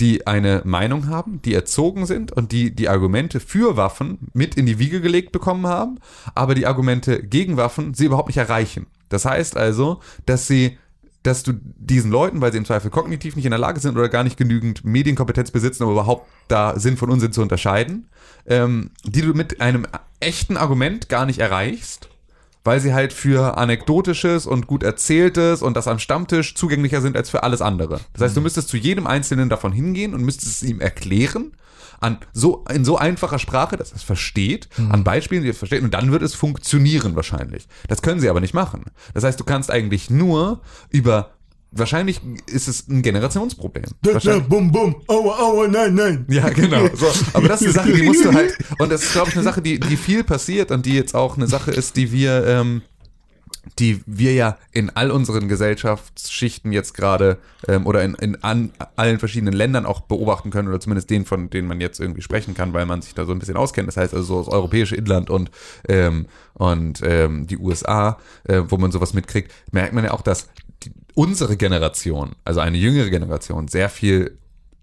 die 0.00 0.26
eine 0.26 0.62
Meinung 0.64 1.08
haben, 1.08 1.42
die 1.42 1.52
erzogen 1.52 2.06
sind 2.06 2.32
und 2.32 2.52
die 2.52 2.74
die 2.74 2.88
Argumente 2.88 3.38
für 3.38 3.76
Waffen 3.76 4.30
mit 4.32 4.54
in 4.54 4.64
die 4.64 4.78
Wiege 4.78 5.02
gelegt 5.02 5.30
bekommen 5.32 5.66
haben, 5.66 5.98
aber 6.34 6.54
die 6.54 6.66
Argumente 6.66 7.22
gegen 7.22 7.58
Waffen 7.58 7.92
sie 7.92 8.06
überhaupt 8.06 8.28
nicht 8.28 8.38
erreichen. 8.38 8.86
Das 9.10 9.26
heißt 9.26 9.58
also, 9.58 10.00
dass 10.24 10.46
sie 10.46 10.78
dass 11.22 11.42
du 11.42 11.52
diesen 11.76 12.10
Leuten, 12.10 12.40
weil 12.40 12.50
sie 12.50 12.58
im 12.58 12.64
Zweifel 12.64 12.90
kognitiv 12.90 13.36
nicht 13.36 13.44
in 13.44 13.50
der 13.50 13.58
Lage 13.58 13.80
sind 13.80 13.96
oder 13.96 14.08
gar 14.08 14.24
nicht 14.24 14.38
genügend 14.38 14.84
Medienkompetenz 14.84 15.50
besitzen, 15.50 15.84
um 15.84 15.92
überhaupt 15.92 16.26
da 16.48 16.78
Sinn 16.78 16.96
von 16.96 17.10
Unsinn 17.10 17.32
zu 17.32 17.42
unterscheiden, 17.42 18.08
ähm, 18.46 18.90
die 19.04 19.20
du 19.20 19.34
mit 19.34 19.60
einem 19.60 19.86
echten 20.18 20.56
Argument 20.56 21.08
gar 21.10 21.26
nicht 21.26 21.38
erreichst, 21.38 22.08
weil 22.64 22.80
sie 22.80 22.94
halt 22.94 23.12
für 23.12 23.58
anekdotisches 23.58 24.46
und 24.46 24.66
gut 24.66 24.82
erzähltes 24.82 25.60
und 25.62 25.76
das 25.76 25.88
am 25.88 25.98
Stammtisch 25.98 26.54
zugänglicher 26.54 27.02
sind 27.02 27.16
als 27.16 27.28
für 27.28 27.42
alles 27.42 27.60
andere. 27.60 28.00
Das 28.14 28.22
heißt, 28.22 28.36
du 28.36 28.40
müsstest 28.40 28.68
zu 28.68 28.78
jedem 28.78 29.06
Einzelnen 29.06 29.50
davon 29.50 29.72
hingehen 29.72 30.14
und 30.14 30.22
müsstest 30.22 30.62
es 30.62 30.68
ihm 30.68 30.80
erklären, 30.80 31.52
an 32.00 32.18
so, 32.32 32.64
in 32.72 32.84
so 32.84 32.96
einfacher 32.96 33.38
Sprache, 33.38 33.76
dass 33.76 33.92
es 33.92 34.02
versteht, 34.02 34.68
an 34.90 35.04
Beispielen, 35.04 35.42
die 35.42 35.50
er 35.50 35.54
versteht, 35.54 35.82
und 35.82 35.92
dann 35.94 36.10
wird 36.12 36.22
es 36.22 36.34
funktionieren 36.34 37.14
wahrscheinlich. 37.14 37.68
Das 37.88 38.02
können 38.02 38.20
sie 38.20 38.28
aber 38.28 38.40
nicht 38.40 38.54
machen. 38.54 38.84
Das 39.14 39.22
heißt, 39.22 39.38
du 39.38 39.44
kannst 39.44 39.70
eigentlich 39.70 40.08
nur 40.08 40.60
über, 40.88 41.34
wahrscheinlich 41.72 42.20
ist 42.46 42.68
es 42.68 42.88
ein 42.88 43.02
Generationsproblem. 43.02 43.84
Bum, 44.48 44.72
bum, 44.72 44.96
aua, 45.08 45.38
aua, 45.38 45.68
nein, 45.68 45.94
nein. 45.94 46.26
ja, 46.28 46.48
genau. 46.48 46.88
So, 46.94 47.06
aber 47.34 47.48
das 47.48 47.60
ist 47.60 47.78
eine 47.78 47.90
Sache, 47.90 47.92
die 47.92 48.02
musst 48.02 48.24
du 48.24 48.32
halt, 48.32 48.56
und 48.78 48.90
das 48.90 49.02
ist, 49.02 49.12
glaube 49.12 49.28
ich, 49.28 49.34
eine 49.36 49.44
Sache, 49.44 49.60
die, 49.60 49.78
die 49.78 49.96
viel 49.96 50.24
passiert 50.24 50.70
und 50.70 50.86
die 50.86 50.94
jetzt 50.94 51.14
auch 51.14 51.36
eine 51.36 51.46
Sache 51.46 51.70
ist, 51.70 51.96
die 51.96 52.10
wir, 52.12 52.46
ähm, 52.46 52.82
die 53.80 54.02
wir 54.04 54.34
ja 54.34 54.58
in 54.72 54.90
all 54.90 55.10
unseren 55.10 55.48
Gesellschaftsschichten 55.48 56.70
jetzt 56.70 56.92
gerade 56.92 57.38
ähm, 57.66 57.86
oder 57.86 58.04
in, 58.04 58.14
in 58.14 58.36
an, 58.44 58.72
allen 58.94 59.18
verschiedenen 59.18 59.54
Ländern 59.54 59.86
auch 59.86 60.00
beobachten 60.02 60.50
können 60.50 60.68
oder 60.68 60.80
zumindest 60.80 61.08
den, 61.08 61.24
von 61.24 61.48
denen 61.48 61.66
man 61.66 61.80
jetzt 61.80 61.98
irgendwie 61.98 62.20
sprechen 62.20 62.54
kann, 62.54 62.74
weil 62.74 62.84
man 62.84 63.00
sich 63.00 63.14
da 63.14 63.24
so 63.24 63.32
ein 63.32 63.38
bisschen 63.38 63.56
auskennt. 63.56 63.88
Das 63.88 63.96
heißt 63.96 64.12
also 64.12 64.24
so 64.26 64.38
das 64.38 64.48
europäische 64.48 64.96
Inland 64.96 65.30
und, 65.30 65.50
ähm, 65.88 66.26
und 66.54 67.00
ähm, 67.02 67.46
die 67.46 67.56
USA, 67.56 68.18
äh, 68.44 68.62
wo 68.68 68.76
man 68.76 68.92
sowas 68.92 69.14
mitkriegt, 69.14 69.50
merkt 69.72 69.94
man 69.94 70.04
ja 70.04 70.12
auch, 70.12 70.22
dass 70.22 70.48
die, 70.82 70.92
unsere 71.14 71.56
Generation, 71.56 72.32
also 72.44 72.60
eine 72.60 72.76
jüngere 72.76 73.08
Generation, 73.08 73.66
sehr 73.68 73.88
viel 73.88 74.36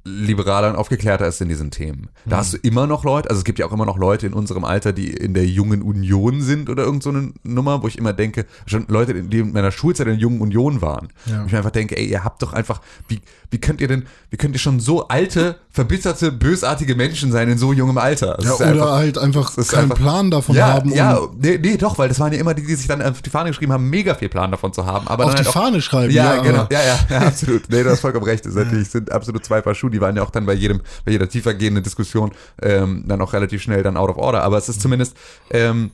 liberaler 0.08 0.70
und 0.70 0.76
aufgeklärter 0.76 1.28
ist 1.28 1.42
in 1.42 1.50
diesen 1.50 1.72
Themen. 1.72 2.10
Da 2.26 2.38
hast 2.38 2.54
du 2.54 2.58
immer 2.58 2.88
noch 2.88 3.04
Leute, 3.04 3.30
also 3.30 3.40
es 3.40 3.44
gibt 3.44 3.60
ja 3.60 3.66
auch 3.66 3.72
immer 3.74 3.86
noch 3.86 3.98
Leute 3.98 4.26
in 4.28 4.34
unserem 4.34 4.64
Alter, 4.64 4.94
die 4.94 5.10
in 5.12 5.34
der 5.34 5.46
jungen 5.46 5.82
Union 5.82 6.42
sind 6.42 6.70
oder 6.70 6.84
irgend 6.84 7.04
so 7.04 7.10
eine 7.10 7.32
Nummer, 7.44 7.82
wo 7.84 7.88
ich 7.88 7.98
immer 7.98 8.14
denke, 8.14 8.46
schon 8.66 8.86
Leute, 8.88 9.14
die 9.24 9.40
in 9.40 9.52
meiner 9.54 9.72
Schulzeit 9.72 10.08
in 10.08 10.14
der 10.14 10.22
jungen 10.22 10.42
Union 10.42 10.82
waren. 10.82 11.10
Ja. 11.26 11.40
Und 11.42 11.48
ich 11.48 11.52
mir 11.52 11.58
einfach 11.60 11.72
denke, 11.72 11.98
ey, 11.98 12.06
ihr 12.06 12.24
habt 12.24 12.42
doch 12.42 12.54
einfach, 12.54 12.82
wie, 13.08 13.20
wie 13.52 13.58
könnt 13.60 13.82
ihr 13.82 13.88
denn, 13.88 14.06
wie 14.30 14.38
könnt 14.38 14.56
ihr 14.56 14.60
schon 14.60 14.80
so 14.80 15.08
alte, 15.08 15.58
verbitterte, 15.70 16.32
bösartige 16.32 16.96
Menschen 16.96 17.32
sein 17.32 17.50
in 17.50 17.58
so 17.58 17.74
jungem 17.74 17.98
Alter? 17.98 18.36
Das 18.38 18.46
Ja, 18.46 18.54
oder 18.54 18.66
einfach- 18.68 18.92
halt 18.92 19.18
einfach 19.18 19.56
keinen 19.56 19.82
einfach- 19.84 19.98
Plan 19.98 20.32
davon 20.32 20.56
ja, 20.56 20.68
haben. 20.74 20.92
Ja, 20.94 21.16
um 21.18 21.38
nee, 21.40 21.58
nee, 21.58 21.78
doch, 21.78 21.98
weil 21.98 22.10
das 22.10 22.20
waren 22.20 22.34
ja 22.34 22.40
immer 22.40 22.54
die, 22.54 22.66
die 22.66 22.76
sich 22.76 22.88
dann 22.88 23.02
auf 23.02 23.22
die 23.22 23.30
Fahne 23.30 23.50
geschrieben 23.50 23.74
haben, 23.74 23.90
mega 23.90 24.14
viel 24.16 24.30
Plan 24.30 24.52
davon 24.52 24.74
zu 24.74 24.86
haben. 24.86 25.08
Aber 25.08 25.26
Auf 25.26 25.32
die 25.32 25.38
halt 25.38 25.48
auch, 25.48 25.54
Fahne 25.54 25.82
schreiben, 25.82 26.14
Ja, 26.14 26.36
ja, 26.36 26.42
genau. 26.44 26.68
Ja, 26.72 26.80
ja, 26.84 27.00
ja, 27.10 27.18
absolut. 27.28 27.64
Nee, 27.70 27.84
du 27.84 27.90
hast 27.90 28.02
vollkommen 28.02 28.26
recht. 28.26 28.46
Das 28.46 28.54
ist 28.54 28.58
natürlich, 28.64 28.90
sind 28.90 29.12
absolut 29.12 29.44
zwei 29.44 29.62
Paar 29.62 29.74
Schuhe. 29.74 29.88
Die 29.98 30.02
waren 30.02 30.16
ja 30.16 30.22
auch 30.24 30.30
dann 30.30 30.46
bei 30.46 30.54
jedem, 30.54 30.82
bei 31.06 31.12
jeder 31.12 31.28
tiefergehenden 31.28 31.84
Diskussion 31.84 32.32
ähm, 32.62 33.04
dann 33.08 33.20
auch 33.22 33.34
relativ 33.34 33.62
schnell 33.64 33.82
dann 33.84 33.98
out 33.98 34.10
of 34.10 34.18
order. 34.18 34.44
Aber 34.44 34.58
es 34.58 34.70
ist 34.70 34.80
zumindest 34.82 35.18
ähm, 35.52 35.92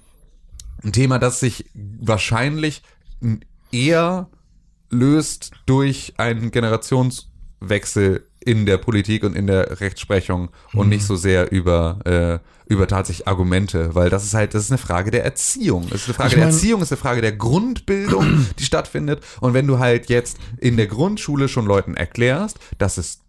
ein 0.83 0.91
Thema, 0.91 1.17
das 1.19 1.39
sich 1.39 1.65
wahrscheinlich 1.73 2.83
eher 3.71 4.27
löst 4.89 5.51
durch 5.65 6.13
einen 6.17 6.51
Generationswechsel 6.51 8.27
in 8.45 8.65
der 8.65 8.77
Politik 8.77 9.23
und 9.23 9.35
in 9.37 9.47
der 9.47 9.79
Rechtsprechung 9.79 10.49
und 10.73 10.89
nicht 10.89 11.05
so 11.05 11.15
sehr 11.15 11.51
über 11.51 11.99
äh, 12.05 12.39
über 12.71 12.87
tatsächlich 12.87 13.27
Argumente, 13.27 13.95
weil 13.95 14.09
das 14.09 14.23
ist 14.25 14.33
halt 14.33 14.53
das 14.53 14.63
ist 14.63 14.71
eine 14.71 14.77
Frage 14.77 15.11
der 15.11 15.23
Erziehung. 15.23 15.87
Das 15.89 16.01
ist 16.01 16.07
eine 16.07 16.13
Frage 16.15 16.27
Ich 16.29 16.35
der 16.35 16.43
mein- 16.45 16.53
Erziehung, 16.53 16.81
ist 16.81 16.91
eine 16.91 16.97
Frage 17.01 17.21
der 17.21 17.31
Grundbildung, 17.33 18.47
die 18.59 18.63
stattfindet. 18.65 19.23
Und 19.39 19.53
wenn 19.53 19.67
du 19.67 19.79
halt 19.79 20.09
jetzt 20.09 20.37
in 20.57 20.75
der 20.75 20.87
Grundschule 20.87 21.47
schon 21.47 21.65
Leuten 21.65 21.95
erklärst, 21.95 22.59
dass 22.77 22.97
es 22.97 23.19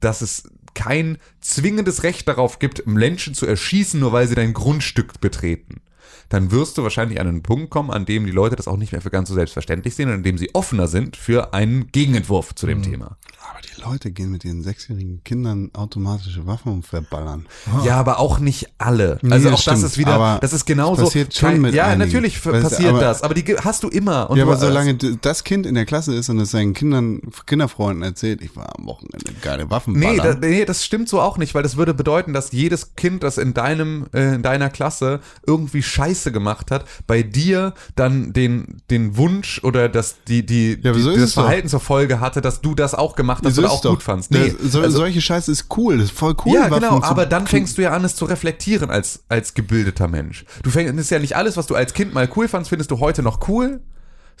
dass 0.00 0.20
es 0.22 0.44
kein 0.74 1.18
zwingendes 1.40 2.02
Recht 2.02 2.28
darauf 2.28 2.58
gibt, 2.58 2.86
Menschen 2.86 3.34
zu 3.34 3.46
erschießen, 3.46 3.98
nur 3.98 4.12
weil 4.12 4.28
sie 4.28 4.34
dein 4.34 4.52
Grundstück 4.52 5.20
betreten, 5.20 5.80
dann 6.28 6.52
wirst 6.52 6.78
du 6.78 6.82
wahrscheinlich 6.84 7.20
an 7.20 7.26
einen 7.26 7.42
Punkt 7.42 7.70
kommen, 7.70 7.90
an 7.90 8.06
dem 8.06 8.24
die 8.24 8.30
Leute 8.32 8.56
das 8.56 8.68
auch 8.68 8.76
nicht 8.76 8.92
mehr 8.92 9.00
für 9.00 9.10
ganz 9.10 9.28
so 9.28 9.34
selbstverständlich 9.34 9.94
sehen 9.96 10.08
und 10.08 10.14
an 10.14 10.22
dem 10.22 10.38
sie 10.38 10.54
offener 10.54 10.86
sind 10.86 11.16
für 11.16 11.54
einen 11.54 11.90
Gegenentwurf 11.90 12.54
zu 12.54 12.66
dem 12.66 12.78
Mhm. 12.78 12.82
Thema. 12.84 13.16
Aber 13.50 13.60
die 13.62 13.80
Leute 13.80 14.10
gehen 14.12 14.30
mit 14.30 14.44
ihren 14.44 14.62
sechsjährigen 14.62 15.24
Kindern 15.24 15.70
automatische 15.72 16.46
Waffen 16.46 16.82
verballern. 16.82 17.46
Ja, 17.84 17.96
aber 17.96 18.20
auch 18.20 18.38
nicht 18.38 18.68
alle. 18.78 19.18
Nee, 19.22 19.32
Also 19.32 19.48
auch 19.48 19.52
das 19.52 19.64
das 19.64 19.74
stimmt, 19.78 19.86
ist 19.86 19.98
wieder, 19.98 20.38
das 20.40 20.52
ist 20.52 20.66
genauso. 20.66 21.02
es 21.02 21.08
passiert 21.08 21.34
schon 21.34 21.48
kein- 21.50 21.60
mit 21.62 21.74
ja, 21.74 21.86
einigen. 21.86 22.00
natürlich 22.06 22.34
Weißt 22.46 22.46
du, 22.46 22.60
passiert 22.62 22.90
aber- 22.90 23.00
das, 23.00 23.22
aber 23.22 23.34
die 23.34 23.42
hast 23.56 23.82
du 23.82 23.88
immer. 23.88 24.30
Und 24.30 24.36
ja, 24.38 24.44
du, 24.44 24.50
aber 24.50 24.60
solange 24.60 24.94
d- 24.94 25.16
das 25.20 25.42
Kind 25.44 25.66
in 25.66 25.74
der 25.74 25.84
Klasse 25.86 26.14
ist 26.14 26.28
und 26.28 26.38
es 26.38 26.50
seinen 26.52 26.74
Kindern, 26.74 27.20
Kinderfreunden 27.46 28.02
erzählt, 28.04 28.40
ich 28.42 28.54
war 28.54 28.78
am 28.78 28.86
Wochenende 28.86 29.32
geile 29.42 29.68
Waffen 29.70 29.94
Nee, 29.94 30.18
da, 30.18 30.34
nee, 30.34 30.64
das 30.64 30.84
stimmt 30.84 31.08
so 31.08 31.20
auch 31.20 31.36
nicht, 31.38 31.54
weil 31.54 31.62
das 31.62 31.76
würde 31.76 31.92
bedeuten, 31.94 32.32
dass 32.32 32.52
jedes 32.52 32.94
Kind, 32.94 33.22
das 33.22 33.36
in 33.38 33.54
deinem, 33.54 34.06
äh, 34.12 34.34
in 34.36 34.42
deiner 34.42 34.70
Klasse 34.70 35.20
irgendwie 35.46 35.82
Scheiße 35.82 36.30
gemacht 36.30 36.70
hat, 36.70 36.84
bei 37.06 37.22
dir 37.22 37.74
dann 37.96 38.32
den, 38.32 38.80
den 38.90 39.16
Wunsch 39.16 39.60
oder 39.64 39.88
das, 39.88 40.16
die, 40.28 40.46
die, 40.46 40.78
Ja, 40.82 40.92
die 40.92 41.00
so 41.00 41.10
das 41.12 41.18
es 41.20 41.34
doch. 41.34 41.42
Verhalten 41.42 41.68
zur 41.68 41.80
Folge 41.80 42.20
hatte, 42.20 42.40
dass 42.40 42.60
du 42.60 42.74
das 42.74 42.94
auch 42.94 43.16
gemacht 43.16 43.39
hast 43.46 43.54
So 43.54 43.62
oder 43.62 43.70
auch 43.70 43.80
doch. 43.80 43.90
gut 43.90 44.02
fandst. 44.02 44.32
Das- 44.34 44.40
Nee, 44.40 44.54
so, 44.62 44.80
also, 44.80 44.98
solche 44.98 45.20
Scheiße 45.20 45.50
ist 45.52 45.66
cool, 45.76 45.96
das 45.98 46.06
ist 46.06 46.18
voll 46.18 46.34
cool. 46.44 46.54
ja, 46.54 46.70
Waffen 46.70 46.82
genau, 46.82 47.02
aber 47.02 47.26
dann 47.26 47.46
fängst 47.46 47.78
du 47.78 47.82
ja 47.82 47.90
an, 47.92 48.04
es 48.04 48.14
zu 48.16 48.24
reflektieren 48.24 48.90
als, 48.90 49.24
als 49.28 49.54
gebildeter 49.54 50.08
Mensch. 50.08 50.44
Du 50.62 50.70
fängst 50.70 51.10
ja 51.10 51.18
nicht 51.18 51.36
alles, 51.36 51.56
was 51.56 51.66
du 51.66 51.74
als 51.74 51.94
Kind 51.94 52.14
mal 52.14 52.28
cool 52.36 52.48
fandst, 52.48 52.68
findest 52.68 52.90
du 52.90 53.00
heute 53.00 53.22
noch 53.22 53.48
cool. 53.48 53.80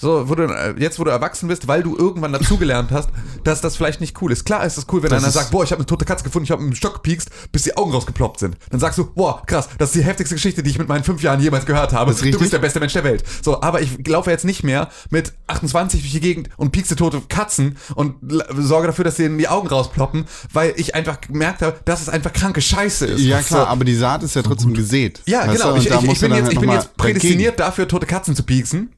So, 0.00 0.30
wo 0.30 0.34
du, 0.34 0.44
äh, 0.44 0.74
jetzt, 0.78 0.98
wo 0.98 1.04
du 1.04 1.10
erwachsen 1.10 1.46
bist, 1.48 1.68
weil 1.68 1.82
du 1.82 1.94
irgendwann 1.94 2.32
dazugelernt 2.32 2.90
hast, 2.90 3.10
dass 3.44 3.60
das 3.60 3.76
vielleicht 3.76 4.00
nicht 4.00 4.20
cool 4.22 4.32
ist. 4.32 4.46
Klar 4.46 4.64
ist 4.64 4.78
es 4.78 4.86
cool, 4.90 5.02
wenn 5.02 5.10
Das 5.10 5.22
einer 5.22 5.30
sagt, 5.30 5.50
boah, 5.50 5.62
ich 5.62 5.72
habe 5.72 5.80
eine 5.80 5.86
tote 5.86 6.06
Katze 6.06 6.24
gefunden, 6.24 6.44
ich 6.44 6.50
habe 6.50 6.62
einen 6.62 6.74
Stock 6.74 6.94
gepiekst, 6.94 7.28
bis 7.52 7.64
die 7.64 7.76
Augen 7.76 7.92
rausgeploppt 7.92 8.38
sind. 8.40 8.56
Dann 8.70 8.80
sagst 8.80 8.98
du, 8.98 9.04
boah, 9.04 9.42
krass, 9.44 9.68
das 9.76 9.90
ist 9.90 9.96
die 9.96 10.04
heftigste 10.04 10.36
Geschichte, 10.36 10.62
die 10.62 10.70
ich 10.70 10.78
mit 10.78 10.88
meinen 10.88 11.04
fünf 11.04 11.22
Jahren 11.22 11.40
jemals 11.40 11.66
gehört 11.66 11.92
habe. 11.92 12.14
Du 12.14 12.38
bist 12.38 12.52
der 12.52 12.58
beste 12.60 12.80
Mensch 12.80 12.94
der 12.94 13.04
Welt. 13.04 13.24
So, 13.42 13.60
aber 13.60 13.82
ich 13.82 14.06
laufe 14.08 14.30
jetzt 14.30 14.46
nicht 14.46 14.62
mehr 14.62 14.88
mit 15.10 15.34
28 15.48 16.00
durch 16.00 16.12
die 16.12 16.20
Gegend 16.20 16.48
und 16.56 16.72
piekste 16.72 16.96
tote 16.96 17.20
Katzen 17.28 17.76
und 17.94 18.14
sorge 18.56 18.86
dafür, 18.86 19.04
dass 19.04 19.16
denen 19.16 19.36
die 19.36 19.48
Augen 19.48 19.68
rausploppen, 19.68 20.24
weil 20.50 20.72
ich 20.76 20.94
einfach 20.94 21.20
gemerkt 21.20 21.60
habe, 21.60 21.78
dass 21.84 22.00
es 22.00 22.08
einfach 22.08 22.32
kranke 22.32 22.62
Scheiße 22.62 23.04
ist. 23.04 23.20
Ja 23.20 23.42
klar, 23.42 23.64
So. 23.64 23.66
aber 23.66 23.84
die 23.84 23.94
Saat 23.96 24.22
ist 24.22 24.34
ja 24.34 24.40
trotzdem 24.42 24.72
gesät. 24.72 25.20
Ja, 25.26 25.44
genau. 25.44 25.74
Ich, 25.76 25.90
ich, 25.90 25.92
ich 25.92 26.20
bin 26.20 26.32
jetzt, 26.32 26.44
halt 26.44 26.52
ich 26.54 26.58
bin 26.58 26.68
jetzt 26.70 26.76
mal 26.76 26.76
dagegen. 26.76 26.96
prädestiniert 26.96 27.60
dafür, 27.60 27.86
tote 27.86 28.06
Katzen 28.06 28.34
zu 28.34 28.44
pieksen. 28.44 28.94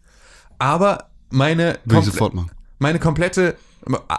Aber 0.63 1.09
meine, 1.31 1.81
Würde 1.85 2.07
ich 2.07 2.13
sofort 2.13 2.35
machen. 2.35 2.53
meine 2.79 3.01
komplette, 3.01 3.57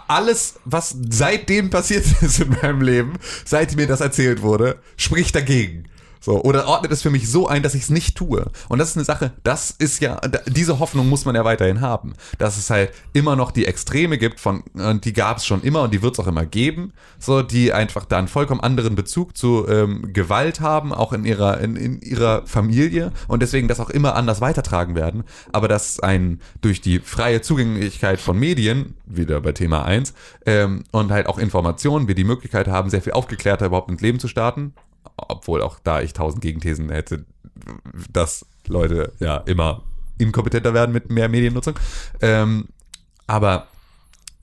alles, 0.09 0.55
was 0.65 0.93
seitdem 1.09 1.69
passiert 1.69 2.05
ist 2.21 2.41
in 2.41 2.49
meinem 2.61 2.81
Leben, 2.81 3.13
seit 3.45 3.77
mir 3.77 3.87
das 3.87 4.01
erzählt 4.01 4.41
wurde, 4.41 4.77
spricht 4.97 5.35
dagegen. 5.35 5.85
So, 6.23 6.41
oder 6.41 6.67
ordnet 6.67 6.93
es 6.93 7.01
für 7.01 7.09
mich 7.09 7.29
so 7.29 7.49
ein, 7.49 7.63
dass 7.63 7.75
ich 7.75 7.81
es 7.81 7.89
nicht 7.89 8.15
tue. 8.15 8.49
Und 8.69 8.79
das 8.79 8.91
ist 8.91 8.95
eine 8.95 9.03
Sache, 9.03 9.33
das 9.43 9.71
ist 9.71 9.99
ja, 9.99 10.21
diese 10.47 10.79
Hoffnung 10.79 11.09
muss 11.09 11.25
man 11.25 11.35
ja 11.35 11.43
weiterhin 11.43 11.81
haben. 11.81 12.13
Dass 12.37 12.57
es 12.57 12.69
halt 12.69 12.91
immer 13.11 13.35
noch 13.35 13.51
die 13.51 13.65
Extreme 13.65 14.17
gibt 14.17 14.39
von, 14.39 14.63
und 14.73 15.03
die 15.03 15.11
gab 15.11 15.39
es 15.39 15.45
schon 15.45 15.61
immer 15.63 15.81
und 15.81 15.93
die 15.93 16.01
wird 16.01 16.13
es 16.13 16.19
auch 16.21 16.27
immer 16.27 16.45
geben, 16.45 16.93
so, 17.19 17.41
die 17.41 17.73
einfach 17.73 18.05
da 18.05 18.19
einen 18.19 18.29
vollkommen 18.29 18.61
anderen 18.61 18.95
Bezug 18.95 19.35
zu 19.35 19.67
ähm, 19.67 20.13
Gewalt 20.13 20.61
haben, 20.61 20.93
auch 20.93 21.11
in 21.11 21.25
ihrer, 21.25 21.59
in, 21.59 21.75
in 21.75 22.01
ihrer 22.01 22.47
Familie 22.47 23.11
und 23.27 23.41
deswegen 23.41 23.67
das 23.67 23.81
auch 23.81 23.89
immer 23.89 24.15
anders 24.15 24.39
weitertragen 24.39 24.95
werden. 24.95 25.25
Aber 25.51 25.67
dass 25.67 25.99
ein 25.99 26.39
durch 26.61 26.79
die 26.79 26.99
freie 26.99 27.41
Zugänglichkeit 27.41 28.21
von 28.21 28.39
Medien, 28.39 28.95
wieder 29.05 29.41
bei 29.41 29.51
Thema 29.51 29.83
1, 29.83 30.13
ähm, 30.45 30.85
und 30.91 31.11
halt 31.11 31.27
auch 31.27 31.37
Informationen, 31.37 32.07
wir 32.07 32.15
die 32.15 32.23
Möglichkeit 32.23 32.69
haben, 32.69 32.89
sehr 32.89 33.01
viel 33.01 33.11
aufgeklärter 33.11 33.65
überhaupt 33.65 33.91
ins 33.91 33.99
Leben 33.99 34.19
zu 34.19 34.29
starten, 34.29 34.73
obwohl 35.29 35.61
auch 35.61 35.79
da 35.83 36.01
ich 36.01 36.13
tausend 36.13 36.41
Gegenthesen 36.41 36.89
hätte, 36.89 37.25
dass 38.11 38.45
Leute 38.67 39.11
ja 39.19 39.37
immer 39.37 39.83
inkompetenter 40.17 40.73
werden 40.73 40.91
mit 40.91 41.09
mehr 41.09 41.29
Mediennutzung. 41.29 41.77
Ähm, 42.21 42.67
aber 43.27 43.67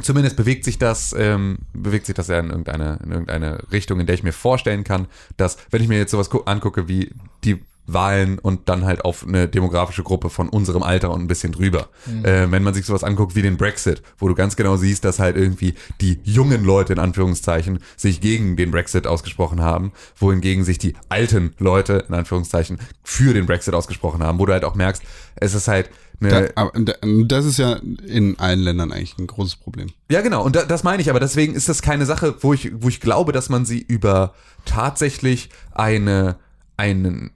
zumindest 0.02 0.36
bewegt 0.36 0.64
sich 0.64 0.78
das, 0.78 1.14
ähm, 1.16 1.58
bewegt 1.72 2.06
sich 2.06 2.14
das 2.14 2.28
ja 2.28 2.38
in 2.38 2.50
irgendeine, 2.50 2.98
in 3.04 3.10
irgendeine 3.10 3.62
Richtung, 3.70 4.00
in 4.00 4.06
der 4.06 4.14
ich 4.14 4.22
mir 4.22 4.32
vorstellen 4.32 4.84
kann, 4.84 5.06
dass, 5.36 5.58
wenn 5.70 5.82
ich 5.82 5.88
mir 5.88 5.98
jetzt 5.98 6.10
sowas 6.10 6.30
gu- 6.30 6.42
angucke 6.44 6.88
wie 6.88 7.12
die 7.44 7.62
Wahlen 7.92 8.38
und 8.38 8.68
dann 8.68 8.84
halt 8.84 9.04
auf 9.04 9.26
eine 9.26 9.48
demografische 9.48 10.02
Gruppe 10.02 10.30
von 10.30 10.48
unserem 10.48 10.82
Alter 10.82 11.10
und 11.10 11.20
ein 11.20 11.26
bisschen 11.28 11.52
drüber. 11.52 11.88
Äh, 12.22 12.50
wenn 12.50 12.62
man 12.62 12.74
sich 12.74 12.86
sowas 12.86 13.04
anguckt 13.04 13.34
wie 13.34 13.42
den 13.42 13.56
Brexit, 13.56 14.02
wo 14.18 14.28
du 14.28 14.34
ganz 14.34 14.56
genau 14.56 14.76
siehst, 14.76 15.04
dass 15.04 15.18
halt 15.18 15.36
irgendwie 15.36 15.74
die 16.00 16.20
jungen 16.24 16.64
Leute 16.64 16.92
in 16.92 16.98
Anführungszeichen 16.98 17.80
sich 17.96 18.20
gegen 18.20 18.56
den 18.56 18.70
Brexit 18.70 19.06
ausgesprochen 19.06 19.60
haben, 19.60 19.92
wohingegen 20.16 20.64
sich 20.64 20.78
die 20.78 20.94
alten 21.08 21.54
Leute 21.58 22.04
in 22.08 22.14
Anführungszeichen 22.14 22.78
für 23.02 23.34
den 23.34 23.46
Brexit 23.46 23.74
ausgesprochen 23.74 24.22
haben, 24.22 24.38
wo 24.38 24.46
du 24.46 24.52
halt 24.52 24.64
auch 24.64 24.74
merkst, 24.74 25.02
es 25.36 25.54
ist 25.54 25.68
halt 25.68 25.90
eine, 26.22 26.50
da- 26.74 26.96
das 27.26 27.46
ist 27.46 27.58
ja 27.58 27.80
in 28.06 28.38
allen 28.38 28.60
Ländern 28.60 28.92
eigentlich 28.92 29.16
ein 29.18 29.26
großes 29.26 29.56
Problem. 29.56 29.88
Ja, 30.10 30.20
genau, 30.20 30.44
und 30.44 30.54
da, 30.54 30.64
das 30.64 30.82
meine 30.84 31.00
ich, 31.00 31.08
aber 31.08 31.18
deswegen 31.18 31.54
ist 31.54 31.68
das 31.70 31.80
keine 31.80 32.04
Sache, 32.04 32.34
wo 32.40 32.52
ich, 32.52 32.70
wo 32.74 32.88
ich 32.88 33.00
glaube, 33.00 33.32
dass 33.32 33.48
man 33.48 33.64
sie 33.64 33.80
über 33.80 34.34
tatsächlich 34.66 35.48
eine, 35.72 36.36
einen, 36.76 37.30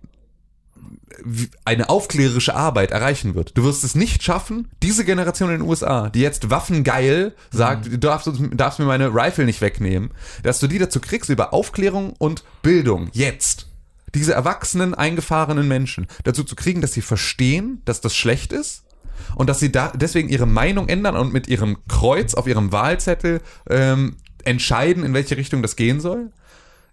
eine 1.64 1.88
aufklärerische 1.88 2.54
Arbeit 2.54 2.90
erreichen 2.90 3.34
wird. 3.34 3.56
Du 3.56 3.64
wirst 3.64 3.84
es 3.84 3.94
nicht 3.94 4.22
schaffen, 4.22 4.68
diese 4.82 5.04
Generation 5.04 5.50
in 5.50 5.60
den 5.60 5.68
USA, 5.68 6.10
die 6.10 6.20
jetzt 6.20 6.50
waffengeil 6.50 7.34
sagt, 7.50 7.86
du 7.86 7.98
darfst, 7.98 8.30
darfst 8.52 8.78
mir 8.78 8.86
meine 8.86 9.14
Rifle 9.14 9.44
nicht 9.44 9.60
wegnehmen, 9.60 10.10
dass 10.42 10.60
du 10.60 10.66
die 10.66 10.78
dazu 10.78 11.00
kriegst 11.00 11.30
über 11.30 11.52
Aufklärung 11.52 12.14
und 12.18 12.44
Bildung 12.62 13.08
jetzt. 13.12 13.68
Diese 14.14 14.32
erwachsenen, 14.32 14.94
eingefahrenen 14.94 15.66
Menschen 15.66 16.06
dazu 16.22 16.44
zu 16.44 16.54
kriegen, 16.54 16.80
dass 16.80 16.92
sie 16.92 17.02
verstehen, 17.02 17.82
dass 17.84 18.00
das 18.00 18.14
schlecht 18.14 18.52
ist 18.52 18.84
und 19.34 19.48
dass 19.48 19.60
sie 19.60 19.72
da 19.72 19.92
deswegen 19.94 20.28
ihre 20.28 20.46
Meinung 20.46 20.88
ändern 20.88 21.16
und 21.16 21.32
mit 21.32 21.48
ihrem 21.48 21.78
Kreuz 21.88 22.34
auf 22.34 22.46
ihrem 22.46 22.72
Wahlzettel 22.72 23.40
ähm, 23.68 24.16
entscheiden, 24.44 25.04
in 25.04 25.14
welche 25.14 25.36
Richtung 25.36 25.62
das 25.62 25.76
gehen 25.76 26.00
soll. 26.00 26.30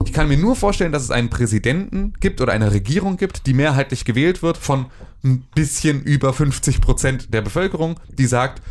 Ich 0.06 0.14
kann 0.14 0.28
mir 0.28 0.38
nur 0.38 0.56
vorstellen, 0.56 0.92
dass 0.92 1.04
es 1.04 1.12
einen 1.12 1.30
Präsidenten 1.30 2.14
gibt 2.20 2.42
oder 2.42 2.54
eine 2.54 2.72
Regierung 2.72 3.18
gibt, 3.18 3.46
die 3.48 3.54
mehrheitlich 3.54 4.06
gewählt 4.06 4.42
wird 4.42 4.58
von 4.58 4.88
ein 5.24 5.46
bisschen 5.56 6.02
über 6.02 6.34
50 6.34 6.82
Prozent 6.82 7.34
der 7.34 7.42
Bevölkerung, 7.42 8.00
die 8.10 8.26
sagt, 8.26 8.62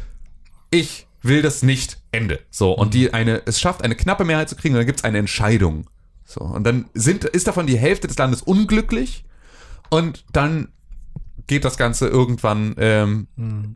ich 0.71 1.07
will 1.23 1.43
das 1.43 1.63
nicht, 1.63 1.99
Ende. 2.13 2.41
So, 2.51 2.73
und 2.73 2.95
die 2.95 3.13
eine, 3.15 3.43
es 3.47 3.61
schafft, 3.61 3.83
eine 3.85 3.95
knappe 3.95 4.25
Mehrheit 4.25 4.49
zu 4.49 4.57
kriegen 4.57 4.75
und 4.75 4.79
dann 4.79 4.87
gibt 4.87 5.01
es 5.01 5.05
eine 5.05 5.19
Entscheidung. 5.19 5.87
So, 6.25 6.41
und 6.41 6.65
dann 6.65 6.87
sind, 6.95 7.25
ist 7.25 7.47
davon 7.47 7.67
die 7.67 7.79
Hälfte 7.79 8.09
des 8.09 8.17
Landes 8.19 8.43
unglücklich 8.43 9.25
und 9.91 10.25
dann 10.33 10.69
geht 11.47 11.65
das 11.65 11.77
Ganze 11.77 12.07
irgendwann, 12.07 12.75
ähm, 12.79 13.27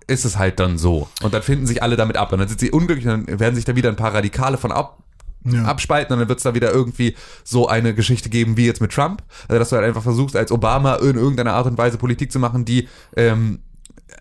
ist 0.06 0.24
es 0.24 0.38
halt 0.38 0.60
dann 0.60 0.78
so. 0.78 1.08
Und 1.22 1.34
dann 1.34 1.42
finden 1.42 1.66
sich 1.66 1.82
alle 1.82 1.96
damit 1.96 2.16
ab. 2.16 2.32
Und 2.32 2.38
dann 2.38 2.46
sind 2.46 2.60
sie 2.60 2.70
unglücklich, 2.70 3.08
und 3.08 3.28
dann 3.28 3.40
werden 3.40 3.56
sich 3.56 3.64
da 3.64 3.74
wieder 3.74 3.88
ein 3.88 3.96
paar 3.96 4.14
Radikale 4.14 4.58
von 4.58 4.70
ab, 4.70 5.02
Ja. 5.44 5.64
abspalten 5.64 6.14
und 6.14 6.20
dann 6.20 6.28
wird 6.28 6.38
es 6.38 6.42
da 6.42 6.54
wieder 6.54 6.72
irgendwie 6.72 7.14
so 7.44 7.68
eine 7.68 7.94
Geschichte 7.94 8.30
geben 8.30 8.56
wie 8.56 8.64
jetzt 8.64 8.80
mit 8.80 8.92
Trump. 8.92 9.22
Also, 9.46 9.58
dass 9.58 9.68
du 9.68 9.76
halt 9.76 9.84
einfach 9.84 10.02
versuchst, 10.02 10.36
als 10.36 10.50
Obama 10.50 10.94
in 10.94 11.16
irgendeiner 11.16 11.52
Art 11.52 11.66
und 11.66 11.76
Weise 11.76 11.98
Politik 11.98 12.32
zu 12.32 12.38
machen, 12.38 12.64
die 12.64 12.88
ähm, 13.16 13.60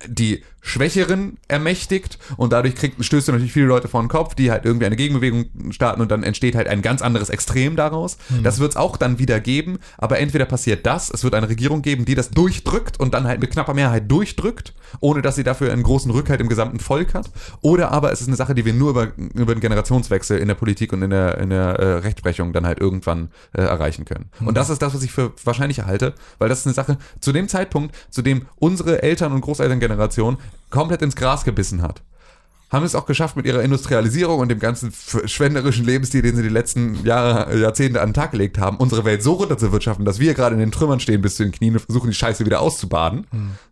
die 0.07 0.43
Schwächeren 0.65 1.37
ermächtigt 1.49 2.17
und 2.37 2.53
dadurch 2.53 2.75
kriegt, 2.75 3.03
stößt 3.03 3.27
du 3.27 3.33
natürlich 3.33 3.51
viele 3.51 3.65
Leute 3.65 3.89
vor 3.89 4.01
den 4.01 4.07
Kopf, 4.07 4.33
die 4.33 4.49
halt 4.49 4.63
irgendwie 4.63 4.85
eine 4.85 4.95
Gegenbewegung 4.95 5.45
starten 5.71 6.01
und 6.01 6.09
dann 6.09 6.23
entsteht 6.23 6.55
halt 6.55 6.67
ein 6.67 6.81
ganz 6.81 7.01
anderes 7.01 7.29
Extrem 7.29 7.75
daraus. 7.75 8.17
Das 8.43 8.59
wird 8.59 8.71
es 8.71 8.77
auch 8.77 8.95
dann 8.95 9.19
wieder 9.19 9.41
geben, 9.41 9.77
aber 9.97 10.19
entweder 10.19 10.45
passiert 10.45 10.85
das, 10.85 11.09
es 11.09 11.25
wird 11.25 11.35
eine 11.35 11.49
Regierung 11.49 11.81
geben, 11.81 12.05
die 12.05 12.15
das 12.15 12.31
durchdrückt 12.31 12.97
und 12.97 13.13
dann 13.13 13.27
halt 13.27 13.41
mit 13.41 13.51
knapper 13.51 13.73
Mehrheit 13.73 14.09
durchdrückt, 14.09 14.73
ohne 15.01 15.21
dass 15.21 15.35
sie 15.35 15.43
dafür 15.43 15.73
einen 15.73 15.83
großen 15.83 16.09
Rückhalt 16.09 16.39
im 16.39 16.47
gesamten 16.47 16.79
Volk 16.79 17.13
hat, 17.13 17.29
oder 17.61 17.91
aber 17.91 18.13
es 18.13 18.21
ist 18.21 18.27
eine 18.27 18.37
Sache, 18.37 18.55
die 18.55 18.63
wir 18.63 18.73
nur 18.73 18.91
über, 18.91 19.11
über 19.35 19.53
den 19.53 19.59
Generationswechsel 19.59 20.37
in 20.37 20.47
der 20.47 20.55
Politik 20.55 20.93
und 20.93 21.01
in 21.01 21.09
der, 21.09 21.39
in 21.39 21.49
der 21.49 21.79
äh, 21.79 21.93
Rechtsprechung 21.95 22.53
dann 22.53 22.65
halt 22.65 22.79
irgendwann 22.79 23.29
äh, 23.51 23.61
erreichen 23.61 24.05
können. 24.05 24.29
Und 24.39 24.55
das 24.55 24.69
ist 24.69 24.81
das, 24.81 24.93
was 24.93 25.03
ich 25.03 25.11
für 25.11 25.33
wahrscheinlich 25.43 25.83
halte, 25.83 26.13
weil 26.39 26.47
das 26.47 26.59
ist 26.59 26.67
eine 26.67 26.73
Sache, 26.73 26.97
zu 27.19 27.33
dem 27.33 27.49
Zeitpunkt, 27.49 27.93
zu 28.09 28.21
dem 28.21 28.45
unsere 28.55 29.03
Eltern- 29.03 29.33
und 29.33 29.41
Großelterngeneration 29.41 30.37
komplett 30.69 31.01
ins 31.01 31.15
Gras 31.15 31.43
gebissen 31.43 31.81
hat, 31.81 32.01
haben 32.73 32.83
es 32.83 32.95
auch 32.95 33.05
geschafft 33.05 33.37
mit 33.37 33.45
ihrer 33.45 33.61
Industrialisierung 33.61 34.39
und 34.39 34.49
dem 34.49 34.59
ganzen 34.59 34.91
verschwenderischen 34.91 35.85
Lebensstil, 35.85 36.21
den 36.21 36.35
sie 36.35 36.43
die 36.43 36.49
letzten 36.49 37.05
Jahre, 37.05 37.57
Jahrzehnte 37.57 38.01
an 38.01 38.09
den 38.09 38.13
Tag 38.13 38.31
gelegt 38.31 38.57
haben, 38.57 38.77
unsere 38.77 39.05
Welt 39.05 39.23
so 39.23 39.33
runter 39.33 39.57
zu 39.57 39.71
wirtschaften, 39.71 40.03
dass 40.03 40.19
wir 40.19 40.33
gerade 40.33 40.55
in 40.55 40.59
den 40.59 40.71
Trümmern 40.71 40.99
stehen 40.99 41.21
bis 41.21 41.35
zu 41.35 41.43
den 41.43 41.51
Knien 41.53 41.75
und 41.75 41.79
versuchen, 41.79 42.09
die 42.09 42.15
Scheiße 42.15 42.45
wieder 42.45 42.59
auszubaden. 42.59 43.25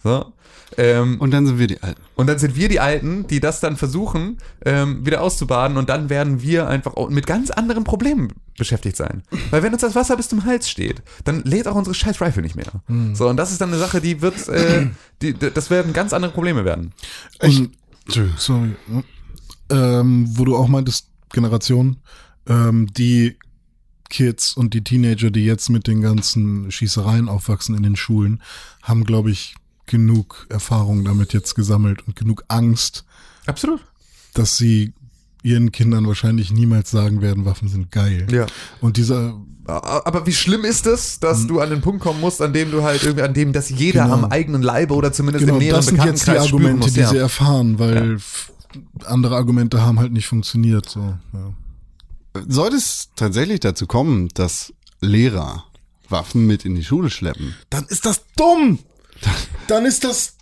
So. 0.04 0.32
Ähm, 0.78 1.20
Und 1.20 1.32
dann 1.32 1.46
sind 1.46 1.60
wir 1.60 1.68
die 1.68 1.84
Alten. 1.84 2.02
und 2.16 2.28
dann 2.28 2.40
sind 2.40 2.56
wir 2.56 2.70
die 2.70 2.80
Alten, 2.80 3.28
die 3.28 3.42
das 3.42 3.60
dann 3.60 3.76
versuchen, 3.76 4.38
ähm, 4.64 5.06
wieder 5.06 5.22
auszubaden 5.22 5.76
und 5.76 5.90
dann 5.90 6.10
werden 6.10 6.42
wir 6.42 6.68
einfach 6.70 6.96
auch 6.96 7.10
mit 7.10 7.28
ganz 7.28 7.52
anderen 7.52 7.84
Problemen 7.84 8.30
beschäftigt 8.58 8.96
sein. 8.96 9.24
Weil 9.50 9.64
wenn 9.64 9.74
uns 9.74 9.82
das 9.82 9.96
Wasser 9.96 10.16
bis 10.16 10.30
zum 10.30 10.46
Hals 10.46 10.70
steht, 10.70 11.02
dann 11.26 11.44
lädt 11.44 11.68
auch 11.68 11.76
unsere 11.76 11.94
scheiß 11.94 12.22
Rifle 12.22 12.42
nicht 12.42 12.56
mehr. 12.56 12.72
So, 13.14 13.28
und 13.28 13.36
das 13.36 13.52
ist 13.52 13.60
dann 13.60 13.70
eine 13.70 13.80
Sache, 13.80 14.00
die 14.00 14.22
wird, 14.22 14.48
äh, 14.48 14.88
die, 15.22 15.34
das 15.34 15.72
werden 15.72 15.92
ganz 15.92 16.14
andere 16.14 16.32
Probleme 16.32 16.64
werden. 16.64 16.94
Und, 17.60 17.72
sorry. 18.38 18.76
Ähm, 19.70 20.26
wo 20.30 20.46
du 20.46 20.56
auch 20.56 20.68
meintest, 20.68 21.08
Generation, 21.32 21.98
ähm, 22.48 22.88
die 22.94 23.38
Kids 24.10 24.56
und 24.56 24.74
die 24.74 24.84
Teenager, 24.84 25.32
die 25.32 25.46
jetzt 25.46 25.70
mit 25.70 25.88
den 25.88 26.02
ganzen 26.02 26.70
Schießereien 26.70 27.30
aufwachsen 27.30 27.76
in 27.76 27.84
den 27.84 27.96
Schulen, 27.96 28.42
haben, 28.82 29.06
glaube 29.06 29.32
ich, 29.32 29.56
genug 29.86 30.46
Erfahrung 30.50 31.04
damit 31.04 31.34
jetzt 31.34 31.56
gesammelt 31.56 32.06
und 32.08 32.16
genug 32.16 32.44
Angst, 32.48 33.06
Absolut. 33.46 33.82
dass 34.34 34.58
sie 34.58 34.94
ihren 35.44 35.72
Kindern 35.72 36.06
wahrscheinlich 36.08 36.52
niemals 36.52 36.92
sagen 36.92 37.22
werden, 37.22 37.46
Waffen 37.46 37.68
sind 37.68 37.92
geil. 37.92 38.28
Ja. 38.32 38.46
Und 38.80 38.98
dieser, 38.98 39.36
Aber 39.66 40.26
wie 40.28 40.34
schlimm 40.34 40.66
ist 40.66 40.86
es, 40.88 41.20
dass 41.20 41.48
du 41.48 41.60
an 41.60 41.70
den 41.70 41.82
Punkt 41.82 42.02
kommen 42.02 42.20
musst, 42.22 42.42
an 42.42 42.54
dem 42.54 42.72
du 42.72 42.84
halt 42.84 43.04
irgendwie, 43.04 43.24
an 43.24 43.34
dem 43.34 43.54
das 43.54 43.70
jeder 43.70 44.04
Genau. 44.04 44.14
am 44.16 44.26
eigenen 44.26 44.62
Leibe 44.62 44.94
oder 44.94 45.12
zumindest 45.14 45.46
genau, 45.46 45.58
im 45.58 45.64
näheren 45.64 45.78
das 45.78 45.86
sind 45.88 45.98
jetzt 45.98 46.22
die 46.28 46.32
Bekanntenkreis 46.32 46.48
spüren 46.48 46.62
Argumente, 46.64 46.86
muss. 46.88 46.94
die 46.94 47.00
Ja. 47.00 47.10
sie 47.10 47.18
erfahren, 47.18 47.80
weil 47.80 48.16
f- 48.16 48.52
andere 49.06 49.36
Argumente 49.36 49.82
haben 49.82 50.00
halt 50.00 50.12
nicht 50.12 50.28
funktioniert. 50.28 50.88
So, 50.90 51.18
ja. 51.34 51.54
Sollte 52.48 52.78
es 52.78 53.10
tatsächlich 53.16 53.60
dazu 53.60 53.88
kommen, 53.88 54.30
dass 54.34 54.74
Lehrer 55.02 55.66
Waffen 56.10 56.46
mit 56.46 56.66
in 56.66 56.76
die 56.76 56.84
Schule 56.84 57.10
schleppen, 57.10 57.56
Dann 57.70 57.86
ist 57.86 58.06
das 58.06 58.22
dumm! 58.36 58.80
Dann 59.68 59.86
ist 59.86 60.04
das 60.04 60.36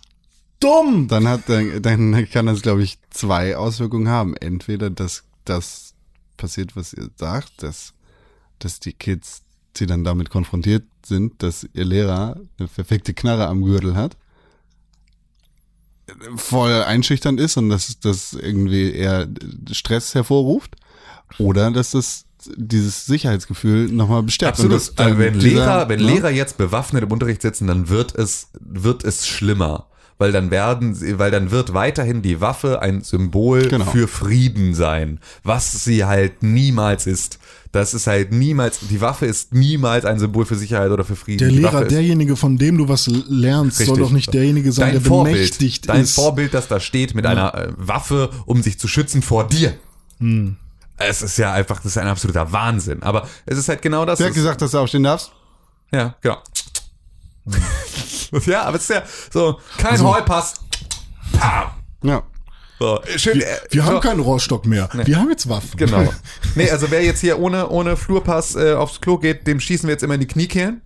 dumm! 0.60 1.08
dann 1.08 1.26
hat 1.26 1.48
dann, 1.48 1.82
dann 1.82 2.28
kann 2.30 2.46
das, 2.46 2.62
glaube 2.62 2.82
ich, 2.82 2.98
zwei 3.10 3.56
Auswirkungen 3.56 4.08
haben. 4.08 4.36
Entweder, 4.36 4.90
dass 4.90 5.24
das 5.44 5.94
passiert, 6.36 6.76
was 6.76 6.92
ihr 6.92 7.10
sagt, 7.16 7.62
dass, 7.62 7.92
dass 8.58 8.80
die 8.80 8.92
Kids, 8.92 9.42
die 9.76 9.86
dann 9.86 10.04
damit 10.04 10.30
konfrontiert 10.30 10.84
sind, 11.04 11.42
dass 11.42 11.66
ihr 11.72 11.84
Lehrer 11.84 12.38
eine 12.58 12.68
perfekte 12.68 13.14
Knarre 13.14 13.46
am 13.46 13.62
Gürtel 13.62 13.94
hat, 13.96 14.16
voll 16.36 16.82
einschüchternd 16.82 17.38
ist 17.40 17.56
und 17.56 17.68
dass 17.70 17.98
das 18.00 18.32
irgendwie 18.32 18.92
eher 18.92 19.28
Stress 19.70 20.14
hervorruft. 20.14 20.76
Oder 21.38 21.70
dass 21.70 21.92
das 21.92 22.24
dieses 22.56 23.06
Sicherheitsgefühl 23.06 23.88
nochmal 23.88 24.22
bestärkt. 24.22 24.58
Und 24.60 24.72
Absolut. 24.72 24.98
Also 24.98 25.18
wenn 25.18 25.34
dieser- 25.38 25.54
Lehrer, 25.54 25.88
wenn 25.88 26.00
ne? 26.00 26.06
Lehrer 26.06 26.30
jetzt 26.30 26.56
bewaffnet 26.58 27.04
im 27.04 27.12
Unterricht 27.12 27.42
sitzen, 27.42 27.66
dann 27.66 27.88
wird 27.88 28.14
es, 28.14 28.48
wird 28.58 29.04
es 29.04 29.26
schlimmer. 29.28 29.86
Weil 30.20 30.32
dann 30.32 30.50
werden 30.50 30.94
sie, 30.94 31.18
weil 31.18 31.30
dann 31.30 31.50
wird 31.50 31.72
weiterhin 31.72 32.20
die 32.20 32.42
Waffe 32.42 32.82
ein 32.82 33.00
Symbol 33.02 33.68
Genau. 33.68 33.86
für 33.86 34.06
Frieden 34.06 34.74
sein, 34.74 35.18
was 35.44 35.82
sie 35.82 36.04
halt 36.04 36.42
niemals 36.42 37.06
ist. 37.06 37.38
Das 37.72 37.94
ist 37.94 38.06
halt 38.06 38.30
niemals, 38.30 38.80
die 38.80 39.00
Waffe 39.00 39.24
ist 39.24 39.54
niemals 39.54 40.04
ein 40.04 40.18
Symbol 40.18 40.44
für 40.44 40.56
Sicherheit 40.56 40.90
oder 40.90 41.04
für 41.04 41.16
Frieden. 41.16 41.38
Der 41.38 41.50
Lehrer, 41.50 41.84
derjenige, 41.86 42.36
von 42.36 42.58
dem 42.58 42.76
du 42.76 42.86
was 42.88 43.06
lernst, 43.06 43.78
soll 43.78 43.86
Richtig. 43.86 44.04
doch 44.04 44.12
nicht 44.12 44.34
derjenige 44.34 44.72
sein, 44.72 44.86
dein 44.92 44.92
der 44.94 45.00
Vorbild, 45.08 45.36
bemächtigt 45.36 45.88
dein 45.88 46.02
ist. 46.02 46.14
Vorbild, 46.16 46.52
das 46.52 46.68
da 46.68 46.80
steht 46.80 47.14
mit 47.14 47.24
einer 47.24 47.54
äh, 47.54 47.68
Waffe, 47.78 48.28
um 48.44 48.62
sich 48.62 48.78
zu 48.78 48.88
schützen 48.88 49.22
vor 49.22 49.48
dir. 49.48 49.72
Hm. 50.18 50.56
Es 50.98 51.22
ist 51.22 51.38
ja 51.38 51.54
einfach, 51.54 51.76
das 51.78 51.92
ist 51.92 51.96
ein 51.98 52.08
absoluter 52.08 52.52
Wahnsinn. 52.52 53.02
Aber 53.02 53.26
es 53.46 53.56
ist 53.56 53.70
halt 53.70 53.80
genau 53.80 54.04
das. 54.04 54.18
Wer 54.18 54.26
hat 54.26 54.32
es- 54.32 54.36
gesagt, 54.36 54.60
dass 54.60 54.72
du 54.72 54.78
aufstehen 54.80 55.04
darfst? 55.04 55.32
Ja, 55.92 56.14
genau. 56.20 56.36
Ja, 58.46 58.62
aber 58.62 58.76
es 58.76 58.82
ist 58.82 58.90
ja 58.90 59.02
so, 59.30 59.58
kein 59.78 59.92
Also-. 59.92 60.14
Pam. 61.32 61.70
Ja. 62.02 62.22
So, 62.78 62.98
schön, 63.16 63.40
äh, 63.40 63.44
Wir 63.70 63.84
haben 63.84 63.96
so, 63.96 64.00
keinen 64.00 64.20
Rohrstock 64.20 64.64
mehr. 64.64 64.88
Wir 65.04 65.18
haben 65.18 65.28
jetzt 65.28 65.48
Waffen. 65.48 65.76
Genau. 65.76 66.08
Nee, 66.54 66.70
also 66.70 66.90
wer 66.90 67.04
jetzt 67.04 67.20
hier 67.20 67.38
ohne, 67.38 67.68
ohne 67.68 67.96
Flurpass 67.96 68.56
äh, 68.56 68.72
aufs 68.72 69.00
Klo 69.00 69.18
geht, 69.18 69.46
dem 69.46 69.60
schießen 69.60 69.86
wir 69.86 69.92
jetzt 69.92 70.02
immer 70.02 70.14
in 70.14 70.20
die 70.20 70.26
Kniekehlen. 70.26 70.80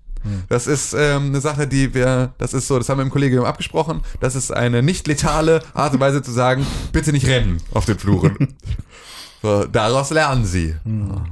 Das 0.49 0.67
ist 0.67 0.95
ähm, 0.95 1.27
eine 1.27 1.41
Sache, 1.43 1.67
die 1.67 1.93
wir, 1.93 2.33
das 2.39 2.55
ist 2.55 2.67
so, 2.67 2.79
das 2.79 2.89
haben 2.89 2.99
wir 2.99 3.03
im 3.03 3.11
Kollegium 3.11 3.45
abgesprochen. 3.45 4.01
Das 4.21 4.35
ist 4.35 4.51
eine 4.53 4.83
nicht 4.83 5.07
letale 5.07 5.63
Art 5.75 5.93
und 5.93 6.01
Weise 6.01 6.23
zu 6.23 6.33
sagen, 6.33 6.67
bitte 6.93 7.13
nicht 7.13 7.27
rennen 7.27 7.59
auf 7.75 7.85
den 7.85 7.99
Fluren. 7.99 8.57
so, 9.43 9.65
daraus 9.67 10.09
lernen 10.11 10.47
sie. 10.47 10.77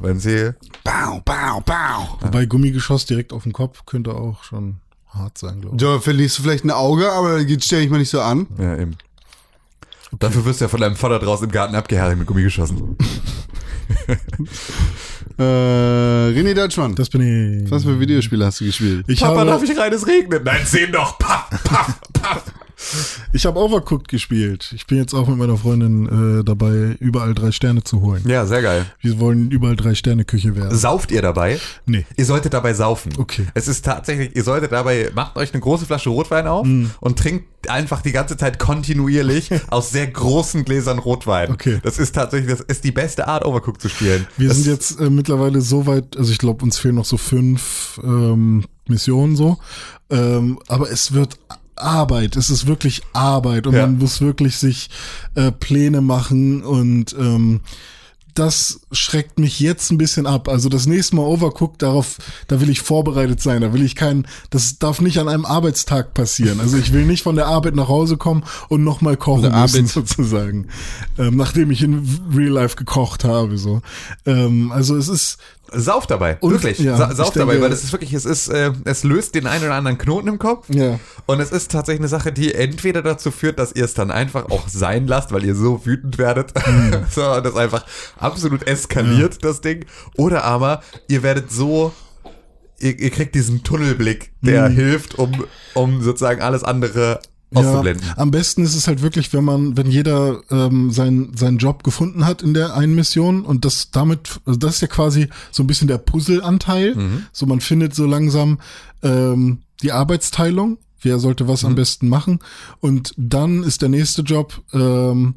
Wenn 0.02 0.20
sie, 0.20 0.52
Bau, 0.84 1.22
bau, 1.24 1.60
bau. 1.64 2.18
Wobei 2.20 2.44
Gummigeschoss 2.44 3.06
direkt 3.06 3.32
auf 3.32 3.44
den 3.44 3.52
Kopf 3.52 3.86
könnte 3.86 4.14
auch 4.14 4.44
schon 4.44 4.76
hart 5.14 5.38
sein, 5.38 5.60
glaube 5.60 5.76
ich. 5.76 5.82
Da 5.82 6.00
verlierst 6.00 6.38
du 6.38 6.42
vielleicht 6.42 6.64
ein 6.64 6.70
Auge, 6.70 7.10
aber 7.12 7.44
geht 7.44 7.64
stell 7.64 7.82
dich 7.82 7.90
mal 7.90 7.98
nicht 7.98 8.10
so 8.10 8.20
an. 8.20 8.46
ja 8.58 8.76
eben. 8.78 8.96
Dafür 10.18 10.44
wirst 10.44 10.60
du 10.60 10.66
ja 10.66 10.68
von 10.68 10.80
deinem 10.80 10.96
Vater 10.96 11.18
draußen 11.18 11.46
im 11.46 11.52
Garten 11.52 11.74
abgehärtet 11.74 12.18
mit 12.18 12.26
Gummi 12.26 12.42
geschossen. 12.42 12.96
Äh, 15.38 15.42
René 15.42 16.52
Deutschmann, 16.54 16.94
Das 16.94 17.08
bin 17.08 17.62
ich. 17.64 17.70
was 17.70 17.84
für 17.84 17.98
Videospiele 17.98 18.44
hast 18.44 18.60
du 18.60 18.66
gespielt? 18.66 19.04
Ich 19.08 19.20
Papa, 19.20 19.40
habe, 19.40 19.50
darf 19.50 19.62
ich 19.62 19.76
rein, 19.76 19.90
es 19.92 20.06
regnet. 20.06 20.44
Nein, 20.44 20.60
sehen 20.66 20.92
doch. 20.92 21.18
Paff, 21.18 21.48
paff, 21.64 22.00
paff. 22.12 22.44
Ich 23.32 23.46
habe 23.46 23.58
Overcooked 23.58 24.08
gespielt. 24.08 24.72
Ich 24.74 24.86
bin 24.86 24.98
jetzt 24.98 25.14
auch 25.14 25.28
mit 25.28 25.38
meiner 25.38 25.56
Freundin 25.56 26.40
äh, 26.40 26.44
dabei, 26.44 26.96
überall 27.00 27.34
drei 27.34 27.52
Sterne 27.52 27.82
zu 27.84 28.00
holen. 28.00 28.22
Ja, 28.26 28.46
sehr 28.46 28.62
geil. 28.62 28.86
Wir 29.00 29.18
wollen 29.20 29.50
überall 29.50 29.76
drei 29.76 29.94
Sterne 29.94 30.24
Küche 30.24 30.56
werden. 30.56 30.76
Sauft 30.76 31.10
ihr 31.12 31.22
dabei? 31.22 31.58
Nee. 31.86 32.04
Ihr 32.16 32.24
solltet 32.24 32.54
dabei 32.54 32.74
saufen. 32.74 33.12
Okay. 33.18 33.46
Es 33.54 33.68
ist 33.68 33.84
tatsächlich, 33.84 34.34
ihr 34.36 34.44
solltet 34.44 34.72
dabei, 34.72 35.10
macht 35.14 35.36
euch 35.36 35.52
eine 35.52 35.60
große 35.60 35.86
Flasche 35.86 36.10
Rotwein 36.10 36.46
auf 36.46 36.66
Mm. 36.66 36.86
und 37.00 37.18
trinkt 37.18 37.68
einfach 37.68 38.02
die 38.02 38.12
ganze 38.12 38.36
Zeit 38.36 38.58
kontinuierlich 38.58 39.50
aus 39.70 39.90
sehr 39.90 40.06
großen 40.06 40.64
Gläsern 40.64 40.98
Rotwein. 40.98 41.50
Okay. 41.52 41.78
Das 41.82 41.98
ist 41.98 42.14
tatsächlich, 42.14 42.50
das 42.50 42.60
ist 42.60 42.84
die 42.84 42.92
beste 42.92 43.28
Art, 43.28 43.44
Overcooked 43.44 43.80
zu 43.80 43.88
spielen. 43.88 44.26
Wir 44.36 44.48
das, 44.48 44.58
sind 44.58 44.66
jetzt 44.70 45.00
äh, 45.00 45.10
mittlerweile 45.10 45.60
so 45.60 45.86
weit, 45.86 46.16
also 46.16 46.30
ich 46.32 46.38
glaube, 46.38 46.64
uns 46.64 46.78
fehlen 46.78 46.96
noch 46.96 47.04
so 47.04 47.16
fünf 47.16 48.00
ähm, 48.02 48.64
Missionen 48.88 49.36
so. 49.36 49.58
Ähm, 50.10 50.58
aber 50.68 50.90
es 50.90 51.12
wird 51.12 51.38
Arbeit, 51.76 52.36
es 52.36 52.50
ist 52.50 52.66
wirklich 52.66 53.02
Arbeit 53.12 53.66
und 53.66 53.74
Ja. 53.74 53.82
man 53.86 53.98
muss 53.98 54.20
wirklich 54.20 54.56
sich 54.56 54.90
äh, 55.34 55.50
Pläne 55.52 56.00
machen 56.00 56.62
und 56.62 57.14
ähm, 57.18 57.60
das 58.34 58.80
schreckt 58.92 59.38
mich 59.38 59.60
jetzt 59.60 59.90
ein 59.92 59.98
bisschen 59.98 60.26
ab. 60.26 60.48
Also 60.48 60.70
das 60.70 60.86
nächste 60.86 61.16
Mal 61.16 61.22
Overcooked, 61.26 61.82
darauf, 61.82 62.16
da 62.48 62.62
will 62.62 62.70
ich 62.70 62.80
vorbereitet 62.80 63.42
sein. 63.42 63.60
Da 63.60 63.74
will 63.74 63.82
ich 63.82 63.94
kein, 63.94 64.26
das 64.48 64.78
darf 64.78 65.02
nicht 65.02 65.18
an 65.18 65.28
einem 65.28 65.44
Arbeitstag 65.44 66.14
passieren. 66.14 66.58
Also 66.58 66.78
ich 66.78 66.94
will 66.94 67.04
nicht 67.04 67.22
von 67.22 67.36
der 67.36 67.46
Arbeit 67.46 67.74
nach 67.74 67.88
Hause 67.88 68.16
kommen 68.16 68.42
und 68.70 68.84
nochmal 68.84 69.18
kochen 69.18 69.42
der 69.42 69.50
müssen, 69.50 69.80
Arbeit- 69.80 69.88
sozusagen. 69.92 70.68
Ähm, 71.18 71.36
nachdem 71.36 71.70
ich 71.70 71.82
in 71.82 72.08
Real 72.34 72.52
Life 72.52 72.76
gekocht 72.76 73.24
habe, 73.24 73.58
so. 73.58 73.82
Ähm, 74.24 74.72
also 74.72 74.96
es 74.96 75.08
ist, 75.08 75.36
Sauft 75.74 76.10
dabei, 76.10 76.36
Und- 76.40 76.52
wirklich. 76.52 76.78
ja, 76.78 76.96
Sa 76.96 77.10
ich 77.10 77.16
sauft 77.16 77.36
denke- 77.36 77.48
dabei, 77.52 77.60
weil 77.64 77.72
es 77.72 77.82
ist 77.84 77.92
wirklich, 77.92 78.12
es 78.12 78.24
ist, 78.24 78.48
äh, 78.48 78.72
es 78.84 79.04
löst 79.04 79.34
den 79.34 79.46
einen 79.46 79.64
oder 79.64 79.74
anderen 79.74 79.98
Knoten 79.98 80.28
im 80.28 80.38
Kopf. 80.38 80.66
Ja. 80.68 80.98
Und 81.26 81.40
es 81.40 81.50
ist 81.52 81.70
tatsächlich 81.70 82.00
eine 82.00 82.08
Sache, 82.08 82.32
die 82.32 82.54
entweder 82.54 83.02
dazu 83.02 83.30
führt, 83.30 83.58
dass 83.58 83.72
ihr 83.72 83.84
es 83.84 83.94
dann 83.94 84.10
einfach 84.10 84.50
auch 84.50 84.68
sein 84.68 85.06
lasst, 85.06 85.32
weil 85.32 85.44
ihr 85.44 85.54
so 85.54 85.84
wütend 85.86 86.18
werdet, 86.18 86.52
Mhm. 86.66 87.04
so, 87.10 87.40
das 87.40 87.56
einfach 87.56 87.84
absolut 88.18 88.66
eskaliert, 88.66 89.44
das 89.44 89.60
Ding. 89.60 89.84
Oder 90.16 90.44
aber 90.44 90.82
ihr 91.08 91.22
werdet 91.22 91.50
so, 91.52 91.92
ihr, 92.78 92.98
ihr 92.98 93.10
kriegt 93.10 93.34
diesen 93.34 93.62
Tunnelblick, 93.62 94.32
der 94.40 94.68
Mhm. 94.68 94.74
hilft, 94.74 95.14
um, 95.18 95.44
um 95.74 96.02
sozusagen 96.02 96.42
alles 96.42 96.64
andere 96.64 97.20
auszublenden. 97.54 98.06
am 98.16 98.30
besten 98.30 98.62
ist 98.64 98.74
es 98.74 98.86
halt 98.86 99.02
wirklich, 99.02 99.32
wenn 99.32 99.44
man, 99.44 99.76
wenn 99.76 99.90
jeder 99.90 100.40
ähm, 100.50 100.90
seinen 100.90 101.36
seinen 101.36 101.58
Job 101.58 101.84
gefunden 101.84 102.24
hat 102.24 102.42
in 102.42 102.54
der 102.54 102.74
einen 102.74 102.94
Mission 102.94 103.44
und 103.44 103.64
das 103.64 103.90
damit, 103.90 104.40
also 104.44 104.58
das 104.58 104.76
ist 104.76 104.80
ja 104.82 104.88
quasi 104.88 105.28
so 105.50 105.62
ein 105.62 105.66
bisschen 105.66 105.88
der 105.88 105.98
Puzzleanteil. 105.98 106.94
So 107.32 107.46
man 107.46 107.60
findet 107.60 107.94
so 107.94 108.06
langsam 108.06 108.58
ähm, 109.02 109.58
die 109.82 109.92
Arbeitsteilung. 109.92 110.78
Wer 111.00 111.18
sollte 111.18 111.48
was 111.48 111.64
am 111.64 111.74
besten 111.74 112.08
machen? 112.08 112.38
Und 112.80 113.12
dann 113.16 113.64
ist 113.64 113.82
der 113.82 113.88
nächste 113.88 114.22
Job 114.22 114.62
ähm, 114.72 115.34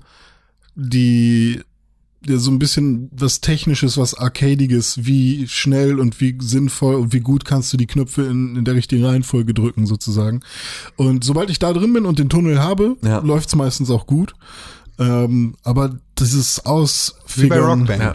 die 0.75 1.55
ja, 1.55 1.63
so 2.27 2.51
ein 2.51 2.59
bisschen 2.59 3.09
was 3.11 3.41
Technisches, 3.41 3.97
was 3.97 4.13
Arcadiges, 4.15 5.05
wie 5.05 5.47
schnell 5.47 5.99
und 5.99 6.19
wie 6.21 6.35
sinnvoll 6.39 6.95
und 6.95 7.13
wie 7.13 7.19
gut 7.19 7.45
kannst 7.45 7.71
du 7.73 7.77
die 7.77 7.87
Knöpfe 7.87 8.23
in, 8.23 8.55
in 8.55 8.65
der 8.65 8.75
richtigen 8.75 9.05
Reihenfolge 9.05 9.53
drücken, 9.53 9.85
sozusagen. 9.85 10.41
Und 10.95 11.23
sobald 11.23 11.49
ich 11.49 11.59
da 11.59 11.71
drin 11.73 11.93
bin 11.93 12.05
und 12.05 12.19
den 12.19 12.29
Tunnel 12.29 12.59
habe, 12.61 12.95
Ja. 13.03 13.19
läuft's 13.19 13.55
meistens 13.55 13.89
auch 13.89 14.07
gut. 14.07 14.33
Ähm, 14.97 15.55
aber 15.63 15.97
dieses 16.19 16.57
Wie 16.57 16.61
bei 16.65 16.71
Ausfigern. 16.71 17.63
Rockband. 17.79 18.01
Ja. 18.01 18.13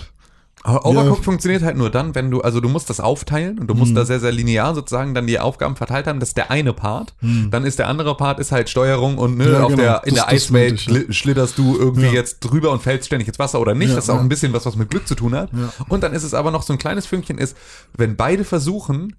Aber 0.62 0.84
Overcooked 0.84 1.18
Ja. 1.18 1.22
funktioniert 1.24 1.62
halt 1.62 1.78
nur 1.78 1.88
dann, 1.88 2.14
wenn 2.14 2.30
du, 2.30 2.42
also 2.42 2.60
du 2.60 2.68
musst 2.68 2.90
das 2.90 3.00
aufteilen 3.00 3.58
und 3.58 3.66
du 3.68 3.72
Mhm. 3.74 3.80
musst 3.80 3.96
da 3.96 4.04
sehr, 4.04 4.20
sehr 4.20 4.30
linear 4.30 4.74
sozusagen 4.74 5.14
dann 5.14 5.26
die 5.26 5.38
Aufgaben 5.38 5.74
verteilt 5.74 6.06
haben. 6.06 6.20
Das 6.20 6.30
ist 6.30 6.36
der 6.36 6.50
eine 6.50 6.74
Part. 6.74 7.14
Dann 7.50 7.64
ist 7.64 7.78
der 7.78 7.88
andere 7.88 8.14
Part 8.16 8.38
ist 8.40 8.52
halt 8.52 8.68
Steuerung 8.68 9.16
und 9.16 9.38
ne, 9.38 9.44
Mhm. 9.46 9.52
Ja, 9.52 9.60
auf 9.62 9.68
genau. 9.70 9.82
der, 9.82 10.02
in 10.04 10.14
Das- 10.14 10.24
der 10.26 10.32
Eiswelt 10.34 10.74
ich, 10.74 10.86
ja. 10.86 11.00
schlitterst 11.12 11.56
du 11.56 11.78
irgendwie 11.78 12.08
jetzt 12.08 12.40
drüber 12.40 12.72
und 12.72 12.82
fällst 12.82 13.06
ständig 13.06 13.26
ins 13.28 13.38
Wasser 13.38 13.58
oder 13.60 13.74
nicht. 13.74 13.96
Das 13.96 14.04
ist 14.04 14.10
auch 14.10 14.20
ein 14.20 14.28
bisschen 14.28 14.52
was, 14.52 14.66
was 14.66 14.76
mit 14.76 14.90
Glück 14.90 15.08
zu 15.08 15.14
tun 15.14 15.34
hat. 15.34 15.50
Und 15.88 16.02
dann 16.02 16.12
ist 16.12 16.24
es 16.24 16.34
aber 16.34 16.50
noch 16.50 16.62
so 16.62 16.74
ein 16.74 16.78
kleines 16.78 17.06
Fünkchen 17.06 17.38
ist, 17.38 17.56
wenn 17.96 18.16
beide 18.16 18.44
versuchen, 18.44 19.16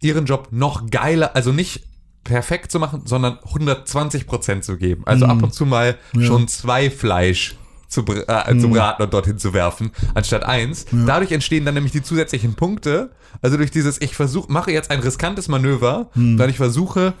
ihren 0.00 0.26
Job 0.26 0.48
noch 0.50 0.90
geiler, 0.90 1.34
also 1.34 1.50
nicht 1.50 1.84
perfekt 2.24 2.70
zu 2.70 2.78
machen, 2.78 3.02
sondern 3.06 3.38
120 3.54 4.26
Prozent 4.26 4.64
zu 4.64 4.76
geben. 4.76 5.02
Also 5.06 5.24
ab 5.26 5.42
und 5.42 5.54
zu 5.54 5.64
mal 5.66 5.96
Mhm. 6.12 6.20
Mhm. 6.20 6.26
schon 6.26 6.48
zwei 6.48 6.90
Fleisch 6.90 7.56
zu, 7.88 8.04
br- 8.04 8.24
äh, 8.28 8.58
zu 8.58 8.68
braten 8.70 9.02
und 9.04 9.12
dorthin 9.14 9.38
zu 9.38 9.52
werfen, 9.54 9.90
anstatt 10.14 10.44
eins. 10.44 10.86
Dadurch 11.06 11.32
entstehen 11.32 11.64
dann 11.64 11.74
nämlich 11.74 11.92
die 11.92 12.02
zusätzlichen 12.02 12.54
Punkte. 12.54 13.10
Also 13.42 13.56
durch 13.56 13.70
dieses, 13.70 14.00
ich 14.00 14.14
versuche, 14.16 14.50
mache 14.52 14.70
jetzt 14.72 14.90
ein 14.90 15.00
riskantes 15.00 15.48
Manöver, 15.48 16.08
Mhm. 16.14 16.36
dann 16.36 16.50
ich 16.50 16.56
versuche, 16.56 17.14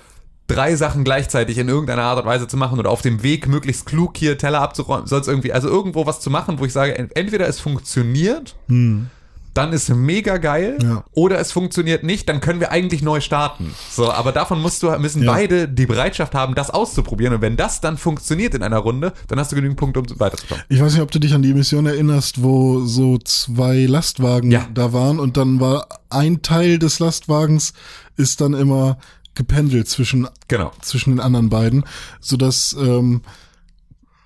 drei 0.46 0.76
Sachen 0.76 1.04
gleichzeitig 1.04 1.56
in 1.58 1.68
irgendeiner 1.68 2.02
Art 2.02 2.18
und 2.20 2.26
Weise 2.26 2.46
zu 2.46 2.56
machen 2.56 2.78
oder 2.78 2.90
auf 2.90 3.00
dem 3.02 3.22
Weg 3.22 3.48
möglichst 3.48 3.86
klug 3.86 4.16
hier 4.16 4.36
Teller 4.36 4.60
abzuräumen, 4.60 5.04
es 5.06 5.12
irgendwie, 5.26 5.52
also 5.52 5.68
irgendwo 5.68 6.06
was 6.06 6.20
zu 6.20 6.28
machen, 6.30 6.58
wo 6.58 6.64
ich 6.66 6.72
sage, 6.72 6.96
ent- 6.98 7.16
entweder 7.16 7.48
es 7.48 7.60
funktioniert, 7.60 8.54
dann 9.54 9.72
ist 9.72 9.88
mega 9.88 10.36
geil, 10.38 10.78
Ja. 10.82 11.04
oder 11.12 11.38
es 11.38 11.52
funktioniert 11.52 12.02
nicht, 12.02 12.28
dann 12.28 12.40
können 12.40 12.58
wir 12.60 12.72
eigentlich 12.72 13.02
neu 13.02 13.20
starten. 13.20 13.72
So, 13.90 14.10
aber 14.12 14.32
davon 14.32 14.60
musst 14.60 14.82
du, 14.82 14.90
müssen 14.98 15.22
Ja. 15.22 15.32
beide 15.32 15.68
die 15.68 15.86
Bereitschaft 15.86 16.34
haben, 16.34 16.54
das 16.56 16.70
auszuprobieren. 16.70 17.34
Und 17.34 17.40
wenn 17.40 17.56
das 17.56 17.80
dann 17.80 17.96
funktioniert 17.96 18.54
in 18.54 18.62
einer 18.64 18.78
Runde, 18.78 19.12
dann 19.28 19.38
hast 19.38 19.52
du 19.52 19.56
genügend 19.56 19.78
Punkte, 19.78 20.00
um 20.00 20.06
weiterzukommen. 20.20 20.64
Ich 20.68 20.80
weiß 20.80 20.92
nicht, 20.94 21.02
ob 21.02 21.10
du 21.12 21.20
dich 21.20 21.32
an 21.34 21.42
die 21.42 21.54
Mission 21.54 21.86
erinnerst, 21.86 22.42
wo 22.42 22.80
so 22.84 23.16
zwei 23.18 23.86
Lastwagen 23.86 24.50
Ja. 24.50 24.66
da 24.74 24.92
waren 24.92 25.20
und 25.20 25.36
dann 25.36 25.60
war 25.60 25.86
ein 26.10 26.42
Teil 26.42 26.78
des 26.78 26.98
Lastwagens 26.98 27.72
ist 28.16 28.40
dann 28.40 28.54
immer 28.54 28.98
gependelt 29.34 29.88
zwischen 29.88 30.28
Genau. 30.48 30.72
zwischen 30.82 31.10
den 31.10 31.20
anderen 31.20 31.48
beiden, 31.48 31.84
so 32.20 32.36
dass 32.36 32.76
ähm, 32.78 33.22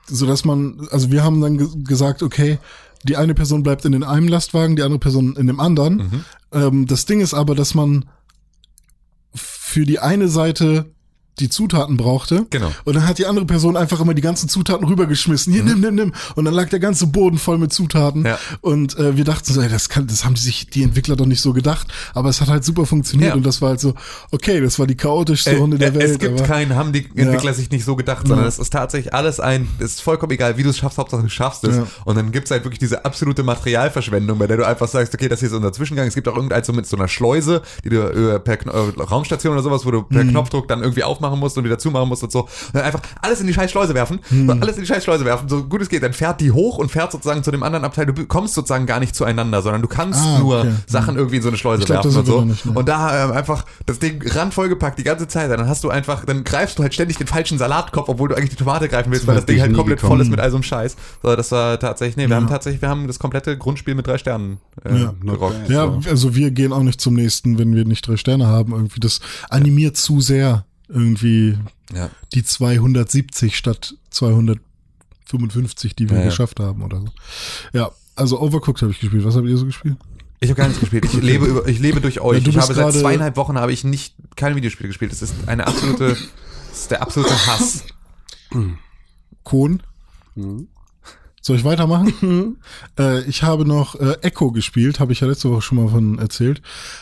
so 0.06 0.24
dass 0.26 0.44
man, 0.46 0.88
also 0.90 1.10
wir 1.10 1.22
haben 1.22 1.40
dann 1.42 1.58
ge 1.58 1.66
gesagt, 1.84 2.22
okay, 2.22 2.58
die 3.04 3.16
eine 3.16 3.34
Person 3.34 3.62
bleibt 3.62 3.84
in 3.84 3.92
den 3.92 4.04
einen 4.04 4.28
Lastwagen, 4.28 4.76
die 4.76 4.82
andere 4.82 4.98
Person 4.98 5.36
in 5.36 5.46
dem 5.46 5.60
anderen. 5.60 5.96
Mhm. 5.96 6.24
Ähm, 6.52 6.86
das 6.86 7.06
Ding 7.06 7.20
ist 7.20 7.34
aber, 7.34 7.54
dass 7.54 7.74
man 7.74 8.06
für 9.34 9.84
die 9.84 9.98
eine 9.98 10.28
Seite 10.28 10.86
die 11.40 11.48
Zutaten 11.48 11.96
brauchte. 11.96 12.46
Genau. 12.50 12.70
Und 12.84 12.94
dann 12.96 13.06
hat 13.06 13.18
die 13.18 13.26
andere 13.26 13.46
Person 13.46 13.76
einfach 13.76 14.00
immer 14.00 14.14
die 14.14 14.22
ganzen 14.22 14.48
Zutaten 14.48 14.86
rübergeschmissen. 14.86 15.52
Hier, 15.52 15.62
nimm, 15.62 15.80
nimm, 15.80 15.94
nimm. 15.94 16.12
Und 16.34 16.44
dann 16.44 16.54
lag 16.54 16.68
der 16.68 16.78
ganze 16.80 17.06
Boden 17.06 17.38
voll 17.38 17.58
mit 17.58 17.72
Zutaten. 17.72 18.20
Mhm. 18.20 18.26
Ja. 18.26 18.38
Und 18.60 18.98
äh, 18.98 19.16
wir 19.16 19.24
dachten 19.24 19.52
so, 19.52 19.60
ey, 19.60 19.68
das 19.68 19.88
kann, 19.88 20.06
das 20.06 20.24
haben 20.24 20.34
die 20.34 20.40
sich, 20.40 20.68
die 20.70 20.82
Entwickler 20.82 21.16
doch 21.16 21.26
nicht 21.26 21.40
so 21.40 21.52
gedacht. 21.52 21.88
Aber 22.14 22.28
es 22.28 22.40
hat 22.40 22.48
halt 22.48 22.64
super 22.64 22.86
funktioniert. 22.86 23.30
Ja. 23.30 23.34
Und 23.34 23.44
das 23.46 23.60
war 23.62 23.70
halt 23.70 23.80
so, 23.80 23.94
okay, 24.30 24.60
das 24.60 24.78
war 24.78 24.86
die 24.86 24.96
chaotischste 24.96 25.56
Runde 25.56 25.78
der 25.78 25.88
Äh, 25.90 25.94
Welt. 25.94 26.10
Es 26.10 26.18
gibt 26.18 26.38
aber, 26.38 26.48
keinen, 26.48 26.74
haben 26.76 26.92
die 26.92 27.06
Entwickler 27.14 27.54
sich 27.54 27.70
nicht 27.70 27.84
so 27.84 27.96
gedacht, 27.96 28.26
sondern 28.26 28.44
Ja. 28.44 28.48
es 28.48 28.58
ist 28.58 28.72
tatsächlich 28.72 29.14
alles 29.14 29.40
ein, 29.40 29.68
es 29.78 29.92
ist 29.94 30.02
vollkommen 30.02 30.32
egal, 30.32 30.56
wie 30.56 30.62
du 30.62 30.70
es 30.70 30.78
schaffst, 30.78 30.98
Hauptsache 30.98 31.22
du 31.22 31.28
schaffst 31.28 31.64
es. 31.64 31.76
Ja. 31.76 31.86
Und 32.04 32.16
dann 32.16 32.32
gibt 32.32 32.46
es 32.46 32.50
halt 32.50 32.64
wirklich 32.64 32.78
diese 32.78 33.04
absolute 33.04 33.42
Materialverschwendung, 33.42 34.38
bei 34.38 34.46
der 34.46 34.56
du 34.56 34.66
einfach 34.66 34.88
sagst, 34.88 35.14
okay, 35.14 35.28
das 35.28 35.40
hier 35.40 35.48
ist 35.48 35.54
unser 35.54 35.72
Zwischengang. 35.72 36.06
Es 36.08 36.14
gibt 36.14 36.26
auch 36.28 36.34
irgendein 36.36 36.64
so 36.64 36.72
mit 36.72 36.86
so 36.86 36.96
einer 36.96 37.08
Schleuse, 37.08 37.62
die 37.84 37.90
du 37.90 38.00
äh, 38.00 38.40
per 38.40 38.56
Kno 38.56 38.72
äh, 38.72 39.00
Raumstation 39.02 39.52
oder 39.52 39.62
sowas, 39.62 39.84
wo 39.84 39.90
du 39.90 40.02
per 40.02 40.24
Mhm. 40.24 40.30
Knopfdruck 40.30 40.68
dann 40.68 40.80
irgendwie 40.82 41.04
aufmachen 41.04 41.27
aufmachen 41.28 41.40
musst 41.40 41.56
und 41.58 41.64
wieder 41.64 41.78
zumachen 41.78 42.08
musst 42.08 42.22
und 42.22 42.32
so. 42.32 42.40
Und 42.42 42.48
dann 42.74 42.82
einfach 42.82 43.00
alles 43.22 43.40
in 43.40 43.46
die 43.46 43.54
scheiß 43.54 43.70
Schleuse 43.70 43.94
werfen, 43.94 44.20
Hm. 44.28 44.46
so 44.46 44.52
alles 44.54 44.76
in 44.76 44.82
die 44.82 44.86
scheiß 44.86 45.04
Schleuse 45.04 45.24
werfen, 45.24 45.48
so 45.48 45.64
gut 45.64 45.82
es 45.82 45.88
geht. 45.88 46.02
Dann 46.02 46.12
fährt 46.12 46.40
die 46.40 46.50
hoch 46.52 46.78
und 46.78 46.90
fährt 46.90 47.12
sozusagen 47.12 47.42
zu 47.42 47.50
dem 47.50 47.62
anderen 47.62 47.84
Abteil. 47.84 48.06
Du 48.06 48.26
kommst 48.26 48.54
sozusagen 48.54 48.86
gar 48.86 49.00
nicht 49.00 49.14
zueinander, 49.14 49.62
sondern 49.62 49.82
du 49.82 49.88
kannst 49.88 50.20
Ah, 50.24 50.38
nur 50.38 50.60
okay. 50.60 50.72
Sachen 50.86 51.16
irgendwie 51.16 51.36
in 51.36 51.42
so 51.42 51.48
eine 51.48 51.56
Schleuse 51.58 51.84
glaub, 51.84 52.04
werfen 52.04 52.18
und 52.18 52.26
so. 52.26 52.40
nicht, 52.42 52.66
ne? 52.66 52.72
Und 52.72 52.88
da 52.88 53.24
ähm, 53.26 53.32
einfach 53.32 53.64
das 53.86 53.98
Ding 53.98 54.22
randvoll 54.26 54.68
gepackt 54.68 54.98
die 54.98 55.04
ganze 55.04 55.28
Zeit. 55.28 55.50
Dann 55.50 55.68
hast 55.68 55.84
du 55.84 55.90
einfach, 55.90 56.24
dann 56.24 56.44
greifst 56.44 56.78
du 56.78 56.82
halt 56.82 56.94
ständig 56.94 57.18
den 57.18 57.26
falschen 57.26 57.58
Salatkopf, 57.58 58.08
obwohl 58.08 58.28
du 58.28 58.34
eigentlich 58.36 58.50
die 58.50 58.56
Tomate 58.56 58.88
greifen 58.88 59.10
willst, 59.10 59.22
So 59.22 59.28
weil 59.28 59.36
das 59.36 59.46
Ding 59.46 59.60
halt 59.60 59.74
komplett 59.74 59.98
gekommen. 60.00 60.18
voll 60.18 60.20
ist 60.22 60.30
mit 60.30 60.40
all 60.40 60.50
so 60.50 60.56
einem 60.56 60.62
Scheiß. 60.62 60.96
So, 61.22 61.36
das 61.36 61.50
war 61.52 61.78
tatsächlich, 61.78 62.16
nee, 62.16 62.24
wir 62.24 62.30
Ja. 62.30 62.36
haben 62.36 62.48
tatsächlich, 62.48 62.82
wir 62.82 62.88
haben 62.88 63.06
das 63.06 63.18
komplette 63.18 63.56
Grundspiel 63.58 63.94
mit 63.94 64.06
drei 64.06 64.18
Sternen 64.18 64.58
äh, 64.84 64.98
Ja, 65.02 65.14
gerockt. 65.22 65.68
Ja, 65.68 65.92
also 66.08 66.34
wir 66.34 66.50
gehen 66.50 66.72
auch 66.72 66.82
nicht 66.82 67.00
zum 67.00 67.14
nächsten, 67.14 67.58
wenn 67.58 67.74
wir 67.74 67.84
nicht 67.84 68.06
drei 68.06 68.16
Sterne 68.16 68.46
haben. 68.46 68.72
Irgendwie 68.72 69.00
das 69.00 69.20
animiert 69.50 69.96
zu 69.96 70.20
sehr 70.20 70.64
irgendwie 70.88 71.58
Ja. 71.94 72.10
die 72.34 72.42
270 72.44 73.56
statt 73.56 73.94
255, 74.10 75.94
die 75.96 76.08
wir 76.08 76.16
Ja, 76.16 76.22
ja. 76.24 76.28
geschafft 76.30 76.60
haben 76.60 76.82
oder 76.82 77.00
so. 77.00 77.08
Ja, 77.72 77.90
also 78.16 78.40
Overcooked 78.40 78.82
habe 78.82 78.92
ich 78.92 79.00
gespielt. 79.00 79.24
Was 79.24 79.36
habt 79.36 79.46
ihr 79.46 79.56
so 79.56 79.66
gespielt? 79.66 79.96
Ich 80.40 80.50
habe 80.50 80.58
gar 80.58 80.68
nichts 80.68 80.80
gespielt. 80.80 81.04
Ich 81.04 81.12
lebe 81.14 81.46
über, 81.46 81.66
ich 81.66 81.78
lebe 81.80 82.00
durch 82.00 82.20
euch. 82.20 82.38
Ja, 82.38 82.44
du 82.44 82.50
ich 82.50 82.58
habe 82.58 82.72
seit 82.74 82.92
zweieinhalb 82.94 83.36
Wochen 83.36 83.58
habe 83.58 83.72
ich 83.72 83.82
nicht 83.84 84.14
kein 84.36 84.54
Videospiel 84.54 84.86
gespielt. 84.86 85.10
Das 85.10 85.20
ist 85.22 85.34
eine 85.46 85.66
absolute, 85.66 86.10
das 86.70 86.78
ist 86.80 86.90
der 86.90 87.02
absolute 87.02 87.46
Hass. 87.46 87.84
Kohn? 89.42 89.82
Soll 91.48 91.56
ich 91.56 91.64
weitermachen? 91.64 92.58
äh, 92.98 93.24
ich 93.24 93.42
habe 93.42 93.64
noch 93.64 93.94
äh, 93.94 94.18
Echo 94.20 94.52
gespielt, 94.52 95.00
habe 95.00 95.14
ich 95.14 95.20
ja 95.20 95.26
letzte 95.26 95.50
Woche 95.50 95.62
schon 95.62 95.78
mal 95.78 95.88
von 95.88 96.18
erzählt. 96.18 96.60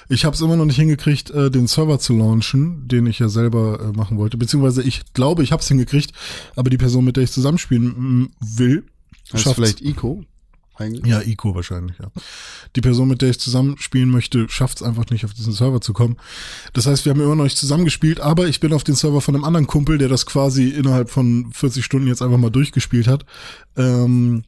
Ich 0.08 0.24
habe 0.24 0.36
es 0.36 0.40
immer 0.40 0.54
noch 0.54 0.66
nicht 0.66 0.76
hingekriegt, 0.76 1.30
äh, 1.30 1.50
den 1.50 1.66
Server 1.66 1.98
zu 1.98 2.16
launchen, 2.16 2.86
den 2.86 3.08
ich 3.08 3.18
ja 3.18 3.28
selber 3.28 3.80
äh, 3.80 3.96
machen 3.96 4.18
wollte. 4.18 4.36
Beziehungsweise 4.36 4.84
ich 4.84 5.02
glaube, 5.14 5.42
ich 5.42 5.50
habe 5.50 5.62
es 5.62 5.66
hingekriegt, 5.66 6.12
aber 6.54 6.70
die 6.70 6.76
Person, 6.78 7.04
mit 7.04 7.16
der 7.16 7.24
ich 7.24 7.32
zusammenspielen 7.32 7.86
mm, 7.86 8.30
will, 8.38 8.84
Heißt 9.32 9.42
schafft's. 9.42 9.56
vielleicht 9.56 9.80
Ico? 9.80 10.24
Eigentlich? 10.78 11.06
Ja, 11.06 11.22
Ico 11.22 11.54
wahrscheinlich, 11.54 11.98
ja. 11.98 12.08
Die 12.74 12.80
Person, 12.80 13.08
mit 13.08 13.22
der 13.22 13.30
ich 13.30 13.40
zusammenspielen 13.40 14.10
möchte, 14.10 14.46
schafft 14.48 14.76
es 14.78 14.82
einfach 14.82 15.06
nicht, 15.10 15.24
auf 15.24 15.32
diesen 15.32 15.52
Server 15.54 15.80
zu 15.80 15.92
kommen. 15.94 16.16
Das 16.74 16.86
heißt, 16.86 17.04
wir 17.04 17.10
haben 17.10 17.20
immer 17.20 17.34
noch 17.34 17.44
nicht 17.44 17.56
zusammengespielt, 17.56 18.20
aber 18.20 18.46
ich 18.46 18.60
bin 18.60 18.72
auf 18.72 18.84
den 18.84 18.94
Server 18.94 19.20
von 19.20 19.34
einem 19.34 19.44
anderen 19.44 19.66
Kumpel, 19.66 19.96
der 19.98 20.08
das 20.08 20.26
quasi 20.26 20.68
innerhalb 20.68 21.10
von 21.10 21.50
40 21.52 21.84
Stunden 21.84 22.08
jetzt 22.08 22.20
einfach 22.22 22.36
mal 22.38 22.50
durchgespielt 22.50 23.06
hat. 23.08 23.24
Ähm, 23.76 24.44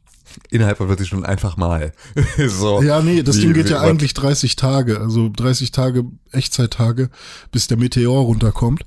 Innerhalb 0.51 0.77
von 0.77 0.85
40 0.87 1.07
Stunden 1.07 1.25
einfach 1.25 1.57
mal. 1.57 1.91
so. 2.47 2.83
ja, 2.83 3.01
nee, 3.01 3.23
das 3.23 3.37
Wie- 3.37 3.41
Ding 3.41 3.53
geht 3.53 3.65
wie- 3.65 3.71
ja 3.71 3.81
what? 3.81 3.89
eigentlich 3.89 4.13
30 4.13 4.55
Tage, 4.55 4.99
also 4.99 5.29
30 5.35 5.71
Tage 5.71 6.05
Echtzeittage, 6.31 7.09
bis 7.51 7.65
der 7.67 7.77
Meteor 7.77 8.21
runterkommt. 8.21 8.85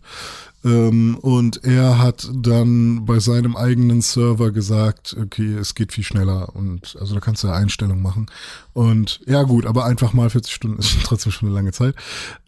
Ähm, 0.65 1.17
und 1.21 1.65
er 1.65 1.99
hat 1.99 2.31
dann 2.35 3.05
bei 3.05 3.19
seinem 3.19 3.57
eigenen 3.57 4.01
Server 4.01 4.53
gesagt, 4.53 5.17
okay, 5.21 5.55
es 5.55 5.75
geht 5.75 5.93
viel 5.93 6.05
schneller 6.05 6.55
und 6.55 6.97
also 7.01 7.15
da 7.15 7.21
kannst 7.21 7.43
du 7.43 7.49
ja 7.49 7.55
Einstellungen 7.55 8.03
machen. 8.03 8.27
Und 8.73 9.21
ja 9.27 9.43
gut, 9.43 9.67
aber 9.67 9.85
einfach 9.85 10.13
mal 10.13 10.31
40 10.31 10.53
Stunden 10.53 10.79
ist 10.81 10.97
trotzdem 11.03 11.33
schon 11.33 11.49
eine 11.49 11.57
lange 11.57 11.73
Zeit. 11.73 11.95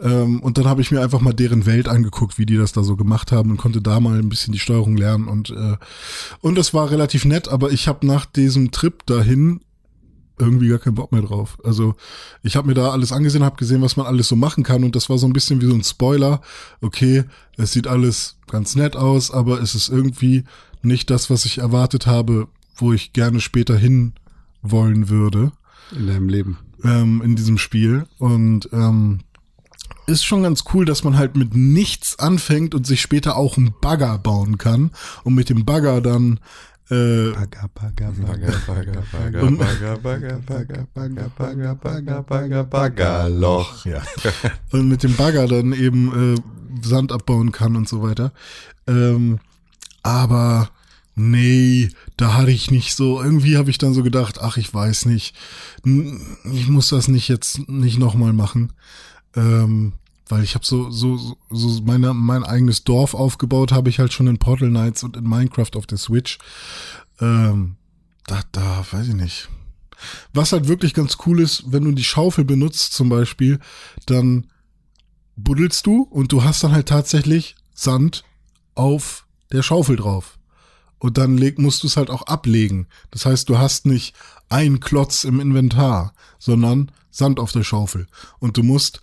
Ähm, 0.01 0.41
und 0.41 0.59
dann 0.59 0.67
habe 0.67 0.81
ich 0.81 0.91
mir 0.91 1.01
einfach 1.01 1.21
mal 1.21 1.35
deren 1.35 1.67
Welt 1.67 1.89
angeguckt, 1.89 2.39
wie 2.39 2.47
die 2.47 2.57
das 2.57 2.73
da 2.73 2.83
so 2.83 2.97
gemacht 2.97 3.33
haben 3.33 3.51
und 3.51 3.57
konnte 3.57 3.83
da 3.83 4.01
mal 4.01 4.19
ein 4.19 4.29
bisschen 4.29 4.53
die 4.53 4.59
Steuerung 4.59 4.97
lernen 4.97 5.29
und 5.29 5.51
äh, 5.51 5.77
und 6.41 6.57
das 6.57 6.75
war 6.75 6.91
relativ 6.91 7.25
nett, 7.25 7.49
aber 7.49 7.71
ich 7.71 7.89
habe 7.89 8.07
nach 8.07 8.27
diesem 8.27 8.71
Trip 8.71 9.05
dahin 9.07 9.61
irgendwie 10.39 10.69
gar 10.69 10.79
keinen 10.79 10.95
Bock 10.97 11.13
mehr 11.13 11.23
drauf. 11.23 11.59
Also 11.65 11.95
ich 12.43 12.57
habe 12.57 12.67
mir 12.69 12.75
da 12.75 12.91
alles 12.91 13.13
angesehen, 13.13 13.45
habe 13.45 13.57
gesehen, 13.57 13.83
was 13.83 13.97
man 13.97 14.07
alles 14.07 14.29
so 14.29 14.37
machen 14.37 14.65
kann 14.65 14.83
und 14.85 14.97
das 14.97 15.09
war 15.09 15.19
so 15.19 15.27
ein 15.27 15.33
bisschen 15.33 15.61
wie 15.61 15.67
so 15.67 15.75
ein 15.75 15.85
Spoiler. 15.85 16.41
Okay, 16.81 17.25
es 17.57 17.73
sieht 17.73 17.87
alles 17.87 18.37
ganz 18.49 18.75
nett 18.75 18.97
aus, 18.97 19.31
aber 19.31 19.61
es 19.61 19.75
ist 19.75 19.89
irgendwie 19.89 20.45
nicht 20.83 21.09
das, 21.11 21.31
was 21.31 21.45
ich 21.45 21.59
erwartet 21.59 22.07
habe, 22.07 22.49
wo 22.77 22.93
ich 22.93 23.13
gerne 23.13 23.41
später 23.41 23.77
hin 23.77 24.15
wollen 24.63 25.09
würde 25.09 25.53
In 25.97 26.07
deinem 26.07 26.29
Leben. 26.29 26.59
ähm, 26.83 27.23
in 27.25 27.37
diesem 27.37 27.59
Spiel 27.59 28.07
und 28.19 28.69
ähm, 28.73 29.21
ist 30.07 30.25
schon 30.25 30.43
ganz 30.43 30.65
cool, 30.75 30.85
dass 30.85 31.05
man 31.05 31.17
halt 31.17 31.37
mit 31.37 31.55
nichts 31.55 32.19
anfängt 32.19 32.75
und 32.75 32.87
sich 32.87 33.01
später 33.01 33.37
auch 33.37 33.57
einen 33.57 33.75
Bagger 33.81 34.19
bauen 34.19 34.59
kann 34.59 34.91
und 35.23 35.35
mit 35.35 35.49
dem 35.49 35.65
Bagger 35.65 36.01
dann 36.03 36.41
äh, 36.91 37.31
Bagger, 37.33 37.71
Bagger, 37.75 38.13
Bagger, 38.13 38.53
Bagger, 38.67 39.03
Bagger, 39.13 39.43
Und- 39.43 39.59
Bagger, 39.59 39.97
Bagger, 39.99 40.39
Bagger, 40.47 40.87
Bagger, 40.95 41.29
Bagger, 41.35 41.75
Bagger, 41.75 42.23
Bagger, 42.23 42.65
Baggerloch. 42.65 43.87
Ja. 43.87 44.03
und 44.73 44.89
mit 44.89 45.03
dem 45.03 45.15
Bagger 45.17 45.47
dann 45.47 45.73
eben 45.73 46.35
äh, 46.35 46.87
Sand 46.87 47.13
abbauen 47.13 47.53
kann 47.53 47.77
und 47.77 47.89
so 47.89 48.03
weiter. 48.03 48.33
Ähm, 48.87 49.39
aber 50.03 50.71
nee, 51.15 51.89
da 52.19 52.35
hatte 52.35 52.51
ich 52.51 52.71
nicht 52.71 52.95
so, 52.95 53.23
irgendwie 53.23 53.57
habe 53.57 53.71
ich 53.71 53.79
dann 53.79 53.95
so 53.95 54.03
gedacht, 54.03 54.39
ach, 54.43 54.57
ich 54.59 54.73
weiß 54.75 55.07
nicht, 55.07 55.35
ich 55.85 56.69
muss 56.69 56.89
das 56.91 57.09
nicht 57.09 57.29
jetzt 57.29 57.67
nicht 57.69 57.99
nochmal 57.99 58.33
machen. 58.35 58.73
Ähm, 59.37 59.93
weil 60.29 60.43
ich 60.43 60.55
habe 60.55 60.65
so, 60.65 60.91
so, 60.91 61.37
so- 61.51 61.83
meine, 61.83 62.15
mein 62.15 62.45
eigenes 62.45 62.85
Dorf 62.85 63.15
aufgebaut, 63.15 63.73
habe 63.73 63.91
ich 63.91 63.99
halt 63.99 64.13
schon 64.13 64.27
in 64.27 64.39
Portal 64.39 64.69
Knights 64.69 65.03
und 65.03 65.17
in 65.17 65.25
Minecraft 65.29 65.71
auf 65.77 65.87
der 65.87 65.99
Switch. 65.99 66.39
Ähm, 67.21 67.77
da, 68.27 68.41
da, 68.53 68.85
weiß 68.91 69.09
ich 69.09 69.15
nicht. 69.15 69.49
Was 70.33 70.53
halt 70.53 70.69
wirklich 70.69 70.95
ganz 70.95 71.19
cool 71.27 71.41
ist, 71.41 71.65
wenn 71.73 71.85
du 71.85 71.93
die 71.93 72.05
Schaufel 72.05 72.45
benutzt 72.45 72.93
zum 72.95 73.09
Beispiel, 73.09 73.61
dann 74.07 74.49
buddelst 75.37 75.87
du 75.87 76.03
und 76.03 76.33
du 76.33 76.45
hast 76.45 76.63
dann 76.65 76.73
halt 76.73 76.89
tatsächlich 76.89 77.57
Sand 77.75 78.25
auf 78.75 79.27
der 79.53 79.63
Schaufel 79.63 79.97
drauf. 79.97 80.39
Und 80.99 81.19
dann 81.19 81.37
leg, 81.37 81.59
musst 81.59 81.83
du 81.83 81.87
es 81.87 81.97
halt 81.97 82.09
auch 82.09 82.23
ablegen. 82.23 82.87
Das 83.11 83.27
heißt, 83.27 83.49
du 83.49 83.59
hast 83.59 83.85
nicht 83.85 84.15
einen 84.49 84.81
Klotz 84.81 85.25
im 85.25 85.39
Inventar, 85.39 86.15
sondern 86.39 86.91
Sand 87.11 87.39
auf 87.39 87.53
der 87.53 87.63
Schaufel. 87.65 88.07
Und 88.39 88.57
du 88.57 88.63
musst 88.63 89.01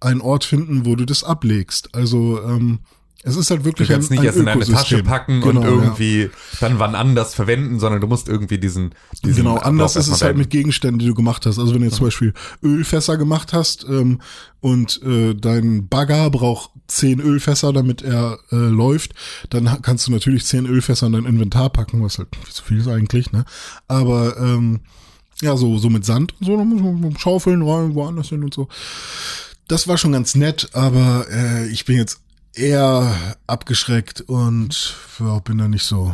einen 0.00 0.20
Ort 0.20 0.44
finden, 0.44 0.86
wo 0.86 0.96
du 0.96 1.04
das 1.04 1.24
ablegst. 1.24 1.94
Also 1.94 2.42
ähm, 2.42 2.80
es 3.22 3.36
ist 3.36 3.50
halt 3.50 3.60
Du 3.60 3.64
wirklich 3.66 3.88
kannst 3.88 4.10
ein, 4.10 4.14
nicht 4.14 4.20
ein 4.20 4.26
erst 4.26 4.38
in 4.38 4.46
deine 4.46 4.60
Tasche 4.60 4.72
Ökosystem. 4.72 5.04
packen 5.04 5.40
Genau, 5.42 5.60
und 5.60 5.66
ja. 5.66 5.72
irgendwie 5.72 6.30
dann 6.60 6.78
wann 6.78 6.94
anders 6.94 7.34
verwenden, 7.34 7.78
sondern 7.78 8.00
du 8.00 8.06
musst 8.06 8.28
irgendwie 8.28 8.56
diesen, 8.58 8.94
diesen 9.22 9.44
Genau, 9.44 9.58
anders 9.58 9.96
ist 9.96 10.08
es 10.08 10.22
halt 10.22 10.38
mit 10.38 10.48
Gegenständen, 10.48 10.98
die 10.98 11.06
du 11.06 11.14
gemacht 11.14 11.44
hast. 11.44 11.58
Also 11.58 11.74
wenn 11.74 11.80
du 11.80 11.86
jetzt 11.86 11.96
zum 11.96 12.06
Beispiel 12.06 12.32
Ölfässer 12.62 13.18
gemacht 13.18 13.52
hast 13.52 13.84
ähm, 13.84 14.22
und 14.60 15.02
äh, 15.02 15.34
dein 15.34 15.88
Bagger 15.88 16.30
braucht 16.30 16.70
zehn 16.88 17.20
Ölfässer, 17.20 17.74
damit 17.74 18.00
er 18.00 18.38
äh, 18.52 18.56
läuft, 18.56 19.12
dann 19.50 19.82
kannst 19.82 20.06
du 20.06 20.12
natürlich 20.12 20.46
zehn 20.46 20.64
Ölfässer 20.64 21.06
in 21.06 21.12
dein 21.12 21.26
Inventar 21.26 21.68
packen, 21.68 22.02
was 22.02 22.18
halt 22.18 22.28
viel 22.42 22.54
zu 22.54 22.64
viel 22.64 22.78
ist 22.78 22.88
eigentlich, 22.88 23.32
ne? 23.32 23.44
Aber 23.86 24.38
ähm, 24.38 24.80
ja, 25.42 25.56
so, 25.56 25.78
so 25.78 25.90
mit 25.90 26.04
Sand 26.04 26.34
und 26.40 26.46
so, 26.46 26.56
dann 26.56 26.68
muss 26.68 26.80
man 26.80 27.16
schaufeln, 27.18 27.62
rein, 27.62 27.94
woanders 27.94 28.28
hin 28.28 28.44
und 28.44 28.54
so. 28.54 28.68
Das 29.70 29.86
war 29.86 29.98
schon 29.98 30.10
ganz 30.10 30.34
nett, 30.34 30.70
aber 30.72 31.28
äh, 31.30 31.68
ich 31.68 31.84
bin 31.84 31.96
jetzt 31.96 32.18
eher 32.54 33.36
abgeschreckt 33.46 34.20
und 34.20 34.96
ja, 35.20 35.38
bin 35.38 35.58
da 35.58 35.68
nicht 35.68 35.84
so 35.84 36.12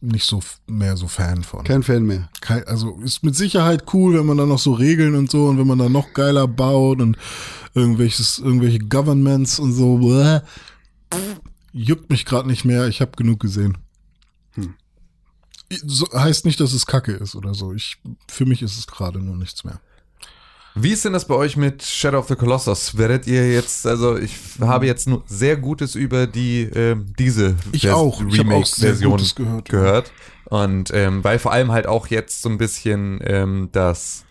nicht 0.00 0.24
so 0.24 0.40
mehr 0.66 0.96
so 0.96 1.06
Fan 1.06 1.42
von. 1.44 1.64
Kein 1.64 1.82
Fan 1.82 2.04
mehr. 2.04 2.30
Kein, 2.40 2.66
also 2.66 2.98
ist 3.04 3.22
mit 3.22 3.36
Sicherheit 3.36 3.92
cool, 3.92 4.18
wenn 4.18 4.24
man 4.24 4.38
dann 4.38 4.48
noch 4.48 4.58
so 4.58 4.72
Regeln 4.72 5.16
und 5.16 5.30
so 5.30 5.48
und 5.48 5.58
wenn 5.58 5.66
man 5.66 5.78
dann 5.78 5.92
noch 5.92 6.14
geiler 6.14 6.48
baut 6.48 7.02
und 7.02 7.18
irgendwelches, 7.74 8.38
irgendwelche 8.38 8.78
Governments 8.78 9.58
und 9.58 9.74
so. 9.74 9.98
Bäh. 9.98 10.40
Juckt 11.74 12.08
mich 12.08 12.24
gerade 12.24 12.48
nicht 12.48 12.64
mehr. 12.64 12.88
Ich 12.88 13.02
habe 13.02 13.12
genug 13.16 13.38
gesehen. 13.38 13.76
Hm. 14.52 14.76
So, 15.70 16.06
heißt 16.10 16.46
nicht, 16.46 16.58
dass 16.58 16.72
es 16.72 16.86
Kacke 16.86 17.12
ist 17.12 17.34
oder 17.34 17.52
so. 17.52 17.74
Ich, 17.74 17.98
für 18.28 18.46
mich 18.46 18.62
ist 18.62 18.78
es 18.78 18.86
gerade 18.86 19.18
nur 19.18 19.36
nichts 19.36 19.62
mehr. 19.62 19.78
Wie 20.76 20.90
ist 20.90 21.04
denn 21.04 21.12
das 21.12 21.26
bei 21.26 21.34
euch 21.36 21.56
mit 21.56 21.84
Shadow 21.84 22.18
of 22.18 22.26
the 22.28 22.34
Colossus? 22.34 22.98
Werdet 22.98 23.26
ihr 23.28 23.52
jetzt, 23.52 23.86
also 23.86 24.16
ich 24.16 24.36
habe 24.60 24.86
jetzt 24.86 25.06
nur 25.06 25.22
sehr 25.26 25.56
Gutes 25.56 25.94
über 25.94 26.26
die 26.26 26.62
ähm, 26.62 27.06
diese 27.18 27.54
Ich 27.70 27.88
auch. 27.90 28.20
Remake-Version 28.20 29.22
gehört. 29.36 29.68
gehört. 29.68 30.12
Und 30.46 30.90
ähm, 30.92 31.22
weil 31.22 31.38
vor 31.38 31.52
allem 31.52 31.70
halt 31.70 31.86
auch 31.86 32.08
jetzt 32.08 32.42
so 32.42 32.48
ein 32.48 32.58
bisschen 32.58 33.20
ähm, 33.24 33.68
das 33.72 34.24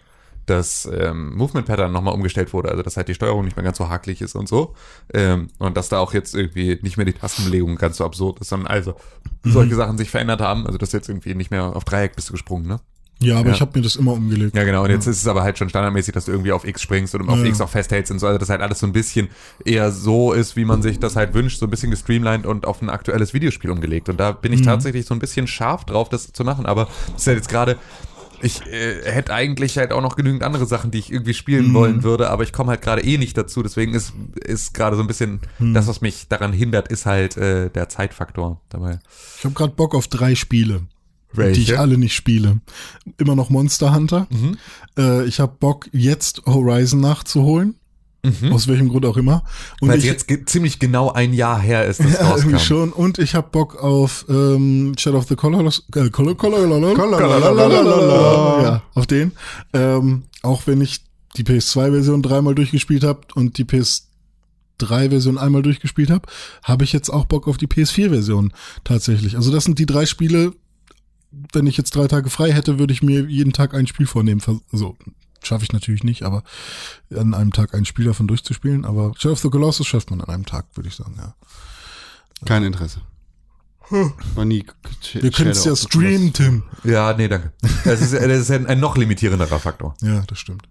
das 0.46 0.86
ähm, 0.94 1.34
Movement 1.38 1.66
Pattern 1.66 1.94
nochmal 1.94 2.14
umgestellt 2.14 2.52
wurde, 2.52 2.70
also 2.70 2.84
dass 2.84 2.98
halt 2.98 3.08
die 3.08 3.14
Steuerung 3.14 3.46
nicht 3.46 3.56
mehr 3.56 3.64
ganz 3.64 3.78
so 3.78 3.88
hakelig 3.88 4.20
ist 4.22 4.36
und 4.36 4.50
so. 4.50 4.76
Ähm, 5.14 5.48
und 5.58 5.78
dass 5.78 5.88
da 5.88 6.00
auch 6.00 6.14
jetzt 6.14 6.36
irgendwie 6.36 6.78
nicht 6.82 6.98
mehr 6.98 7.06
die 7.06 7.14
Tastenbelegung 7.14 7.78
ganz 7.78 7.96
so 7.96 8.04
absurd 8.06 8.42
ist, 8.42 8.50
sondern 8.50 8.68
also 8.68 8.96
Mhm. 9.46 9.52
solche 9.54 9.76
Sachen 9.76 9.98
sich 9.98 10.10
verändert 10.10 10.42
haben. 10.42 10.66
Also 10.66 10.78
dass 10.78 10.92
jetzt 10.92 11.08
irgendwie 11.08 11.34
nicht 11.36 11.52
mehr 11.52 11.74
auf 11.76 11.86
Dreieck 11.86 12.16
bist 12.18 12.28
du 12.28 12.34
gesprungen, 12.34 12.68
ne? 12.68 12.80
Ja, 13.20 13.38
aber 13.38 13.50
Ja. 13.50 13.56
ich 13.56 13.62
habe 13.62 13.72
mir 13.78 13.84
das 13.84 13.96
immer 13.96 14.14
umgelegt. 14.14 14.56
Ja, 14.56 14.64
genau. 14.64 14.84
Und 14.84 14.90
jetzt 14.90 15.08
ist 15.08 15.18
es 15.22 15.28
aber 15.28 15.44
halt 15.44 15.58
schon 15.58 15.70
standardmäßig, 15.70 16.14
dass 16.14 16.26
du 16.26 16.32
irgendwie 16.32 16.52
auf 16.52 16.66
X 16.66 16.82
springst 16.82 17.16
und 17.16 17.30
auf 17.30 17.40
Ja. 17.40 17.46
X 17.46 17.62
auch 17.62 17.70
festhältst 17.70 18.12
und 18.12 18.20
so. 18.20 18.28
Also, 18.28 18.38
dass 18.38 18.50
halt 18.50 18.62
alles 18.62 18.80
so 18.80 18.88
ein 18.88 18.92
bisschen 18.94 19.30
eher 19.64 19.92
so 19.92 20.34
ist, 20.34 20.56
wie 20.56 20.66
man 20.66 20.82
sich 20.82 21.00
das 21.00 21.16
halt 21.16 21.34
wünscht, 21.34 21.60
so 21.60 21.68
ein 21.68 21.70
bisschen 21.70 21.92
gestreamlined 21.92 22.46
und 22.46 22.66
auf 22.66 22.82
ein 22.82 22.90
aktuelles 22.90 23.34
Videospiel 23.34 23.70
umgelegt. 23.72 24.10
Und 24.10 24.18
da 24.20 24.32
bin 24.34 24.52
ich 24.52 24.62
tatsächlich 24.62 25.06
so 25.06 25.14
ein 25.14 25.20
bisschen 25.20 25.48
scharf 25.48 25.86
drauf, 25.86 26.10
das 26.10 26.34
zu 26.34 26.44
machen. 26.44 26.66
Aber 26.66 26.90
das 27.14 27.22
ist 27.22 27.28
ja 27.28 27.34
jetzt 27.34 27.50
gerade, 27.50 27.78
Ich 28.46 28.62
äh, 28.68 29.10
hätte 29.10 29.34
eigentlich 29.34 29.78
halt 29.78 29.94
auch 29.94 30.02
noch 30.02 30.18
genügend 30.18 30.44
andere 30.44 30.66
Sachen, 30.66 30.92
die 30.92 30.98
ich 31.00 31.10
irgendwie 31.14 31.34
spielen 31.34 31.74
wollen 31.74 32.04
würde, 32.04 32.30
aber 32.30 32.44
ich 32.44 32.52
komme 32.52 32.72
halt 32.72 32.82
gerade 32.82 33.02
eh 33.02 33.18
nicht 33.18 33.38
dazu. 33.38 33.64
Deswegen 33.64 33.94
ist, 33.94 34.12
ist 34.36 34.74
gerade 34.74 34.98
so 34.98 35.02
ein 35.02 35.08
bisschen 35.08 35.40
das, 35.60 35.88
was 35.88 36.02
mich 36.02 36.28
daran 36.28 36.52
hindert, 36.52 36.90
ist 36.90 37.06
halt 37.06 37.38
äh, 37.38 37.70
der 37.70 37.88
Zeitfaktor 37.88 38.60
dabei. 38.68 39.00
Ich 39.38 39.46
habe 39.46 39.54
gerade 39.56 39.72
Bock 39.74 39.96
auf 39.96 40.10
drei 40.10 40.36
Spiele, 40.36 40.82
Welche? 41.34 41.60
die 41.60 41.72
ich 41.72 41.80
alle 41.80 41.98
nicht 41.98 42.16
spiele. 42.16 42.60
Immer 43.18 43.36
noch 43.36 43.50
Monster 43.50 43.94
Hunter. 43.94 44.28
Mhm. 44.32 44.58
Äh, 44.98 45.26
ich 45.26 45.40
habe 45.40 45.56
Bock, 45.60 45.90
jetzt 45.92 46.44
Horizon 46.46 47.00
nachzuholen. 47.02 47.76
Aus 48.54 48.70
welchem 48.70 48.88
Grund 48.88 49.06
auch 49.06 49.18
immer. 49.18 49.44
Und 49.82 49.90
Mhm. 49.90 49.92
Weil 49.92 50.00
ich, 50.00 50.06
jetzt 50.06 50.30
ge 50.30 50.46
ziemlich 50.46 50.80
genau 50.80 51.12
ein 51.12 51.34
Jahr 51.34 51.60
her 51.60 51.86
ist, 51.86 52.00
dass 52.00 52.14
ja, 52.14 52.30
irgendwie 52.38 52.54
rauskam. 52.54 52.66
schon. 52.66 52.92
Und 52.94 53.20
ich 53.20 53.36
habe 53.36 53.50
Bock 53.52 53.76
auf 53.84 54.26
ähm, 54.30 54.94
Shadow 54.98 55.18
of 55.18 55.28
the 55.28 55.36
Colossus. 55.36 55.86
Äh, 55.94 56.10
Col 56.10 56.30
ja, 58.64 58.82
auf 58.94 59.08
den. 59.08 59.34
Ähm, 59.74 60.24
auch 60.42 60.68
wenn 60.68 60.80
ich 60.80 61.02
die 61.36 61.44
PS2-Version 61.44 62.22
dreimal 62.22 62.56
durchgespielt 62.56 63.04
habe 63.04 63.20
und 63.36 63.58
die 63.58 63.66
PS3-Version 63.66 65.38
einmal 65.38 65.62
durchgespielt 65.62 66.10
habe, 66.10 66.28
habe 66.64 66.86
ich 66.86 66.94
jetzt 66.94 67.10
auch 67.10 67.26
Bock 67.26 67.50
auf 67.50 67.58
die 67.58 67.68
PS4-Version 67.68 68.54
tatsächlich. 68.86 69.36
Also 69.36 69.52
das 69.52 69.66
sind 69.66 69.80
die 69.80 69.86
drei 69.86 70.06
Spiele. 70.06 70.54
Wenn 71.52 71.68
ich 71.68 71.78
jetzt 71.78 71.96
drei 71.96 72.08
Tage 72.08 72.30
frei 72.30 72.52
hätte, 72.52 72.80
würde 72.80 72.94
ich 72.94 73.02
mir 73.04 73.26
jeden 73.26 73.54
Tag 73.54 73.74
ein 73.74 73.88
Spiel 73.88 74.08
vornehmen. 74.08 74.42
Also 74.72 74.98
schaffe 75.44 75.64
ich 75.66 75.74
natürlich 75.74 76.04
nicht, 76.04 76.24
aber 76.24 76.44
an 77.16 77.34
einem 77.34 77.52
Tag 77.52 77.74
ein 77.74 77.86
Spiel 77.86 78.06
davon 78.06 78.28
durchzuspielen. 78.28 78.86
Aber 78.86 79.14
Shadow 79.18 79.34
of 79.34 79.40
the 79.40 79.50
Colossus 79.50 79.88
schafft 79.88 80.10
man 80.12 80.22
an 80.22 80.30
einem 80.30 80.46
Tag, 80.46 80.66
würde 80.76 80.90
ich 80.90 80.96
sagen, 80.96 81.16
ja. 81.18 81.34
Kein 82.46 82.64
Interesse. 82.64 83.02
War 84.36 84.46
nie. 84.46 84.66
Wir 85.14 85.30
können 85.32 85.52
es 85.52 85.66
ja 85.66 85.76
streamen, 85.76 86.34
Tim. 86.34 86.64
Ja, 86.84 87.14
nee, 87.14 87.28
danke. 87.28 87.52
Das 87.84 88.02
ist, 88.02 88.14
das 88.14 88.24
ist 88.24 88.50
ein, 88.52 88.66
ein 88.66 88.80
noch 88.80 88.96
limitierenderer 88.98 89.60
Faktor. 89.60 89.96
Ja, 90.02 90.22
das 90.28 90.40
stimmt. 90.40 90.64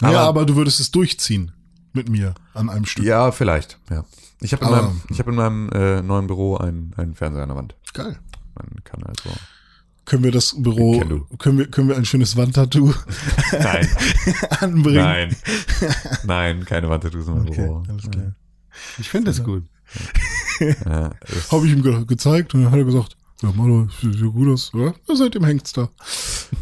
Aber- 0.00 0.12
ja, 0.12 0.20
aber 0.22 0.44
du 0.44 0.56
würdest 0.56 0.80
es 0.80 0.90
durchziehen 0.90 1.52
mit 1.92 2.08
mir 2.10 2.34
an 2.52 2.68
einem 2.68 2.84
Stück. 2.84 3.04
Ja, 3.04 3.30
vielleicht. 3.32 3.78
Ja. 3.90 4.04
Ich 4.40 4.52
habe 4.52 4.64
in, 4.66 4.70
meinem, 4.70 5.00
ich 5.08 5.18
hab 5.18 5.28
in 5.28 5.34
meinem 5.36 5.68
äh, 5.70 6.02
neuen 6.02 6.26
Büro 6.26 6.56
einen, 6.58 6.92
einen 6.96 7.14
Fernseher 7.14 7.44
an 7.44 7.48
der 7.48 7.56
Wand. 7.56 7.74
Geil. 7.94 8.18
Man 8.54 8.84
kann 8.84 9.02
also. 9.04 9.30
Können 10.06 10.22
wir 10.24 10.30
das 10.32 10.54
Büro, 10.56 10.98
können 11.38 11.58
wir, 11.58 11.66
können 11.70 11.88
wir 11.88 11.96
ein 11.96 12.04
schönes 12.06 12.36
Wandtattoo 12.36 12.94
Nein, 13.52 13.88
anbringen? 14.60 14.96
nein, 15.02 15.36
nein, 16.24 16.64
keine 16.64 16.88
Wandtattoos 16.88 17.26
meinem 17.26 17.48
Okay, 17.48 17.62
Büro. 17.66 17.82
alles 17.88 18.10
klar. 18.10 18.32
Ich 18.98 19.08
finde 19.10 19.30
das 19.32 19.42
gut. 19.44 19.64
Ja, 20.60 21.10
Habe 21.50 21.66
ich 21.66 21.72
ihm 21.72 21.82
ge 21.82 22.04
gezeigt 22.06 22.54
und 22.54 22.62
dann 22.62 22.70
hat 22.72 22.78
er 22.78 22.84
gesagt, 22.84 23.16
ja, 23.42 23.52
Mano, 23.52 23.88
sieht 24.00 24.14
sieht 24.14 24.32
gut 24.32 24.48
aus, 24.48 24.72
oder? 24.72 24.94
Ja, 25.08 25.16
seitdem 25.16 25.44
hängt's 25.44 25.72
da. 25.72 25.90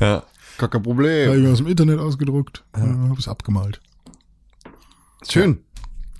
ja. 0.00 0.22
Gar 0.56 0.68
kein 0.70 0.80
Habe 0.80 0.82
Problem. 0.82 1.34
ich 1.34 1.42
mir 1.42 1.50
aus 1.52 1.58
dem 1.58 1.66
Internet 1.66 1.98
ausgedruckt, 2.00 2.64
ja. 2.76 2.82
habe 2.82 3.16
es 3.18 3.28
abgemalt. 3.28 3.80
Schön. 5.28 5.58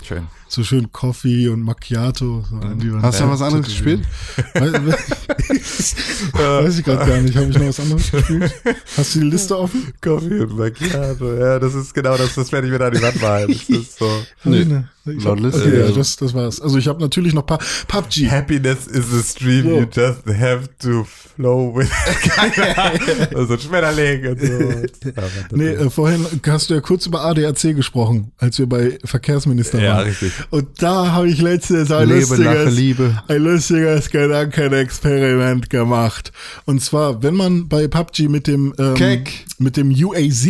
Schön. 0.05 0.27
So 0.49 0.63
schön 0.63 0.93
Coffee 0.93 1.49
und 1.49 1.63
Macchiato. 1.63 2.45
So 2.49 2.63
Wand. 2.63 3.03
Hast 3.03 3.21
du 3.21 3.25
noch 3.25 3.33
was 3.33 3.41
anderes 3.41 3.67
gespielt? 3.67 4.03
Weiß, 4.55 4.73
weiß 6.33 6.79
ich 6.79 6.85
gerade 6.85 7.11
gar 7.11 7.21
nicht. 7.23 7.35
Habe 7.35 7.47
ich 7.47 7.59
noch 7.59 7.69
was 7.69 7.81
anderes 7.81 8.11
gespielt? 8.11 8.55
Hast 8.99 9.15
du 9.15 9.21
die 9.21 9.31
Liste 9.31 9.59
offen? 9.59 9.95
Coffee 10.03 10.41
und 10.41 10.59
Macchiato. 10.59 11.35
Ja, 11.35 11.59
das 11.59 11.75
ist 11.75 11.95
genau 11.95 12.19
das, 12.19 12.35
das 12.35 12.53
werde 12.53 12.67
ich 12.67 12.73
mir 12.73 12.79
da 12.79 12.89
an 12.89 12.93
die 12.93 13.01
Wand 13.01 13.23
malen. 13.23 13.49
Das 13.49 13.69
ist 13.71 13.99
so. 13.99 14.23
Nee. 14.45 14.85
Ich 15.07 15.25
hab, 15.27 15.39
okay, 15.39 15.79
ja. 15.81 15.87
ja, 15.87 15.91
das, 15.93 16.17
das 16.17 16.33
war's. 16.33 16.61
Also 16.61 16.79
ich 16.79 16.89
habe 16.89 17.01
natürlich 17.01 17.35
noch 17.35 17.45
paar 17.45 17.59
PUBG. 17.89 18.31
Happiness 18.31 18.87
is 18.87 19.13
a 19.13 19.23
stream, 19.23 19.65
So. 19.65 19.71
you 19.81 19.87
just 19.93 20.27
have 20.41 20.69
to 20.79 21.05
flow 21.05 21.75
with. 21.77 21.91
Keine 22.23 22.79
Ahnung. 22.79 23.47
so 23.47 23.53
ein 23.55 23.61
Schmetterling 23.61 24.27
und 24.29 24.41
so. 24.41 25.13
Nee, 25.57 25.69
äh, 25.69 25.91
vorhin 25.91 26.25
hast 26.47 26.71
du 26.71 26.75
ja 26.75 26.81
kurz 26.81 27.07
über 27.07 27.23
ADAC 27.23 27.75
gesprochen, 27.77 28.33
als 28.39 28.59
wir 28.59 28.67
bei 28.67 28.99
Verkehrsminister 29.05 29.81
Ja, 29.83 29.97
waren. 29.99 30.07
richtig. 30.09 30.33
Und 30.51 30.69
da 30.83 31.13
habe 31.13 31.29
ich 31.29 31.41
letztens 31.41 31.91
ein 31.91 32.09
Lebe, 32.09 32.37
lache, 32.37 32.65
lustiges, 32.65 32.75
Liebe. 32.77 33.23
ein 33.29 33.43
lustiges 33.43 34.11
Gedankenexperiment 34.11 35.71
gemacht. 35.71 36.33
Und 36.65 36.81
zwar, 36.83 37.23
wenn 37.23 37.35
man 37.35 37.69
bei 37.69 37.89
PUBG 37.89 38.29
mit 38.29 38.47
dem, 38.47 38.73
ähm, 38.79 39.25
mit 39.59 39.77
dem 39.77 39.91
UAZ, 39.91 40.47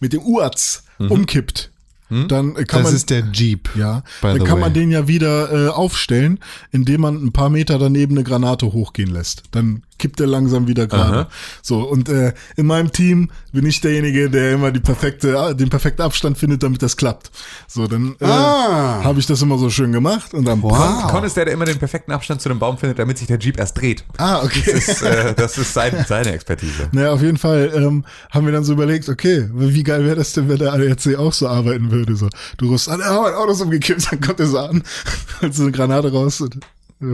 mit 0.00 0.12
dem 0.12 0.22
UAZ 0.22 0.84
umkippt, 0.98 1.70
dann 2.08 2.56
äh, 2.56 2.64
kann 2.64 2.82
Das 2.82 2.90
man 2.90 2.94
ist 2.94 3.10
der 3.10 3.24
Jeep. 3.32 3.70
ja, 3.76 4.02
dann 4.22 4.38
kann 4.44 4.56
way. 4.56 4.60
man 4.60 4.74
den 4.74 4.90
ja 4.90 5.08
wieder 5.08 5.52
äh, 5.52 5.68
aufstellen, 5.70 6.38
indem 6.70 7.00
man 7.00 7.16
ein 7.24 7.32
paar 7.32 7.50
Meter 7.50 7.78
daneben 7.78 8.14
eine 8.16 8.24
Granate 8.24 8.72
hochgehen 8.72 9.10
lässt. 9.10 9.44
Dann 9.50 9.82
kippt 9.98 10.20
er 10.20 10.26
langsam 10.26 10.66
wieder 10.68 10.86
gerade. 10.86 11.26
So, 11.62 11.80
und 11.80 12.08
äh, 12.08 12.32
in 12.56 12.66
meinem 12.66 12.92
Team 12.92 13.30
bin 13.52 13.64
ich 13.66 13.80
derjenige, 13.80 14.28
der 14.30 14.52
immer 14.52 14.70
die 14.70 14.80
perfekte, 14.80 15.54
den 15.54 15.68
perfekten 15.70 16.02
Abstand 16.02 16.38
findet, 16.38 16.62
damit 16.62 16.82
das 16.82 16.96
klappt. 16.96 17.30
So, 17.66 17.86
dann 17.86 18.16
äh, 18.20 18.24
Ah. 18.24 19.02
habe 19.04 19.18
ich 19.18 19.26
das 19.26 19.40
immer 19.42 19.58
so 19.58 19.70
schön 19.70 19.92
gemacht 19.92 20.34
und 20.34 20.44
dann 20.44 20.62
Wow. 20.62 21.10
Con 21.10 21.24
ist 21.24 21.36
der, 21.36 21.44
der 21.46 21.54
immer 21.54 21.64
den 21.64 21.78
perfekten 21.78 22.12
Abstand 22.12 22.40
zu 22.40 22.48
dem 22.48 22.58
Baum 22.58 22.78
findet, 22.78 22.98
damit 22.98 23.18
sich 23.18 23.26
der 23.28 23.38
Jeep 23.38 23.58
erst 23.58 23.80
dreht. 23.80 24.04
Ah, 24.18 24.42
okay. 24.42 24.62
Das 24.66 24.88
ist, 24.88 25.02
äh, 25.02 25.34
das 25.34 25.58
ist 25.58 25.72
sein, 25.74 26.04
seine 26.08 26.32
Expertise. 26.32 26.88
Naja, 26.92 27.12
auf 27.12 27.22
jeden 27.22 27.38
Fall 27.38 27.70
ähm, 27.74 28.04
haben 28.30 28.46
wir 28.46 28.52
dann 28.52 28.64
so 28.64 28.72
überlegt, 28.72 29.08
okay, 29.08 29.48
wie 29.52 29.82
geil 29.82 30.04
wäre 30.04 30.16
das 30.16 30.32
denn, 30.32 30.48
wenn 30.48 30.58
der 30.58 30.72
ADAC 30.72 31.16
auch 31.18 31.32
so 31.32 31.48
arbeiten 31.48 31.90
würde? 31.90 32.16
So, 32.16 32.28
du 32.58 32.68
rufst 32.70 32.88
an, 32.88 33.00
ah, 33.02 33.20
mein 33.22 33.34
Auto 33.34 33.52
ist 33.52 33.60
umgekippt, 33.60 34.06
dann 34.12 34.20
kommt 34.20 34.40
er 34.40 34.46
so 34.46 34.58
an, 34.58 34.82
holt 35.42 35.54
so 35.54 35.62
eine 35.62 35.72
Granate 35.72 36.12
raus 36.12 36.40
und 36.40 36.58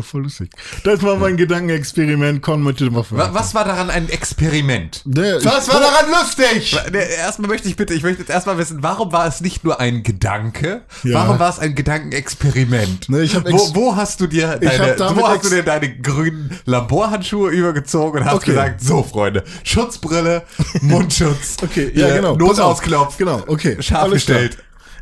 voll 0.00 0.22
lustig. 0.22 0.50
Das 0.84 1.02
war 1.02 1.16
mein 1.16 1.36
Gedankenexperiment, 1.36 2.40
Con 2.40 2.62
möchte 2.62 2.88
mal 2.90 3.04
Wa- 3.10 3.30
Was 3.32 3.52
war 3.54 3.64
daran 3.64 3.90
ein 3.90 4.08
Experiment? 4.08 5.02
Der, 5.04 5.44
Was 5.44 5.68
war 5.68 5.80
daran 5.80 6.06
lustig? 6.10 6.76
Erstmal 7.18 7.48
möchte 7.50 7.68
ich 7.68 7.74
bitte, 7.74 7.92
ich 7.92 8.02
möchte 8.04 8.20
jetzt 8.20 8.30
erstmal 8.30 8.58
wissen, 8.58 8.82
warum 8.82 9.10
war 9.12 9.26
es 9.26 9.40
nicht 9.40 9.64
nur 9.64 9.80
ein 9.80 10.04
Gedanke? 10.04 10.82
Ja. 11.02 11.14
Warum 11.14 11.38
war 11.40 11.50
es 11.50 11.58
ein 11.58 11.74
Gedankenexperiment? 11.74 13.08
Ne, 13.08 13.22
ich 13.22 13.34
hab 13.34 13.50
wo, 13.50 13.74
wo 13.74 13.96
hast 13.96 14.20
du 14.20 14.28
dir 14.28 14.56
deine, 14.58 14.96
wo 15.16 15.26
hast 15.28 15.44
du 15.44 15.48
dir 15.50 15.62
deine 15.64 15.92
grünen 15.98 16.56
Laborhandschuhe 16.64 17.50
übergezogen 17.50 18.20
und 18.20 18.26
hast 18.26 18.34
Okay. 18.36 18.50
gesagt, 18.52 18.80
so 18.82 19.02
Freunde, 19.02 19.42
Schutzbrille, 19.64 20.42
Mundschutz, 20.80 21.56
Okay, 21.62 21.90
ja, 21.94 22.08
äh, 22.08 22.16
genau. 22.16 22.36
Notausklopf, 22.36 23.16
Genau, 23.18 23.42
okay. 23.48 23.76
scharf 23.80 24.04
alles 24.04 24.26
klar. 24.26 24.40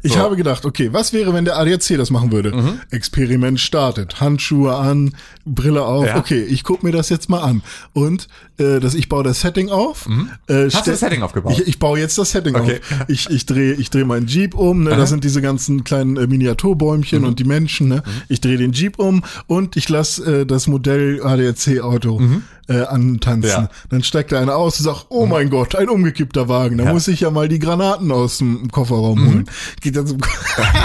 Ich 0.03 0.13
So. 0.13 0.19
Mhm. 0.19 0.23
habe 0.23 0.37
gedacht, 0.37 0.65
okay, 0.65 0.91
was 0.93 1.13
wäre, 1.13 1.35
wenn 1.35 1.45
der 1.45 1.59
ADAC 1.59 1.97
das 1.97 2.11
machen 2.11 2.33
würde? 2.33 2.79
Experiment 2.91 3.61
startet, 3.61 4.21
Handschuhe 4.21 4.75
an, 4.75 5.15
Brille 5.45 5.83
auf. 5.85 6.07
Ja. 6.07 6.17
Okay, 6.17 6.43
ich 6.43 6.65
guck 6.65 6.83
mir 6.83 6.93
das 6.93 7.09
jetzt 7.09 7.29
mal 7.29 7.41
an. 7.41 7.63
Und 7.93 8.29
äh, 8.59 8.81
das, 8.81 8.95
ich 8.95 9.09
baue 9.09 9.25
das 9.25 9.41
Setting 9.41 9.69
auf. 9.71 10.07
Äh, 10.07 10.11
Mhm. 10.11 10.31
Hast 10.73 10.87
du 10.87 10.91
das 10.91 11.01
Setting 11.01 11.23
aufgebaut? 11.23 11.53
Ich, 11.59 11.67
ich 11.69 11.79
baue 11.79 11.99
jetzt 11.99 12.17
das 12.19 12.31
Setting 12.31 12.55
Okay. 12.57 12.81
auf. 13.01 13.09
Ich, 13.09 13.29
ich 13.31 13.47
drehe 13.47 13.75
ich 13.75 13.91
dreh 13.91 14.05
meinen 14.05 14.27
Jeep 14.27 14.55
um. 14.55 14.85
Ne? 14.85 14.91
Da 14.91 15.07
sind 15.07 15.25
diese 15.25 15.41
ganzen 15.43 15.85
kleinen 15.85 16.17
äh, 16.17 16.23
Mhm. 16.25 16.31
Miniaturbäumchen 16.31 17.25
und 17.25 17.39
die 17.39 17.45
Menschen. 17.45 17.89
Ne? 17.89 18.03
Ich 18.29 18.41
drehe 18.41 18.57
den 18.57 18.73
Jeep 18.73 18.99
um 18.99 19.23
und 19.47 19.77
ich 19.77 19.89
lasse 19.89 20.41
äh, 20.41 20.47
das 20.47 20.67
Modell 20.67 21.21
ADAC-Auto 21.23 22.21
äh, 22.69 22.83
antanzen. 22.83 23.39
Mhm. 23.41 23.45
Ja. 23.49 23.61
Mhm. 23.63 23.69
Dann 23.91 24.03
steigt 24.05 24.33
da 24.33 24.41
einer 24.41 24.57
aus 24.57 24.79
und 24.79 24.85
sagt, 24.85 25.07
oh 25.09 25.27
mein 25.27 25.51
Gott, 25.51 25.75
ein 25.75 25.89
umgekippter 25.89 26.49
Wagen. 26.49 26.79
Da 26.79 26.85
Ja. 26.85 26.91
Mhm. 26.91 26.95
muss 26.95 27.09
ich 27.09 27.21
ja 27.21 27.31
mal 27.31 27.49
die 27.49 27.59
Granaten 27.59 28.11
aus 28.13 28.39
dem 28.39 28.71
Kofferraum 28.71 29.27
holen. 29.27 29.47
Geht 29.91 29.97
er, 29.97 30.07
zum, 30.07 30.19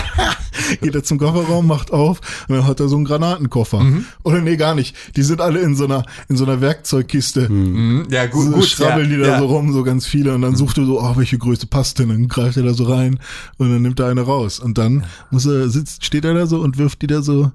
geht 0.81 0.95
er 0.95 1.03
zum 1.03 1.19
Kofferraum, 1.19 1.67
macht 1.67 1.91
auf 1.91 2.21
und 2.47 2.55
dann 2.55 2.65
hat 2.65 2.79
er 2.79 2.87
so 2.87 2.95
einen 2.95 3.05
Granatenkoffer. 3.05 3.81
Mhm. 3.81 4.05
Oder 4.23 4.41
nee, 4.41 4.55
gar 4.57 4.73
nicht. 4.73 4.95
Die 5.15 5.21
sind 5.21 5.41
alle 5.41 5.59
in 5.59 5.75
so 5.75 5.85
einer, 5.85 6.03
in 6.27 6.37
so 6.37 6.43
einer 6.45 6.59
Werkzeugkiste. 6.59 7.49
Mhm, 7.49 8.07
Ja, 8.09 8.25
gut, 8.25 8.45
So 8.45 8.51
gut. 8.53 8.65
schrabbeln 8.65 9.11
ja, 9.11 9.15
die 9.17 9.21
da 9.21 9.27
ja. 9.33 9.39
so 9.39 9.45
rum, 9.45 9.71
so 9.73 9.83
ganz 9.83 10.07
viele. 10.07 10.33
Und 10.33 10.41
dann 10.41 10.55
sucht 10.55 10.79
er 10.79 10.85
so, 10.85 10.99
oh, 10.99 11.15
welche 11.17 11.37
Größe 11.37 11.67
passt 11.67 11.99
denn? 11.99 12.09
Dann 12.09 12.27
greift 12.27 12.57
er 12.57 12.63
da 12.63 12.73
so 12.73 12.85
rein 12.85 13.19
und 13.57 13.69
dann 13.71 13.81
nimmt 13.83 13.99
er 13.99 14.07
eine 14.07 14.21
raus. 14.21 14.59
Und 14.59 14.77
dann 14.79 15.05
muss 15.29 15.45
er, 15.45 15.69
sitzt, 15.69 16.03
steht 16.03 16.25
er 16.25 16.33
da 16.33 16.47
so 16.47 16.61
und 16.61 16.77
wirft 16.79 17.01
die 17.03 17.07
da 17.07 17.21
so 17.21 17.51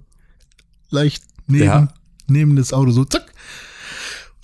leicht 0.90 1.24
neben, 1.48 1.64
Ja. 1.64 1.88
neben 2.28 2.54
das 2.54 2.72
Auto 2.72 2.92
so, 2.92 3.04
zack. 3.04 3.32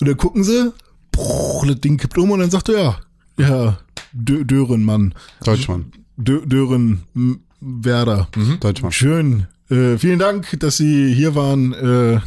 Und 0.00 0.08
dann 0.08 0.16
gucken 0.16 0.42
sie, 0.42 0.72
bruch, 1.12 1.66
das 1.66 1.80
Ding 1.80 1.96
kippt 1.98 2.18
um 2.18 2.30
und 2.32 2.40
dann 2.40 2.50
sagt 2.50 2.68
er, 2.68 2.98
ja, 3.38 3.48
ja, 3.48 3.78
Dö 4.12 4.44
Dörenmann, 4.44 5.14
Deutschmann. 5.44 5.92
Dö 6.16 6.44
Dören 6.46 7.02
M- 7.14 7.40
Werder. 7.60 8.28
Deutschmann. 8.60 8.92
Schön. 8.92 9.46
Äh, 9.70 9.98
vielen 9.98 10.18
Dank, 10.18 10.58
dass 10.60 10.76
Sie 10.76 11.12
hier 11.12 11.34
waren, 11.34 11.72
äh, 11.72 12.20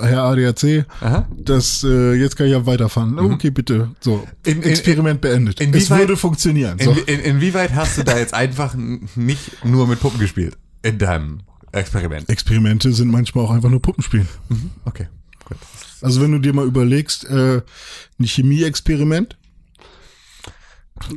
Herr 0.00 0.24
ADAC. 0.24 0.84
Aha. 1.00 1.28
Das, 1.36 1.84
äh, 1.84 2.14
jetzt 2.14 2.36
kann 2.36 2.46
ich 2.46 2.52
ja 2.52 2.66
weiterfahren. 2.66 3.18
Okay, 3.18 3.50
bitte. 3.50 3.90
So, 4.00 4.26
In- 4.44 4.58
in- 4.58 4.62
Experiment 4.70 5.20
beendet. 5.20 5.60
in- 5.60 5.72
es 5.72 5.88
würde 5.90 6.16
funktionieren. 6.16 6.78
So. 6.80 6.92
In, 6.92 6.98
in, 7.06 7.20
inwieweit 7.20 7.74
hast 7.74 7.96
du 7.98 8.02
da 8.02 8.18
jetzt 8.18 8.34
einfach 8.34 8.74
nicht 9.14 9.64
nur 9.64 9.86
mit 9.86 10.00
Puppen 10.00 10.18
gespielt? 10.18 10.56
In 10.82 10.98
deinem 10.98 11.40
Experiment? 11.72 12.28
Experimente 12.28 12.92
sind 12.92 13.08
manchmal 13.10 13.44
auch 13.44 13.50
einfach 13.50 13.70
nur 13.70 13.80
Puppenspielen. 13.80 14.28
Okay, 14.84 15.06
gut. 15.44 15.56
Also 16.02 16.20
wenn 16.20 16.32
du 16.32 16.38
dir 16.38 16.52
mal 16.52 16.66
überlegst, 16.66 17.24
äh, 17.28 17.62
ein 18.18 18.24
Chemieexperiment, 18.24 19.36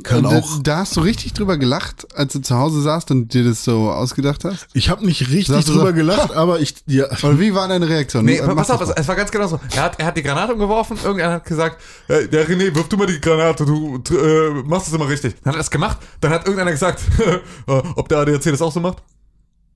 Kann 0.02 0.24
Und 0.24 0.36
auch. 0.36 0.62
Da, 0.62 0.78
hast 0.78 0.96
du 0.96 1.00
richtig 1.00 1.32
drüber 1.32 1.58
gelacht, 1.58 2.06
als 2.16 2.32
du 2.32 2.40
zu 2.40 2.56
Hause 2.56 2.82
saßt 2.82 3.10
und 3.10 3.34
dir 3.34 3.44
das 3.44 3.64
so 3.64 3.90
ausgedacht 3.90 4.44
hast? 4.44 4.66
Ich 4.72 4.88
habe 4.88 5.04
nicht 5.04 5.30
richtig 5.30 5.64
drüber 5.64 5.88
so, 5.88 5.94
gelacht, 5.94 6.32
aber 6.32 6.60
ich 6.60 6.74
ja, 6.86 7.06
Oder 7.06 7.38
wie 7.38 7.54
war 7.54 7.68
deine 7.68 7.88
Reaktion? 7.88 8.24
Nee, 8.24 8.40
Mach 8.44 8.56
pass 8.56 8.70
auf, 8.70 8.80
es, 8.80 8.90
es 8.90 9.08
war 9.08 9.16
ganz 9.16 9.30
genau 9.30 9.46
so. 9.46 9.60
Er 9.74 9.82
hat, 9.82 9.98
er 9.98 10.06
hat 10.06 10.16
die 10.16 10.22
Granate 10.22 10.52
umgeworfen, 10.52 10.96
irgendeiner 11.02 11.34
hat 11.34 11.44
gesagt, 11.44 11.80
äh, 12.08 12.28
der 12.28 12.48
René, 12.48 12.74
wirf 12.74 12.88
du 12.88 12.96
mal 12.96 13.06
die 13.06 13.20
Granate, 13.20 13.64
du 13.64 14.02
äh, 14.10 14.62
machst 14.64 14.88
es 14.88 14.94
immer 14.94 15.08
richtig. 15.08 15.34
Dann 15.42 15.52
hat 15.52 15.56
er 15.56 15.58
das 15.58 15.70
gemacht, 15.70 15.98
dann 16.20 16.32
hat 16.32 16.44
irgendeiner 16.46 16.72
gesagt, 16.72 17.00
äh, 17.66 17.72
ob 17.96 18.08
der 18.08 18.18
ADAC 18.18 18.42
das 18.44 18.62
auch 18.62 18.72
so 18.72 18.80
macht. 18.80 18.98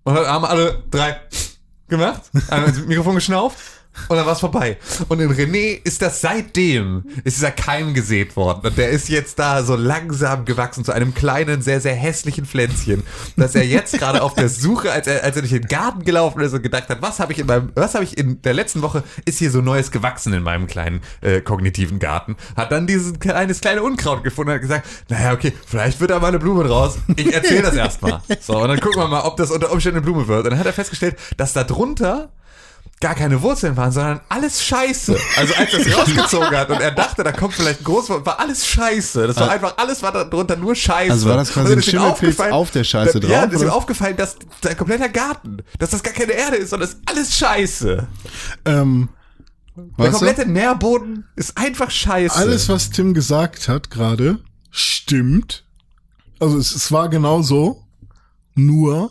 Und 0.05 0.15
dann 0.15 0.27
haben 0.27 0.45
alle 0.45 0.85
drei 0.91 1.21
gemacht, 1.89 2.23
einer 2.49 2.67
ins 2.67 2.85
Mikrofon 2.87 3.15
geschnauft 3.17 3.57
und 4.09 4.17
dann 4.17 4.27
war 4.27 4.33
es 4.33 4.41
vorbei. 4.41 4.79
Und 5.09 5.21
in 5.21 5.31
René 5.31 5.81
ist 5.83 6.03
das 6.03 6.21
seitdem, 6.21 7.05
ist 7.25 7.37
dieser 7.37 7.51
Keim 7.51 7.95
gesät 7.95 8.37
worden. 8.37 8.67
Und 8.67 8.79
der 8.79 8.91
ist 8.91 9.09
jetzt 9.09 9.39
da 9.39 9.63
so 9.63 9.77
langsam 9.77 10.45
gewachsen 10.45 10.85
zu 10.85 10.93
einem 10.93 11.15
kleinen, 11.15 11.63
sehr, 11.63 11.81
sehr 11.81 11.95
hässlichen 11.95 12.47
Pflänzchen, 12.47 13.03
dass 13.37 13.55
er 13.55 13.67
jetzt 13.67 13.99
gerade 13.99 14.23
auf 14.23 14.35
der 14.35 14.49
Suche, 14.49 14.93
als 14.93 15.07
er, 15.07 15.25
als 15.25 15.37
er 15.37 15.43
durch 15.43 15.53
den 15.53 15.67
Garten 15.67 16.05
gelaufen 16.05 16.41
ist 16.41 16.53
und 16.53 16.63
gedacht 16.63 16.89
hat, 16.89 17.03
was 17.03 17.21
habe 17.21 17.33
ich 17.33 17.39
in 17.39 17.47
meinem, 17.47 17.71
was 17.75 17.95
habe 17.95 18.05
ich 18.05 18.17
in 18.17 18.43
der 18.43 18.55
letzten 18.55 18.83
Woche, 18.83 19.03
ist 19.25 19.39
hier 19.39 19.51
so 19.51 19.61
Neues 19.61 19.91
gewachsen 19.91 20.33
in 20.33 20.43
meinem 20.43 20.67
kleinen 20.67 21.01
äh, 21.21 21.41
kognitiven 21.41 21.99
Garten. 21.99 22.37
Hat 22.57 22.73
dann 22.73 22.87
dieses 22.87 23.19
kleines 23.19 23.61
kleine 23.61 23.83
Unkraut 23.83 24.25
gefunden 24.25 24.51
und 24.51 24.55
hat 24.55 24.63
gesagt, 24.63 24.87
naja, 25.09 25.33
okay, 25.33 25.53
vielleicht 25.67 26.01
wird 26.01 26.11
da 26.11 26.19
mal 26.19 26.29
eine 26.29 26.39
Blume 26.39 26.65
draus. 26.65 26.99
Ich 27.17 27.33
erzähle 27.33 27.63
das 27.63 27.75
erstmal. 27.75 28.21
So, 28.41 28.59
und 28.59 28.69
dann 28.69 28.81
gucken 28.81 29.01
wir 29.01 29.09
mal, 29.09 29.23
ob 29.23 29.37
das 29.37 29.51
unter 29.51 29.73
Umständen 29.73 29.99
eine 29.99 30.05
Blume 30.05 30.29
wird. 30.29 30.45
Und 30.45 30.51
dann 30.51 30.59
hat 30.59 30.67
er 30.67 30.73
festgestellt, 30.73 31.17
dass 31.37 31.53
da 31.53 31.65
drunter 31.65 32.31
gar 33.01 33.15
keine 33.15 33.43
Wurzeln 33.43 33.77
waren, 33.77 33.93
sondern 33.93 34.21
alles 34.31 34.63
Scheiße. 34.65 35.17
Also 35.37 35.55
als 35.55 35.73
er 35.75 35.81
es 35.87 35.97
rausgezogen 35.99 36.51
hat 36.57 36.71
und 36.71 36.81
er 36.81 36.93
dachte, 36.93 37.23
da 37.25 37.33
kommt 37.33 37.53
vielleicht 37.55 37.81
ein 37.81 37.85
Großwort, 37.85 38.25
war 38.25 38.41
alles 38.41 38.67
Scheiße. 38.67 39.27
Das 39.27 39.37
war 39.37 39.51
einfach, 39.51 39.77
alles 39.77 40.03
war 40.03 40.13
da 40.13 40.25
drunter 40.25 40.57
nur 40.57 40.75
Scheiße. 40.75 41.13
Also 41.13 41.29
war 41.29 41.37
das 41.37 41.53
quasi 41.53 41.69
dann 41.71 41.79
ein 41.79 41.83
Schimmelpilz 41.83 42.41
auf 42.41 42.71
der 42.71 42.85
Scheiße 42.85 43.19
Ja, 43.21 43.41
drauf, 43.43 43.51
das 43.53 43.61
ist 43.61 43.67
ihm 43.67 43.71
aufgefallen, 43.71 44.17
dass 44.17 44.37
sein 44.63 44.77
kompletter 44.79 45.11
Garten, 45.11 45.59
dass 45.79 45.91
das 45.91 46.03
gar 46.03 46.15
keine 46.15 46.33
Erde 46.33 46.57
ist, 46.57 46.71
sondern 46.71 46.89
ist 46.89 46.99
alles 47.05 47.37
Scheiße. 47.37 48.07
ähm, 48.65 49.09
Der 49.77 49.85
Weißt 50.07 50.15
du? 50.15 50.19
komplette 50.27 50.51
Nährboden 50.51 51.27
ist 51.37 51.59
einfach 51.59 51.91
Scheiße. 51.91 52.35
alles, 52.35 52.71
was 52.71 52.89
Tim 52.91 53.13
gesagt 53.13 53.69
hat 53.69 53.91
gerade, 53.91 54.39
stimmt. 54.71 55.65
Also 56.41 56.57
es, 56.57 56.75
es 56.75 56.91
war 56.93 57.11
genau 57.11 57.43
so, 57.43 57.85
nur, 58.55 59.11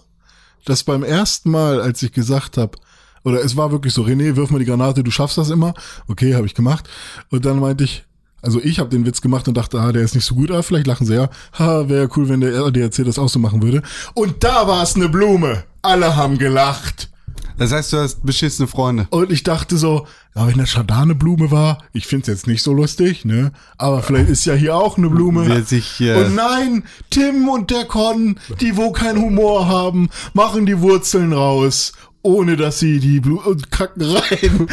dass 0.66 0.84
beim 0.84 1.04
ersten 1.04 1.52
Mal, 1.52 1.80
als 1.82 2.02
ich 2.02 2.12
gesagt 2.14 2.58
habe, 2.58 2.80
oder 3.26 3.44
es 3.44 3.58
war 3.58 3.72
wirklich 3.72 3.94
so, 3.94 4.04
René, 4.04 4.36
wirf 4.36 4.52
mal 4.52 4.60
die 4.60 4.66
Granate, 4.66 5.04
du 5.04 5.12
schaffst 5.12 5.38
das 5.38 5.50
immer. 5.50 5.74
Okay, 6.08 6.36
habe 6.36 6.46
ich 6.46 6.54
gemacht. 6.54 6.88
Und 7.32 7.44
dann 7.44 7.60
meinte 7.60 7.84
ich, 7.84 8.06
also 8.42 8.62
ich 8.62 8.80
habe 8.80 8.92
den 8.92 9.06
Witz 9.06 9.22
gemacht 9.22 9.48
und 9.48 9.58
dachte, 9.58 9.80
ah, 9.80 9.92
der 9.92 10.04
ist 10.04 10.14
nicht 10.14 10.26
so 10.26 10.36
gut, 10.36 10.52
aber 10.52 10.62
vielleicht 10.62 10.86
lachen 10.86 11.08
sie 11.08 11.16
ja. 11.16 11.30
Ha, 11.58 11.90
wäre 11.90 12.08
cool, 12.16 12.30
wenn 12.30 12.42
der 12.42 12.54
ADAC 12.64 13.04
das 13.04 13.18
auch 13.18 13.28
so 13.28 13.40
machen 13.40 13.64
würde. 13.64 13.82
Und 14.14 14.44
da 14.44 14.68
war 14.68 14.84
es 14.84 14.96
eine 14.96 15.10
Blume. 15.10 15.64
Alle 15.82 16.16
haben 16.16 16.38
gelacht. 16.38 17.10
Das 17.58 17.72
heißt, 17.72 17.94
du 17.94 17.98
hast 17.98 18.26
beschissene 18.26 18.68
Freunde. 18.68 19.08
Und 19.10 19.32
ich 19.32 19.44
dachte 19.44 19.78
so, 19.78 20.06
ja, 20.36 20.48
wenn 20.48 20.58
das 20.58 20.70
Schadane 20.70 21.16
Blume 21.16 21.52
war, 21.52 21.78
ich 21.94 22.06
find's 22.06 22.28
jetzt 22.28 22.48
nicht 22.48 22.62
so 22.62 22.74
lustig, 22.74 23.24
ne? 23.24 23.54
Aber 23.78 24.04
vielleicht 24.04 24.30
ist 24.30 24.46
ja 24.46 24.54
hier 24.54 24.76
auch 24.76 24.98
eine 24.98 25.10
Blume. 25.10 25.48
Wer 25.48 25.64
sich, 25.64 26.02
äh, 26.02 26.16
und 26.16 26.36
nein, 26.36 26.84
Tim 27.10 27.48
und 27.48 27.72
der 27.72 27.86
Con, 27.86 28.38
die 28.60 28.76
wo 28.76 28.92
keinen 28.92 29.22
Humor 29.22 29.70
haben, 29.70 30.10
machen 30.34 30.66
die 30.66 30.82
Wurzeln 30.82 31.32
raus, 31.32 31.94
ohne 32.26 32.58
dass 32.58 32.80
sie 32.80 33.00
die 33.00 33.20
Blume 33.20 33.42
und 33.42 33.72
kacken 33.72 34.02
rein, 34.02 34.68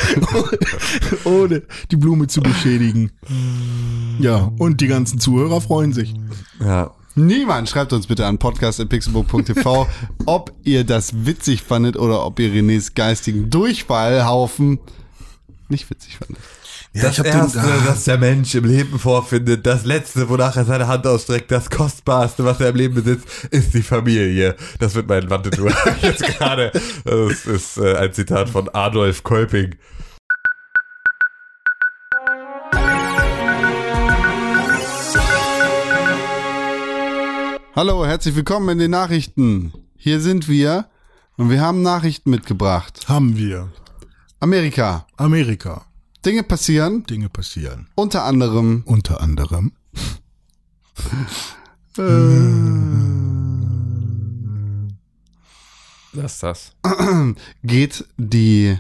ohne 1.25 1.63
die 1.91 1.97
Blume 1.97 2.27
zu 2.27 2.41
beschädigen. 2.41 3.13
Ja, 4.19 4.51
und 4.59 4.81
die 4.81 4.87
ganzen 4.87 5.21
Zuhörer 5.21 5.61
freuen 5.61 5.93
sich. 5.93 6.15
Ja. 6.61 6.95
Niemand 7.15 7.69
schreibt 7.69 7.93
uns 7.93 8.07
bitte 8.07 8.25
an 8.25 8.39
podcast.pixelbook.tv, 8.39 9.87
ob 10.25 10.53
ihr 10.65 10.85
das 10.85 11.27
witzig 11.27 11.61
fandet 11.63 11.99
oder 11.99 12.25
ob 12.25 12.41
ihr 12.41 12.49
Renés 12.49 12.95
geistigen 12.95 13.51
Durchfallhaufen 13.51 14.79
nicht 15.69 15.91
witzig 15.91 16.17
fandet. 16.17 16.43
Ja, 16.95 17.05
Das 17.05 17.13
ich 17.13 17.19
hab 17.21 17.25
den- 17.27 17.35
Erste, 17.41 17.61
ah. 17.61 17.83
das 17.87 18.05
der 18.05 18.19
Mensch 18.19 18.55
im 18.55 18.65
Leben 18.67 18.99
vorfindet, 18.99 19.65
das 19.65 19.85
Letzte, 19.87 20.29
wonach 20.29 20.57
er 20.57 20.67
seine 20.67 20.89
Hand 20.89 21.07
ausstreckt, 21.07 21.51
das 21.51 21.71
Kostbarste, 21.71 22.45
was 22.45 22.61
er 22.61 22.69
im 22.69 22.77
Leben 22.77 22.95
besitzt, 22.95 23.27
ist 23.51 23.73
die 23.73 23.83
Familie. 23.83 24.57
Das 24.79 24.95
wird 24.95 25.09
mein 25.09 25.31
Wandtattoo 25.31 25.69
jetzt 26.03 26.23
gerade. 26.23 26.71
Das 27.05 27.47
ist 27.47 27.79
äh, 27.79 27.97
ein 27.97 28.13
Zitat 28.13 28.51
von 28.51 28.69
Adolf 28.75 29.23
Kolping. 29.23 29.75
Hallo, 37.75 38.05
herzlich 38.07 38.35
willkommen 38.37 38.69
in 38.71 38.79
den 38.79 38.91
Nachrichten. 38.91 39.73
Hier 39.97 40.21
sind 40.21 40.49
wir 40.49 40.87
und 41.37 41.51
wir 41.51 41.61
haben 41.61 41.83
Nachrichten 41.83 42.31
mitgebracht. 42.31 43.09
Haben 43.09 43.37
wir. 43.37 43.71
Amerika. 44.41 45.07
Amerika. 45.17 45.87
Dinge 46.25 46.43
passieren, 46.45 47.05
Dinge 47.05 47.29
passieren. 47.29 47.89
unter 47.97 48.25
anderem 48.25 48.83
Unter 48.87 49.21
anderem. 49.21 49.73
Was 56.13 56.35
ist 56.35 56.43
das? 56.43 56.73
geht 57.65 58.05
die 58.19 58.79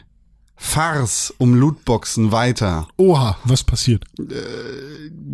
Farce 0.54 1.34
um 1.38 1.54
Lootboxen 1.54 2.30
weiter. 2.30 2.86
Oha, 2.96 3.36
was 3.44 3.64
passiert? 3.64 4.04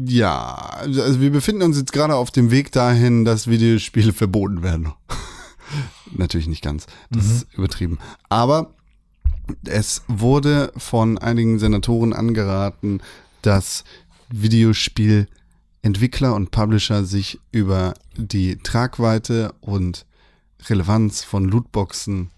Ja, 0.07 0.55
also 0.81 1.21
wir 1.21 1.31
befinden 1.31 1.63
uns 1.63 1.77
jetzt 1.77 1.93
gerade 1.93 2.15
auf 2.15 2.31
dem 2.31 2.51
Weg 2.51 2.73
dahin, 2.73 3.27
dass 3.27 3.49
Videospiele 3.49 4.13
verboten 4.15 4.63
werden. 4.63 4.93
Natürlich 6.17 6.47
nicht 6.47 6.63
ganz, 6.65 6.87
das 7.11 7.27
ist 7.27 7.47
übertrieben. 7.53 7.99
Aber 8.31 8.73
es 9.65 10.03
wurde 10.09 10.73
von 10.77 11.19
einigen 11.19 11.59
Senatoren 11.59 12.13
angeraten, 12.13 13.01
dass 13.43 13.85
Videospielentwickler 14.31 16.35
und 16.35 16.51
Publisher 16.51 17.05
sich 17.05 17.41
über 17.51 17.95
die 18.17 18.57
Tragweite 18.57 19.55
und 19.61 20.07
Relevanz 20.69 21.25
von 21.25 21.49
Lootboxen 21.49 22.31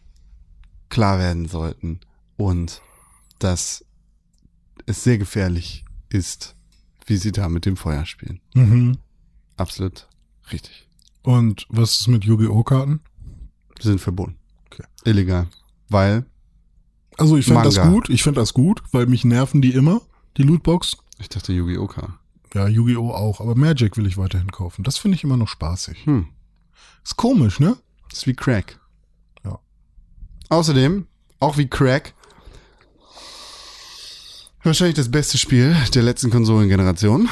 klar 0.89 1.19
werden 1.19 1.49
sollten 1.49 2.01
und 2.37 2.83
dass 3.39 3.85
es 4.87 5.05
sehr 5.05 5.19
gefährlich 5.19 5.85
ist, 6.11 6.55
wie 7.07 7.17
sie 7.17 7.33
da 7.33 7.49
mit 7.49 7.67
dem 7.67 7.77
Feuer 7.77 8.05
spielen. 8.05 8.41
Mhm. 8.55 8.99
Absolut 9.57 10.09
richtig. 10.53 10.89
Und 11.23 11.67
was 11.69 12.01
ist 12.01 12.09
mit 12.09 12.25
Yu-Gi-Oh! 12.25 12.63
Karten? 12.63 13.01
Die 13.81 13.87
sind 13.87 14.01
verboten. 14.01 14.37
Okay. 14.67 14.85
Illegal. 15.05 15.49
Weil, 15.89 16.25
Also 17.21 17.37
ich 17.37 17.45
finde 17.45 17.63
das 17.63 17.81
gut, 17.81 18.09
ich 18.09 18.23
finde 18.23 18.41
das 18.41 18.55
gut, 18.55 18.83
weil 18.93 19.07
mich 19.07 19.25
nerven 19.25 19.61
die 19.61 19.73
immer, 19.75 20.01
die 20.39 20.43
Lootbox. 20.43 20.97
ich 21.19 21.29
dachte 21.29 21.53
Yu-Gi-Oh! 21.53 21.87
Karten. 21.87 22.15
Ja, 22.55 22.67
Yu-Gi-Oh! 22.67 23.11
auch, 23.11 23.41
aber 23.41 23.55
Magic 23.55 23.99
will 23.99 24.07
ich 24.07 24.17
weiterhin 24.17 24.51
kaufen. 24.51 24.85
Das 24.85 24.97
finde 24.97 25.17
ich 25.17 25.25
immer 25.25 25.37
noch 25.37 25.49
spaßig. 25.49 26.07
Hm. 26.07 26.29
Ist 27.05 27.17
komisch, 27.17 27.61
ne? 27.61 27.77
Ist 28.11 28.27
wie 28.27 28.35
Crack. 28.35 28.81
Ja. 29.45 29.59
Außerdem, 30.49 31.07
auch 31.41 31.59
wie 31.59 31.69
Crack, 31.69 32.15
wahrscheinlich 34.63 34.97
das 34.97 35.11
beste 35.11 35.37
Spiel 35.37 35.77
der 35.95 36.03
letzten 36.03 36.31
Konsolengeneration. 36.31 37.29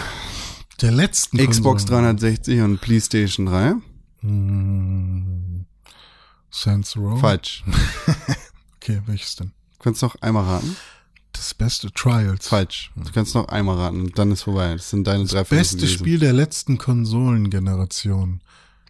Der 0.82 0.92
letzten 0.92 1.38
Xbox 1.38 1.86
Konsolen. 1.86 2.16
360 2.16 2.60
und 2.60 2.80
PlayStation 2.82 3.46
3. 3.46 3.74
Hm, 4.20 5.64
Saints 6.50 6.94
Row. 6.94 7.18
Falsch. 7.18 7.64
Okay, 8.80 9.02
welches 9.04 9.36
denn? 9.36 9.52
Du 9.78 9.84
kannst 9.84 10.02
noch 10.02 10.16
einmal 10.20 10.44
raten. 10.44 10.76
Das 11.32 11.54
beste 11.54 11.92
Trials. 11.92 12.48
Falsch. 12.48 12.90
Du 12.96 13.12
kannst 13.12 13.34
noch 13.34 13.48
einmal 13.48 13.76
raten 13.76 14.00
und 14.00 14.18
dann 14.18 14.32
ist 14.32 14.42
vorbei. 14.42 14.72
Das 14.72 14.90
sind 14.90 15.06
deine 15.06 15.24
drei 15.24 15.44
Versuche 15.44 15.56
Beste 15.56 15.76
gewesen. 15.76 15.98
Spiel 15.98 16.18
der 16.18 16.32
letzten 16.32 16.78
Konsolengeneration. 16.78 18.40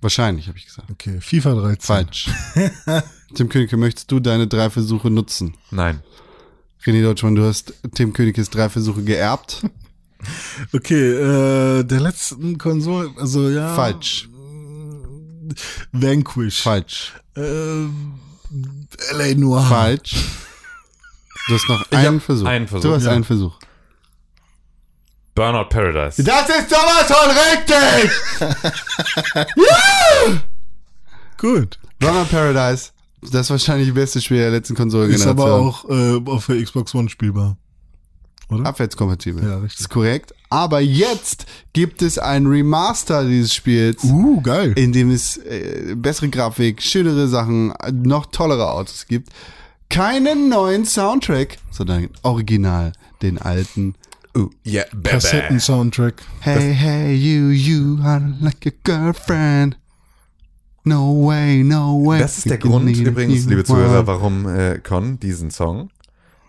Wahrscheinlich, 0.00 0.48
habe 0.48 0.56
ich 0.56 0.66
gesagt. 0.66 0.90
Okay, 0.90 1.20
FIFA 1.20 1.54
13. 1.54 1.80
Falsch. 1.80 2.30
Tim 3.34 3.48
Königke, 3.48 3.76
möchtest 3.76 4.10
du 4.10 4.20
deine 4.20 4.46
drei 4.46 4.70
Versuche 4.70 5.10
nutzen? 5.10 5.56
Nein. 5.70 6.02
René 6.84 7.02
Deutschmann, 7.02 7.34
du 7.34 7.44
hast 7.44 7.74
Tim 7.94 8.12
Königkes 8.12 8.48
drei 8.48 8.68
Versuche 8.68 9.02
geerbt. 9.02 9.62
Okay, 10.72 11.12
äh, 11.12 11.84
der 11.84 12.00
letzten 12.00 12.58
Konsole, 12.58 13.10
also 13.18 13.48
ja. 13.50 13.74
Falsch. 13.74 14.28
Vanquish. 15.92 16.62
Falsch. 16.62 17.12
Äh, 17.36 17.84
LA 19.12 19.34
Noir. 19.36 19.62
Falsch. 19.62 20.16
Du 21.48 21.54
hast 21.54 21.68
noch 21.68 21.84
Ich 21.90 21.96
einen 21.98 22.20
Versuch. 22.20 22.46
einen 22.46 22.68
Versuch, 22.68 22.88
Du 22.90 22.94
hast 22.94 23.04
ja. 23.04 23.12
einen 23.12 23.24
Versuch. 23.24 23.58
Burnout 25.34 25.68
Paradise. 25.68 26.22
Das 26.22 26.48
ist 26.48 26.68
sowas 26.70 27.06
von 27.06 27.30
richtig! 28.50 29.48
Gut. 31.38 31.78
Burnout 32.00 32.26
Paradise. 32.30 32.90
Das 33.22 33.42
ist 33.42 33.50
wahrscheinlich 33.50 33.88
das 33.88 33.94
beste 33.94 34.20
Spiel 34.20 34.38
der 34.38 34.50
letzten 34.50 34.74
Ist 34.74 34.78
Konsolengeneration. 34.78 35.38
aber 35.40 35.52
auch 35.54 35.88
äh, 35.88 36.20
auf 36.30 36.46
der 36.46 36.62
Xbox 36.62 36.94
One 36.94 37.08
spielbar. 37.08 37.56
oder? 38.48 38.66
Abwärtskompatibel. 38.66 39.42
Ja, 39.44 39.58
richtig. 39.58 39.80
Ist 39.80 39.88
korrekt. 39.90 40.34
Aber 40.50 40.80
jetzt 40.80 41.46
gibt 41.72 42.00
es 42.02 42.18
ein 42.18 42.46
Remaster 42.46 43.24
dieses 43.24 43.54
Spiels, 43.54 44.02
Uh, 44.04 44.40
geil. 44.40 44.72
in 44.76 44.92
dem 44.92 45.10
es 45.10 45.36
äh, 45.36 45.94
bessere 45.96 46.28
Grafik, 46.30 46.82
schönere 46.82 47.28
Sachen, 47.28 47.72
noch 47.92 48.26
tollere 48.26 48.70
Autos 48.70 49.06
gibt. 49.06 49.30
Keinen 49.90 50.48
neuen 50.48 50.84
Soundtrack, 50.84 51.56
sondern 51.70 52.08
original 52.22 52.92
den 53.22 53.38
alten. 53.38 53.94
Uh, 54.36 54.50
yeah, 54.66 54.84
baby. 54.92 55.08
Kassetten-Soundtrack. 55.10 56.22
Hey, 56.40 56.72
hey, 56.74 57.14
you, 57.14 57.48
you 57.48 57.98
are 58.04 58.22
like 58.40 58.66
a 58.66 58.72
girlfriend. 58.84 59.76
No 60.84 61.26
way, 61.26 61.62
no 61.64 62.00
way. 62.04 62.18
Das 62.18 62.38
ist 62.38 62.48
der 62.48 62.58
Grund 62.58 62.94
übrigens, 62.96 63.46
liebe 63.46 63.64
Zuhörer, 63.64 64.06
warum 64.06 64.46
äh, 64.48 64.78
Con 64.78 65.18
diesen 65.18 65.50
Song 65.50 65.90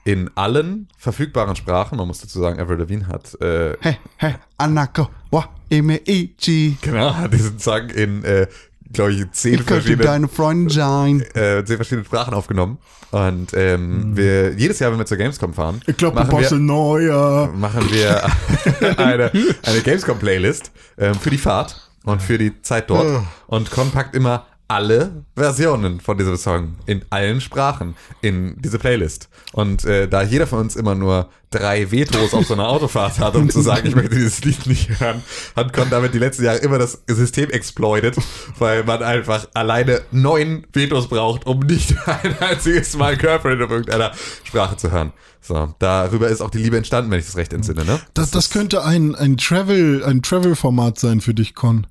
in 0.05 0.29
allen 0.35 0.87
verfügbaren 0.97 1.55
Sprachen, 1.55 1.97
man 1.97 2.07
muss 2.07 2.19
dazu 2.19 2.39
sagen, 2.39 2.59
Avril 2.59 2.77
Lavigne 2.79 3.07
hat, 3.07 3.39
äh, 3.41 3.75
Hey, 3.81 3.97
hey, 4.17 4.35
Anako, 4.57 5.09
wa, 5.29 5.49
ime 5.69 5.97
ichi. 5.97 6.77
genau, 6.81 7.13
hat 7.15 7.33
diesen 7.33 7.59
Song 7.59 7.89
in, 7.89 8.23
äh, 8.23 8.47
glaube 8.93 9.13
ich, 9.13 9.31
zehn 9.31 9.53
Ich 9.53 9.59
könnte 9.59 9.73
verschiedenen 9.81 10.05
deine 10.07 10.27
Freundin 10.27 10.69
sein. 10.69 11.21
äh, 11.33 11.63
zehn 11.65 11.75
verschiedenen 11.77 12.05
Sprachen 12.05 12.33
aufgenommen. 12.33 12.77
Und 13.11 13.53
ähm, 13.55 14.15
wir 14.15 14.53
jedes 14.53 14.77
Jahr, 14.79 14.91
wenn 14.91 14.99
wir 14.99 15.05
zur 15.05 15.17
Gamescom 15.17 15.53
fahren, 15.53 15.81
Ich 15.87 15.97
glaube, 15.97 16.19
du 16.23 16.27
machen, 16.27 16.39
wir, 16.39 16.57
neuer. 16.59 17.51
machen 17.55 17.89
wir 17.91 18.23
eine, 18.99 19.31
eine 19.63 19.81
Gamescom-Playlist 19.81 20.71
ähm, 20.97 21.15
für 21.15 21.29
die 21.31 21.37
Fahrt 21.39 21.89
und 22.03 22.21
für 22.21 22.37
die 22.37 22.61
Zeit 22.61 22.89
dort. 22.89 23.23
Und 23.47 23.71
Con 23.71 23.89
packt 23.91 24.15
immer 24.15 24.45
alle 24.69 25.25
Versionen 25.35 25.99
von 25.99 26.17
diesem 26.17 26.37
Song 26.37 26.75
in 26.85 27.03
allen 27.09 27.41
Sprachen 27.41 27.95
in 28.21 28.55
diese 28.61 28.77
Playlist. 28.77 29.27
Und 29.51 29.83
äh, 29.83 30.07
da 30.07 30.21
jeder 30.21 30.45
von 30.45 30.59
uns 30.59 30.75
immer 30.75 30.93
nur 30.93 31.29
drei 31.49 31.91
Vetos 31.91 32.35
auf 32.35 32.45
so 32.45 32.53
einer 32.53 32.69
Autofahrt 32.69 33.17
hat, 33.17 33.35
um 33.35 33.49
zu 33.49 33.61
sagen, 33.61 33.87
ich 33.87 33.95
möchte 33.95 34.15
dieses 34.15 34.43
Lied 34.45 34.67
nicht 34.67 34.99
hören, 34.99 35.23
hat 35.55 35.73
Con 35.73 35.89
damit 35.89 36.13
die 36.13 36.19
letzten 36.19 36.43
Jahre 36.43 36.59
immer 36.59 36.77
das 36.77 37.01
System 37.07 37.49
exploitet, 37.49 38.15
weil 38.59 38.83
man 38.83 39.01
einfach 39.01 39.47
alleine 39.55 40.01
neun 40.11 40.67
Vetos 40.71 41.07
braucht, 41.07 41.47
um 41.47 41.61
nicht 41.61 41.95
ein 42.05 42.37
einziges 42.39 42.95
Mal 42.95 43.17
Girlfriend 43.17 43.63
auf 43.63 43.71
irgendeiner 43.71 44.11
Sprache 44.43 44.77
zu 44.77 44.91
hören. 44.91 45.13
So, 45.41 45.73
darüber 45.79 46.27
ist 46.27 46.41
auch 46.41 46.51
die 46.51 46.59
Liebe 46.59 46.77
entstanden, 46.77 47.09
wenn 47.09 47.19
ich 47.19 47.25
das 47.25 47.37
recht 47.37 47.53
entsinne, 47.53 47.85
ne? 47.85 47.99
Das, 48.13 48.29
das 48.29 48.51
könnte 48.51 48.83
ein, 48.83 49.15
ein 49.15 49.37
Travel, 49.37 50.03
ein 50.03 50.21
Travel-Format 50.21 50.99
sein 50.99 51.21
für 51.21 51.33
dich, 51.33 51.55
Con. 51.55 51.87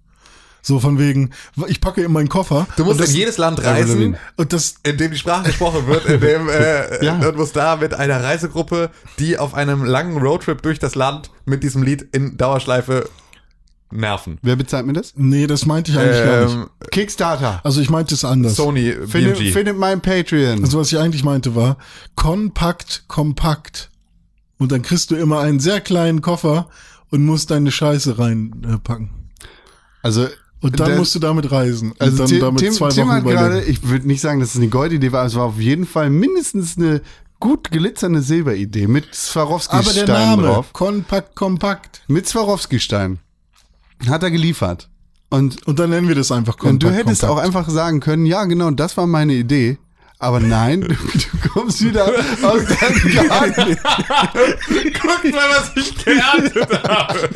So 0.62 0.80
von 0.80 0.98
wegen, 0.98 1.30
ich 1.68 1.80
packe 1.80 2.02
in 2.02 2.12
meinen 2.12 2.28
Koffer. 2.28 2.66
Du 2.76 2.84
musst 2.84 3.00
das, 3.00 3.10
in 3.10 3.16
jedes 3.16 3.38
Land 3.38 3.62
reisen, 3.64 4.16
und 4.36 4.52
das, 4.52 4.74
in 4.82 4.96
dem 4.98 5.12
die 5.12 5.16
Sprache 5.18 5.44
gesprochen 5.44 5.86
wird, 5.86 6.04
in 6.06 6.20
dem 6.20 6.48
äh, 6.48 7.04
Ja. 7.04 7.14
und 7.18 7.36
musst 7.36 7.56
da 7.56 7.76
mit 7.76 7.94
einer 7.94 8.22
Reisegruppe, 8.22 8.90
die 9.18 9.38
auf 9.38 9.54
einem 9.54 9.84
langen 9.84 10.18
Roadtrip 10.18 10.60
durch 10.62 10.78
das 10.78 10.94
Land 10.94 11.30
mit 11.46 11.62
diesem 11.62 11.82
Lied 11.82 12.02
in 12.12 12.36
Dauerschleife 12.36 13.08
nerven. 13.90 14.38
Wer 14.42 14.56
bezahlt 14.56 14.84
mir 14.84 14.92
das? 14.92 15.14
nee, 15.16 15.46
das 15.46 15.64
meinte 15.64 15.90
ich 15.92 15.98
eigentlich 15.98 16.22
gar 16.24 16.44
nicht. 16.44 16.54
Ähm, 16.54 16.66
Kickstarter. 16.90 17.60
Also 17.64 17.80
ich 17.80 17.88
meinte 17.88 18.14
es 18.14 18.24
anders. 18.24 18.56
Sony 18.56 18.94
Findet, 19.06 19.38
BMG. 19.38 19.52
findet 19.52 19.78
mein 19.78 20.02
Patreon. 20.02 20.62
Also 20.62 20.78
was 20.78 20.92
ich 20.92 20.98
eigentlich 20.98 21.24
meinte 21.24 21.54
war, 21.54 21.78
kompakt, 22.14 23.04
kompakt. 23.08 23.90
Und 24.58 24.72
dann 24.72 24.82
kriegst 24.82 25.10
du 25.10 25.16
immer 25.16 25.40
einen 25.40 25.60
sehr 25.60 25.80
kleinen 25.80 26.20
Koffer 26.20 26.68
und 27.10 27.24
musst 27.24 27.50
deine 27.50 27.70
Scheiße 27.70 28.18
reinpacken. 28.18 29.10
Also, 30.02 30.26
Und 30.60 30.80
dann 30.80 30.88
der- 30.88 30.98
musst 30.98 31.14
du 31.14 31.18
damit 31.20 31.50
reisen. 31.52 31.92
Und 31.92 32.00
also 32.00 32.18
dann 32.18 32.26
Tim, 32.26 32.40
damit 32.40 32.60
Tim, 32.60 32.72
zwei 32.72 32.88
Tim 32.88 33.06
Wochen 33.08 33.14
hat 33.16 33.24
gerade, 33.24 33.62
ich 33.64 33.82
würde 33.88 34.06
nicht 34.08 34.20
sagen, 34.20 34.40
dass 34.40 34.50
es 34.50 34.56
eine 34.56 34.68
Goldidee 34.68 35.12
war, 35.12 35.20
aber 35.20 35.28
es 35.28 35.34
war 35.36 35.44
auf 35.44 35.58
jeden 35.60 35.86
Fall 35.86 36.10
mindestens 36.10 36.76
eine 36.76 37.00
gut 37.40 37.70
glitzernde 37.70 38.20
Silberidee 38.22 38.88
mit 38.88 39.04
Aber 39.04 39.10
der 39.12 39.14
Swarovski-Stein 39.18 40.06
Name, 40.06 40.42
drauf. 40.42 40.72
kompakt, 40.72 41.36
kompakt. 41.36 42.02
Mit 42.08 42.26
Swarovski-Stein. 42.28 43.18
Hat 44.08 44.22
er 44.22 44.30
geliefert. 44.32 44.88
Und, 45.30 45.64
Und 45.66 45.78
dann 45.78 45.90
nennen 45.90 46.08
wir 46.08 46.14
das 46.14 46.32
einfach 46.32 46.56
kompakt. 46.56 46.72
und 46.72 46.82
du 46.82 46.90
hättest 46.90 47.20
kompakt. 47.20 47.40
auch 47.40 47.44
einfach 47.44 47.68
sagen 47.68 48.00
können, 48.00 48.26
ja, 48.26 48.44
genau, 48.44 48.70
das 48.70 48.96
war 48.96 49.06
meine 49.06 49.34
Idee. 49.34 49.78
Aber 50.20 50.40
nein, 50.40 50.80
du, 50.80 50.88
du 50.88 51.48
kommst 51.52 51.80
wieder 51.84 52.06
aus 52.42 52.62
deinem 52.64 53.28
Garten. 53.28 53.76
Guck 55.00 55.32
mal, 55.32 55.48
was 55.50 55.70
ich 55.76 56.04
geerntet 56.04 56.82
habe. 56.88 57.28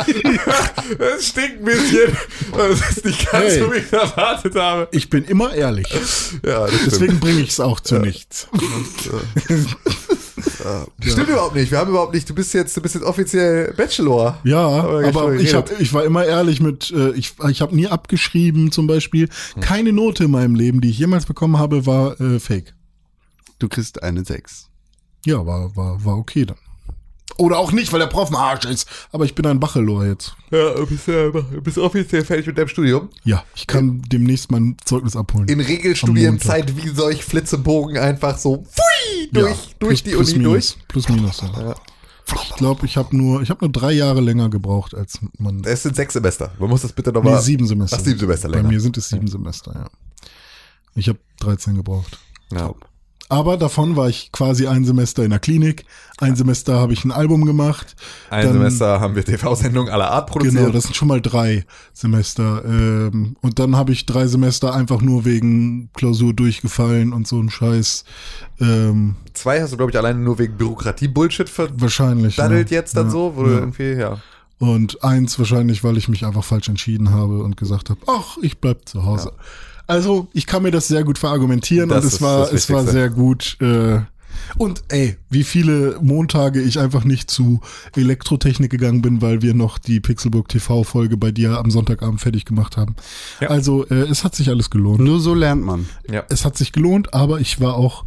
Es 0.99 1.29
stinkt 1.29 1.61
ein 1.61 1.65
bisschen. 1.65 2.17
Das 2.57 2.91
ist 2.91 3.05
nicht 3.05 3.31
ganz 3.31 3.45
Hey. 3.45 3.61
so, 3.61 3.73
wie 3.73 3.77
ich 3.79 3.93
erwartet 3.93 4.55
habe. 4.57 4.89
Ich 4.91 5.09
bin 5.11 5.25
immer 5.25 5.55
ehrlich. 5.55 5.87
Ja. 6.45 6.67
Deswegen 6.85 7.21
bringe 7.21 7.41
ich 7.43 7.51
es 7.51 7.61
auch 7.61 7.79
zu 7.79 7.99
nichts. 8.01 8.49
Stimmt 11.01 11.29
überhaupt 11.29 11.55
nicht. 11.55 11.71
Wir 11.71 11.79
haben 11.79 11.91
überhaupt 11.91 12.15
nicht. 12.15 12.29
Du 12.29 12.35
bist 12.35 12.53
jetzt, 12.55 12.77
du 12.77 12.81
bist 12.83 12.95
jetzt 12.95 13.05
offiziell 13.05 13.73
Bachelor. 13.75 14.39
Ja, 14.45 14.67
Aber 14.67 15.35
ich, 15.35 15.55
hab, 15.55 15.81
ich 15.81 15.93
war 15.93 16.05
immer 16.05 16.25
ehrlich 16.25 16.61
mit, 16.61 16.91
äh, 16.91 17.11
ich, 17.13 17.35
ich 17.49 17.61
habe 17.61 17.75
nie 17.75 17.89
abgeschrieben 17.89 18.73
zum 18.73 18.87
Beispiel. 18.87 19.29
Keine 19.61 19.93
Note 19.93 20.25
in 20.25 20.31
meinem 20.31 20.55
Leben, 20.55 20.81
die 20.81 20.91
ich 20.91 20.99
jemals 20.99 21.27
bekommen 21.27 21.59
habe, 21.59 21.87
war 21.87 22.21
äh, 22.21 22.41
fake. 22.41 22.75
Du 23.59 23.69
kriegst 23.69 24.03
eine 24.03 24.25
6. 24.25 24.69
Ja, 25.25 25.47
war, 25.47 25.77
war, 25.77 26.05
war 26.05 26.19
okay 26.19 26.45
dann. 26.45 26.57
Oder 27.39 27.59
auch 27.59 27.73
nicht, 27.73 27.93
weil 27.93 28.01
der 28.01 28.07
Prof 28.07 28.31
ein 28.31 28.37
Arsch 28.37 28.65
ist. 28.67 28.89
Aber 29.11 29.25
ich 29.25 29.35
bin 29.35 29.47
ein 29.47 29.59
Bachelor 29.61 30.07
jetzt. 30.07 30.35
Ja, 30.51 30.75
du 30.75 30.87
bist, 30.87 31.09
äh, 31.09 31.31
du 31.31 31.63
bist 31.63 31.79
offiziell 31.79 32.25
fertig 32.25 32.47
mit 32.47 32.59
deinem 32.59 32.69
Studium. 32.69 33.09
Ja, 33.25 33.45
ich 33.55 33.67
kann 33.67 34.03
demnächst 34.09 34.51
mein 34.51 34.77
Zeugnis 34.85 35.17
abholen. 35.17 35.49
In 35.49 35.61
Regelstudienzeit 35.61 36.77
wie 36.77 36.89
solch 36.89 37.25
Flitzebogen 37.25 37.97
einfach 37.99 38.39
so 38.39 38.65
pfui, 38.65 39.29
durch, 39.33 39.51
Ja, 39.51 39.57
durch 39.79 39.79
plus, 39.79 40.03
die 40.05 40.11
plus 40.11 40.29
Uni 40.31 40.39
minus, 40.39 40.75
durch. 40.75 40.89
Plus 40.89 41.09
minus, 41.09 41.41
ja. 41.41 41.75
Ich 42.45 42.55
glaube, 42.57 42.87
ich 42.87 42.97
habe 42.97 43.17
nur, 43.17 43.43
ich 43.43 43.51
habe 43.51 43.65
nur 43.65 43.73
drei 43.73 43.93
Jahre 43.93 44.21
länger 44.21 44.49
gebraucht 44.49 44.95
als 44.95 45.19
man. 45.39 45.63
Es 45.65 45.83
sind 45.83 45.97
sechs 45.97 46.15
Semester. 46.15 46.53
Man 46.59 46.71
muss 46.71 46.83
das 46.83 46.93
bitte 46.93 47.13
nochmal. 47.13 47.35
Nee, 47.35 47.41
sieben 47.43 47.67
Semester. 47.67 47.97
Ach, 48.01 48.05
sieben 48.05 48.19
Semester 48.19 48.49
Bei 48.49 48.57
länger. 48.57 48.69
mir 48.69 48.81
sind 48.81 48.97
es 48.97 49.09
sieben 49.09 49.27
Semester, 49.27 49.73
ja. 49.75 49.91
Ich 50.95 51.09
habe 51.09 51.19
13 51.41 51.75
gebraucht. 51.75 52.19
Ja. 52.53 52.73
Aber 53.33 53.57
davon 53.57 53.97
war 53.97 54.11
ich 54.11 54.31
quasi 54.31 54.67
ein 54.67 54.85
Semester 54.85 55.25
in 55.25 55.31
der 55.31 55.39
Klinik. 55.39 55.87
Ein 56.19 56.37
Semester 56.37 56.79
habe 56.79 56.93
ich 56.93 57.03
ein 57.07 57.11
Album 57.11 57.47
gemacht. 57.47 57.97
Ein 58.29 58.45
Dann- 58.45 58.53
Semester 58.53 59.01
haben 59.01 59.15
wir 59.15 59.25
TV-Sendungen 59.25 59.91
aller 59.91 60.11
Art 60.11 60.29
produziert. 60.29 60.57
Genau, 60.57 60.71
das 60.71 60.85
sind 60.85 60.95
schon 60.95 61.09
mal 61.09 61.23
drei 61.23 61.65
Semester. 61.95 62.63
Ähm, 62.67 63.37
und 63.41 63.59
dann 63.59 63.75
habe 63.75 63.93
ich 63.93 64.05
drei 64.05 64.27
Semester 64.27 64.75
einfach 64.75 65.01
nur 65.01 65.25
wegen 65.25 65.89
Klausur 65.95 66.35
durchgefallen 66.35 67.15
und 67.15 67.27
so 67.27 67.41
ein 67.41 67.49
Scheiß. 67.49 68.05
Ähm, 68.61 69.17
Zwei 69.33 69.63
hast 69.63 69.73
du, 69.73 69.79
glaube 69.79 69.93
ich, 69.93 69.97
alleine 69.97 70.19
nur 70.19 70.39
wegen 70.39 70.59
Bürokratie-Bullshit 70.59 71.51
wahrscheinlich. 71.81 72.35
verdaddelt 72.35 72.71
ja. 72.71 72.81
jetzt 72.81 72.95
dann 72.99 73.07
ja, 73.07 73.13
so, 73.13 73.33
wo 73.35 73.45
du 73.45 73.51
ja. 73.51 73.59
irgendwie, 73.61 73.93
ja. 73.95 74.19
Und 74.59 75.03
eins 75.03 75.39
wahrscheinlich, 75.39 75.83
weil 75.83 75.97
ich 75.97 76.07
mich 76.07 76.27
einfach 76.27 76.45
falsch 76.45 76.69
entschieden 76.69 77.13
habe 77.13 77.43
und 77.43 77.57
gesagt 77.57 77.89
habe, 77.89 78.01
ach, 78.07 78.37
ich 78.43 78.59
bleib 78.59 78.87
zu 78.87 79.07
Hause. 79.07 79.33
Also, 79.87 80.29
ich 80.33 80.47
kann 80.47 80.63
mir 80.63 80.71
das 80.71 80.89
sehr 80.89 81.05
gut 81.05 81.19
verargumentieren 81.19 81.89
Das 81.89 82.05
und 82.05 82.13
es 82.13 82.23
war, 82.23 82.53
es 82.53 82.71
war 82.71 82.87
sehr 82.87 83.11
gut. 83.11 83.57
Äh, 83.61 84.01
und 84.57 84.83
ey, 84.89 85.17
wie 85.31 85.45
viele 85.45 85.99
Montage 86.01 86.61
ich 86.61 86.79
einfach 86.79 87.05
nicht 87.05 87.31
zu 87.31 87.61
Elektrotechnik 87.97 88.71
gegangen 88.71 89.03
bin, 89.03 89.23
weil 89.23 89.43
wir 89.43 89.55
noch 89.55 89.79
die 89.79 90.01
Pixelburg 90.01 90.49
TV-Folge 90.49 91.17
bei 91.17 91.31
dir 91.31 91.59
am 91.59 91.71
Sonntagabend 91.71 92.21
fertig 92.21 92.45
gemacht 92.45 92.77
haben. 92.77 92.97
Ja. 93.41 93.49
Also, 93.49 93.87
äh, 93.87 94.09
es 94.09 94.25
hat 94.25 94.35
sich 94.35 94.49
alles 94.49 94.71
gelohnt. 94.71 95.01
Nur 95.01 95.21
so 95.21 95.35
lernt 95.35 95.65
man. 95.65 95.89
Ja. 96.11 96.25
Es 96.29 96.45
hat 96.45 96.57
sich 96.57 96.73
gelohnt, 96.73 97.15
aber 97.15 97.41
ich 97.41 97.61
war 97.61 97.77
auch 97.77 98.05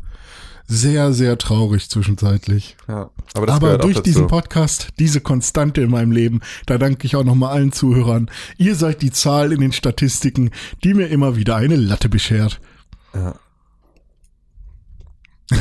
sehr, 0.67 1.13
sehr 1.13 1.37
traurig 1.37 1.89
zwischenzeitlich. 1.89 2.75
ja. 2.87 3.09
Aber 3.33 3.45
das 3.47 3.55
Aber 3.57 3.77
durch 3.77 3.95
dazu. 3.97 4.03
diesen 4.03 4.27
Podcast, 4.27 4.89
diese 4.97 5.19
Konstante 5.21 5.81
in 5.81 5.91
meinem 5.91 6.11
Leben, 6.11 6.39
da 6.65 6.77
danke 6.77 7.05
ich 7.05 7.15
auch 7.17 7.23
nochmal 7.25 7.51
allen 7.51 7.71
Zuhörern. 7.73 8.31
Ihr 8.57 8.75
seid 8.75 9.01
die 9.01 9.11
Zahl 9.11 9.51
in 9.51 9.59
den 9.59 9.73
Statistiken, 9.73 10.51
die 10.83 10.93
mir 10.93 11.07
immer 11.07 11.35
wieder 11.35 11.55
eine 11.57 11.75
Latte 11.75 12.07
beschert. 12.09 12.59
Ja. 13.13 13.35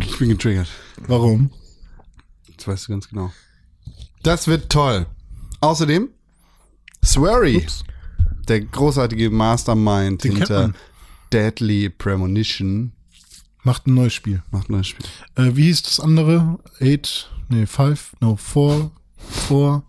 Ich 0.00 0.18
bin 0.18 0.28
getriggert. 0.28 0.68
Warum? 1.08 1.50
Das 2.56 2.68
weißt 2.68 2.86
du 2.88 2.92
ganz 2.92 3.08
genau. 3.08 3.32
Das 4.22 4.46
wird 4.46 4.70
toll. 4.70 5.06
Außerdem, 5.60 6.08
Swery, 7.04 7.56
Ups. 7.58 7.84
der 8.48 8.60
großartige 8.60 9.30
Mastermind 9.30 10.22
Den 10.22 10.36
hinter. 10.36 10.72
Deadly 11.32 11.90
Premonition, 11.90 12.92
Macht 13.62 13.86
ein 13.86 13.94
neues 13.94 14.14
Spiel. 14.14 14.42
macht 14.50 14.68
ein 14.68 14.72
neues 14.72 14.88
Spiel. 14.88 15.06
Äh, 15.36 15.54
wie 15.56 15.64
hieß 15.64 15.82
das 15.82 16.00
andere? 16.00 16.58
Eight, 16.80 17.30
nee, 17.48 17.66
five, 17.66 18.12
no, 18.20 18.36
four, 18.36 18.90
four, 19.18 19.84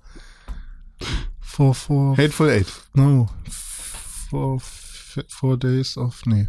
four, 1.39 1.73
four, 1.73 2.17
Hateful 2.17 2.49
Eight. 2.49 2.67
no, 2.93 3.29
four, 4.29 4.59
four 5.29 5.57
days 5.57 5.97
of, 5.97 6.21
nee, 6.25 6.47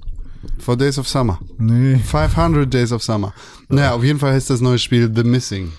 For 0.59 0.77
Days 0.77 0.99
of 0.99 1.07
Summer. 1.09 1.39
nee. 1.59 1.97
500 1.99 2.73
Days 2.73 2.91
of 2.91 3.03
Summer. 3.03 3.33
Naja, 3.69 3.95
auf 3.95 4.03
jeden 4.03 4.19
Fall 4.19 4.33
heißt 4.33 4.51
das 4.51 4.61
neue 4.61 4.79
Spiel 4.79 5.11
The 5.15 5.23
Missing. 5.23 5.71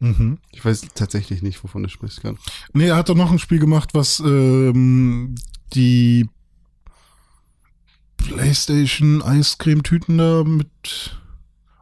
Mhm. 0.00 0.38
Ich 0.50 0.62
weiß 0.62 0.82
tatsächlich 0.94 1.40
nicht, 1.42 1.62
wovon 1.64 1.82
du 1.82 1.88
sprichst. 1.88 2.20
Kann. 2.20 2.36
Nee, 2.74 2.88
er 2.88 2.96
hat 2.96 3.08
doch 3.08 3.14
noch 3.14 3.30
ein 3.30 3.38
Spiel 3.38 3.58
gemacht, 3.58 3.90
was 3.94 4.20
ähm, 4.20 5.34
die 5.74 6.28
PlayStation 8.28 9.22
Eiscremetüten 9.22 10.18
da 10.18 10.44
mit 10.44 11.18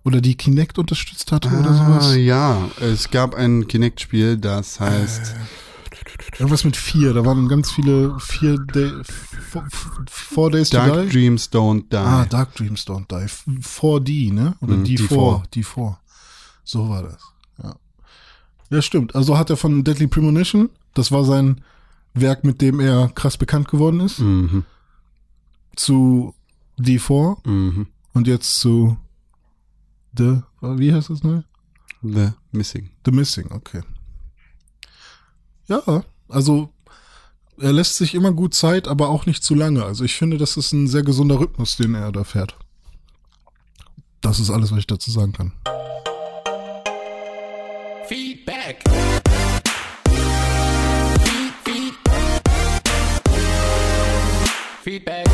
Oder 0.04 0.20
die 0.20 0.34
Kinect 0.36 0.78
unterstützt 0.78 1.30
hatte 1.32 1.48
oder 1.48 1.70
Ah, 1.70 2.00
sowas. 2.00 2.16
ja. 2.16 2.68
Es 2.80 3.10
gab 3.10 3.34
ein 3.34 3.68
Kinect-Spiel, 3.68 4.36
das 4.38 4.80
heißt 4.80 5.34
Irgendwas 6.38 6.64
mit 6.64 6.76
vier. 6.76 7.12
Da 7.12 7.24
waren 7.26 7.48
ganz 7.48 7.70
viele 7.70 8.16
vier 8.20 8.56
Day, 8.58 8.90
f- 9.00 9.36
f- 9.54 9.90
Four 10.08 10.50
Days 10.50 10.70
to 10.70 10.78
Dark 10.78 11.02
Die. 11.02 11.08
Dreams 11.10 11.50
Don't 11.52 11.84
Die. 11.90 11.96
Ah, 11.96 12.24
Dark 12.24 12.54
Dreams 12.54 12.86
Don't 12.86 13.06
Die. 13.10 13.28
4D, 13.60 14.32
ne? 14.32 14.54
Oder 14.60 14.76
Mhm, 14.76 14.84
D4. 14.84 15.42
D4. 15.52 15.96
So 16.64 16.88
war 16.88 17.02
das. 17.02 17.18
Ja. 17.62 17.74
Ja, 18.70 18.80
stimmt. 18.82 19.14
Also 19.14 19.36
hat 19.36 19.50
er 19.50 19.56
von 19.58 19.84
Deadly 19.84 20.06
Premonition, 20.06 20.70
das 20.94 21.12
war 21.12 21.24
sein 21.24 21.60
Werk, 22.14 22.44
mit 22.44 22.62
dem 22.62 22.80
er 22.80 23.08
krass 23.14 23.36
bekannt 23.36 23.68
geworden 23.68 24.00
ist, 24.00 24.20
Mhm. 24.20 24.64
Zu 25.80 26.34
D4 26.78 27.36
Mhm. 27.48 27.86
und 28.12 28.26
jetzt 28.26 28.60
zu 28.60 28.96
The, 30.16 30.40
wie 30.60 30.92
heißt 30.92 31.10
das 31.10 31.22
neu? 31.22 31.42
The 32.02 32.30
Missing. 32.52 32.90
The 33.04 33.12
Missing, 33.12 33.50
okay. 33.52 33.82
Ja, 35.68 36.02
also 36.28 36.72
er 37.58 37.72
lässt 37.72 37.96
sich 37.96 38.14
immer 38.14 38.32
gut 38.32 38.54
Zeit, 38.54 38.88
aber 38.88 39.08
auch 39.08 39.26
nicht 39.26 39.44
zu 39.44 39.54
lange. 39.54 39.84
Also 39.84 40.02
ich 40.04 40.14
finde, 40.16 40.36
das 40.36 40.56
ist 40.56 40.72
ein 40.72 40.88
sehr 40.88 41.02
gesunder 41.04 41.38
Rhythmus, 41.38 41.76
den 41.76 41.94
er 41.94 42.10
da 42.10 42.24
fährt. 42.24 42.56
Das 44.20 44.40
ist 44.40 44.50
alles, 44.50 44.72
was 44.72 44.78
ich 44.80 44.86
dazu 44.88 45.10
sagen 45.10 45.32
kann. 45.32 45.52
Feedback. 48.08 48.82
Feed, 51.24 51.54
feed. 51.64 51.94
Feedback. 54.82 55.26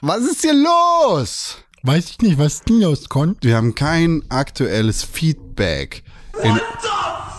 Was 0.00 0.20
ist 0.20 0.42
hier 0.42 0.54
los? 0.54 1.56
Weiß 1.82 2.10
ich 2.10 2.20
nicht, 2.20 2.38
was 2.38 2.62
denn 2.62 2.84
aus 2.84 3.08
kommt. 3.08 3.42
Wir 3.42 3.56
haben 3.56 3.74
kein 3.74 4.22
aktuelles 4.28 5.02
Feedback. 5.02 6.04
In, 6.40 6.52
What 6.52 6.62
the 6.82 6.88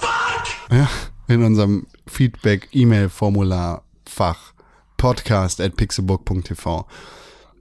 fuck? 0.02 0.44
Ja, 0.78 0.90
in 1.30 1.42
unserem 1.44 1.88
Feedback-E-Mail-Formularfach 2.08 4.54
podcast 4.98 5.62
at 5.62 5.78
pixelbook.tv. 5.78 6.86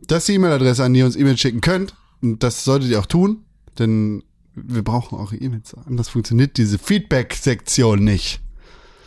Das 0.09 0.19
ist 0.21 0.29
die 0.29 0.35
E-Mail-Adresse, 0.35 0.83
an 0.83 0.95
die 0.95 1.01
ihr 1.01 1.07
uns 1.07 1.15
E-Mails 1.15 1.39
schicken 1.39 1.61
könnt. 1.61 1.95
Und 2.21 2.43
das 2.43 2.65
solltet 2.65 2.91
ihr 2.91 2.99
auch 2.99 3.07
tun, 3.07 3.45
denn 3.79 4.25
wir 4.57 4.83
brauchen 4.83 5.17
eure 5.17 5.37
E-Mails. 5.37 5.77
Anders 5.87 6.09
funktioniert 6.09 6.57
diese 6.57 6.81
Feedback-Sektion 6.81 8.03
nicht. 8.03 8.41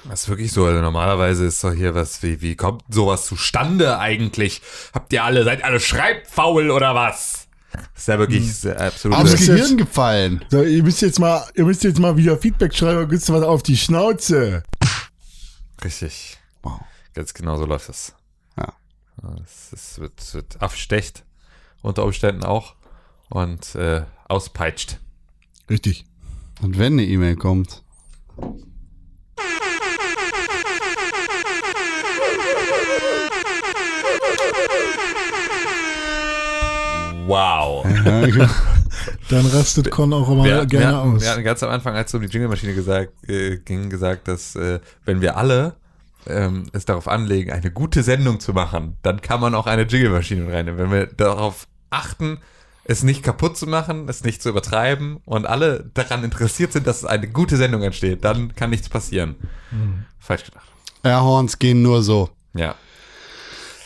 Das 0.07 0.23
ist 0.23 0.29
wirklich 0.29 0.51
so. 0.51 0.65
Also 0.65 0.81
normalerweise 0.81 1.45
ist 1.45 1.63
doch 1.63 1.73
hier 1.73 1.93
was, 1.93 2.23
wie, 2.23 2.41
wie 2.41 2.55
kommt 2.55 2.83
sowas 2.89 3.25
zustande 3.25 3.99
eigentlich? 3.99 4.61
Habt 4.93 5.13
ihr 5.13 5.23
alle, 5.23 5.43
seid 5.43 5.63
alle 5.63 5.79
schreibfaul 5.79 6.71
oder 6.71 6.95
was? 6.95 7.47
Das 7.71 7.83
ist 7.95 8.07
ja 8.07 8.19
wirklich 8.19 8.53
sehr 8.53 8.79
absolut. 8.79 9.17
Aufs 9.17 9.33
ist 9.33 9.47
Gehirn 9.47 9.77
gefallen. 9.77 10.43
So, 10.49 10.61
ihr 10.63 10.83
müsst 10.83 11.01
jetzt 11.01 11.19
mal, 11.19 11.47
ihr 11.55 11.63
müsst 11.63 11.83
jetzt 11.83 11.99
mal 11.99 12.17
wieder 12.17 12.37
Feedback 12.37 12.75
schreiben, 12.75 13.07
gibt's 13.07 13.31
was 13.31 13.43
auf 13.43 13.63
die 13.63 13.77
Schnauze. 13.77 14.63
Richtig. 15.83 16.37
Wow. 16.63 16.81
Ganz 17.13 17.33
genau 17.33 17.57
so 17.57 17.65
läuft 17.65 17.89
das. 17.89 18.13
Ja. 18.57 18.73
Es, 19.43 19.71
es 19.71 19.99
wird, 19.99 20.33
wird 20.33 20.61
abstecht. 20.61 21.23
Unter 21.81 22.03
Umständen 22.03 22.43
auch. 22.43 22.75
Und 23.29 23.75
äh, 23.75 24.03
auspeitscht. 24.27 24.97
Richtig. 25.69 26.05
Und 26.61 26.77
wenn 26.77 26.93
eine 26.93 27.05
E-Mail 27.05 27.37
kommt, 27.37 27.83
Wow. 37.31 37.85
Dann 39.29 39.45
rastet 39.45 39.89
Con 39.89 40.11
auch 40.11 40.29
immer 40.29 40.43
Wir, 40.43 40.65
gerne 40.65 40.85
wir, 40.85 40.99
aus. 40.99 41.21
wir 41.21 41.31
hatten 41.31 41.43
ganz 41.43 41.63
am 41.63 41.69
Anfang, 41.69 41.95
als 41.95 42.09
es 42.09 42.15
um 42.15 42.21
die 42.21 42.27
Jingle-Maschine 42.27 42.73
gesagt, 42.73 43.13
äh, 43.29 43.57
ging, 43.57 43.89
gesagt, 43.89 44.27
dass 44.27 44.55
äh, 44.57 44.81
wenn 45.05 45.21
wir 45.21 45.37
alle 45.37 45.77
ähm, 46.27 46.65
es 46.73 46.83
darauf 46.83 47.07
anlegen, 47.07 47.51
eine 47.51 47.71
gute 47.71 48.03
Sendung 48.03 48.41
zu 48.41 48.51
machen, 48.51 48.97
dann 49.01 49.21
kann 49.21 49.39
man 49.39 49.55
auch 49.55 49.65
eine 49.65 49.83
Jingle-Maschine 49.83 50.51
reinnehmen. 50.51 50.77
Wenn 50.77 50.91
wir 50.91 51.05
darauf 51.07 51.67
achten, 51.89 52.39
es 52.83 53.01
nicht 53.01 53.23
kaputt 53.23 53.55
zu 53.55 53.65
machen, 53.65 54.09
es 54.09 54.25
nicht 54.25 54.41
zu 54.41 54.49
übertreiben 54.49 55.21
und 55.23 55.45
alle 55.45 55.89
daran 55.93 56.25
interessiert 56.25 56.73
sind, 56.73 56.85
dass 56.85 57.05
eine 57.05 57.29
gute 57.29 57.55
Sendung 57.55 57.81
entsteht, 57.81 58.25
dann 58.25 58.55
kann 58.55 58.71
nichts 58.71 58.89
passieren. 58.89 59.35
Falsch 60.19 60.43
gedacht. 60.43 60.67
Airhorns 61.03 61.59
gehen 61.59 61.81
nur 61.81 62.03
so. 62.03 62.29
Ja. 62.53 62.75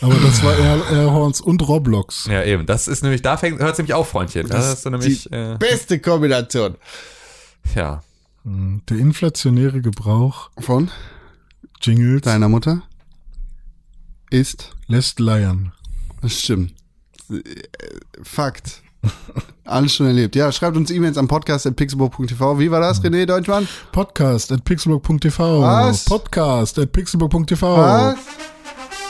Aber 0.06 0.16
das 0.20 0.44
war 0.44 0.58
Air, 0.58 0.82
Airhorns 0.92 1.42
und 1.42 1.68
Roblox. 1.68 2.26
Ja, 2.26 2.44
eben. 2.44 2.66
Das 2.66 2.88
ist 2.88 3.02
nämlich, 3.04 3.22
da 3.22 3.42
hört 3.42 3.72
es 3.72 3.78
nämlich 3.78 3.94
auf, 3.94 4.10
Freundchen. 4.10 4.48
Da 4.48 4.58
hast 4.60 4.86
du 4.86 4.92
nämlich, 4.92 5.24
die 5.24 5.34
äh, 5.36 5.58
beste 5.58 6.00
Kombination. 6.00 6.76
ja. 7.76 8.02
Der 8.48 8.98
inflationäre 8.98 9.82
Gebrauch 9.82 10.52
Von 10.60 10.92
Jingles 11.82 12.22
deiner 12.22 12.48
Mutter 12.48 12.84
ist, 14.30 14.76
lässt 14.86 15.20
leiern. 15.20 15.72
das 16.22 16.34
stimmt. 16.40 16.76
Äh, 17.32 17.40
Fakt. 18.22 18.84
Alles 19.64 19.96
schon 19.96 20.06
erlebt. 20.06 20.36
Ja, 20.36 20.52
schreibt 20.52 20.78
uns 20.78 20.92
E-Mails 20.92 21.18
am 21.18 21.28
podcast 21.28 21.66
at 21.66 21.76
pixelbook.tv. 21.76 22.60
Wie 22.60 22.70
war 22.70 22.82
das, 22.82 23.02
René 23.04 23.26
Deutschmann? 23.26 23.68
Podcast 23.92 24.52
at 24.52 24.64
pixelbook.tv. 24.64 25.62
Was? 25.62 26.06
Podcast 26.06 26.78
at 26.78 26.92
pixelbook.tv. 26.92 27.78
Was? 27.78 28.18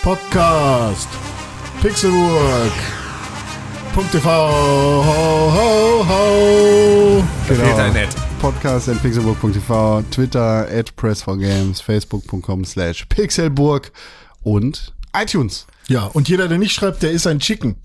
Podcast. 0.05 1.09
Pixelburg. 1.81 2.71
.tv. 4.11 4.29
Ho, 4.29 5.51
ho, 5.51 6.03
ho. 6.03 7.23
Da 7.47 7.55
fehlt 7.55 7.79
ein 7.79 7.93
Net. 7.93 8.09
Podcast 8.39 8.87
at 8.87 9.01
pixelburg.tv, 9.01 10.03
Twitter 10.11 10.67
at 10.69 10.95
press4games, 10.95 11.81
facebook.com 11.81 12.65
slash 12.65 13.07
pixelburg 13.09 13.91
und 14.43 14.93
iTunes. 15.17 15.65
Ja, 15.87 16.03
und 16.13 16.29
jeder, 16.29 16.47
der 16.49 16.59
nicht 16.59 16.73
schreibt, 16.75 17.01
der 17.01 17.09
ist 17.09 17.25
ein 17.25 17.39
Chicken. 17.39 17.75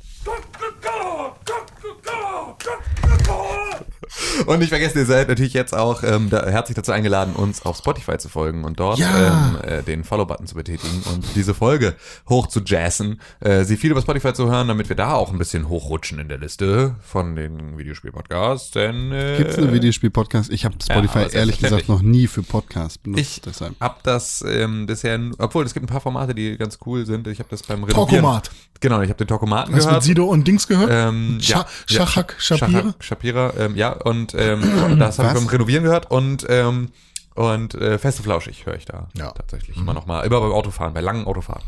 Und 4.47 4.59
nicht 4.59 4.69
vergessen, 4.71 4.99
ihr 4.99 5.07
seid 5.07 5.29
natürlich 5.29 5.53
jetzt 5.53 5.75
auch 5.75 6.03
ähm, 6.03 6.31
da, 6.31 6.47
herzlich 6.47 6.75
dazu 6.77 6.93
eingeladen, 6.93 7.35
uns 7.35 7.65
auf 7.65 7.77
Spotify 7.77 8.19
zu 8.19 8.29
folgen 8.29 8.65
und 8.65 8.81
dort 8.81 8.99
Ja. 8.99 9.57
ähm, 9.65 9.69
äh, 9.69 9.83
den 9.83 10.05
Follow-Button 10.05 10.47
zu 10.47 10.55
betätigen 10.55 11.03
und 11.12 11.25
diese 11.35 11.55
Folge 11.55 11.95
hoch 12.29 12.47
zu 12.47 12.61
jazzen, 12.65 13.21
äh, 13.41 13.65
sie 13.65 13.77
viel 13.77 13.91
über 13.91 14.01
Spotify 14.03 14.33
zu 14.33 14.51
hören, 14.51 14.69
damit 14.69 14.89
wir 14.89 14.97
da 14.97 15.12
auch 15.15 15.31
ein 15.33 15.39
bisschen 15.39 15.69
hochrutschen 15.69 16.19
in 16.19 16.29
der 16.29 16.39
Liste 16.39 16.97
von 17.01 17.37
den 17.37 17.79
Videospiel-Podcasts. 17.79 18.71
Denn 18.73 19.12
äh, 19.12 19.37
Gibt 19.39 19.51
es 19.51 19.59
einen 19.59 19.73
Videospiel-Podcast? 19.73 20.51
Ich 20.51 20.65
habe 20.65 20.75
Spotify 20.83 21.19
aber 21.21 21.33
ehrlich 21.35 21.59
gesagt 21.59 21.89
noch 21.89 22.03
nie 22.03 22.27
für 22.27 22.43
Podcasts 22.43 22.99
benutzt. 22.99 23.21
ich 23.21 23.41
deshalb. 23.41 23.75
hab 23.81 24.03
das 24.03 24.45
ähm, 24.47 24.87
bisher, 24.87 25.19
obwohl 25.39 25.65
es 25.65 25.75
gibt 25.75 25.85
ein 25.85 25.89
paar 25.89 26.01
Formate, 26.01 26.35
die 26.35 26.57
ganz 26.57 26.79
cool 26.87 27.07
sind. 27.07 27.27
Ich 27.27 27.39
habe 27.39 27.49
das 27.51 27.62
beim 27.62 27.85
Renovieren. 27.85 28.09
Talkomat. 28.23 28.51
Genau, 28.83 29.03
ich 29.03 29.11
habe 29.11 29.19
den 29.19 29.29
Talkomaten 29.29 29.75
Hast 29.75 29.83
du 29.83 29.89
mit 29.89 29.91
gehört. 29.91 30.05
Sido 30.05 30.25
und 30.25 30.49
Dings 30.49 30.67
gehört? 30.67 30.89
Ähm, 30.91 31.37
ja, 31.43 31.67
Schachak 31.87 32.37
ja, 32.39 32.57
Shapira? 32.57 32.81
Schachak 32.81 32.95
Shapira, 33.05 33.53
ähm, 33.59 33.77
ja, 33.77 33.93
und 33.93 34.30
ähm, 34.35 34.62
das 34.98 35.19
habe 35.19 35.28
ich 35.28 35.35
beim 35.35 35.47
Renovieren 35.47 35.85
gehört 35.85 36.11
und 36.11 36.47
ähm, 36.48 36.90
und 37.35 37.74
äh, 37.74 37.97
feste 37.98 38.23
Flauschig 38.23 38.66
höre 38.66 38.74
ich 38.74 38.85
da 38.85 39.09
Ja. 39.16 39.31
tatsächlich 39.31 39.77
immer 39.77 39.94
noch 39.94 40.05
mal, 40.07 40.23
immer 40.27 40.40
beim 40.40 40.52
Autofahren, 40.52 40.93
bei 40.93 41.01
langen 41.01 41.27
Autofahren 41.27 41.62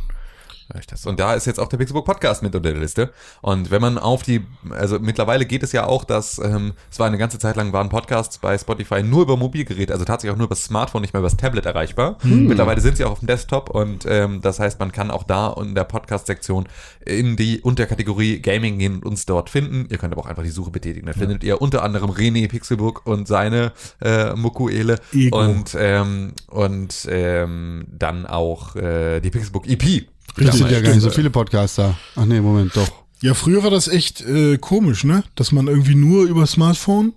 das. 0.86 1.07
Und 1.07 1.20
da 1.20 1.35
ist 1.35 1.47
jetzt 1.47 1.61
auch 1.61 1.69
der 1.69 1.77
Pixelbook 1.77 2.05
Podcast 2.05 2.43
mit 2.43 2.55
unter 2.55 2.70
der 2.70 2.81
Liste. 2.81 3.12
Und 3.40 3.70
wenn 3.70 3.81
man 3.81 3.99
auf 3.99 4.23
die, 4.23 4.44
also 4.70 4.99
mittlerweile 4.99 5.44
geht 5.44 5.62
es 5.62 5.73
ja 5.73 5.86
auch, 5.86 6.05
dass 6.05 6.39
ähm, 6.39 6.73
es 6.90 6.99
war 6.99 7.07
eine 7.07 7.19
ganze 7.19 7.39
Zeit 7.39 7.57
lang 7.57 7.73
waren 7.73 7.89
Podcasts 7.89 8.39
bei 8.39 8.57
Spotify 8.57 9.03
nur 9.03 9.23
über 9.23 9.36
Mobilgeräte, 9.36 9.93
also 9.93 10.05
tatsächlich 10.05 10.32
auch 10.35 10.39
nur 10.39 10.47
über 10.47 10.55
das 10.55 10.65
Smartphone, 10.65 11.03
nicht 11.03 11.12
mehr 11.12 11.20
über 11.20 11.28
das 11.28 11.36
Tablet 11.36 11.66
erreichbar. 11.66 12.19
Mittlerweile 12.49 12.81
sind 12.81 12.97
sie 12.97 13.05
auch 13.05 13.12
auf 13.12 13.19
dem 13.20 13.28
Desktop 13.28 13.70
und 13.70 14.07
ähm, 14.09 14.40
das 14.40 14.59
heißt, 14.59 14.78
man 14.81 14.93
kann 14.93 15.11
auch 15.11 15.24
da 15.24 15.55
in 15.61 15.74
der 15.74 15.85
Podcast-Sektion 15.85 16.69
in 17.05 17.36
die 17.36 17.61
Unterkategorie 17.61 18.40
Gaming 18.40 18.78
gehen 18.78 18.94
und 18.97 19.05
uns 19.05 19.27
dort 19.27 19.51
finden. 19.51 19.86
Ihr 19.90 19.99
könnt 19.99 20.12
aber 20.12 20.23
auch 20.23 20.27
einfach 20.27 20.43
die 20.43 20.51
Suche 20.51 20.70
betätigen. 20.70 21.07
Da 21.07 21.12
findet 21.12 21.44
ihr 21.44 21.61
unter 21.61 21.82
anderem 21.82 22.11
René 22.11 22.49
Pixelburg 22.49 23.07
und 23.07 23.28
seine 23.28 23.73
äh, 24.01 24.35
Mukuele 24.35 24.99
Ego. 25.12 25.39
und 25.39 25.77
ähm, 25.78 26.32
und 26.49 27.07
ähm, 27.11 27.86
dann 27.90 28.27
auch 28.27 28.77
äh, 28.77 29.20
die 29.20 29.31
Pixelbook 29.31 29.69
EP. 29.69 30.07
Es 30.36 30.57
sind 30.57 30.70
ja 30.70 30.81
gar 30.81 30.93
nicht 30.93 31.03
so 31.03 31.11
viele 31.11 31.31
Podcaster. 31.31 31.97
Ach 32.16 32.24
nee, 32.24 32.40
Moment, 32.40 32.74
doch. 32.77 32.89
Ja, 33.20 33.35
früher 33.35 33.62
war 33.62 33.70
das 33.70 33.86
echt 33.86 34.20
äh, 34.23 34.59
komisch, 34.59 35.05
ne? 35.05 35.23
Dass 35.36 35.53
man 35.53 35.69
irgendwie 35.69 35.94
nur 35.94 36.24
über 36.24 36.47
Smartphone, 36.47 37.12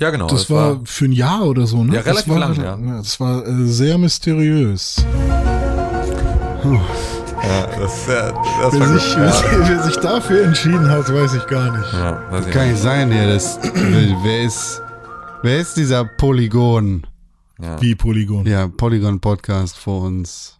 Ja, 0.00 0.10
genau. 0.10 0.26
das, 0.26 0.50
war, 0.50 0.80
für 0.84 1.04
ein 1.04 1.12
Jahr 1.12 1.44
oder 1.44 1.66
so, 1.66 1.84
ne? 1.84 1.94
Ja, 1.94 2.00
relativ 2.00 2.24
das 2.24 2.28
war, 2.28 2.38
lang, 2.40 2.56
ja. 2.62 2.96
Das 2.96 3.20
war 3.20 3.46
äh, 3.46 3.66
sehr 3.66 3.96
mysteriös. 3.98 4.96
ja, 6.64 7.66
das, 7.78 8.08
äh, 8.08 8.32
das 8.60 8.72
Wer 8.72 8.80
war 8.80 8.98
sich, 8.98 9.14
gut. 9.14 9.22
Ja. 9.22 9.68
wer 9.68 9.82
sich 9.84 9.96
dafür 9.96 10.44
entschieden 10.46 10.88
hat, 10.88 11.12
weiß 11.12 11.34
ich 11.34 11.46
gar 11.46 11.76
nicht. 11.78 11.92
Ja, 11.92 12.22
weiß 12.30 12.46
ich 12.46 12.52
Kann 12.52 12.62
nicht. 12.64 12.72
nicht 12.72 12.82
sein 12.82 13.12
hier. 13.12 13.28
Das, 13.28 13.60
wer 14.24 14.42
ist, 14.42 14.82
wer 15.42 15.60
ist 15.60 15.76
dieser 15.76 16.04
Polygon? 16.04 17.06
Ja. 17.62 17.80
Wie 17.80 17.94
Polygon. 17.94 18.46
Ja, 18.46 18.66
Polygon 18.68 19.20
Podcast 19.20 19.76
vor 19.76 20.02
uns. 20.02 20.58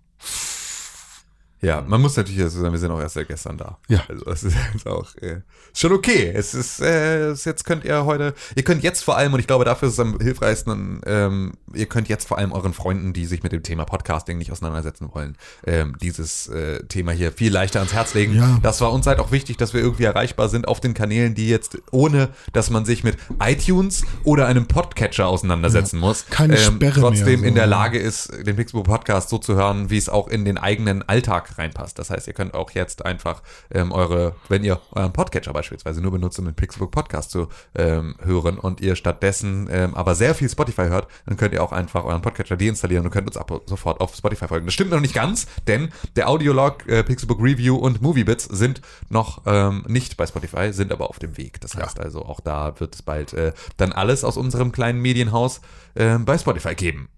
Ja, 1.62 1.82
man 1.86 2.00
muss 2.02 2.16
natürlich 2.16 2.40
dazu 2.40 2.58
sagen, 2.58 2.72
wir 2.72 2.78
sind 2.78 2.90
auch 2.90 3.00
erst 3.00 3.14
seit 3.14 3.28
gestern 3.28 3.56
da. 3.56 3.78
Ja. 3.88 4.02
Also 4.08 4.26
es 4.26 4.44
ist 4.44 4.56
jetzt 4.74 4.86
auch 4.86 5.14
äh, 5.16 5.40
schon 5.72 5.92
okay. 5.92 6.30
Es 6.34 6.54
ist, 6.54 6.80
äh, 6.80 7.32
jetzt 7.32 7.64
könnt 7.64 7.84
ihr 7.84 8.04
heute, 8.04 8.34
ihr 8.54 8.62
könnt 8.62 8.82
jetzt 8.82 9.02
vor 9.02 9.16
allem, 9.16 9.32
und 9.32 9.40
ich 9.40 9.46
glaube, 9.46 9.64
dafür 9.64 9.88
ist 9.88 9.94
es 9.94 10.00
am 10.00 10.18
hilfreichsten, 10.20 11.00
ähm, 11.06 11.54
ihr 11.74 11.86
könnt 11.86 12.08
jetzt 12.08 12.28
vor 12.28 12.38
allem 12.38 12.52
euren 12.52 12.74
Freunden, 12.74 13.12
die 13.12 13.24
sich 13.24 13.42
mit 13.42 13.52
dem 13.52 13.62
Thema 13.62 13.84
Podcasting 13.84 14.36
nicht 14.38 14.52
auseinandersetzen 14.52 15.08
wollen, 15.12 15.36
ähm, 15.66 15.96
dieses 16.00 16.48
äh, 16.48 16.84
Thema 16.84 17.12
hier 17.12 17.32
viel 17.32 17.52
leichter 17.52 17.80
ans 17.80 17.94
Herz 17.94 18.14
legen. 18.14 18.34
Ja. 18.34 18.58
Das 18.62 18.80
war 18.80 18.92
uns 18.92 19.06
halt 19.06 19.18
auch 19.18 19.32
wichtig, 19.32 19.56
dass 19.56 19.72
wir 19.72 19.80
irgendwie 19.80 20.04
erreichbar 20.04 20.48
sind 20.48 20.68
auf 20.68 20.80
den 20.80 20.92
Kanälen, 20.94 21.34
die 21.34 21.48
jetzt, 21.48 21.78
ohne 21.90 22.28
dass 22.52 22.70
man 22.70 22.84
sich 22.84 23.02
mit 23.02 23.16
iTunes 23.40 24.04
oder 24.24 24.46
einem 24.46 24.66
Podcatcher 24.66 25.26
auseinandersetzen 25.26 25.98
muss, 25.98 26.22
ähm, 26.22 26.30
Keine 26.30 26.56
Sperre 26.58 26.78
mehr, 26.78 26.92
trotzdem 26.92 27.44
in 27.44 27.50
so. 27.50 27.54
der 27.54 27.66
Lage 27.66 27.98
ist, 27.98 28.30
den 28.46 28.56
Pixelbook 28.56 28.86
Podcast 28.86 29.30
so 29.30 29.38
zu 29.38 29.54
hören, 29.54 29.90
wie 29.90 29.96
es 29.96 30.08
auch 30.08 30.28
in 30.28 30.44
den 30.44 30.58
eigenen 30.58 31.02
Alltag 31.08 31.45
reinpasst. 31.58 31.98
Das 31.98 32.10
heißt, 32.10 32.26
ihr 32.26 32.32
könnt 32.32 32.54
auch 32.54 32.70
jetzt 32.70 33.04
einfach 33.04 33.42
ähm, 33.70 33.92
eure, 33.92 34.34
wenn 34.48 34.64
ihr 34.64 34.80
euren 34.92 35.12
Podcatcher 35.12 35.52
beispielsweise 35.52 36.00
nur 36.00 36.12
benutzt, 36.12 36.38
um 36.38 36.44
den 36.44 36.54
Pixelbook 36.54 36.90
Podcast 36.90 37.30
zu 37.30 37.48
ähm, 37.74 38.16
hören 38.22 38.58
und 38.58 38.80
ihr 38.80 38.96
stattdessen 38.96 39.68
ähm, 39.70 39.94
aber 39.94 40.14
sehr 40.14 40.34
viel 40.34 40.48
Spotify 40.48 40.86
hört, 40.88 41.08
dann 41.26 41.36
könnt 41.36 41.54
ihr 41.54 41.62
auch 41.62 41.72
einfach 41.72 42.04
euren 42.04 42.22
Podcatcher 42.22 42.56
deinstallieren 42.56 43.04
und 43.04 43.10
könnt 43.10 43.26
uns 43.26 43.36
ab 43.36 43.50
sofort 43.66 44.00
auf 44.00 44.14
Spotify 44.14 44.48
folgen. 44.48 44.66
Das 44.66 44.74
stimmt 44.74 44.90
noch 44.90 45.00
nicht 45.00 45.14
ganz, 45.14 45.46
denn 45.66 45.90
der 46.16 46.28
Audiolog, 46.28 46.86
äh, 46.88 47.02
Pixelbook 47.02 47.40
Review 47.40 47.76
und 47.76 48.02
Moviebits 48.02 48.44
sind 48.44 48.80
noch 49.08 49.42
ähm, 49.46 49.84
nicht 49.86 50.16
bei 50.16 50.26
Spotify, 50.26 50.72
sind 50.72 50.92
aber 50.92 51.08
auf 51.08 51.18
dem 51.18 51.36
Weg. 51.36 51.60
Das 51.60 51.74
heißt 51.74 52.00
also, 52.00 52.24
auch 52.24 52.40
da 52.40 52.78
wird 52.80 52.94
es 52.94 53.02
bald 53.02 53.32
äh, 53.32 53.52
dann 53.76 53.92
alles 53.92 54.24
aus 54.24 54.36
unserem 54.36 54.72
kleinen 54.72 55.00
Medienhaus 55.00 55.60
ähm, 55.94 56.24
bei 56.24 56.38
Spotify 56.38 56.74
geben. 56.74 57.08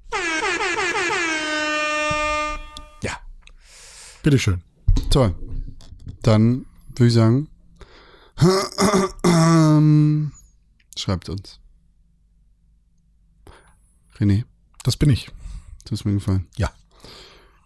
Bitteschön. 4.23 4.62
Toll. 5.11 5.35
Dann 6.23 6.66
würde 6.97 7.07
ich 7.09 7.15
sagen, 7.15 7.49
schreibt 10.97 11.28
uns. 11.28 11.61
René, 14.19 14.45
Das 14.82 14.97
bin 14.97 15.11
ich. 15.11 15.27
du 15.85 15.93
hast 15.93 16.05
mir 16.05 16.15
gefallen. 16.15 16.47
Ja. 16.57 16.70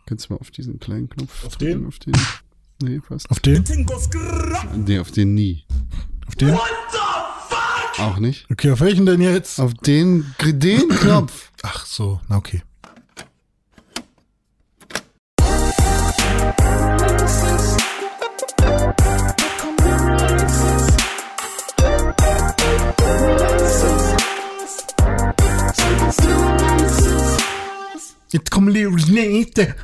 Kannst 0.06 0.28
du 0.28 0.34
mal 0.34 0.40
auf 0.40 0.50
diesen 0.50 0.78
kleinen 0.80 1.08
Knopf 1.08 1.44
Auf 1.44 1.56
drücken? 1.56 1.80
den? 1.80 1.86
Auf 1.88 1.98
den? 1.98 2.12
Nee, 2.82 3.00
fast. 3.06 3.30
Auf 3.30 3.40
den? 3.40 3.64
Nee, 4.84 4.98
auf 4.98 5.10
den 5.10 5.34
nie. 5.34 5.64
Auf 6.26 6.34
den? 6.36 6.58
Auch 7.98 8.18
nicht. 8.18 8.50
Okay, 8.50 8.70
auf 8.72 8.80
welchen 8.80 9.06
denn 9.06 9.20
jetzt? 9.20 9.60
Auf 9.60 9.74
den, 9.74 10.34
den 10.42 10.88
Knopf. 10.88 11.50
Ach 11.62 11.86
so, 11.86 12.20
na 12.28 12.36
okay. 12.36 12.62
Jetzt 28.32 28.50
kommen 28.50 28.72
die 28.72 28.84
Renate. 28.84 29.74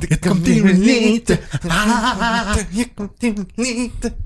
Jetzt 0.00 0.22
kommt 0.22 0.46
die 0.46 0.60
Renate. 0.60 1.38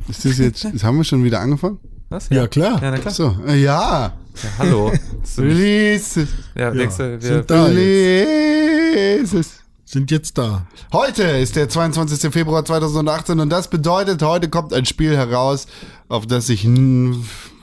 Ist 0.08 0.24
das 0.24 0.38
jetzt, 0.38 0.64
das 0.64 0.82
haben 0.84 0.96
wir 0.96 1.04
schon 1.04 1.22
wieder 1.22 1.40
angefangen? 1.40 1.78
Was? 2.08 2.28
Ja, 2.30 2.46
klar. 2.48 2.82
Ja, 2.82 2.90
na 2.90 2.98
klar. 2.98 3.14
So, 3.14 3.36
äh, 3.46 3.62
ja. 3.62 4.12
Ja, 4.42 4.50
hallo. 4.58 4.92
Bist 5.20 5.38
du 5.38 5.42
nicht- 5.42 5.56
Release. 5.56 6.28
ja, 6.56 6.70
du, 6.70 6.78
wir, 6.78 6.90
sind 7.20 7.50
da 7.50 7.68
jetzt. 7.68 7.76
Release. 7.76 9.48
Sind 9.84 10.10
jetzt 10.10 10.36
da. 10.38 10.66
Heute 10.92 11.22
ist 11.22 11.54
der 11.54 11.68
22. 11.68 12.32
Februar 12.32 12.64
2018 12.64 13.38
und 13.40 13.50
das 13.50 13.68
bedeutet, 13.68 14.22
heute 14.22 14.48
kommt 14.48 14.72
ein 14.72 14.86
Spiel 14.86 15.16
heraus, 15.16 15.66
auf 16.08 16.26
das 16.26 16.46
sich 16.46 16.66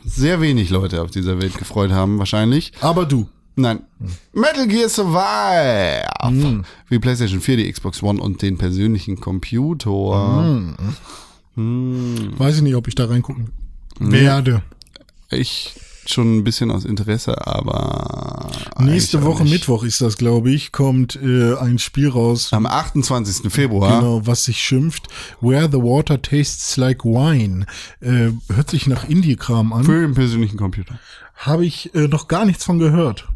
sehr 0.05 0.39
wenig 0.39 0.69
Leute 0.69 1.01
auf 1.01 1.11
dieser 1.11 1.41
Welt 1.41 1.57
gefreut 1.57 1.91
haben, 1.91 2.17
wahrscheinlich. 2.19 2.71
Aber 2.81 3.05
du. 3.05 3.27
Nein. 3.59 3.81
Metal 4.31 4.67
Gear 4.67 4.87
Survive. 4.87 6.07
Hm. 6.21 6.63
Wie 6.87 6.99
PlayStation 6.99 7.41
4, 7.41 7.57
die 7.57 7.71
Xbox 7.71 8.01
One 8.01 8.21
und 8.21 8.41
den 8.41 8.57
persönlichen 8.57 9.19
Computer. 9.19 10.73
Hm. 11.55 12.33
Weiß 12.37 12.57
ich 12.57 12.61
nicht, 12.61 12.75
ob 12.75 12.87
ich 12.87 12.95
da 12.95 13.05
reingucken 13.05 13.49
werde. 13.99 14.61
Ich 15.29 15.73
schon 16.05 16.37
ein 16.37 16.43
bisschen 16.43 16.71
aus 16.71 16.85
Interesse, 16.85 17.45
aber. 17.45 18.49
Nächste 18.79 19.23
Woche 19.23 19.43
nicht. 19.43 19.51
Mittwoch 19.51 19.83
ist 19.83 19.99
das, 19.99 20.17
glaube 20.17 20.51
ich, 20.51 20.71
kommt 20.71 21.19
äh, 21.21 21.55
ein 21.55 21.77
Spiel 21.77 22.09
raus, 22.09 22.53
Am 22.53 22.65
28. 22.65 23.51
Februar. 23.51 23.99
genau, 23.99 24.25
was 24.25 24.45
sich 24.45 24.61
schimpft. 24.61 25.07
Where 25.41 25.69
the 25.69 25.77
water 25.77 26.21
tastes 26.21 26.77
like 26.77 27.03
wine. 27.03 27.65
Äh, 27.99 28.31
hört 28.53 28.69
sich 28.69 28.87
nach 28.87 29.07
Indie-Kram 29.07 29.73
an. 29.73 29.83
Für 29.83 30.01
den 30.01 30.13
persönlichen 30.13 30.57
Computer. 30.57 30.97
Habe 31.35 31.65
ich 31.65 31.93
äh, 31.93 32.07
noch 32.07 32.27
gar 32.29 32.45
nichts 32.45 32.63
von 32.63 32.79
gehört. 32.79 33.27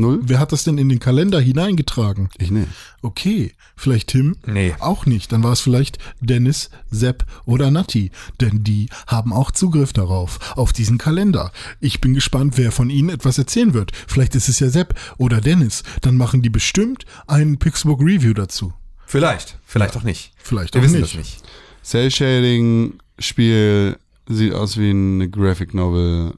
Null? 0.00 0.20
Wer 0.22 0.38
hat 0.38 0.52
das 0.52 0.64
denn 0.64 0.78
in 0.78 0.88
den 0.88 0.98
Kalender 0.98 1.40
hineingetragen? 1.40 2.28
Ich 2.38 2.50
nicht. 2.50 2.68
Okay, 3.02 3.52
vielleicht 3.76 4.08
Tim? 4.08 4.36
Nee. 4.46 4.74
Auch 4.80 5.06
nicht. 5.06 5.30
Dann 5.32 5.42
war 5.42 5.52
es 5.52 5.60
vielleicht 5.60 5.98
Dennis, 6.20 6.70
Sepp 6.90 7.24
oder 7.44 7.70
Natti. 7.70 8.10
Denn 8.40 8.64
die 8.64 8.88
haben 9.06 9.32
auch 9.32 9.50
Zugriff 9.50 9.92
darauf, 9.92 10.56
auf 10.56 10.72
diesen 10.72 10.98
Kalender. 10.98 11.52
Ich 11.80 12.00
bin 12.00 12.14
gespannt, 12.14 12.54
wer 12.56 12.72
von 12.72 12.90
ihnen 12.90 13.10
etwas 13.10 13.38
erzählen 13.38 13.74
wird. 13.74 13.92
Vielleicht 14.06 14.34
ist 14.34 14.48
es 14.48 14.58
ja 14.60 14.68
Sepp 14.70 14.94
oder 15.18 15.40
Dennis. 15.40 15.82
Dann 16.00 16.16
machen 16.16 16.42
die 16.42 16.50
bestimmt 16.50 17.04
einen 17.26 17.58
Pixelbook 17.58 18.00
Review 18.00 18.34
dazu. 18.34 18.72
vielleicht, 19.06 19.58
vielleicht 19.64 19.96
auch 19.96 20.02
nicht. 20.02 20.32
Vielleicht 20.36 20.74
Wir 20.74 20.80
auch 20.80 20.84
wissen 20.84 21.00
nicht. 21.00 21.14
das 21.14 21.18
nicht. 21.18 21.42
Cell 21.82 22.10
Shading 22.10 22.94
Spiel 23.18 23.96
sieht 24.28 24.52
aus 24.54 24.76
wie 24.78 24.90
eine 24.90 25.28
Graphic 25.28 25.74
Novel. 25.74 26.34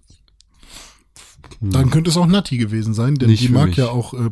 Dann 1.70 1.90
könnte 1.90 2.10
es 2.10 2.16
auch 2.16 2.26
Natti 2.26 2.58
gewesen 2.58 2.92
sein, 2.94 3.14
denn 3.14 3.30
Nicht 3.30 3.44
die 3.44 3.48
mag 3.48 3.68
mich. 3.68 3.76
ja 3.76 3.88
auch 3.88 4.14
äh, 4.14 4.30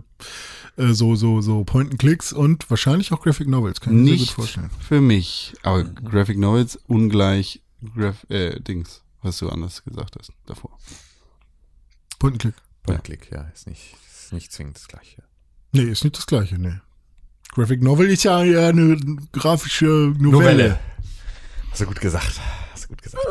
äh, 0.76 0.92
so, 0.92 1.14
so, 1.14 1.40
so 1.40 1.64
Point-and-Clicks 1.64 2.32
und 2.32 2.68
wahrscheinlich 2.70 3.12
auch 3.12 3.22
Graphic 3.22 3.48
Novels. 3.48 3.80
Kann 3.80 4.04
ich 4.04 4.10
mir 4.10 4.18
gut 4.18 4.28
vorstellen. 4.30 4.70
für 4.80 5.00
mich. 5.00 5.54
Aber 5.62 5.84
Graphic 5.84 6.38
Novels 6.38 6.76
ungleich 6.86 7.62
Graph 7.94 8.26
äh, 8.28 8.60
Dings, 8.60 9.02
was 9.22 9.38
du 9.38 9.48
anders 9.48 9.84
gesagt 9.84 10.16
hast 10.18 10.32
davor. 10.46 10.76
Point-and-Click. 12.18 12.54
Point-Click, 12.82 13.30
ja, 13.32 13.42
ist 13.54 13.66
nicht, 13.66 13.96
ist 14.10 14.32
nicht 14.32 14.52
zwingend 14.52 14.76
das 14.76 14.88
Gleiche. 14.88 15.22
Nee, 15.72 15.84
ist 15.84 16.02
nicht 16.02 16.16
das 16.16 16.26
gleiche, 16.26 16.58
nee. 16.58 16.74
Graphic 17.52 17.82
Novel 17.82 18.08
ist 18.10 18.24
ja 18.24 18.42
eher 18.42 18.68
eine 18.68 18.96
grafische 19.32 20.14
Novelle. 20.18 20.78
Hast 21.70 21.80
du 21.80 21.86
gut 21.86 22.00
gesagt. 22.00 22.40
Hast 22.72 22.84
du 22.84 22.88
gut 22.88 23.02
gesagt. 23.02 23.24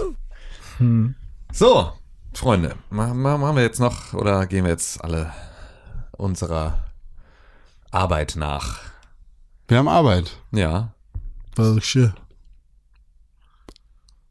Hm. 0.77 1.15
So, 1.51 1.91
Freunde, 2.39 2.75
ma- 2.89 3.13
ma- 3.13 3.37
machen 3.37 3.57
wir 3.57 3.63
jetzt 3.63 3.81
noch 3.81 4.13
oder 4.13 4.45
gehen 4.45 4.63
wir 4.63 4.71
jetzt 4.71 5.03
alle 5.03 5.33
unserer 6.11 6.85
Arbeit 7.91 8.35
nach? 8.37 8.77
Wir 9.67 9.77
haben 9.77 9.89
Arbeit. 9.89 10.37
Ja. 10.53 10.93
Welche? 11.57 12.13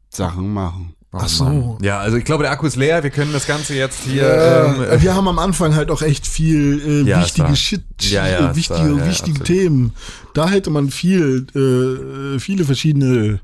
Sachen 0.09 0.51
machen. 0.51 0.95
Oh 1.11 1.19
Ach 1.21 1.27
so. 1.27 1.43
Mann. 1.43 1.77
Ja, 1.83 1.99
also 1.99 2.17
ich 2.17 2.25
glaube, 2.25 2.41
der 2.41 2.51
Akku 2.51 2.65
ist 2.65 2.77
leer. 2.77 3.03
Wir 3.03 3.11
können 3.11 3.31
das 3.31 3.45
Ganze 3.45 3.75
jetzt 3.75 4.01
hier. 4.01 4.23
Äh, 4.23 4.93
ähm, 4.95 5.01
wir 5.03 5.13
haben 5.13 5.27
am 5.27 5.37
Anfang 5.37 5.75
halt 5.75 5.91
auch 5.91 6.01
echt 6.01 6.25
viel 6.25 6.81
äh, 7.05 7.07
Ja, 7.07 7.21
wichtige 7.21 7.55
Shit, 7.55 7.83
Ja, 8.01 8.27
ja, 8.27 8.49
äh, 8.51 8.55
wichtige, 8.55 8.97
ja, 8.97 9.05
wichtige. 9.05 9.43
Themen. 9.43 9.93
Da 10.33 10.49
hätte 10.49 10.71
man 10.71 10.89
viel, 10.89 11.45
äh, 11.55 12.39
viele 12.39 12.65
verschiedene 12.65 13.39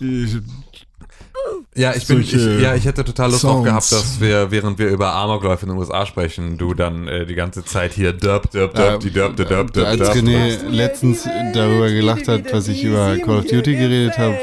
äh, 0.00 0.26
Ja, 1.74 1.94
ich 1.94 2.06
bin, 2.06 2.20
ich, 2.20 2.32
ja, 2.32 2.74
ich 2.74 2.84
hätte 2.84 3.02
total 3.02 3.30
Lust 3.30 3.44
drauf 3.44 3.64
Sounds. 3.64 3.64
gehabt, 3.66 3.92
dass 3.92 4.20
wir, 4.20 4.50
während 4.50 4.78
wir 4.78 4.88
über 4.88 5.14
Amokläufe 5.14 5.64
in 5.64 5.70
den 5.70 5.78
USA 5.78 6.04
sprechen, 6.04 6.58
du 6.58 6.74
dann 6.74 7.08
äh, 7.08 7.24
die 7.24 7.34
ganze 7.34 7.64
Zeit 7.64 7.94
hier 7.94 8.12
derp, 8.12 8.50
derp, 8.50 8.74
derp, 8.74 9.00
die 9.00 9.10
derp, 9.10 9.36
derp, 9.36 9.48
derp, 9.48 9.72
derp, 9.72 9.86
Als. 9.86 10.10
René 10.10 10.68
letztens 10.68 11.24
darüber 11.54 11.88
gelacht 11.90 12.28
hat, 12.28 12.52
was 12.52 12.68
ich 12.68 12.84
über 12.84 13.16
Call 13.18 13.38
of 13.38 13.46
Duty 13.46 13.72
geredet 13.74 14.18
habe. 14.18 14.36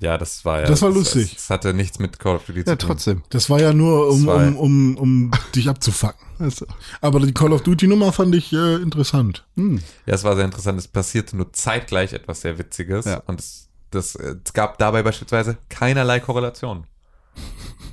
Ja, 0.00 0.18
das 0.18 0.44
war 0.44 0.60
ja. 0.62 0.66
Das 0.66 0.82
war 0.82 0.90
lustig. 0.90 1.34
Das, 1.34 1.42
das 1.46 1.50
hatte 1.50 1.74
nichts 1.74 1.98
mit 1.98 2.18
Call 2.18 2.36
of 2.36 2.44
Duty 2.46 2.60
Ja, 2.60 2.64
zu 2.64 2.76
tun. 2.78 2.88
trotzdem. 2.88 3.22
Das 3.28 3.48
war 3.50 3.60
ja 3.60 3.72
nur, 3.72 4.08
um, 4.08 4.26
um, 4.26 4.56
um, 4.56 4.96
um 4.96 5.30
dich 5.54 5.68
abzufacken. 5.68 6.20
Also, 6.40 6.66
Aber 7.00 7.20
die 7.20 7.32
Call 7.32 7.52
of 7.52 7.62
Duty 7.62 7.86
Nummer 7.86 8.12
fand 8.12 8.34
ich 8.34 8.52
äh, 8.52 8.74
interessant. 8.82 9.44
hm. 9.56 9.80
Ja, 10.04 10.14
es 10.14 10.24
war 10.24 10.34
sehr 10.34 10.44
interessant. 10.44 10.76
Es 10.80 10.88
passierte 10.88 11.36
nur 11.36 11.52
zeitgleich 11.52 12.12
etwas 12.12 12.40
sehr 12.40 12.58
Witziges. 12.58 13.04
Ja. 13.04 13.22
Und 13.26 13.38
es, 13.38 13.68
das, 13.94 14.14
äh, 14.16 14.36
es 14.44 14.52
gab 14.52 14.78
dabei 14.78 15.02
beispielsweise 15.02 15.56
keinerlei 15.68 16.20
Korrelation. 16.20 16.86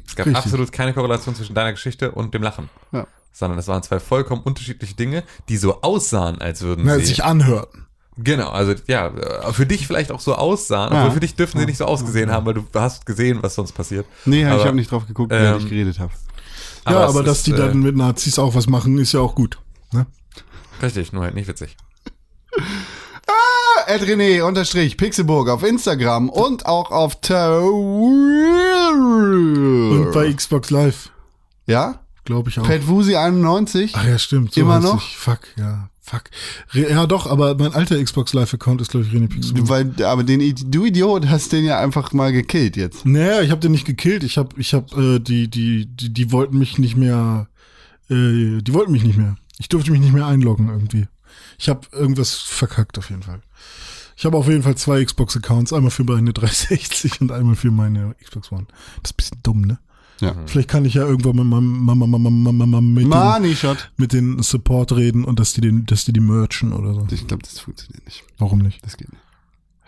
Es 0.07 0.15
gab 0.15 0.25
Richtig. 0.27 0.43
absolut 0.43 0.71
keine 0.71 0.93
Korrelation 0.93 1.35
zwischen 1.35 1.55
deiner 1.55 1.71
Geschichte 1.71 2.11
und 2.11 2.33
dem 2.33 2.43
Lachen. 2.43 2.69
Ja. 2.91 3.07
Sondern 3.31 3.57
es 3.59 3.67
waren 3.67 3.81
zwei 3.81 3.99
vollkommen 3.99 4.41
unterschiedliche 4.43 4.93
Dinge, 4.95 5.23
die 5.49 5.57
so 5.57 5.81
aussahen, 5.81 6.41
als 6.41 6.61
würden 6.61 6.85
Na, 6.85 6.97
sie. 6.99 7.05
sich 7.05 7.23
anhörten. 7.23 7.87
Genau, 8.17 8.49
also 8.49 8.75
ja, 8.87 9.07
äh, 9.07 9.53
für 9.53 9.65
dich 9.65 9.87
vielleicht 9.87 10.11
auch 10.11 10.19
so 10.19 10.35
aussahen, 10.35 10.93
Ja. 10.93 10.99
obwohl 10.99 11.13
für 11.13 11.19
dich 11.21 11.35
dürfen 11.35 11.59
sie 11.59 11.65
nicht 11.65 11.77
so 11.77 11.85
ausgesehen 11.85 12.29
haben, 12.29 12.45
weil 12.45 12.55
du 12.55 12.65
hast 12.75 13.05
gesehen, 13.05 13.41
was 13.41 13.55
sonst 13.55 13.71
passiert. 13.71 14.05
Nee, 14.25 14.45
Aber- 14.45 14.59
ich 14.59 14.65
habe 14.65 14.75
nicht 14.75 14.91
drauf 14.91 15.07
geguckt, 15.07 15.31
während 15.31 15.61
ähm, 15.61 15.63
ich 15.65 15.69
geredet 15.71 15.97
habe. 15.99 16.11
ja, 16.85 17.05
es 17.05 17.09
aber 17.09 17.23
dass 17.23 17.37
ist, 17.37 17.47
die 17.47 17.51
äh, 17.53 17.57
dann 17.57 17.79
mit 17.79 17.95
Nazis 17.95 18.37
auch 18.37 18.53
was 18.53 18.67
machen, 18.67 18.97
ist 18.99 19.13
ja 19.13 19.21
auch 19.21 19.33
gut. 19.33 19.59
Ne? 19.93 20.05
Richtig, 20.83 21.13
nur 21.13 21.23
halt 21.23 21.35
nicht 21.35 21.47
witzig. 21.47 21.77
René 23.87 24.41
unterstrich 24.43 24.97
Pixelburg 24.97 25.49
auf 25.49 25.63
Instagram 25.63 26.29
und 26.29 26.65
auch 26.65 26.91
auf. 26.91 27.17
Und 30.01 30.11
bei 30.13 30.31
Xbox 30.33 30.69
Live, 30.69 31.11
ja? 31.65 32.01
glaube 32.25 32.49
ich 32.49 32.59
auch. 32.59 32.63
Pat 32.63 32.87
Wusi 32.87 33.15
91. 33.15 33.93
Ach 33.95 34.05
ja, 34.05 34.17
stimmt. 34.17 34.53
So 34.53 34.61
Immer 34.61 34.79
noch? 34.79 34.97
Ich. 34.97 35.17
Fuck, 35.17 35.39
ja. 35.57 35.89
Fuck. 36.01 36.23
Ja, 36.73 37.05
doch, 37.05 37.27
aber 37.27 37.55
mein 37.55 37.73
alter 37.73 38.03
Xbox 38.03 38.33
Live-Account 38.33 38.81
ist, 38.81 38.91
glaube 38.91 39.05
ich, 39.05 39.13
René 39.13 39.29
Pixel. 39.29 39.53
Du, 39.53 39.69
weil, 39.69 39.93
aber 40.03 40.23
den, 40.23 40.55
du 40.69 40.85
Idiot 40.85 41.27
hast 41.27 41.53
den 41.53 41.63
ja 41.63 41.79
einfach 41.79 42.11
mal 42.11 42.33
gekillt 42.33 42.75
jetzt. 42.75 43.05
Naja, 43.05 43.41
ich 43.41 43.51
habe 43.51 43.61
den 43.61 43.71
nicht 43.71 43.85
gekillt. 43.85 44.23
Ich 44.23 44.37
habe, 44.37 44.49
ich 44.57 44.73
habe, 44.73 45.15
äh, 45.15 45.19
die, 45.19 45.47
die, 45.47 45.85
die, 45.85 46.11
die 46.11 46.31
wollten 46.31 46.57
mich 46.57 46.77
nicht 46.79 46.97
mehr, 46.97 47.47
äh, 48.09 48.61
die 48.61 48.73
wollten 48.73 48.91
mich 48.91 49.03
nicht 49.03 49.17
mehr. 49.17 49.37
Ich 49.59 49.69
durfte 49.69 49.91
mich 49.91 50.01
nicht 50.01 50.13
mehr 50.13 50.25
einloggen 50.25 50.69
irgendwie. 50.69 51.07
Ich 51.57 51.69
habe 51.69 51.81
irgendwas 51.91 52.33
verkackt 52.35 52.97
auf 52.97 53.09
jeden 53.09 53.23
Fall. 53.23 53.41
Ich 54.17 54.25
habe 54.25 54.37
auf 54.37 54.47
jeden 54.47 54.63
Fall 54.63 54.75
zwei 54.75 55.03
Xbox-Accounts, 55.03 55.73
einmal 55.73 55.91
für 55.91 56.03
meine 56.03 56.33
360 56.33 57.21
und 57.21 57.31
einmal 57.31 57.55
für 57.55 57.71
meine 57.71 58.15
Xbox 58.23 58.51
One. 58.51 58.67
Das 59.01 59.11
ist 59.11 59.13
ein 59.13 59.17
bisschen 59.17 59.39
dumm, 59.43 59.61
ne? 59.61 59.79
Ja. 60.19 60.35
Vielleicht 60.45 60.69
kann 60.69 60.85
ich 60.85 60.93
ja 60.93 61.01
irgendwann 61.01 61.35
mit 61.35 61.45
meinem 61.45 61.83
Mama, 61.83 62.05
Mama, 62.05 62.29
Mama, 62.29 62.51
Mama 62.51 62.81
mit, 62.81 63.03
den, 63.05 63.09
Money 63.09 63.55
Shot. 63.55 63.91
mit 63.97 64.13
den 64.13 64.43
Support 64.43 64.91
reden 64.91 65.25
und 65.25 65.39
dass 65.39 65.53
die 65.53 65.61
den, 65.61 65.87
dass 65.87 66.05
die 66.05 66.13
die 66.13 66.19
merchen 66.19 66.73
oder 66.73 66.93
so. 66.93 67.07
Ich 67.09 67.25
glaube, 67.25 67.41
das 67.41 67.57
funktioniert 67.59 68.05
nicht. 68.05 68.23
Warum 68.37 68.59
nicht? 68.59 68.85
Das 68.85 68.97
geht 68.97 69.11
nicht. 69.11 69.23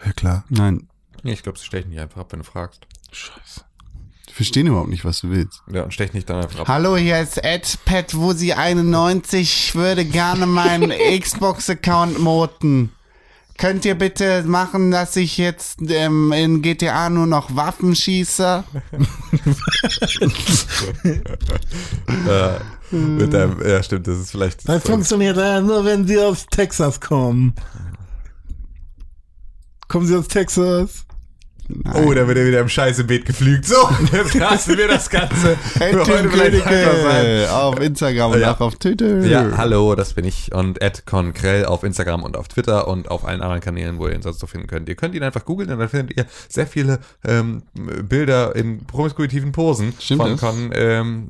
Ja 0.04 0.12
klar. 0.14 0.44
Nein. 0.50 0.88
Nee, 1.22 1.34
ich 1.34 1.44
glaube, 1.44 1.60
sie 1.60 1.66
stechen 1.66 1.92
nicht 1.92 2.00
einfach 2.00 2.22
ab, 2.22 2.32
wenn 2.32 2.40
du 2.40 2.46
fragst. 2.46 2.88
Scheiße. 3.12 3.62
Die 4.34 4.38
verstehen 4.38 4.66
überhaupt 4.66 4.90
nicht, 4.90 5.06
was 5.06 5.22
du 5.22 5.30
willst. 5.30 5.62
Ja, 5.72 5.84
und 5.84 5.94
stechen 5.94 6.16
nicht 6.16 6.28
dann 6.28 6.42
einfach 6.42 6.62
ab. 6.62 6.68
Hallo, 6.68 6.98
hier 6.98 7.22
ist 7.22 7.38
Ed 7.44 7.78
Pat 7.86 8.16
Wusi 8.16 8.54
91. 8.54 9.42
Ich 9.42 9.76
würde 9.76 10.06
gerne 10.06 10.48
meinen 10.48 10.92
Xbox-Account 11.20 12.18
moten. 12.18 12.92
Könnt 13.60 13.86
ihr 13.86 13.94
bitte 13.94 14.42
machen, 14.42 14.90
dass 14.90 15.16
ich 15.18 15.38
jetzt 15.38 15.82
ähm, 15.88 16.32
in 16.32 16.64
GTA 16.64 17.12
nur 17.12 17.28
noch 17.28 17.56
Waffen 17.56 17.96
schieße? 17.96 18.64
äh, 22.90 22.92
mit 22.92 23.32
deinem, 23.32 23.62
ja, 23.64 23.84
stimmt, 23.84 24.08
das 24.08 24.18
ist 24.18 24.32
vielleicht. 24.32 24.68
Das 24.68 24.82
funktioniert 24.82 25.38
ja 25.38 25.62
nur, 25.62 25.86
wenn 25.86 26.08
sie 26.08 26.18
aus 26.18 26.48
Texas 26.48 27.00
kommen. 27.00 27.54
Kommen 29.88 30.08
sie 30.08 30.16
aus 30.16 30.28
Texas? 30.28 31.06
Oh, 31.94 32.14
da 32.14 32.28
wird 32.28 32.38
er 32.38 32.46
wieder 32.46 32.60
im 32.60 32.68
scheiße 32.68 33.06
Beet 33.06 33.26
geflügt. 33.26 33.66
So, 33.66 33.76
jetzt 34.12 34.34
lassen 34.34 34.78
wir 34.78 34.88
das 34.88 35.10
Ganze 35.10 35.52
Ed 35.80 35.92
für 35.96 36.06
heute. 36.06 36.28
Königke 36.30 37.48
auf 37.52 37.80
Instagram 37.80 38.32
und 38.34 38.40
Ja. 38.42 38.54
auch 38.54 38.60
auf 38.60 38.76
Twitter. 38.76 39.20
Ja, 39.26 39.54
hallo, 39.56 39.96
das 39.96 40.14
bin 40.14 40.26
ich 40.26 40.54
und 40.54 40.82
Ed 40.82 41.06
Conkrell 41.06 41.66
auf 41.66 41.84
Instagram 41.84 42.24
und 42.24 42.36
auf 42.36 42.48
Twitter 42.50 42.88
und 42.88 43.10
auf 43.10 43.26
allen 43.26 43.42
anderen 43.42 43.62
Kanälen, 43.62 43.98
wo 43.98 44.08
ihr 44.08 44.14
ihn 44.16 44.22
sonst 44.22 44.40
so 44.40 44.48
finden 44.48 44.68
könnt. 44.68 44.90
Ihr 44.90 44.96
könnt 44.96 45.16
ihn 45.16 45.24
einfach 45.24 45.46
googeln 45.46 45.72
und 45.72 45.80
dann 45.80 45.90
findet 45.90 46.18
ihr 46.18 46.26
sehr 46.50 46.68
viele 46.68 47.00
ähm, 47.26 47.64
Bilder 47.74 48.56
in 48.56 48.86
promiskuitiven 48.86 49.52
Posen 49.54 49.94
Stimmt 50.00 50.22
von? 50.22 50.38
Con 50.38 50.72
ähm, 50.74 51.30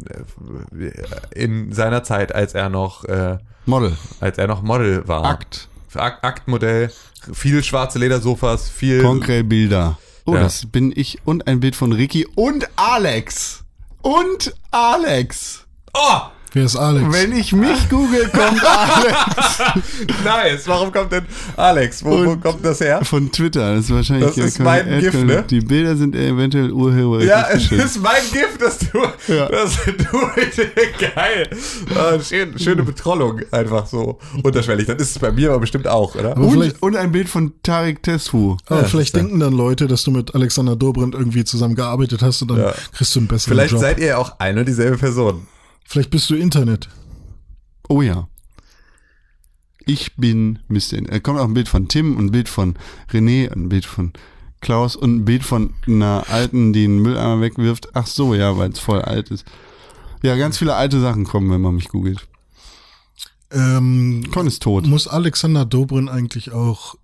in 1.36 1.72
seiner 1.74 2.04
Zeit, 2.04 2.34
als 2.34 2.54
er 2.54 2.70
noch 2.70 3.06
äh, 3.06 3.38
Model. 3.66 3.94
als 4.20 4.38
er 4.38 4.48
noch 4.48 4.62
Model 4.64 5.08
war. 5.08 5.26
Akt. 5.26 5.68
Akt 5.94 6.24
Aktmodell, 6.24 6.92
viel 7.32 7.64
schwarze 7.64 8.00
Ledersofas, 8.00 8.68
viel 8.68 9.02
Konkret 9.04 9.48
Bilder. 9.48 9.98
Oh, 10.26 10.34
Ja. 10.36 10.42
das 10.44 10.66
bin 10.66 10.94
ich 10.96 11.20
und 11.26 11.48
ein 11.48 11.60
Bild 11.60 11.76
von 11.76 11.92
Ricky 11.92 12.26
und 12.36 12.68
Alex. 12.78 13.64
Und 14.02 14.54
Alex. 14.72 15.66
Oh! 15.94 16.22
Wer 16.56 16.66
ist 16.66 16.76
Alex? 16.76 17.06
Wenn 17.12 17.32
ich 17.32 17.52
mich 17.54 17.90
google, 17.90 18.30
kommt 18.30 18.62
Alex. 18.64 19.60
Nice. 20.24 20.68
Warum 20.68 20.92
kommt 20.92 21.12
denn 21.12 21.26
Alex? 21.58 22.04
Wo, 22.06 22.26
wo 22.26 22.36
kommt 22.38 22.64
das 22.64 22.80
her? 22.80 23.04
Von 23.04 23.32
Twitter. 23.32 23.76
Das 23.76 23.86
ist 23.86 23.92
wahrscheinlich. 23.94 24.28
Das 24.36 24.38
ist 24.38 24.60
mein 24.60 24.88
Ed- 24.88 25.00
Gift, 25.02 25.24
ne? 25.26 25.44
Die 25.50 25.62
Bilder 25.62 25.96
sind 25.96 26.16
eventuell 26.16 26.72
urheberrechtlich 26.72 27.30
Ja, 27.30 27.48
es 27.86 27.96
ist 27.96 28.02
mein 28.04 28.22
Gift, 28.32 28.62
dass 28.62 28.78
du, 28.80 29.34
Ja. 29.34 29.48
dass 29.50 29.78
du 29.84 29.94
geil. 31.16 31.50
Ah, 31.96 32.20
schön, 32.22 32.58
schöne 32.60 32.84
Betrollung, 32.84 33.42
einfach 33.52 33.88
so 33.88 34.20
unterschwellig. 34.44 34.86
Dann 34.86 34.98
ist 34.98 35.12
es 35.12 35.20
bei 35.20 35.32
mir 35.32 35.50
aber 35.50 35.60
bestimmt 35.62 35.88
auch, 35.88 36.14
oder? 36.16 36.36
Vielleicht, 36.36 36.82
Und, 36.84 36.94
und 36.94 36.98
ein 36.98 37.12
Bild 37.12 37.30
von 37.30 37.54
Tarek 37.64 38.04
Tesfu. 38.04 38.58
aber 38.68 38.82
Ja, 38.82 38.88
vielleicht 38.88 39.16
denken 39.16 39.40
dann 39.40 39.54
Leute, 39.54 39.88
dass 39.88 40.04
du 40.04 40.12
mit 40.12 40.36
Alexander 40.36 40.76
Dobrindt 40.76 41.16
irgendwie 41.16 41.44
zusammen 41.46 41.76
gearbeitet 41.76 42.22
hast 42.22 42.42
und 42.44 42.50
dann 42.52 42.60
Ja. 42.60 42.74
kriegst 42.96 43.16
du 43.16 43.20
einen 43.22 43.28
besseren 43.28 43.54
Vielleicht 43.56 43.72
Job. 43.72 43.82
seid 43.82 44.00
ihr 44.00 44.08
ja 44.08 44.18
auch 44.18 44.40
eine 44.40 44.60
und 44.60 44.68
dieselbe 44.68 44.98
Person. 44.98 45.48
Vielleicht 45.86 46.10
bist 46.10 46.30
du 46.30 46.36
Internet. 46.36 46.90
Oh 47.90 48.02
ja. 48.02 48.28
Ich 49.86 50.16
bin 50.16 50.60
Mr. 50.70 50.94
In- 50.94 51.10
äh, 51.10 51.20
kommt 51.20 51.40
auch 51.40 51.46
ein 51.46 51.54
Bild 51.54 51.68
von 51.68 51.88
Tim, 51.90 52.18
ein 52.18 52.32
Bild 52.32 52.48
von 52.50 52.76
René, 53.12 53.52
ein 53.52 53.68
Bild 53.70 53.86
von 53.86 54.14
Klaus 54.62 54.96
und 54.96 55.14
ein 55.18 55.26
Bild 55.26 55.44
von 55.44 55.74
einer 55.86 56.24
alten, 56.30 56.72
die 56.72 56.86
einen 56.86 57.00
Mülleimer 57.02 57.42
wegwirft. 57.42 57.90
Ach 57.94 58.08
so, 58.08 58.34
ja, 58.34 58.58
weil 58.58 58.72
es 58.72 58.80
voll 58.80 59.02
alt 59.02 59.30
ist. 59.30 59.46
Ja, 60.22 60.38
ganz 60.38 60.58
viele 60.58 60.76
alte 60.76 61.02
Sachen 61.02 61.26
kommen, 61.26 61.52
wenn 61.52 61.60
man 61.60 61.76
mich 61.76 61.90
googelt. 61.90 62.26
Ähm, 63.52 64.24
Con 64.32 64.48
ist 64.48 64.64
tot. 64.64 64.88
muss 64.88 65.08
Alexander 65.08 65.66
Dobrindt 65.66 66.10
eigentlich 66.10 66.52
auch 66.54 66.96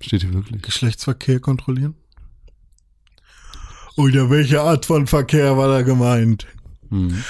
Steht 0.00 0.22
hier 0.22 0.32
wirklich. 0.32 0.62
Geschlechtsverkehr 0.62 1.38
kontrollieren? 1.38 1.94
Oder 3.96 4.28
welche 4.30 4.62
Art 4.62 4.86
von 4.86 5.06
Verkehr 5.06 5.56
war 5.56 5.68
da 5.68 5.82
gemeint? 5.82 6.46
Hm. 6.90 7.24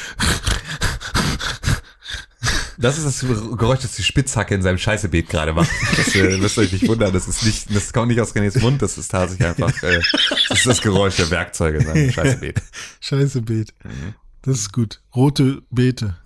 Das 2.78 2.98
ist 2.98 3.06
das 3.06 3.20
Geräusch, 3.56 3.80
das 3.80 3.96
die 3.96 4.02
Spitzhacke 4.02 4.54
in 4.54 4.60
seinem 4.62 4.78
Scheißebeet 4.78 5.28
gerade 5.28 5.52
macht. 5.54 5.70
Das 5.96 6.14
äh, 6.14 6.36
müsst 6.36 6.58
ihr 6.58 6.62
euch 6.62 6.72
nicht 6.72 6.86
wundern. 6.86 7.12
Das 7.12 7.26
ist 7.26 7.44
nicht, 7.44 7.74
das 7.74 7.92
kommt 7.92 8.08
nicht 8.08 8.20
aus 8.20 8.34
Renés 8.34 8.60
Mund, 8.60 8.82
das 8.82 8.98
ist 8.98 9.10
tatsächlich 9.10 9.48
einfach, 9.48 9.82
äh, 9.82 10.00
das 10.48 10.58
ist 10.58 10.66
das 10.66 10.82
Geräusch 10.82 11.16
der 11.16 11.30
Werkzeuge 11.30 11.78
in 11.78 11.86
seinem 11.86 12.10
Scheißebeet. 12.10 12.62
Scheiße 13.00 13.42
Beet. 13.42 13.72
Mhm. 13.82 14.14
Das 14.42 14.58
ist 14.58 14.72
gut. 14.72 15.00
Rote 15.14 15.62
Beete. 15.70 16.16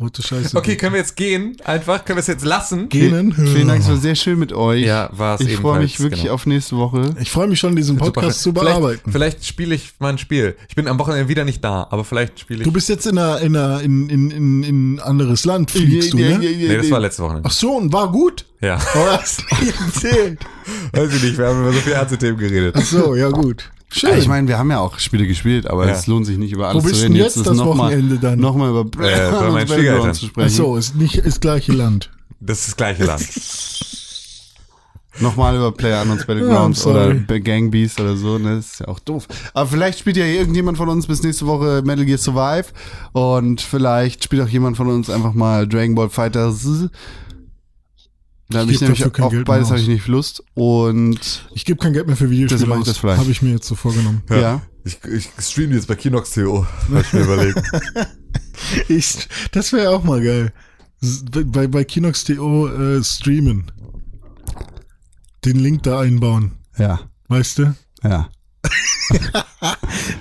Rote 0.00 0.22
Scheiße. 0.22 0.56
Okay, 0.56 0.76
können 0.76 0.94
wir 0.94 1.00
jetzt 1.00 1.16
gehen? 1.16 1.56
Einfach? 1.64 2.04
Können 2.04 2.16
wir 2.16 2.20
es 2.20 2.26
jetzt 2.26 2.44
lassen? 2.44 2.88
Genen. 2.88 3.32
Vielen 3.32 3.68
Dank, 3.68 3.82
es 3.82 3.88
war 3.88 3.98
sehr 3.98 4.14
schön 4.14 4.38
mit 4.38 4.52
euch. 4.52 4.84
Ja, 4.84 5.10
war's 5.12 5.42
Ich 5.42 5.56
freue 5.56 5.80
mich 5.80 6.00
wirklich 6.00 6.22
genau. 6.22 6.34
auf 6.34 6.46
nächste 6.46 6.76
Woche. 6.76 7.14
Ich 7.20 7.30
freue 7.30 7.48
mich 7.48 7.58
schon, 7.58 7.76
diesen 7.76 7.98
Podcast 7.98 8.42
zu 8.42 8.52
bearbeiten. 8.54 9.10
Vielleicht, 9.12 9.42
vielleicht 9.42 9.44
spiele 9.46 9.74
ich 9.74 9.92
mal 9.98 10.08
ein 10.08 10.18
Spiel. 10.18 10.56
Ich 10.68 10.74
bin 10.74 10.88
am 10.88 10.98
Wochenende 10.98 11.28
wieder 11.28 11.44
nicht 11.44 11.62
da, 11.62 11.86
aber 11.90 12.04
vielleicht 12.04 12.40
spiele 12.40 12.60
ich. 12.60 12.64
Du 12.64 12.72
bist 12.72 12.88
jetzt 12.88 13.06
in 13.06 13.18
einer, 13.18 13.40
in 13.40 13.54
einer, 13.56 13.82
in, 13.82 14.08
in, 14.08 14.30
in, 14.30 14.62
in 14.62 14.94
ein 14.94 15.00
anderes 15.00 15.44
Land 15.44 15.70
fliegst 15.70 16.14
du, 16.14 16.18
ne? 16.18 16.38
nee, 16.38 16.76
das 16.76 16.90
war 16.90 17.00
letzte 17.00 17.22
Wochenende. 17.22 17.46
Ach 17.46 17.52
so, 17.52 17.76
und 17.76 17.92
war 17.92 18.10
gut? 18.10 18.46
Ja. 18.60 18.78
Oh, 18.94 19.06
hast 19.18 19.40
du 19.50 19.64
nicht 19.64 19.80
erzählt. 19.80 20.38
Weiß 20.92 21.14
ich 21.14 21.22
nicht, 21.22 21.38
wir 21.38 21.46
haben 21.46 21.60
über 21.60 21.72
so 21.72 21.80
viele 21.80 21.96
ernste 21.96 22.18
Themen 22.18 22.38
geredet. 22.38 22.74
Ach 22.76 22.84
so, 22.84 23.14
ja 23.14 23.28
gut. 23.28 23.70
Schön. 23.90 24.10
Ja, 24.10 24.16
ich 24.18 24.28
meine, 24.28 24.46
wir 24.48 24.58
haben 24.58 24.70
ja 24.70 24.80
auch 24.80 24.98
Spiele 24.98 25.26
gespielt, 25.26 25.66
aber 25.66 25.86
Ja. 25.86 25.94
es 25.94 26.06
lohnt 26.06 26.26
sich 26.26 26.36
nicht 26.36 26.52
über 26.52 26.68
alles 26.68 26.84
bist 26.84 26.96
zu 26.96 27.02
reden. 27.04 27.14
jetzt 27.16 27.36
ist 27.38 27.46
das 27.46 27.56
noch 27.56 27.74
mal- 27.74 27.86
Wochenende 27.86 28.18
dann? 28.18 28.38
Nochmal 28.38 28.70
über 28.70 28.80
Äh, 29.02 29.30
bei 29.32 29.50
meinen 29.50 29.66
Schwiegereltern. 29.68 30.14
zu 30.14 30.26
Ach 30.26 30.30
sprechen. 30.30 30.48
so, 30.50 30.76
ist 30.76 30.94
nicht 30.96 31.16
ist 31.16 31.40
gleiche 31.40 31.72
Land. 31.72 32.10
Das 32.40 32.58
ist 32.60 32.68
das 32.68 32.76
gleiche 32.76 33.04
Land. 33.04 33.26
Nochmal 35.20 35.56
über 35.56 35.72
PlayerUnknown's 35.72 36.26
Battlegrounds 36.26 36.84
Ja, 36.84 36.90
oder 36.92 37.14
Gang 37.40 37.72
Beast 37.72 37.98
oder 38.00 38.16
so, 38.16 38.38
ne? 38.38 38.56
Das 38.56 38.66
ist 38.74 38.80
ja 38.80 38.88
auch 38.88 39.00
doof. 39.00 39.26
Aber 39.52 39.68
vielleicht 39.68 39.98
spielt 39.98 40.16
ja 40.16 40.24
irgendjemand 40.24 40.78
von 40.78 40.88
uns 40.88 41.08
bis 41.08 41.24
nächste 41.24 41.44
Woche 41.46 41.82
Metal 41.84 42.04
Gear 42.04 42.18
Survive 42.18 42.66
und 43.12 43.60
vielleicht 43.60 44.22
spielt 44.22 44.42
auch 44.42 44.48
jemand 44.48 44.76
von 44.76 44.86
uns 44.86 45.10
einfach 45.10 45.32
mal 45.34 45.66
Dragon 45.66 45.96
Ball 45.96 46.08
Fighters. 46.08 46.64
Da 48.50 48.60
habe 48.60 48.70
Ich 48.70 48.76
ich 48.76 48.80
nämlich 48.80 48.98
dafür 49.00 49.12
kein 49.12 49.24
auf 49.26 49.32
Geld 49.32 49.44
beides 49.46 49.68
habe 49.68 49.78
ich 49.80 49.88
nicht 49.88 50.06
Lust 50.06 50.42
und 50.54 51.46
Ich 51.54 51.64
gebe 51.66 51.78
kein 51.78 51.92
Geld 51.92 52.06
mehr 52.06 52.16
für 52.16 52.24
Deshalb 52.28 52.30
Videospiele 52.48 52.66
mach 52.68 52.76
ich 52.76 52.80
aus. 52.80 52.86
das 52.88 52.98
vielleicht. 52.98 53.20
Habe 53.20 53.30
ich 53.30 53.42
mir 53.42 53.50
jetzt 53.50 53.66
so 53.66 53.74
vorgenommen. 53.74 54.22
ja. 54.30 54.62
Ich, 54.84 54.98
ich 55.04 55.28
streame 55.38 55.74
jetzt 55.74 55.86
bei 55.86 55.96
Kinox.to. 55.96 56.66
Hab 56.94 57.02
ich 57.04 57.12
mir 57.12 57.20
überlegt. 57.20 57.62
Ich, 58.88 59.28
das 59.52 59.72
wäre 59.72 59.90
auch 59.90 60.02
mal 60.02 60.20
geil. 60.22 60.52
Bei, 61.46 61.68
bei 61.68 61.84
Kinox.to 61.84 62.68
äh, 62.68 63.04
streamen. 63.04 63.70
Den 65.44 65.58
Link 65.60 65.84
da 65.84 66.00
einbauen. 66.00 66.52
Ja, 66.76 67.00
Weißt 67.28 67.58
du? 67.58 67.74
ja. 68.02 68.28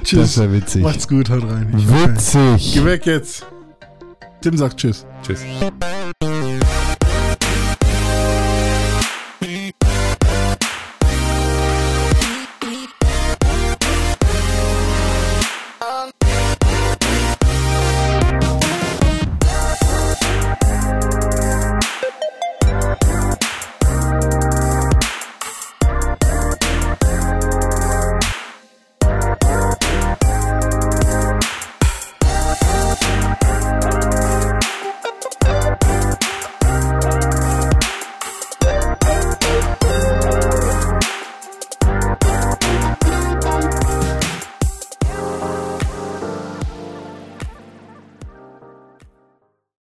Tschüss. 0.03 0.19
Das 0.19 0.37
wäre 0.37 0.53
witzig. 0.53 0.83
Macht's 0.83 1.07
gut, 1.07 1.29
haut 1.31 1.43
rein. 1.45 1.73
Ich- 1.77 1.87
Witzig. 1.89 2.73
Geh 2.75 2.85
weg 2.85 3.05
jetzt. 3.07 3.45
Tim 4.41 4.55
sagt 4.57 4.77
Tschüss. 4.77 5.05
Tschüss. 5.23 5.39